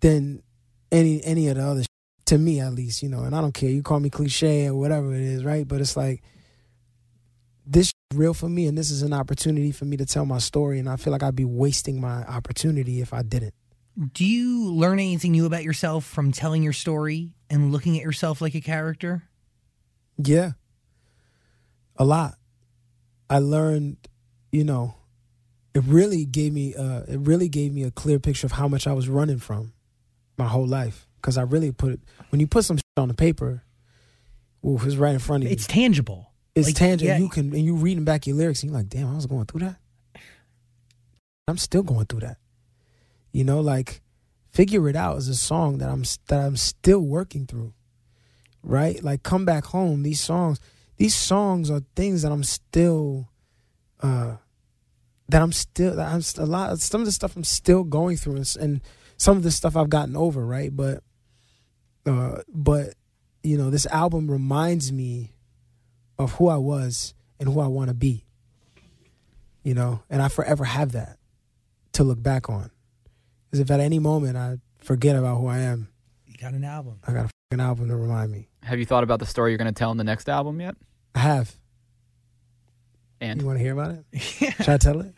than 0.00 0.42
any 0.92 1.22
any 1.24 1.48
of 1.48 1.56
the 1.56 1.62
other. 1.64 1.82
sh- 1.82 1.86
To 2.26 2.38
me, 2.38 2.60
at 2.60 2.72
least, 2.72 3.02
you 3.02 3.08
know. 3.08 3.22
And 3.24 3.34
I 3.34 3.40
don't 3.40 3.52
care. 3.54 3.70
You 3.70 3.82
call 3.82 4.00
me 4.00 4.10
cliche 4.10 4.66
or 4.68 4.74
whatever 4.74 5.14
it 5.14 5.20
is, 5.20 5.44
right? 5.44 5.66
But 5.66 5.80
it's 5.80 5.96
like 5.96 6.22
this 7.66 7.92
real 8.14 8.34
for 8.34 8.48
me, 8.48 8.66
and 8.66 8.76
this 8.78 8.90
is 8.90 9.02
an 9.02 9.12
opportunity 9.12 9.72
for 9.72 9.84
me 9.84 9.96
to 9.96 10.06
tell 10.06 10.24
my 10.26 10.38
story. 10.38 10.78
And 10.78 10.88
I 10.88 10.96
feel 10.96 11.12
like 11.12 11.22
I'd 11.22 11.34
be 11.36 11.44
wasting 11.44 12.00
my 12.00 12.22
opportunity 12.24 13.00
if 13.00 13.12
I 13.12 13.22
didn't. 13.22 13.54
Do 14.12 14.24
you 14.24 14.72
learn 14.72 14.98
anything 14.98 15.32
new 15.32 15.46
about 15.46 15.62
yourself 15.64 16.04
from 16.04 16.32
telling 16.32 16.62
your 16.62 16.72
story 16.72 17.32
and 17.48 17.70
looking 17.72 17.96
at 17.96 18.02
yourself 18.02 18.40
like 18.40 18.54
a 18.54 18.60
character? 18.60 19.22
Yeah. 20.18 20.52
A 21.96 22.04
lot. 22.04 22.34
I 23.28 23.38
learned, 23.38 23.96
you 24.52 24.64
know, 24.64 24.94
it 25.74 25.82
really 25.84 26.24
gave 26.24 26.52
me 26.52 26.74
uh 26.74 27.02
it 27.08 27.18
really 27.20 27.48
gave 27.48 27.72
me 27.72 27.82
a 27.82 27.90
clear 27.90 28.18
picture 28.18 28.46
of 28.46 28.52
how 28.52 28.68
much 28.68 28.86
I 28.86 28.92
was 28.92 29.08
running 29.08 29.38
from 29.38 29.72
my 30.38 30.46
whole 30.46 30.66
life 30.66 31.08
cuz 31.22 31.36
I 31.36 31.42
really 31.42 31.72
put 31.72 31.92
it 31.92 32.00
when 32.30 32.40
you 32.40 32.46
put 32.46 32.64
some 32.64 32.76
shit 32.76 32.84
on 32.96 33.08
the 33.08 33.14
paper, 33.14 33.64
ooh, 34.64 34.78
it's 34.82 34.96
right 34.96 35.14
in 35.14 35.18
front 35.20 35.44
of 35.44 35.50
you. 35.50 35.54
It's 35.54 35.66
tangible. 35.66 36.30
It's 36.54 36.68
like, 36.68 36.76
tangible. 36.76 37.08
yeah. 37.08 37.18
You 37.18 37.28
can 37.28 37.52
and 37.52 37.64
you 37.64 37.74
reading 37.74 38.04
back 38.04 38.26
your 38.26 38.36
lyrics 38.36 38.62
and 38.62 38.70
you're 38.70 38.78
like, 38.78 38.88
"Damn, 38.88 39.10
I 39.10 39.16
was 39.16 39.26
going 39.26 39.46
through 39.46 39.60
that." 39.60 39.76
I'm 41.48 41.58
still 41.58 41.82
going 41.82 42.06
through 42.06 42.20
that. 42.20 42.38
You 43.32 43.42
know, 43.42 43.60
like 43.60 44.02
Figure 44.52 44.88
It 44.88 44.94
Out 44.94 45.18
is 45.18 45.28
a 45.28 45.34
song 45.34 45.78
that 45.78 45.88
I'm 45.88 46.04
that 46.28 46.40
I'm 46.40 46.56
still 46.56 47.00
working 47.00 47.46
through. 47.46 47.72
Right? 48.62 49.02
Like 49.02 49.24
Come 49.24 49.44
Back 49.44 49.64
Home, 49.66 50.04
these 50.04 50.20
songs, 50.20 50.60
these 51.04 51.14
songs 51.14 51.70
are 51.70 51.82
things 51.94 52.22
that 52.22 52.32
I'm 52.32 52.42
still 52.42 53.28
uh 54.00 54.36
that 55.28 55.42
I'm 55.42 55.52
still 55.52 55.96
that 55.96 56.10
I'm 56.10 56.22
st- 56.22 56.48
a 56.48 56.50
lot 56.50 56.78
some 56.78 57.02
of 57.02 57.04
the 57.04 57.12
stuff 57.12 57.36
I'm 57.36 57.44
still 57.44 57.84
going 57.84 58.16
through 58.16 58.36
and, 58.36 58.56
and 58.58 58.80
some 59.18 59.36
of 59.36 59.42
the 59.42 59.50
stuff 59.50 59.76
I've 59.76 59.90
gotten 59.90 60.16
over, 60.16 60.46
right? 60.46 60.74
But 60.74 61.02
uh 62.06 62.38
but 62.48 62.94
you 63.42 63.58
know, 63.58 63.68
this 63.68 63.84
album 63.84 64.30
reminds 64.30 64.92
me 64.92 65.34
of 66.18 66.32
who 66.36 66.48
I 66.48 66.56
was 66.56 67.12
and 67.38 67.50
who 67.50 67.60
I 67.60 67.66
want 67.66 67.88
to 67.88 67.94
be. 67.94 68.24
You 69.62 69.74
know, 69.74 70.02
and 70.08 70.22
I 70.22 70.28
forever 70.28 70.64
have 70.64 70.92
that 70.92 71.18
to 71.92 72.02
look 72.02 72.22
back 72.22 72.48
on. 72.48 72.70
Because 73.44 73.60
if 73.60 73.70
at 73.70 73.80
any 73.80 73.98
moment 73.98 74.38
I 74.38 74.56
forget 74.78 75.16
about 75.16 75.36
who 75.36 75.48
I 75.48 75.58
am, 75.58 75.88
You 76.24 76.38
got 76.38 76.54
an 76.54 76.64
album. 76.64 77.00
I 77.06 77.12
got 77.12 77.26
a 77.26 77.30
fucking 77.50 77.62
album 77.62 77.88
to 77.88 77.96
remind 77.96 78.32
me. 78.32 78.48
Have 78.62 78.78
you 78.78 78.86
thought 78.86 79.04
about 79.04 79.18
the 79.18 79.26
story 79.26 79.50
you're 79.50 79.58
going 79.58 79.72
to 79.72 79.78
tell 79.78 79.90
in 79.92 79.98
the 79.98 80.04
next 80.04 80.30
album 80.30 80.58
yet? 80.62 80.76
I 81.14 81.20
have. 81.20 81.54
And 83.20 83.40
You 83.40 83.46
want 83.46 83.58
to 83.58 83.62
hear 83.62 83.72
about 83.72 83.92
it? 83.92 84.20
Should 84.20 84.68
I 84.68 84.76
tell 84.76 85.00
it? 85.00 85.14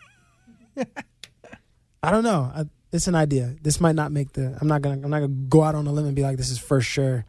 I 2.03 2.11
don't 2.11 2.24
know. 2.24 2.53
I, 2.55 2.64
it's 2.92 3.09
an 3.09 3.14
idea. 3.14 3.57
This 3.62 3.80
might 3.80 3.94
not 3.94 4.12
make 4.12 4.32
the. 4.32 4.57
I'm 4.61 4.68
not 4.68 4.82
gonna. 4.82 5.01
I'm 5.03 5.11
not 5.11 5.20
gonna 5.20 5.28
go 5.49 5.62
out 5.62 5.74
on 5.74 5.86
a 5.86 5.92
limb 5.92 6.07
and 6.07 6.14
be 6.14 6.22
like, 6.22 6.36
this 6.36 6.51
is 6.51 6.59
for 6.59 6.80
sure, 6.80 7.24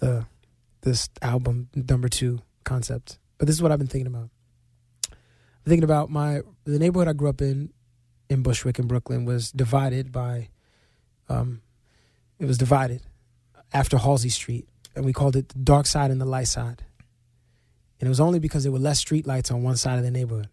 the 0.00 0.26
this 0.82 1.08
album 1.22 1.68
number 1.74 2.08
two 2.08 2.40
concept. 2.64 3.18
But 3.38 3.46
this 3.46 3.54
is 3.56 3.62
what 3.62 3.70
I've 3.70 3.78
been 3.78 3.86
thinking 3.86 4.06
about. 4.06 4.30
I'm 5.10 5.68
thinking 5.70 5.84
about 5.84 6.10
my 6.10 6.42
the 6.64 6.78
neighborhood 6.78 7.08
I 7.08 7.12
grew 7.12 7.28
up 7.28 7.40
in, 7.40 7.72
in 8.28 8.42
Bushwick 8.42 8.78
in 8.78 8.86
Brooklyn, 8.86 9.24
was 9.24 9.52
divided 9.52 10.10
by, 10.10 10.48
um, 11.28 11.60
it 12.38 12.46
was 12.46 12.58
divided 12.58 13.02
after 13.72 13.98
Halsey 13.98 14.30
Street, 14.30 14.68
and 14.94 15.04
we 15.04 15.12
called 15.12 15.36
it 15.36 15.50
the 15.50 15.58
dark 15.58 15.86
side 15.86 16.10
and 16.10 16.20
the 16.20 16.24
light 16.26 16.48
side. 16.48 16.82
And 17.98 18.06
it 18.06 18.10
was 18.10 18.20
only 18.20 18.38
because 18.38 18.62
there 18.62 18.72
were 18.72 18.78
less 18.78 18.98
street 18.98 19.26
lights 19.26 19.50
on 19.50 19.62
one 19.62 19.76
side 19.76 19.98
of 19.98 20.04
the 20.04 20.10
neighborhood. 20.10 20.48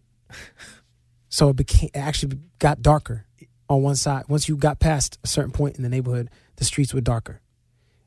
so 1.28 1.50
it 1.50 1.56
became 1.56 1.90
it 1.92 1.98
actually 1.98 2.38
got 2.58 2.82
darker 2.82 3.26
on 3.68 3.82
one 3.82 3.96
side. 3.96 4.24
Once 4.28 4.48
you 4.48 4.56
got 4.56 4.80
past 4.80 5.18
a 5.24 5.26
certain 5.26 5.52
point 5.52 5.76
in 5.76 5.82
the 5.82 5.88
neighborhood, 5.88 6.30
the 6.56 6.64
streets 6.64 6.94
were 6.94 7.00
darker. 7.00 7.40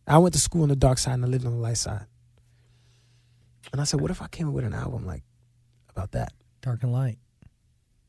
I 0.08 0.18
went 0.20 0.34
to 0.34 0.40
school 0.40 0.64
on 0.64 0.70
the 0.70 0.76
dark 0.76 0.98
side 0.98 1.16
and 1.16 1.26
I 1.26 1.28
lived 1.28 1.46
on 1.46 1.52
the 1.52 1.58
light 1.58 1.78
side. 1.78 2.06
And 3.72 3.82
I 3.82 3.84
said, 3.84 4.00
what 4.00 4.12
if 4.12 4.22
I 4.22 4.28
came 4.28 4.48
up 4.48 4.54
with 4.54 4.64
an 4.64 4.74
album 4.74 5.06
like 5.06 5.24
about 5.90 6.12
that? 6.14 6.32
Dark 6.62 6.84
and 6.84 6.94
light. 6.94 7.18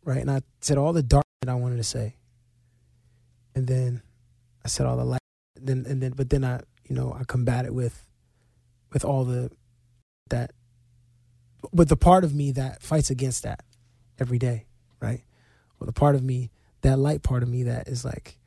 Right? 0.04 0.20
And 0.20 0.30
I 0.30 0.42
said 0.60 0.78
all 0.78 0.92
the 0.92 1.02
dark 1.02 1.26
that 1.42 1.50
I 1.50 1.54
wanted 1.54 1.76
to 1.78 1.84
say. 1.84 2.16
And 3.54 3.66
then 3.66 4.02
I 4.64 4.68
said 4.68 4.86
all 4.86 4.96
the 4.96 5.04
light 5.04 5.18
then 5.60 5.84
and 5.88 6.02
then 6.02 6.12
but 6.12 6.30
then 6.30 6.44
I 6.44 6.60
you 6.88 6.94
know, 6.94 7.14
I 7.18 7.24
combat 7.24 7.66
it 7.66 7.74
with 7.74 8.06
with 8.92 9.04
all 9.04 9.24
the 9.24 9.50
that 10.30 10.52
with 11.72 11.88
the 11.88 11.96
part 11.96 12.24
of 12.24 12.34
me 12.34 12.52
that 12.52 12.82
fights 12.82 13.10
against 13.10 13.42
that 13.42 13.64
every 14.18 14.38
day, 14.38 14.66
right? 15.00 15.22
Well 15.78 15.86
the 15.86 15.92
part 15.92 16.14
of 16.14 16.22
me, 16.22 16.50
that 16.82 16.98
light 16.98 17.22
part 17.22 17.42
of 17.42 17.48
me 17.48 17.64
that 17.64 17.88
is 17.88 18.04
like 18.04 18.38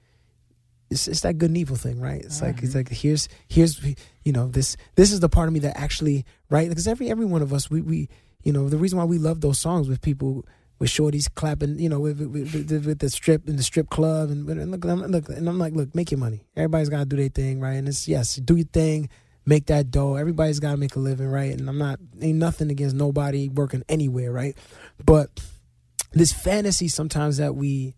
it's 0.89 1.07
it's 1.07 1.22
that 1.22 1.38
good 1.38 1.49
and 1.49 1.57
evil 1.57 1.76
thing, 1.76 1.99
right? 1.99 2.22
It's 2.22 2.41
like 2.41 2.59
it's 2.59 2.70
mm-hmm. 2.70 2.80
like 2.80 2.89
here's 2.89 3.30
here's 3.47 3.84
you 4.24 4.34
know 4.34 4.47
this 4.47 4.76
this 4.95 5.12
is 5.12 5.20
the 5.20 5.30
part 5.30 5.47
of 5.47 5.53
me 5.53 5.59
that 5.62 5.78
actually 5.78 6.26
right 6.49 6.68
because 6.70 6.88
every 6.88 7.09
every 7.09 7.26
one 7.26 7.41
of 7.41 7.53
us 7.53 7.70
we 7.70 7.82
we 7.82 8.09
you 8.43 8.51
know 8.51 8.70
the 8.70 8.78
reason 8.78 8.97
why 8.97 9.05
we 9.05 9.18
love 9.18 9.41
those 9.41 9.59
songs 9.59 9.88
with 9.88 10.01
people 10.01 10.45
with 10.82 10.89
shorties 10.89 11.32
clapping, 11.36 11.78
you 11.78 11.88
know, 11.88 11.99
with 11.99 12.20
with, 12.20 12.55
with, 12.55 12.86
with 12.88 12.97
the 12.97 13.09
strip 13.12 13.47
in 13.47 13.55
the 13.55 13.62
strip 13.62 13.88
club, 13.91 14.32
and, 14.32 14.49
and 14.49 14.72
look, 14.72 14.84
I'm, 14.84 14.99
look, 15.03 15.30
and 15.30 15.47
I'm 15.47 15.59
like, 15.59 15.76
look, 15.76 15.93
make 15.93 16.09
your 16.09 16.20
money. 16.20 16.43
Everybody's 16.57 16.89
got 16.89 16.99
to 16.99 17.05
do 17.05 17.18
their 17.18 17.30
thing, 17.30 17.59
right? 17.59 17.74
And 17.74 17.88
it's 17.88 18.07
yes, 18.07 18.38
do 18.38 18.55
your 18.55 18.66
thing, 18.66 19.07
make 19.46 19.68
that 19.68 19.92
dough. 19.92 20.16
Everybody's 20.16 20.60
got 20.60 20.72
to 20.72 20.78
make 20.78 20.96
a 20.96 21.00
living, 21.00 21.28
right? 21.28 21.58
And 21.58 21.68
I'm 21.68 21.78
not 21.78 22.00
ain't 22.22 22.38
nothing 22.38 22.72
against 22.72 22.96
nobody 22.96 23.50
working 23.50 23.84
anywhere, 23.89 24.32
right? 24.32 24.56
But 25.04 25.30
this 26.12 26.32
fantasy 26.34 26.88
sometimes 26.88 27.38
that 27.38 27.56
we 27.56 27.96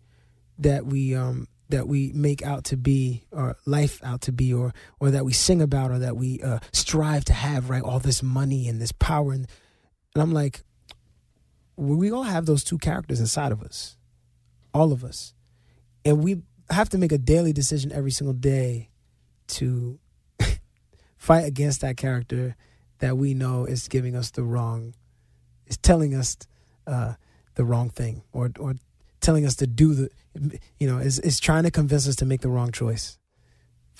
that 0.58 0.86
we 0.86 1.14
um 1.14 1.48
that 1.70 1.88
we 1.88 2.12
make 2.14 2.42
out 2.42 2.64
to 2.64 2.76
be 2.76 3.24
or 3.32 3.56
life 3.66 4.02
out 4.04 4.20
to 4.22 4.32
be 4.32 4.52
or 4.52 4.72
or 5.00 5.10
that 5.10 5.24
we 5.24 5.32
sing 5.32 5.62
about 5.62 5.90
or 5.90 5.98
that 5.98 6.16
we 6.16 6.40
uh, 6.42 6.58
strive 6.72 7.24
to 7.24 7.32
have 7.32 7.70
right 7.70 7.82
all 7.82 7.98
this 7.98 8.22
money 8.22 8.68
and 8.68 8.80
this 8.80 8.92
power 8.92 9.32
and, 9.32 9.48
and 10.14 10.22
i'm 10.22 10.32
like 10.32 10.62
we 11.76 12.12
all 12.12 12.22
have 12.22 12.46
those 12.46 12.62
two 12.62 12.78
characters 12.78 13.18
inside 13.18 13.50
of 13.50 13.62
us 13.62 13.96
all 14.72 14.92
of 14.92 15.02
us 15.02 15.34
and 16.04 16.22
we 16.22 16.42
have 16.70 16.88
to 16.88 16.98
make 16.98 17.12
a 17.12 17.18
daily 17.18 17.52
decision 17.52 17.90
every 17.92 18.10
single 18.10 18.34
day 18.34 18.90
to 19.46 19.98
fight 21.24 21.46
against 21.46 21.80
that 21.80 21.96
character 21.96 22.54
that 22.98 23.16
we 23.16 23.32
know 23.32 23.64
is 23.64 23.88
giving 23.88 24.14
us 24.14 24.30
the 24.30 24.42
wrong 24.42 24.92
is 25.66 25.78
telling 25.78 26.14
us 26.14 26.36
uh, 26.86 27.14
the 27.54 27.64
wrong 27.64 27.88
thing 27.88 28.22
or 28.32 28.50
or 28.58 28.74
telling 29.20 29.46
us 29.46 29.56
to 29.56 29.66
do 29.66 29.94
the 29.94 30.10
you 30.78 30.86
know 30.86 30.98
is 30.98 31.18
is 31.20 31.40
trying 31.40 31.62
to 31.62 31.70
convince 31.70 32.06
us 32.06 32.16
to 32.16 32.26
make 32.26 32.42
the 32.42 32.50
wrong 32.50 32.70
choice 32.70 33.18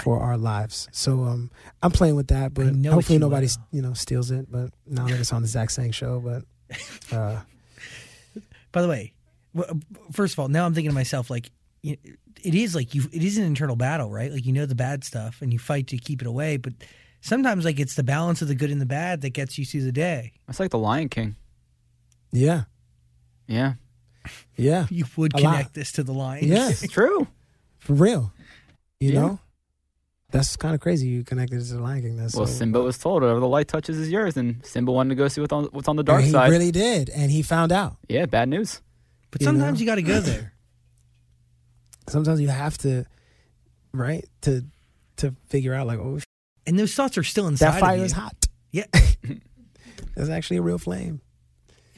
for 0.03 0.21
our 0.21 0.37
lives. 0.37 0.89
So 0.93 1.25
um 1.25 1.51
I'm 1.83 1.93
playing 1.93 2.17
with 2.17 2.29
that, 2.29 2.53
but 2.53 2.67
hopefully 2.67 3.15
you 3.15 3.21
nobody 3.21 3.47
will. 3.47 3.67
you 3.73 3.83
know 3.83 3.95
steals 3.95 4.31
it. 4.31 4.51
But 4.51 4.71
now 4.87 5.07
that 5.07 5.19
it's 5.19 5.33
on 5.33 5.41
the 5.41 5.49
Zach 5.49 5.71
Sang 5.71 5.93
show, 5.93 6.21
but 6.21 6.43
uh 7.17 7.41
By 8.73 8.83
the 8.83 8.89
way, 8.89 9.15
first 10.13 10.35
of 10.35 10.41
all, 10.41 10.49
now 10.49 10.67
I'm 10.67 10.75
thinking 10.75 10.91
to 10.91 10.95
myself 10.95 11.31
like 11.31 11.51
it 11.83 12.55
is 12.55 12.75
like 12.75 12.95
you 12.95 13.03
it 13.13 13.23
is 13.23 13.39
an 13.39 13.45
internal 13.45 13.77
battle, 13.77 14.11
right? 14.11 14.31
Like 14.31 14.45
you 14.45 14.53
know 14.53 14.67
the 14.67 14.75
bad 14.75 15.05
stuff 15.05 15.41
and 15.41 15.53
you 15.53 15.59
fight 15.59 15.87
to 15.89 15.97
keep 15.97 16.21
it 16.21 16.27
away, 16.27 16.59
but 16.59 16.75
sometimes 17.25 17.65
like 17.65 17.81
it's 17.81 17.95
the 17.95 18.03
balance 18.05 18.43
of 18.43 18.49
the 18.49 18.55
good 18.55 18.71
and 18.71 18.81
the 18.81 18.87
bad 18.87 19.21
that 19.23 19.31
gets 19.31 19.59
you 19.59 19.65
through 19.65 19.83
the 19.83 19.93
day. 19.93 20.33
It's 20.49 20.61
like 20.61 20.71
the 20.71 20.79
Lion 20.79 21.09
King. 21.09 21.37
yeah. 22.33 22.65
Yeah, 23.47 23.75
Yeah. 24.57 24.87
You 24.91 25.05
would 25.17 25.35
A 25.35 25.41
lot. 25.41 25.53
connect 25.53 25.75
this 25.75 25.93
to 25.93 26.03
the 26.03 26.13
line. 26.15 26.45
Yeah. 26.45 26.71
it's 26.71 26.89
true. 26.89 27.27
For 27.79 27.93
real. 27.93 28.33
You 29.01 29.13
Yeah. 29.13 29.21
know? 29.21 29.39
That's 30.31 30.57
kind 30.57 30.75
of 30.75 30.81
crazy 30.81 31.07
you 31.09 31.23
connected 31.25 31.61
it 31.61 31.65
to 31.67 31.75
the 31.75 31.83
Lion 31.83 32.03
King. 32.03 32.17
That's 32.17 32.35
Well, 32.35 32.47
so, 32.47 32.53
Simba 32.55 32.81
was 32.83 32.97
told 32.99 33.23
whatever 33.23 33.39
the 33.41 33.47
light 33.47 33.69
touches 33.69 33.99
is 33.99 34.11
yours, 34.11 34.37
and 34.37 34.65
Simba 34.67 34.91
wanted 34.93 35.11
to 35.11 35.15
go 35.17 35.29
see 35.29 35.41
what's 35.41 35.53
on, 35.53 35.65
what's 35.73 35.87
on 35.89 35.97
the 35.97 36.03
dark 36.03 36.21
And 36.21 36.27
he 36.27 36.33
side. 36.33 36.51
really 36.51 36.73
did, 36.73 37.09
and 37.11 37.31
he 37.31 37.43
found 37.43 37.71
out. 37.71 37.97
yeah, 38.09 38.27
bad 38.27 38.49
news. 38.49 38.81
But 39.31 39.43
You 39.43 39.45
sometimes 39.47 39.79
know? 39.79 39.81
you 39.81 39.87
got 39.87 39.95
to 39.97 40.03
go 40.03 40.21
there. 40.21 40.53
Sometimes 42.09 42.41
you 42.41 42.49
have 42.49 42.77
to, 42.79 43.05
right, 43.93 44.25
to 44.43 44.65
to 45.19 45.35
figure 45.49 45.73
out 45.75 45.87
like, 45.87 45.99
oh, 45.99 46.19
sh- 46.19 46.25
And 46.67 46.79
those 46.79 46.95
thoughts 46.95 47.19
are 47.19 47.23
still 47.23 47.47
inside 47.47 47.73
that 47.73 47.81
fire 47.81 47.95
of 47.95 47.99
you. 48.01 48.05
is 48.05 48.13
hot. 48.13 48.47
Yeah. 48.73 48.87
That's 50.17 50.31
actually 50.31 50.59
a 50.59 50.63
real 50.63 50.79
flame. 50.79 51.21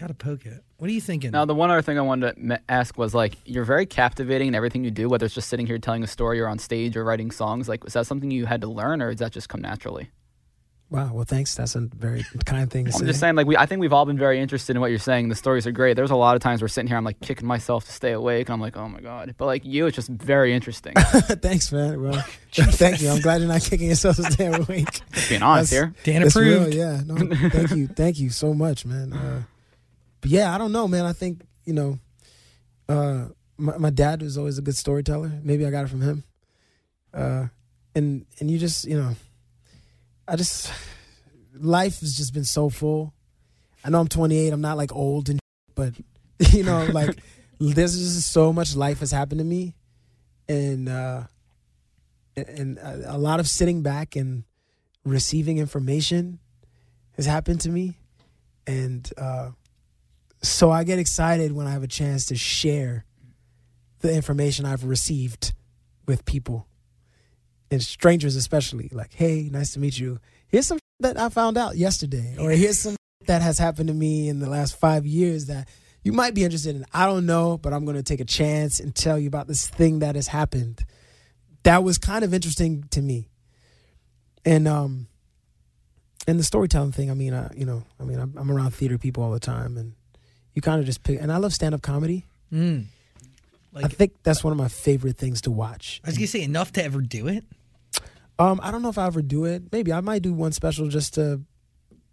got 0.00 0.08
to 0.08 0.14
poke 0.14 0.46
it. 0.46 0.62
What 0.78 0.90
are 0.90 0.92
you 0.92 1.00
thinking? 1.00 1.30
Now, 1.30 1.44
the 1.44 1.54
one 1.54 1.70
other 1.70 1.80
thing 1.82 1.98
I 1.98 2.02
wanted 2.02 2.34
to 2.48 2.60
ask 2.68 2.98
was 2.98 3.14
like, 3.14 3.36
you're 3.46 3.64
very 3.64 3.86
captivating 3.86 4.48
in 4.48 4.54
everything 4.54 4.84
you 4.84 4.90
do, 4.90 5.08
whether 5.08 5.24
it's 5.24 5.34
just 5.34 5.48
sitting 5.48 5.66
here 5.66 5.78
telling 5.78 6.02
a 6.02 6.06
story 6.06 6.40
or 6.40 6.48
on 6.48 6.58
stage 6.58 6.96
or 6.96 7.04
writing 7.04 7.30
songs. 7.30 7.68
Like, 7.68 7.82
was 7.82 7.94
that 7.94 8.06
something 8.06 8.30
you 8.30 8.44
had 8.44 8.60
to 8.60 8.66
learn, 8.66 9.00
or 9.00 9.10
does 9.10 9.20
that 9.20 9.32
just 9.32 9.48
come 9.48 9.62
naturally? 9.62 10.10
Wow. 10.88 11.12
Well, 11.12 11.24
thanks. 11.24 11.56
That's 11.56 11.74
a 11.74 11.80
very 11.80 12.24
kind 12.44 12.70
thing 12.70 12.84
to 12.84 12.92
I'm 12.92 12.98
say. 13.00 13.06
just 13.06 13.18
saying, 13.18 13.34
like, 13.34 13.48
we 13.48 13.56
I 13.56 13.66
think 13.66 13.80
we've 13.80 13.92
all 13.92 14.04
been 14.06 14.16
very 14.18 14.38
interested 14.40 14.76
in 14.76 14.80
what 14.80 14.90
you're 14.90 15.00
saying. 15.00 15.28
The 15.28 15.34
stories 15.34 15.66
are 15.66 15.72
great. 15.72 15.94
There's 15.94 16.12
a 16.12 16.16
lot 16.16 16.36
of 16.36 16.42
times 16.42 16.62
we're 16.62 16.68
sitting 16.68 16.86
here, 16.86 16.96
I'm 16.96 17.02
like 17.04 17.18
kicking 17.20 17.46
myself 17.46 17.84
to 17.86 17.92
stay 17.92 18.12
awake, 18.12 18.48
and 18.48 18.54
I'm 18.54 18.60
like, 18.60 18.76
oh 18.76 18.88
my 18.88 19.00
god. 19.00 19.34
But 19.36 19.46
like 19.46 19.64
you, 19.64 19.86
it's 19.86 19.96
just 19.96 20.08
very 20.08 20.54
interesting. 20.54 20.94
Thanks, 20.96 21.72
man. 21.72 22.00
Well, 22.00 22.24
thank 22.52 23.02
you. 23.02 23.08
I'm 23.10 23.20
glad 23.20 23.40
you're 23.40 23.48
not 23.48 23.62
kicking 23.62 23.88
yourself 23.88 24.14
to 24.16 24.30
stay 24.30 24.46
awake. 24.46 25.00
Just 25.12 25.28
being 25.28 25.42
honest 25.42 25.72
That's- 25.72 25.94
here. 26.04 26.12
Dan 26.12 26.22
That's 26.22 26.36
real, 26.36 26.58
approved. 26.58 26.74
yeah. 26.76 27.00
No, 27.04 27.16
thank 27.50 27.70
you, 27.72 27.88
thank 27.96 28.18
you 28.20 28.30
so 28.30 28.54
much, 28.54 28.86
man. 28.86 29.12
Uh, 29.12 29.42
but 30.20 30.30
yeah, 30.30 30.54
I 30.54 30.58
don't 30.58 30.70
know, 30.72 30.86
man. 30.86 31.04
I 31.04 31.12
think 31.12 31.42
you 31.64 31.72
know, 31.72 31.98
uh, 32.88 33.24
my 33.58 33.76
my 33.76 33.90
dad 33.90 34.22
was 34.22 34.38
always 34.38 34.56
a 34.56 34.62
good 34.62 34.76
storyteller. 34.76 35.32
Maybe 35.42 35.66
I 35.66 35.70
got 35.70 35.84
it 35.84 35.88
from 35.88 36.02
him. 36.02 36.22
Uh, 37.12 37.46
and 37.96 38.24
and 38.38 38.48
you 38.50 38.58
just 38.58 38.84
you 38.84 38.96
know, 38.96 39.16
I 40.28 40.36
just 40.36 40.72
life 41.54 42.00
has 42.00 42.16
just 42.16 42.34
been 42.34 42.44
so 42.44 42.68
full. 42.68 43.14
I 43.84 43.90
know 43.90 44.00
I'm 44.00 44.08
28. 44.08 44.52
I'm 44.52 44.60
not 44.60 44.76
like 44.76 44.94
old 44.94 45.28
and, 45.28 45.38
but 45.74 45.94
you 46.50 46.64
know, 46.64 46.86
like 46.86 47.16
there's 47.60 47.96
just 47.96 48.32
so 48.32 48.52
much 48.52 48.76
life 48.76 49.00
has 49.00 49.10
happened 49.10 49.38
to 49.38 49.44
me, 49.44 49.74
and 50.48 50.88
uh, 50.88 51.22
and 52.36 52.78
a 52.78 53.16
lot 53.16 53.40
of 53.40 53.48
sitting 53.48 53.82
back 53.82 54.16
and 54.16 54.44
receiving 55.04 55.58
information 55.58 56.38
has 57.16 57.24
happened 57.26 57.60
to 57.62 57.70
me 57.70 57.96
and 58.66 59.10
uh, 59.16 59.50
so 60.42 60.70
i 60.70 60.84
get 60.84 60.98
excited 60.98 61.52
when 61.52 61.66
i 61.66 61.70
have 61.70 61.82
a 61.82 61.88
chance 61.88 62.26
to 62.26 62.36
share 62.36 63.04
the 64.00 64.12
information 64.12 64.66
i've 64.66 64.84
received 64.84 65.54
with 66.06 66.24
people 66.24 66.66
and 67.70 67.82
strangers 67.82 68.36
especially 68.36 68.88
like 68.92 69.12
hey 69.14 69.48
nice 69.52 69.72
to 69.72 69.80
meet 69.80 69.98
you. 69.98 70.18
Here's 70.48 70.66
some 70.66 70.78
that 71.00 71.18
i 71.18 71.28
found 71.28 71.58
out 71.58 71.76
yesterday 71.76 72.36
or 72.38 72.50
here's 72.50 72.78
some 72.78 72.96
that 73.26 73.42
has 73.42 73.58
happened 73.58 73.88
to 73.88 73.94
me 73.94 74.28
in 74.28 74.38
the 74.38 74.48
last 74.48 74.78
five 74.78 75.04
years 75.04 75.46
that 75.46 75.68
you 76.02 76.12
might 76.12 76.34
be 76.34 76.44
interested 76.44 76.76
in. 76.76 76.84
I 76.94 77.06
don't 77.06 77.26
know 77.26 77.58
but 77.58 77.72
i'm 77.72 77.84
going 77.84 77.96
to 77.96 78.02
take 78.02 78.20
a 78.20 78.24
chance 78.24 78.80
and 78.80 78.94
tell 78.94 79.18
you 79.18 79.28
about 79.28 79.46
this 79.46 79.66
thing 79.66 79.98
that 80.00 80.14
has 80.14 80.28
happened. 80.28 80.84
That 81.64 81.82
was 81.82 81.98
kind 81.98 82.24
of 82.24 82.32
interesting 82.32 82.84
to 82.92 83.02
me. 83.02 83.28
And 84.44 84.68
um 84.68 85.08
and 86.28 86.38
the 86.38 86.44
storytelling 86.44 86.92
thing 86.92 87.10
i 87.10 87.14
mean 87.14 87.34
I, 87.34 87.50
you 87.54 87.66
know 87.66 87.84
i 88.00 88.04
mean 88.04 88.18
I'm, 88.18 88.34
I'm 88.36 88.50
around 88.50 88.70
theater 88.72 88.98
people 88.98 89.22
all 89.22 89.30
the 89.32 89.40
time 89.40 89.76
and 89.76 89.94
you 90.54 90.62
kind 90.62 90.80
of 90.80 90.86
just 90.86 91.02
pick 91.02 91.20
and 91.20 91.32
i 91.32 91.36
love 91.36 91.52
stand-up 91.52 91.82
comedy. 91.82 92.24
Mm. 92.52 92.86
I 93.84 93.88
think 93.88 94.12
that's 94.22 94.42
one 94.44 94.52
of 94.52 94.58
my 94.58 94.68
favorite 94.68 95.16
things 95.16 95.40
to 95.42 95.50
watch 95.50 96.00
I 96.04 96.08
was 96.08 96.16
gonna 96.18 96.26
say 96.26 96.42
enough 96.42 96.72
to 96.72 96.84
ever 96.84 97.00
do 97.00 97.28
it. 97.28 97.44
um 98.38 98.60
i 98.62 98.70
don't 98.70 98.82
know 98.82 98.88
if 98.88 98.98
i 98.98 99.06
ever 99.06 99.22
do 99.22 99.44
it 99.44 99.64
maybe 99.72 99.92
i 99.92 100.00
might 100.00 100.22
do 100.22 100.32
one 100.32 100.52
special 100.52 100.88
just 100.88 101.14
to 101.14 101.42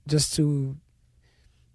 just 0.07 0.35
to 0.35 0.75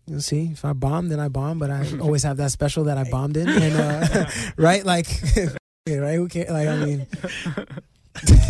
you 0.07 0.13
know, 0.15 0.19
see 0.21 0.51
if 0.53 0.65
i 0.65 0.73
bomb 0.73 1.09
then 1.09 1.21
i 1.21 1.29
bomb 1.29 1.59
but 1.59 1.71
i 1.71 1.87
always 2.01 2.23
have 2.23 2.37
that 2.39 2.51
special 2.51 2.85
that 2.85 2.99
i 2.99 3.05
bombed 3.11 3.37
in 3.37 3.49
and 3.49 3.75
uh 3.77 4.31
right 4.57 4.85
like 4.85 5.07
right 5.89 6.15
who 6.17 6.29
cares 6.29 6.51
like 6.51 6.69
i 6.69 6.77
mean 6.77 7.07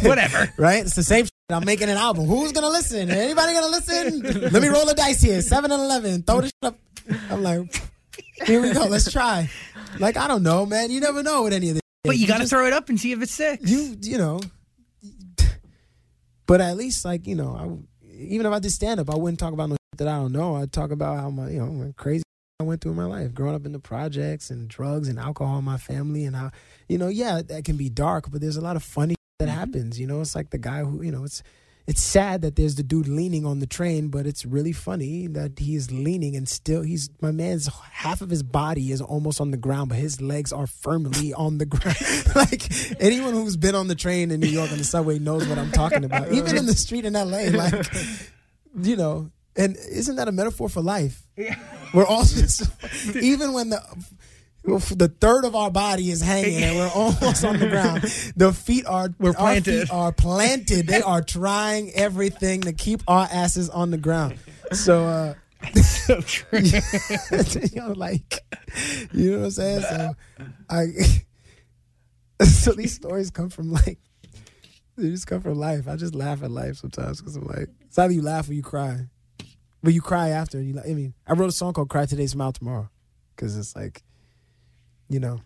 Whatever. 0.03 0.51
right? 0.57 0.81
It's 0.87 0.95
the 0.95 1.03
same. 1.03 1.27
Shit. 1.27 1.33
I'm 1.51 1.65
making 1.67 1.91
an 1.91 1.99
album. 1.99 2.25
Who's 2.25 2.53
gonna 2.53 2.69
listen? 2.71 3.11
Anybody 3.11 3.53
gonna 3.53 3.67
listen? 3.67 4.21
Let 4.51 4.63
me 4.63 4.69
roll 4.69 4.87
the 4.87 4.95
dice 4.95 5.21
here. 5.21 5.43
Seven 5.43 5.71
and 5.71 5.83
eleven. 5.83 6.23
Throw 6.23 6.41
this 6.41 6.53
shit 6.63 6.73
up. 6.73 6.79
I'm 7.31 7.43
like, 7.43 7.83
here 8.47 8.61
we 8.63 8.73
go. 8.73 8.85
Let's 8.85 9.11
try. 9.11 9.49
Like 9.99 10.17
I 10.17 10.29
don't 10.29 10.43
know, 10.43 10.67
man. 10.67 10.91
You 10.91 11.01
never 11.01 11.23
know 11.23 11.45
with 11.45 11.53
any 11.53 11.71
of 11.71 11.75
this. 11.75 11.83
But 12.05 12.13
shit. 12.13 12.21
you 12.21 12.27
got 12.27 12.39
to 12.39 12.47
throw 12.47 12.67
it 12.67 12.73
up 12.73 12.89
and 12.89 12.99
see 13.01 13.13
if 13.13 13.23
it 13.23 13.29
sticks. 13.29 13.71
you 13.71 13.97
you 14.01 14.19
know. 14.19 14.41
But 16.47 16.61
at 16.61 16.77
least 16.77 17.05
like 17.05 17.27
you 17.27 17.35
know, 17.35 17.55
I, 17.55 18.09
even 18.11 18.47
if 18.47 18.53
I 18.53 18.59
did 18.59 18.73
stand 18.73 19.01
up, 19.01 19.11
I 19.11 19.17
wouldn't 19.17 19.39
talk 19.39 19.53
about 19.53 19.69
no 19.69 19.77
that 19.99 20.09
I 20.09 20.17
don't 20.17 20.33
know. 20.33 20.57
I'd 20.57 20.73
talk 20.73 20.91
about 20.91 21.19
how 21.19 21.31
my 21.31 21.51
you 21.51 21.59
know 21.59 21.93
crazy 21.97 22.23
I 22.61 22.65
went 22.65 22.81
through 22.81 22.93
in 22.93 22.97
my 22.97 23.05
life, 23.05 23.35
growing 23.35 23.55
up 23.55 23.67
in 23.67 23.73
the 23.73 23.79
projects 23.79 24.51
and 24.51 24.69
drugs 24.69 25.09
and 25.09 25.19
alcohol 25.19 25.59
in 25.59 25.65
my 25.65 25.77
family, 25.77 26.25
and 26.25 26.35
how 26.35 26.51
you 26.89 26.99
know, 26.99 27.09
yeah, 27.09 27.43
that 27.43 27.65
can 27.65 27.77
be 27.77 27.89
dark, 27.89 28.31
but 28.31 28.41
there's 28.41 28.57
a 28.57 28.61
lot 28.61 28.77
of 28.77 28.83
funny 28.83 29.15
that 29.39 29.49
mm-hmm. 29.49 29.59
happens. 29.59 30.01
You 30.01 30.07
know, 30.07 30.21
it's 30.21 30.35
like 30.35 30.51
the 30.51 30.59
guy 30.59 30.83
who 30.83 31.03
you 31.03 31.13
know, 31.13 31.25
it's 31.25 31.43
it's 31.89 32.03
sad 32.03 32.43
that 32.43 32.55
there's 32.55 32.75
the 32.75 32.83
dude 32.83 33.09
leaning 33.09 33.47
on 33.47 33.61
the 33.61 33.67
train, 33.67 34.09
but 34.09 34.27
it's 34.27 34.45
really 34.45 34.73
funny 34.73 35.27
that 35.27 35.59
he's 35.59 35.91
leaning 35.91 36.37
and 36.37 36.47
still 36.47 36.83
he's 36.83 37.09
my 37.23 37.31
man's 37.31 37.67
half 37.93 38.21
of 38.21 38.29
his 38.29 38.43
body 38.43 38.93
is 38.93 39.01
almost 39.01 39.41
on 39.41 39.53
the 39.53 39.57
ground, 39.57 39.89
but 39.89 39.97
his 39.97 40.21
legs 40.21 40.53
are 40.53 40.67
firmly 40.67 41.33
on 41.33 41.57
the 41.57 41.65
ground. 41.65 41.97
like 42.37 42.71
anyone 43.01 43.33
who's 43.33 43.57
been 43.57 43.75
on 43.75 43.89
the 43.89 43.95
train 43.95 44.31
in 44.31 44.39
New 44.41 44.49
York 44.49 44.71
on 44.71 44.77
the 44.77 44.85
subway 44.85 45.19
knows 45.19 45.49
what 45.49 45.57
I'm 45.57 45.73
talking 45.73 46.05
about. 46.05 46.31
Even 46.31 46.59
in 46.59 46.67
the 46.67 46.75
street 46.75 47.07
in 47.07 47.15
LA, 47.15 47.49
like 47.51 47.87
you 48.83 48.95
know, 48.95 49.31
and 49.57 49.75
isn't 49.75 50.17
that 50.17 50.29
a 50.29 50.33
metaphor 50.33 50.69
for 50.69 50.83
life? 50.83 51.27
We're 51.95 52.07
all 52.07 52.25
just 52.25 52.71
even 53.17 53.55
when 53.55 53.71
the 53.71 53.83
the 54.65 55.13
third 55.21 55.45
of 55.45 55.55
our 55.55 55.71
body 55.71 56.11
is 56.11 56.21
hanging 56.21 56.63
and 56.63 56.77
we're 56.77 56.91
almost 56.95 57.45
on 57.45 57.59
the 57.59 57.69
ground. 57.69 58.03
The 58.37 58.53
feet 58.53 58.87
are 58.87 59.09
We're 59.19 59.33
planted. 59.33 59.83
feet 59.89 59.91
are 59.93 60.13
planted. 60.13 60.87
They 60.87 61.01
are 61.01 61.23
trying 61.23 61.91
everything 61.93 62.63
to 62.63 62.73
keep 62.73 63.03
our 63.09 63.27
asses 63.33 63.71
on 63.71 63.91
the 63.91 63.99
ground. 63.99 64.37
So 64.73 65.05
uh 65.05 65.35
so 65.83 66.21
true. 66.27 66.61
you 66.61 67.81
know, 67.81 67.93
like 67.93 68.45
you 69.13 69.33
know 69.33 69.39
what 69.39 69.45
I'm 69.47 69.51
saying? 69.51 69.81
So 69.83 70.17
I 70.69 70.87
so 72.45 72.73
these 72.73 72.95
stories 72.95 73.31
come 73.31 73.49
from 73.49 73.73
like 73.73 73.99
they 74.97 75.11
just 75.11 75.27
come 75.27 75.41
from 75.41 75.59
life. 75.59 75.89
I 75.89 75.97
just 75.97 76.15
laugh 76.15 76.43
at 76.43 76.51
life 76.51 76.77
sometimes 76.77 77.21
because 77.21 77.37
I'm 77.37 77.45
like 77.47 77.69
it's 77.87 77.99
either 77.99 78.13
you 78.13 78.23
laugh 78.23 78.49
or 78.49 78.53
you 78.53 78.63
cry, 78.63 79.07
but 79.83 79.95
you 79.95 80.01
cry 80.03 80.29
after. 80.31 80.59
And 80.59 80.67
you 80.69 80.75
like, 80.75 80.87
I 80.87 80.95
mean, 80.95 81.15
I 81.27 81.33
wrote 81.33 81.49
a 81.49 81.53
song 81.53 81.73
called 81.73 81.89
"Cry 81.89 82.05
Today, 82.07 82.27
Smile 82.27 82.53
Tomorrow" 82.53 82.91
because 83.35 83.57
it's 83.57 83.75
like 83.75 84.03
you 85.09 85.21
know, 85.21 85.41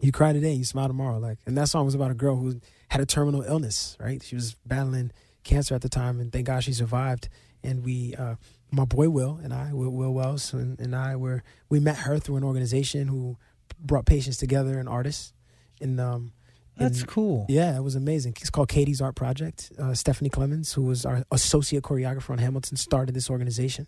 you 0.00 0.12
cry 0.12 0.32
today, 0.32 0.52
you 0.52 0.64
smile 0.64 0.88
tomorrow. 0.88 1.18
Like, 1.18 1.38
and 1.46 1.56
that 1.56 1.68
song 1.68 1.84
was 1.84 1.94
about 1.94 2.10
a 2.10 2.14
girl 2.14 2.36
who 2.36 2.60
had 2.88 3.00
a 3.00 3.06
terminal 3.06 3.42
illness, 3.42 3.96
right? 4.00 4.22
She 4.22 4.34
was 4.34 4.54
battling 4.66 5.12
cancer 5.44 5.74
at 5.74 5.82
the 5.82 5.88
time, 5.88 6.20
and 6.20 6.32
thank 6.32 6.46
God 6.46 6.64
she 6.64 6.72
survived. 6.72 7.28
And 7.62 7.84
we, 7.84 8.14
uh, 8.16 8.34
my 8.70 8.84
boy 8.84 9.08
Will 9.08 9.40
and 9.42 9.52
I, 9.54 9.72
Will, 9.72 9.90
Will 9.90 10.12
Wells, 10.12 10.52
and, 10.52 10.78
and 10.78 10.94
I 10.94 11.16
were 11.16 11.42
we 11.68 11.80
met 11.80 11.98
her 11.98 12.18
through 12.18 12.36
an 12.36 12.44
organization 12.44 13.08
who 13.08 13.36
brought 13.78 14.04
patients 14.06 14.36
together 14.36 14.78
and 14.78 14.88
artists. 14.88 15.32
And 15.80 15.98
um, 16.00 16.32
That's 16.76 17.00
and- 17.00 17.08
cool. 17.08 17.46
yeah, 17.48 17.76
it 17.76 17.82
was 17.82 17.94
amazing. 17.94 18.34
It's 18.40 18.50
called 18.50 18.68
Katie's 18.68 19.00
Art 19.00 19.14
Project. 19.14 19.72
Uh, 19.78 19.94
Stephanie 19.94 20.30
Klemons, 20.30 20.74
who 20.74 20.82
was 20.82 21.06
our 21.06 21.24
associate 21.32 21.82
choreographer 21.82 22.30
on 22.30 22.38
Hamilton, 22.38 22.76
started 22.76 23.14
this 23.14 23.30
organization. 23.30 23.86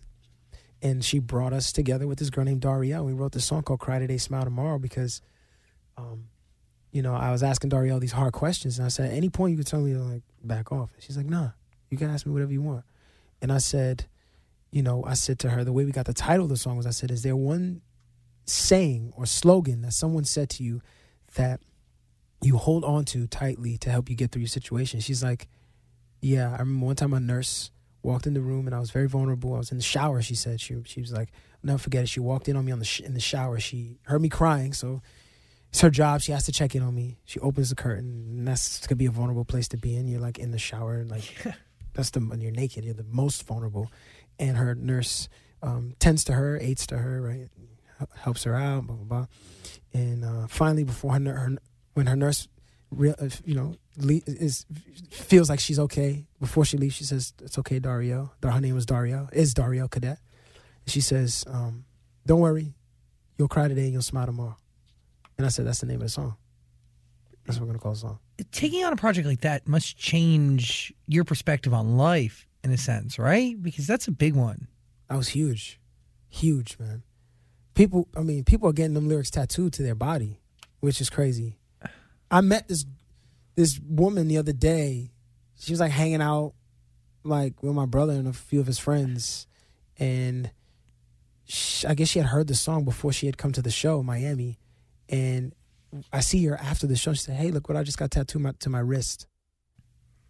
And 0.82 1.04
she 1.04 1.18
brought 1.18 1.52
us 1.52 1.72
together 1.72 2.06
with 2.06 2.18
this 2.18 2.30
girl 2.30 2.44
named 2.44 2.60
Darielle. 2.60 3.04
We 3.04 3.12
wrote 3.12 3.32
this 3.32 3.44
song 3.44 3.62
called 3.62 3.80
Cry 3.80 3.98
Today, 3.98 4.18
Smile 4.18 4.44
Tomorrow 4.44 4.78
because, 4.78 5.22
um, 5.96 6.28
you 6.92 7.02
know, 7.02 7.14
I 7.14 7.32
was 7.32 7.42
asking 7.42 7.70
Darielle 7.70 8.00
these 8.00 8.12
hard 8.12 8.32
questions. 8.32 8.78
And 8.78 8.86
I 8.86 8.88
said, 8.88 9.10
at 9.10 9.16
any 9.16 9.30
point 9.30 9.52
you 9.52 9.56
could 9.58 9.66
tell 9.66 9.80
me 9.80 9.94
to 9.94 10.00
like 10.00 10.22
back 10.44 10.72
off. 10.72 10.92
And 10.94 11.02
she's 11.02 11.16
like, 11.16 11.26
nah, 11.26 11.50
you 11.90 11.96
can 11.96 12.10
ask 12.10 12.26
me 12.26 12.32
whatever 12.32 12.52
you 12.52 12.62
want. 12.62 12.84
And 13.40 13.50
I 13.52 13.58
said, 13.58 14.06
you 14.70 14.82
know, 14.82 15.02
I 15.06 15.14
said 15.14 15.38
to 15.40 15.50
her, 15.50 15.64
the 15.64 15.72
way 15.72 15.84
we 15.84 15.92
got 15.92 16.06
the 16.06 16.14
title 16.14 16.44
of 16.44 16.50
the 16.50 16.56
song 16.56 16.76
was 16.76 16.86
I 16.86 16.90
said, 16.90 17.10
is 17.10 17.22
there 17.22 17.36
one 17.36 17.80
saying 18.44 19.12
or 19.16 19.26
slogan 19.26 19.82
that 19.82 19.92
someone 19.92 20.24
said 20.24 20.48
to 20.48 20.62
you 20.62 20.80
that 21.34 21.60
you 22.42 22.56
hold 22.56 22.84
on 22.84 23.04
to 23.06 23.26
tightly 23.26 23.76
to 23.78 23.90
help 23.90 24.08
you 24.08 24.16
get 24.16 24.30
through 24.30 24.42
your 24.42 24.48
situation. 24.48 25.00
She's 25.00 25.22
like, 25.22 25.48
Yeah, 26.20 26.50
I 26.50 26.58
remember 26.58 26.86
one 26.86 26.96
time 26.96 27.12
a 27.12 27.20
nurse 27.20 27.70
walked 28.06 28.26
in 28.26 28.34
the 28.34 28.40
room 28.40 28.66
and 28.66 28.74
I 28.74 28.78
was 28.78 28.90
very 28.90 29.08
vulnerable. 29.08 29.54
I 29.54 29.58
was 29.58 29.70
in 29.70 29.78
the 29.78 29.82
shower, 29.82 30.22
she 30.22 30.34
said. 30.34 30.60
She 30.60 30.76
she 30.84 31.00
was 31.00 31.12
like, 31.12 31.30
I'll 31.54 31.68
never 31.68 31.78
forget 31.78 32.04
it. 32.04 32.08
She 32.08 32.20
walked 32.20 32.48
in 32.48 32.56
on 32.56 32.64
me 32.64 32.72
on 32.72 32.78
the 32.78 32.84
sh- 32.84 33.00
in 33.00 33.14
the 33.14 33.20
shower. 33.20 33.58
She 33.58 33.98
heard 34.04 34.22
me 34.22 34.28
crying, 34.28 34.72
so 34.72 35.02
it's 35.70 35.80
her 35.80 35.90
job. 35.90 36.20
She 36.20 36.32
has 36.32 36.44
to 36.44 36.52
check 36.52 36.74
in 36.74 36.82
on 36.82 36.94
me. 36.94 37.18
She 37.24 37.40
opens 37.40 37.68
the 37.68 37.74
curtain, 37.74 38.26
and 38.28 38.48
that's 38.48 38.86
could 38.86 38.98
be 38.98 39.06
a 39.06 39.10
vulnerable 39.10 39.44
place 39.44 39.68
to 39.68 39.76
be 39.76 39.96
in. 39.96 40.06
You're 40.06 40.20
like 40.20 40.38
in 40.38 40.52
the 40.52 40.58
shower, 40.58 40.94
and 40.94 41.10
like 41.10 41.44
that's 41.92 42.10
the 42.10 42.20
when 42.20 42.40
you're 42.40 42.52
naked, 42.52 42.84
you're 42.84 42.94
the 42.94 43.04
most 43.10 43.44
vulnerable. 43.44 43.90
And 44.38 44.56
her 44.56 44.74
nurse 44.74 45.28
um, 45.62 45.94
tends 45.98 46.22
to 46.24 46.34
her, 46.34 46.58
aids 46.58 46.86
to 46.88 46.98
her, 46.98 47.22
right, 47.22 47.48
helps 48.16 48.44
her 48.44 48.54
out, 48.54 48.86
blah 48.86 48.96
blah 48.96 49.04
blah. 49.04 49.26
And 49.92 50.24
uh, 50.24 50.46
finally, 50.46 50.84
before 50.84 51.12
her, 51.12 51.20
her 51.20 51.56
when 51.94 52.06
her 52.06 52.16
nurse, 52.16 52.46
real, 52.90 53.14
uh, 53.18 53.30
you 53.44 53.54
know, 53.54 53.74
is 53.98 54.66
feels 55.10 55.48
like 55.48 55.60
she's 55.60 55.78
okay. 55.78 56.26
Before 56.40 56.64
she 56.64 56.76
leaves, 56.76 56.94
she 56.94 57.04
says, 57.04 57.32
"It's 57.42 57.58
okay, 57.58 57.78
Dario." 57.78 58.32
Her 58.42 58.60
name 58.60 58.74
was 58.74 58.86
Dario. 58.86 59.28
Is 59.32 59.54
Dario 59.54 59.88
Cadet? 59.88 60.18
She 60.86 61.00
says, 61.00 61.44
um, 61.48 61.84
"Don't 62.26 62.40
worry, 62.40 62.74
you'll 63.38 63.48
cry 63.48 63.68
today 63.68 63.84
and 63.84 63.92
you'll 63.92 64.02
smile 64.02 64.26
tomorrow." 64.26 64.56
And 65.38 65.46
I 65.46 65.50
said, 65.50 65.66
"That's 65.66 65.80
the 65.80 65.86
name 65.86 65.96
of 65.96 66.06
the 66.06 66.10
song. 66.10 66.36
That's 67.44 67.58
what 67.58 67.66
we're 67.66 67.72
gonna 67.72 67.80
call 67.80 67.92
the 67.92 67.98
song." 67.98 68.18
Taking 68.52 68.84
on 68.84 68.92
a 68.92 68.96
project 68.96 69.26
like 69.26 69.40
that 69.40 69.66
must 69.66 69.96
change 69.96 70.92
your 71.06 71.24
perspective 71.24 71.72
on 71.72 71.96
life 71.96 72.46
in 72.62 72.70
a 72.70 72.76
sense, 72.76 73.18
right? 73.18 73.60
Because 73.60 73.86
that's 73.86 74.08
a 74.08 74.12
big 74.12 74.34
one. 74.34 74.68
That 75.08 75.16
was 75.16 75.28
huge, 75.28 75.80
huge, 76.28 76.76
man. 76.78 77.02
People, 77.74 78.08
I 78.16 78.20
mean, 78.20 78.44
people 78.44 78.68
are 78.68 78.72
getting 78.72 78.94
them 78.94 79.08
lyrics 79.08 79.30
tattooed 79.30 79.72
to 79.74 79.82
their 79.82 79.94
body, 79.94 80.40
which 80.80 81.00
is 81.00 81.10
crazy. 81.10 81.58
I 82.30 82.40
met 82.40 82.68
this 82.68 82.84
this 83.56 83.80
woman 83.80 84.28
the 84.28 84.38
other 84.38 84.52
day. 84.52 85.10
She 85.58 85.72
was 85.72 85.80
like 85.80 85.90
hanging 85.90 86.20
out 86.20 86.52
like 87.24 87.62
with 87.62 87.74
my 87.74 87.86
brother 87.86 88.12
and 88.12 88.28
a 88.28 88.32
few 88.32 88.60
of 88.60 88.66
his 88.66 88.78
friends, 88.78 89.46
and 89.98 90.50
sh 91.46 91.84
I 91.84 91.94
guess 91.94 92.08
she 92.08 92.18
had 92.18 92.28
heard 92.28 92.46
the 92.46 92.54
song 92.54 92.84
before 92.84 93.12
she 93.12 93.26
had 93.26 93.38
come 93.38 93.52
to 93.52 93.62
the 93.62 93.70
show 93.70 94.00
in 94.00 94.06
Miami, 94.06 94.58
and 95.08 95.54
I 96.12 96.20
see 96.20 96.44
her 96.44 96.56
after 96.56 96.86
the 96.86 96.96
show. 96.96 97.14
She 97.14 97.22
said, 97.22 97.36
"Hey, 97.36 97.50
look 97.50 97.68
what 97.68 97.76
I 97.76 97.82
just 97.82 97.98
got 97.98 98.10
tattooed 98.10 98.42
my, 98.42 98.52
to 98.60 98.70
my 98.70 98.80
wrist," 98.80 99.26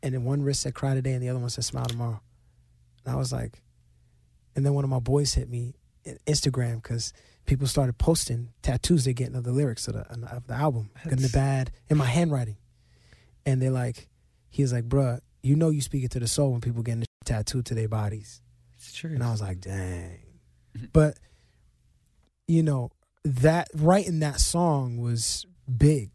and 0.03 0.14
then 0.14 0.24
one 0.24 0.43
wrist 0.43 0.62
said 0.62 0.74
"Cry 0.74 0.95
today," 0.95 1.12
and 1.12 1.22
the 1.22 1.29
other 1.29 1.41
one 1.41 1.51
said 1.51 1.64
"Smile 1.64 1.87
tomorrow." 1.87 2.22
And 3.05 3.14
I 3.14 3.18
was 3.18 3.33
like, 3.33 3.62
and 4.55 4.64
then 4.64 4.74
one 4.74 4.85
of 4.85 4.91
my 4.91 5.01
boys 5.01 5.35
hit 5.35 5.51
me 5.51 5.74
in 6.05 6.18
Instagram 6.27 6.83
because 6.83 7.12
people 7.45 7.66
started 7.66 7.99
posting 7.99 8.51
tattoos 8.62 9.05
they're 9.05 9.12
getting 9.12 9.37
of 9.37 9.45
the 9.45 9.53
lyrics 9.53 9.87
of 9.87 9.95
the, 9.95 10.01
of 10.35 10.47
the 10.47 10.55
album, 10.55 10.91
good 11.05 11.14
and 11.14 11.20
the 11.20 11.29
bad, 11.29 11.70
in 11.89 11.97
my 11.97 12.07
handwriting. 12.07 12.57
And 13.47 13.63
they're 13.63 13.71
like, 13.71 14.09
he 14.51 14.63
was 14.63 14.73
like, 14.73 14.89
bruh, 14.89 15.21
you 15.43 15.55
know 15.57 15.71
you 15.71 15.81
speak 15.81 16.05
it 16.05 16.11
to 16.11 16.21
the 16.21 16.27
soul 16.27 16.53
when 16.53 16.61
people 16.61 16.83
getting 16.83 17.05
tattooed 17.25 17.65
to 17.67 17.75
their 17.75 17.89
bodies. 17.89 18.43
It's 18.75 18.93
true. 18.93 19.15
And 19.15 19.23
I 19.23 19.31
was 19.31 19.41
like, 19.41 19.61
dang. 19.61 20.19
But, 20.93 21.19
you 22.49 22.63
know, 22.63 22.91
that 23.25 23.69
writing 23.75 24.21
that 24.21 24.41
song 24.41 24.99
was 24.99 25.47
big 25.77 26.11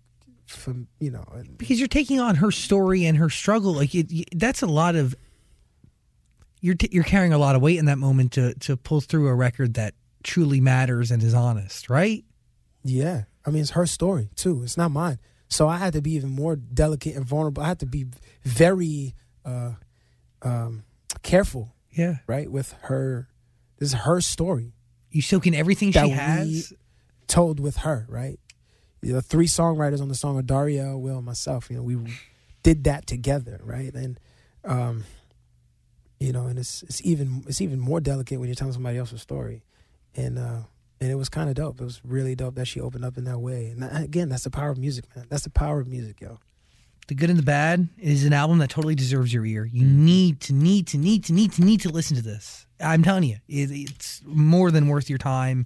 from, 0.45 0.87
you 0.99 1.09
know, 1.11 1.25
because 1.57 1.79
you're 1.79 1.87
taking 1.87 2.19
on 2.19 2.35
her 2.35 2.51
story 2.51 3.05
and 3.05 3.17
her 3.17 3.29
struggle 3.29 3.73
like 3.73 3.95
it, 3.95 4.11
that's 4.35 4.61
a 4.61 4.67
lot 4.67 4.95
of 4.95 5.15
you're 6.59 6.75
t- 6.75 6.89
you're 6.91 7.03
carrying 7.03 7.33
a 7.33 7.37
lot 7.37 7.55
of 7.55 7.61
weight 7.61 7.79
in 7.79 7.85
that 7.85 7.97
moment 7.97 8.33
to 8.33 8.53
to 8.55 8.77
pull 8.77 9.01
through 9.01 9.27
a 9.27 9.33
record 9.33 9.73
that 9.75 9.93
truly 10.23 10.61
matters 10.61 11.09
and 11.09 11.23
is 11.23 11.33
honest 11.33 11.89
right 11.89 12.23
Yeah, 12.83 13.23
I 13.45 13.49
mean 13.49 13.61
it's 13.61 13.71
her 13.71 13.85
story 13.87 14.29
too. 14.35 14.61
It's 14.63 14.77
not 14.77 14.91
mine. 14.91 15.19
So 15.51 15.67
I 15.67 15.77
had 15.77 15.93
to 15.93 16.01
be 16.01 16.13
even 16.13 16.29
more 16.29 16.55
delicate 16.55 17.15
and 17.15 17.25
vulnerable. 17.25 17.61
I 17.61 17.67
had 17.67 17.79
to 17.79 17.85
be 17.85 18.07
very 18.43 19.13
uh, 19.45 19.73
um, 20.41 20.83
careful, 21.21 21.75
yeah 21.91 22.17
right, 22.25 22.49
with 22.49 22.73
her. 22.83 23.27
This 23.77 23.89
is 23.89 23.99
her 24.01 24.21
story 24.21 24.73
you 25.11 25.21
soak 25.21 25.45
in 25.45 25.53
everything 25.53 25.91
That 25.91 26.05
she 26.07 26.11
has 26.11 26.73
told 27.27 27.59
with 27.59 27.77
her, 27.77 28.05
right? 28.09 28.39
The 29.01 29.21
three 29.21 29.47
songwriters 29.47 30.01
on 30.01 30.07
the 30.07 30.15
song 30.15 30.37
are 30.37 30.43
Daria, 30.43 30.97
Will, 30.97 31.17
and 31.17 31.25
myself. 31.25 31.69
You 31.69 31.77
know, 31.77 31.83
we 31.83 31.97
did 32.63 32.85
that 32.85 33.07
together, 33.07 33.59
right? 33.63 33.93
And 33.93 34.19
um, 34.63 35.03
you 36.19 36.31
know, 36.31 36.45
and 36.45 36.57
it's 36.57 36.83
it's 36.83 37.01
even 37.03 37.43
it's 37.47 37.61
even 37.61 37.79
more 37.79 37.99
delicate 37.99 38.39
when 38.39 38.47
you're 38.47 38.55
telling 38.55 38.73
somebody 38.73 38.97
else's 38.97 39.21
story, 39.21 39.63
and 40.15 40.39
uh, 40.39 40.61
and 41.01 41.11
it 41.11 41.15
was 41.15 41.27
kind 41.27 41.49
of 41.49 41.55
dope. 41.55 41.81
It 41.81 41.83
was 41.83 41.99
really 42.05 42.35
dope 42.35 42.55
that 42.55 42.67
she 42.67 42.79
opened 42.79 43.03
up 43.03 43.17
in 43.17 43.25
that 43.25 43.39
way. 43.39 43.67
And 43.67 43.83
again, 44.03 44.29
that's 44.29 44.43
the 44.45 44.51
power 44.51 44.69
of 44.69 44.77
music, 44.77 45.05
man. 45.15 45.25
That's 45.29 45.43
the 45.43 45.49
power 45.49 45.79
of 45.81 45.87
music, 45.87 46.21
yo. 46.21 46.39
the 47.07 47.15
good 47.15 47.29
and 47.29 47.37
the 47.39 47.43
bad 47.43 47.89
is 47.97 48.23
an 48.23 48.31
album 48.33 48.59
that 48.59 48.69
totally 48.69 48.95
deserves 48.95 49.33
your 49.33 49.45
ear 49.45 49.65
you 49.65 49.83
need 49.85 50.39
to 50.39 50.53
need 50.53 50.87
to 50.87 50.97
need 50.97 51.23
to 51.25 51.33
need 51.33 51.51
to 51.51 51.61
need 51.61 51.81
to 51.81 51.89
listen 51.89 52.15
to 52.15 52.21
this 52.21 52.65
i'm 52.79 53.03
telling 53.03 53.23
you 53.23 53.37
it, 53.49 53.69
it's 53.71 54.21
more 54.23 54.71
than 54.71 54.87
worth 54.87 55.09
your 55.09 55.17
time 55.17 55.65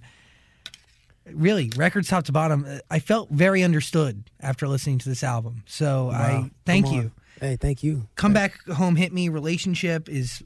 really 1.30 1.70
records 1.76 2.08
top 2.08 2.24
to 2.24 2.32
bottom 2.32 2.64
uh, 2.66 2.78
i 2.90 2.98
felt 2.98 3.28
very 3.30 3.62
understood 3.62 4.24
after 4.40 4.66
listening 4.66 4.98
to 4.98 5.08
this 5.08 5.22
album 5.22 5.62
so 5.66 6.10
i 6.10 6.50
thank 6.64 6.90
you. 6.90 7.12
Hey, 7.38 7.56
thank 7.56 7.82
you. 7.82 8.08
Come 8.16 8.32
Back 8.32 8.66
Home 8.68 8.96
Hit 8.96 9.12
Me 9.12 9.28
Relationship 9.28 10.08
is 10.08 10.42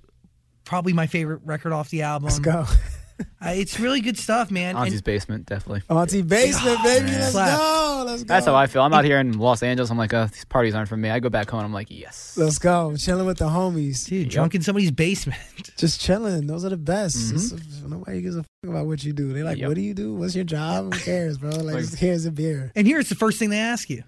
probably 0.64 0.93
my 0.93 1.07
favorite 1.07 1.41
record 1.45 1.72
off 1.72 1.88
the 1.88 2.03
album. 2.03 2.24
Let's 2.24 2.41
go. 2.41 2.66
Uh, 3.43 3.53
it's 3.57 3.81
really 3.81 4.03
good 4.03 4.18
stuff, 4.18 4.51
man. 4.51 4.77
Auntie's 4.77 4.97
And 4.97 5.05
basement, 5.05 5.47
definitely. 5.47 5.81
Auntie 5.89 6.21
Basement, 6.21 6.79
baby. 6.85 7.07
man. 7.07 7.21
Let's 7.21 7.33
Slap. 7.33 7.59
go. 7.59 8.03
Let's 8.07 8.23
go. 8.23 8.27
That's 8.29 8.45
how 8.47 8.55
I 8.55 8.66
feel. 8.66 8.83
I'm 8.83 8.93
out 8.93 9.05
here 9.07 9.18
in 9.18 9.39
Los 9.39 9.62
Angeles. 9.62 9.91
I'm 9.91 9.97
like, 9.97 10.12
uh, 10.12 10.27
these 10.27 10.45
parties 10.45 10.75
aren't 10.75 10.91
for 10.91 10.97
me. 10.99 11.09
I 11.09 11.21
go 11.21 11.31
back 11.31 11.49
home. 11.49 11.64
I'm 11.64 11.73
like, 11.73 11.87
yes. 11.91 12.37
Let's 12.37 12.59
go. 12.59 12.95
Chilling 12.97 13.25
with 13.25 13.39
the 13.39 13.47
homies. 13.49 14.07
dude, 14.07 14.25
Yep. 14.27 14.31
drunk 14.31 14.55
in 14.57 14.62
somebody's 14.62 14.91
basement. 14.91 15.41
Just 15.79 16.03
chilling. 16.03 16.47
Those 16.49 16.66
are 16.66 16.68
the 16.68 16.77
best. 16.77 17.16
Mhm. 17.35 17.89
Nobody 17.89 18.21
gives 18.21 18.37
a 18.37 18.41
fuck 18.43 18.71
about 18.71 18.87
what 18.87 19.03
you 19.03 19.14
do. 19.14 19.33
They're 19.33 19.45
like, 19.45 19.57
Yep. 19.57 19.68
what 19.68 19.75
do 19.75 19.81
you 19.81 19.95
do? 19.95 20.14
What's 20.14 20.35
your 20.35 20.45
job? 20.45 20.93
Who 20.93 21.01
cares, 21.01 21.39
bro? 21.39 21.49
Like, 21.51 21.77
Like- 21.77 21.95
here's 21.95 22.27
a 22.27 22.31
beer. 22.31 22.73
And 22.77 22.87
here's 22.87 23.09
the 23.09 23.14
first 23.14 23.39
thing 23.39 23.49
they 23.49 23.59
ask 23.59 23.89
you. 23.89 24.03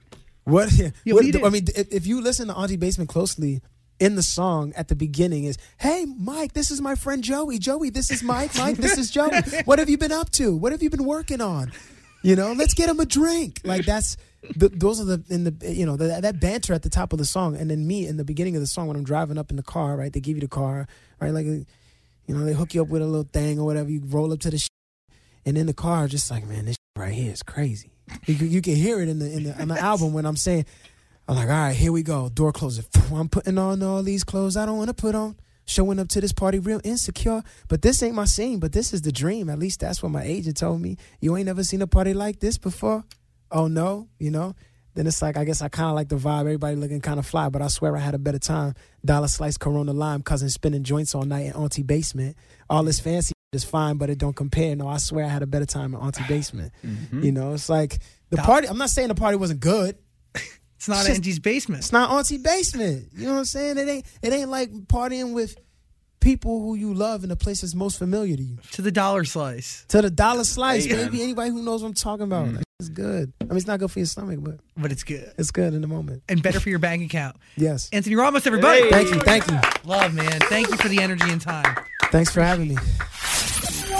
What? 0.45 0.71
Yeah, 1.05 1.15
what 1.15 1.21
do 1.21 1.27
you 1.27 1.33
do? 1.33 1.47
I 1.47 1.49
mean, 1.49 1.65
if, 1.75 1.91
if 1.91 2.07
you 2.07 2.21
listen 2.21 2.49
to 2.49 2.55
Auntie 2.55 2.77
Basement 2.77 3.09
closely, 3.09 3.63
in 4.03 4.16
the 4.16 4.22
song 4.22 4.72
at 4.76 4.88
the 4.88 4.96
beginning 4.96 5.44
is, 5.44 5.57
"Hey, 5.78 6.05
Mike, 6.18 6.53
this 6.55 6.70
is 6.70 6.80
my 6.80 6.94
friend 6.96 7.22
Joey. 7.22 7.59
Joey, 7.59 7.90
this 7.90 8.11
is 8.11 8.22
Mike. 8.22 8.50
Mike, 8.59 8.76
this 8.76 8.98
is 8.98 9.11
Joey. 9.11 9.30
What 9.64 9.78
have 9.78 9.88
you 9.88 9.96
been 9.96 10.11
up 10.12 10.30
to? 10.30 10.57
What 10.57 10.72
have 10.72 10.82
you 10.82 10.90
been 10.90 11.05
working 11.05 11.40
on? 11.40 11.70
You 12.22 12.34
know, 12.36 12.53
let's 12.53 12.74
get 12.74 12.88
him 12.88 12.98
a 13.00 13.07
drink." 13.07 13.61
Like 13.64 13.84
that's 13.84 14.16
the, 14.57 14.68
those 14.68 15.00
are 15.00 15.05
the 15.05 15.22
in 15.28 15.44
the 15.44 15.55
you 15.72 15.86
know 15.86 15.96
the, 15.96 16.20
that 16.20 16.40
banter 16.40 16.74
at 16.74 16.82
the 16.82 16.90
top 16.90 17.12
of 17.12 17.18
the 17.20 17.24
song, 17.24 17.57
and 17.57 17.70
then 17.70 17.86
me 17.86 18.07
in 18.07 18.16
the 18.16 18.24
beginning 18.24 18.57
of 18.57 18.61
the 18.62 18.66
song 18.66 18.88
when 18.88 18.96
I'm 18.96 19.05
driving 19.05 19.38
up 19.38 19.50
in 19.50 19.57
the 19.57 19.62
car. 19.62 19.96
Right, 19.96 20.12
they 20.12 20.20
give 20.20 20.36
you 20.36 20.40
the 20.42 20.48
car. 20.48 20.88
Right, 21.20 21.30
like 21.30 21.46
you 21.46 21.64
know 22.28 22.44
they 22.44 22.55
hook 22.55 22.74
you 22.74 22.82
up 22.82 22.88
with 22.88 23.03
a 23.03 23.07
little 23.07 23.28
thing 23.32 23.61
or 23.61 23.64
whatever. 23.64 23.88
You 23.88 24.03
roll 24.05 24.32
up 24.32 24.40
to 24.40 24.50
the. 24.50 24.59
Sh- 24.59 24.66
and 25.46 25.57
in 25.59 25.66
the 25.66 25.74
car, 25.74 26.09
just 26.09 26.28
like 26.30 26.44
man, 26.46 26.64
this 26.66 26.76
right 26.96 27.12
here 27.14 27.32
is 27.32 27.42
crazy. 27.42 27.90
You, 28.26 28.34
can- 28.34 28.50
you 28.50 28.61
can 28.62 28.74
hear 28.74 29.00
it 29.00 29.09
in 29.09 29.18
the 29.20 29.30
in 29.32 29.42
the, 29.44 29.62
in 29.62 29.68
the 29.68 29.78
album 29.80 30.12
when 30.12 30.26
I'm 30.26 30.36
saying, 30.36 30.66
I'm 31.29 31.37
like, 31.37 31.49
all 31.49 31.55
right, 31.55 31.77
here 31.77 31.93
we 31.93 32.03
go. 32.03 32.29
Door 32.29 32.53
closes. 32.53 32.89
I'm 33.12 33.29
putting 33.29 33.59
on 33.59 33.83
all 33.83 34.03
these 34.03 34.25
clothes 34.25 34.57
I 34.57 34.66
don't 34.66 34.77
want 34.77 34.89
to 34.89 34.95
put 34.95 35.14
on. 35.14 35.37
Showing 35.64 36.01
up 36.01 36.09
to 36.09 36.20
this 36.20 36.33
party 36.33 36.59
real 36.59 36.81
insecure. 36.83 37.43
But 37.68 37.83
this 37.83 38.03
ain't 38.03 38.16
my 38.16 38.25
scene, 38.25 38.59
but 38.59 38.73
this 38.73 38.93
is 38.93 39.03
the 39.03 39.12
dream. 39.12 39.49
At 39.49 39.59
least 39.59 39.81
that's 39.81 40.03
what 40.03 40.11
my 40.11 40.25
agent 40.25 40.57
told 40.57 40.81
me. 40.81 40.97
You 41.20 41.37
ain't 41.37 41.47
never 41.47 41.62
seen 41.62 41.81
a 41.83 41.87
party 41.87 42.14
like 42.14 42.41
this 42.41 42.59
before? 42.59 43.05
Oh 43.51 43.68
no, 43.68 44.09
you 44.18 44.31
know? 44.31 44.55
Then 44.95 45.07
it's 45.07 45.23
like, 45.23 45.37
I 45.37 45.45
guess 45.45 45.62
I 45.62 45.68
kind 45.68 45.89
of 45.89 45.95
like 45.95 46.09
the 46.09 46.16
vibe. 46.16 46.41
Everybody 46.41 46.77
looking 46.77 47.01
kind 47.01 47.18
of 47.18 47.27
fly, 47.27 47.49
but 47.49 47.62
I 47.62 47.68
swear 47.68 47.97
I 47.97 48.01
had 48.01 48.14
a 48.14 48.18
better 48.18 48.39
time. 48.39 48.75
Dollar 49.05 49.29
slice, 49.29 49.57
Corona 49.57 49.93
lime, 49.93 50.23
cousin 50.23 50.51
spinning 50.51 50.83
joints 50.83 51.14
all 51.14 51.23
night 51.23 51.47
in 51.47 51.53
Auntie 51.53 51.83
basement. 51.83 52.37
All 52.68 52.83
this 52.83 53.01
fancy 53.01 53.33
is 53.53 53.64
fine, 53.64 53.97
but 53.97 54.11
it 54.11 54.18
don't 54.18 54.37
compare. 54.37 54.77
No, 54.77 54.89
I 54.89 54.99
swear 54.99 55.25
I 55.25 55.29
had 55.29 55.43
a 55.43 55.47
better 55.47 55.64
time 55.64 55.95
in 55.95 56.01
Auntie 56.01 56.25
Basement. 56.29 56.73
Mm-hmm. 56.85 57.23
You 57.23 57.33
know, 57.33 57.55
it's 57.55 57.68
like 57.68 58.01
the 58.31 58.37
party. 58.39 58.68
I'm 58.68 58.79
not 58.79 58.91
saying 58.91 59.09
the 59.09 59.14
party 59.14 59.37
wasn't 59.37 59.61
good. 59.61 59.97
It's 60.83 60.89
not 60.89 61.09
It's 61.09 61.20
just- 61.20 61.43
basement. 61.43 61.78
It's 61.83 61.93
not 61.93 62.11
Auntie's 62.11 62.43
Basement. 62.43 63.11
You 63.14 63.26
know 63.26 63.35
what 63.35 63.39
I'm 63.39 63.45
saying? 63.45 63.78
It 63.78 63.89
ain't. 63.89 64.07
It 64.20 64.33
ain't 64.33 64.51
like 64.51 64.68
partying 64.89 65.33
with 65.33 65.57
people 66.18 66.61
who 66.61 66.74
you 66.74 66.93
love 66.93 67.22
in 67.22 67.28
the 67.28 67.37
place 67.37 67.61
that's 67.61 67.72
most 67.76 67.99
familiar 68.01 68.37
to 68.37 68.43
you. 68.43 68.59
to 68.72 68.83
the 68.83 68.91
dollar 68.91 69.24
slice, 69.24 69.85
To 69.91 70.03
the 70.03 70.11
dollar 70.11 70.43
slice, 70.43 70.85
Hey, 70.85 70.97
baby. 70.97 71.18
man. 71.18 71.20
Anybody 71.20 71.51
who 71.51 71.62
knows 71.62 71.83
what 71.85 71.91
I'm 71.91 71.95
talking 71.95 72.24
about, 72.24 72.49
mm. 72.49 72.62
it's 72.80 72.89
good. 72.89 73.33
I 73.41 73.45
mean, 73.45 73.59
it's 73.59 73.66
not 73.68 73.78
good 73.78 73.93
for 73.93 74.01
your 74.01 74.07
stomach, 74.07 74.41
but 74.43 74.59
but 74.76 74.91
it's 74.91 75.05
good 75.05 75.33
it's 75.39 75.53
good 75.53 75.72
in 75.72 75.83
the 75.83 75.87
moment. 75.87 76.24
and 76.28 76.43
better 76.43 76.59
for 76.59 76.68
your 76.68 76.80
bank 76.80 77.05
account. 77.05 77.37
Yes. 77.57 77.89
Anthony 77.93 78.16
Ramos, 78.16 78.45
everybody. 78.45 78.83
Hey. 78.83 78.91
Thank 78.91 79.14
you. 79.14 79.20
Thank 79.20 79.49
you. 79.53 79.61
Love, 79.85 80.14
man. 80.14 80.41
Thank 80.49 80.68
you 80.68 80.76
for 80.78 80.89
the 80.89 80.99
energy 81.01 81.30
and 81.30 81.41
time. 81.41 81.76
Thanks 82.11 82.33
for 82.33 82.41
having 82.43 82.66
me. 82.66 82.74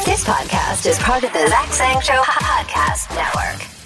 This 0.05 0.25
podcast 0.25 0.85
is 0.87 0.99
part 0.99 1.23
of 1.23 1.33
the 1.33 1.47
Zach 1.47 1.73
Sang 1.73 2.01
Show 2.01 2.21
Podcast 2.23 3.15
Network. 3.15 3.82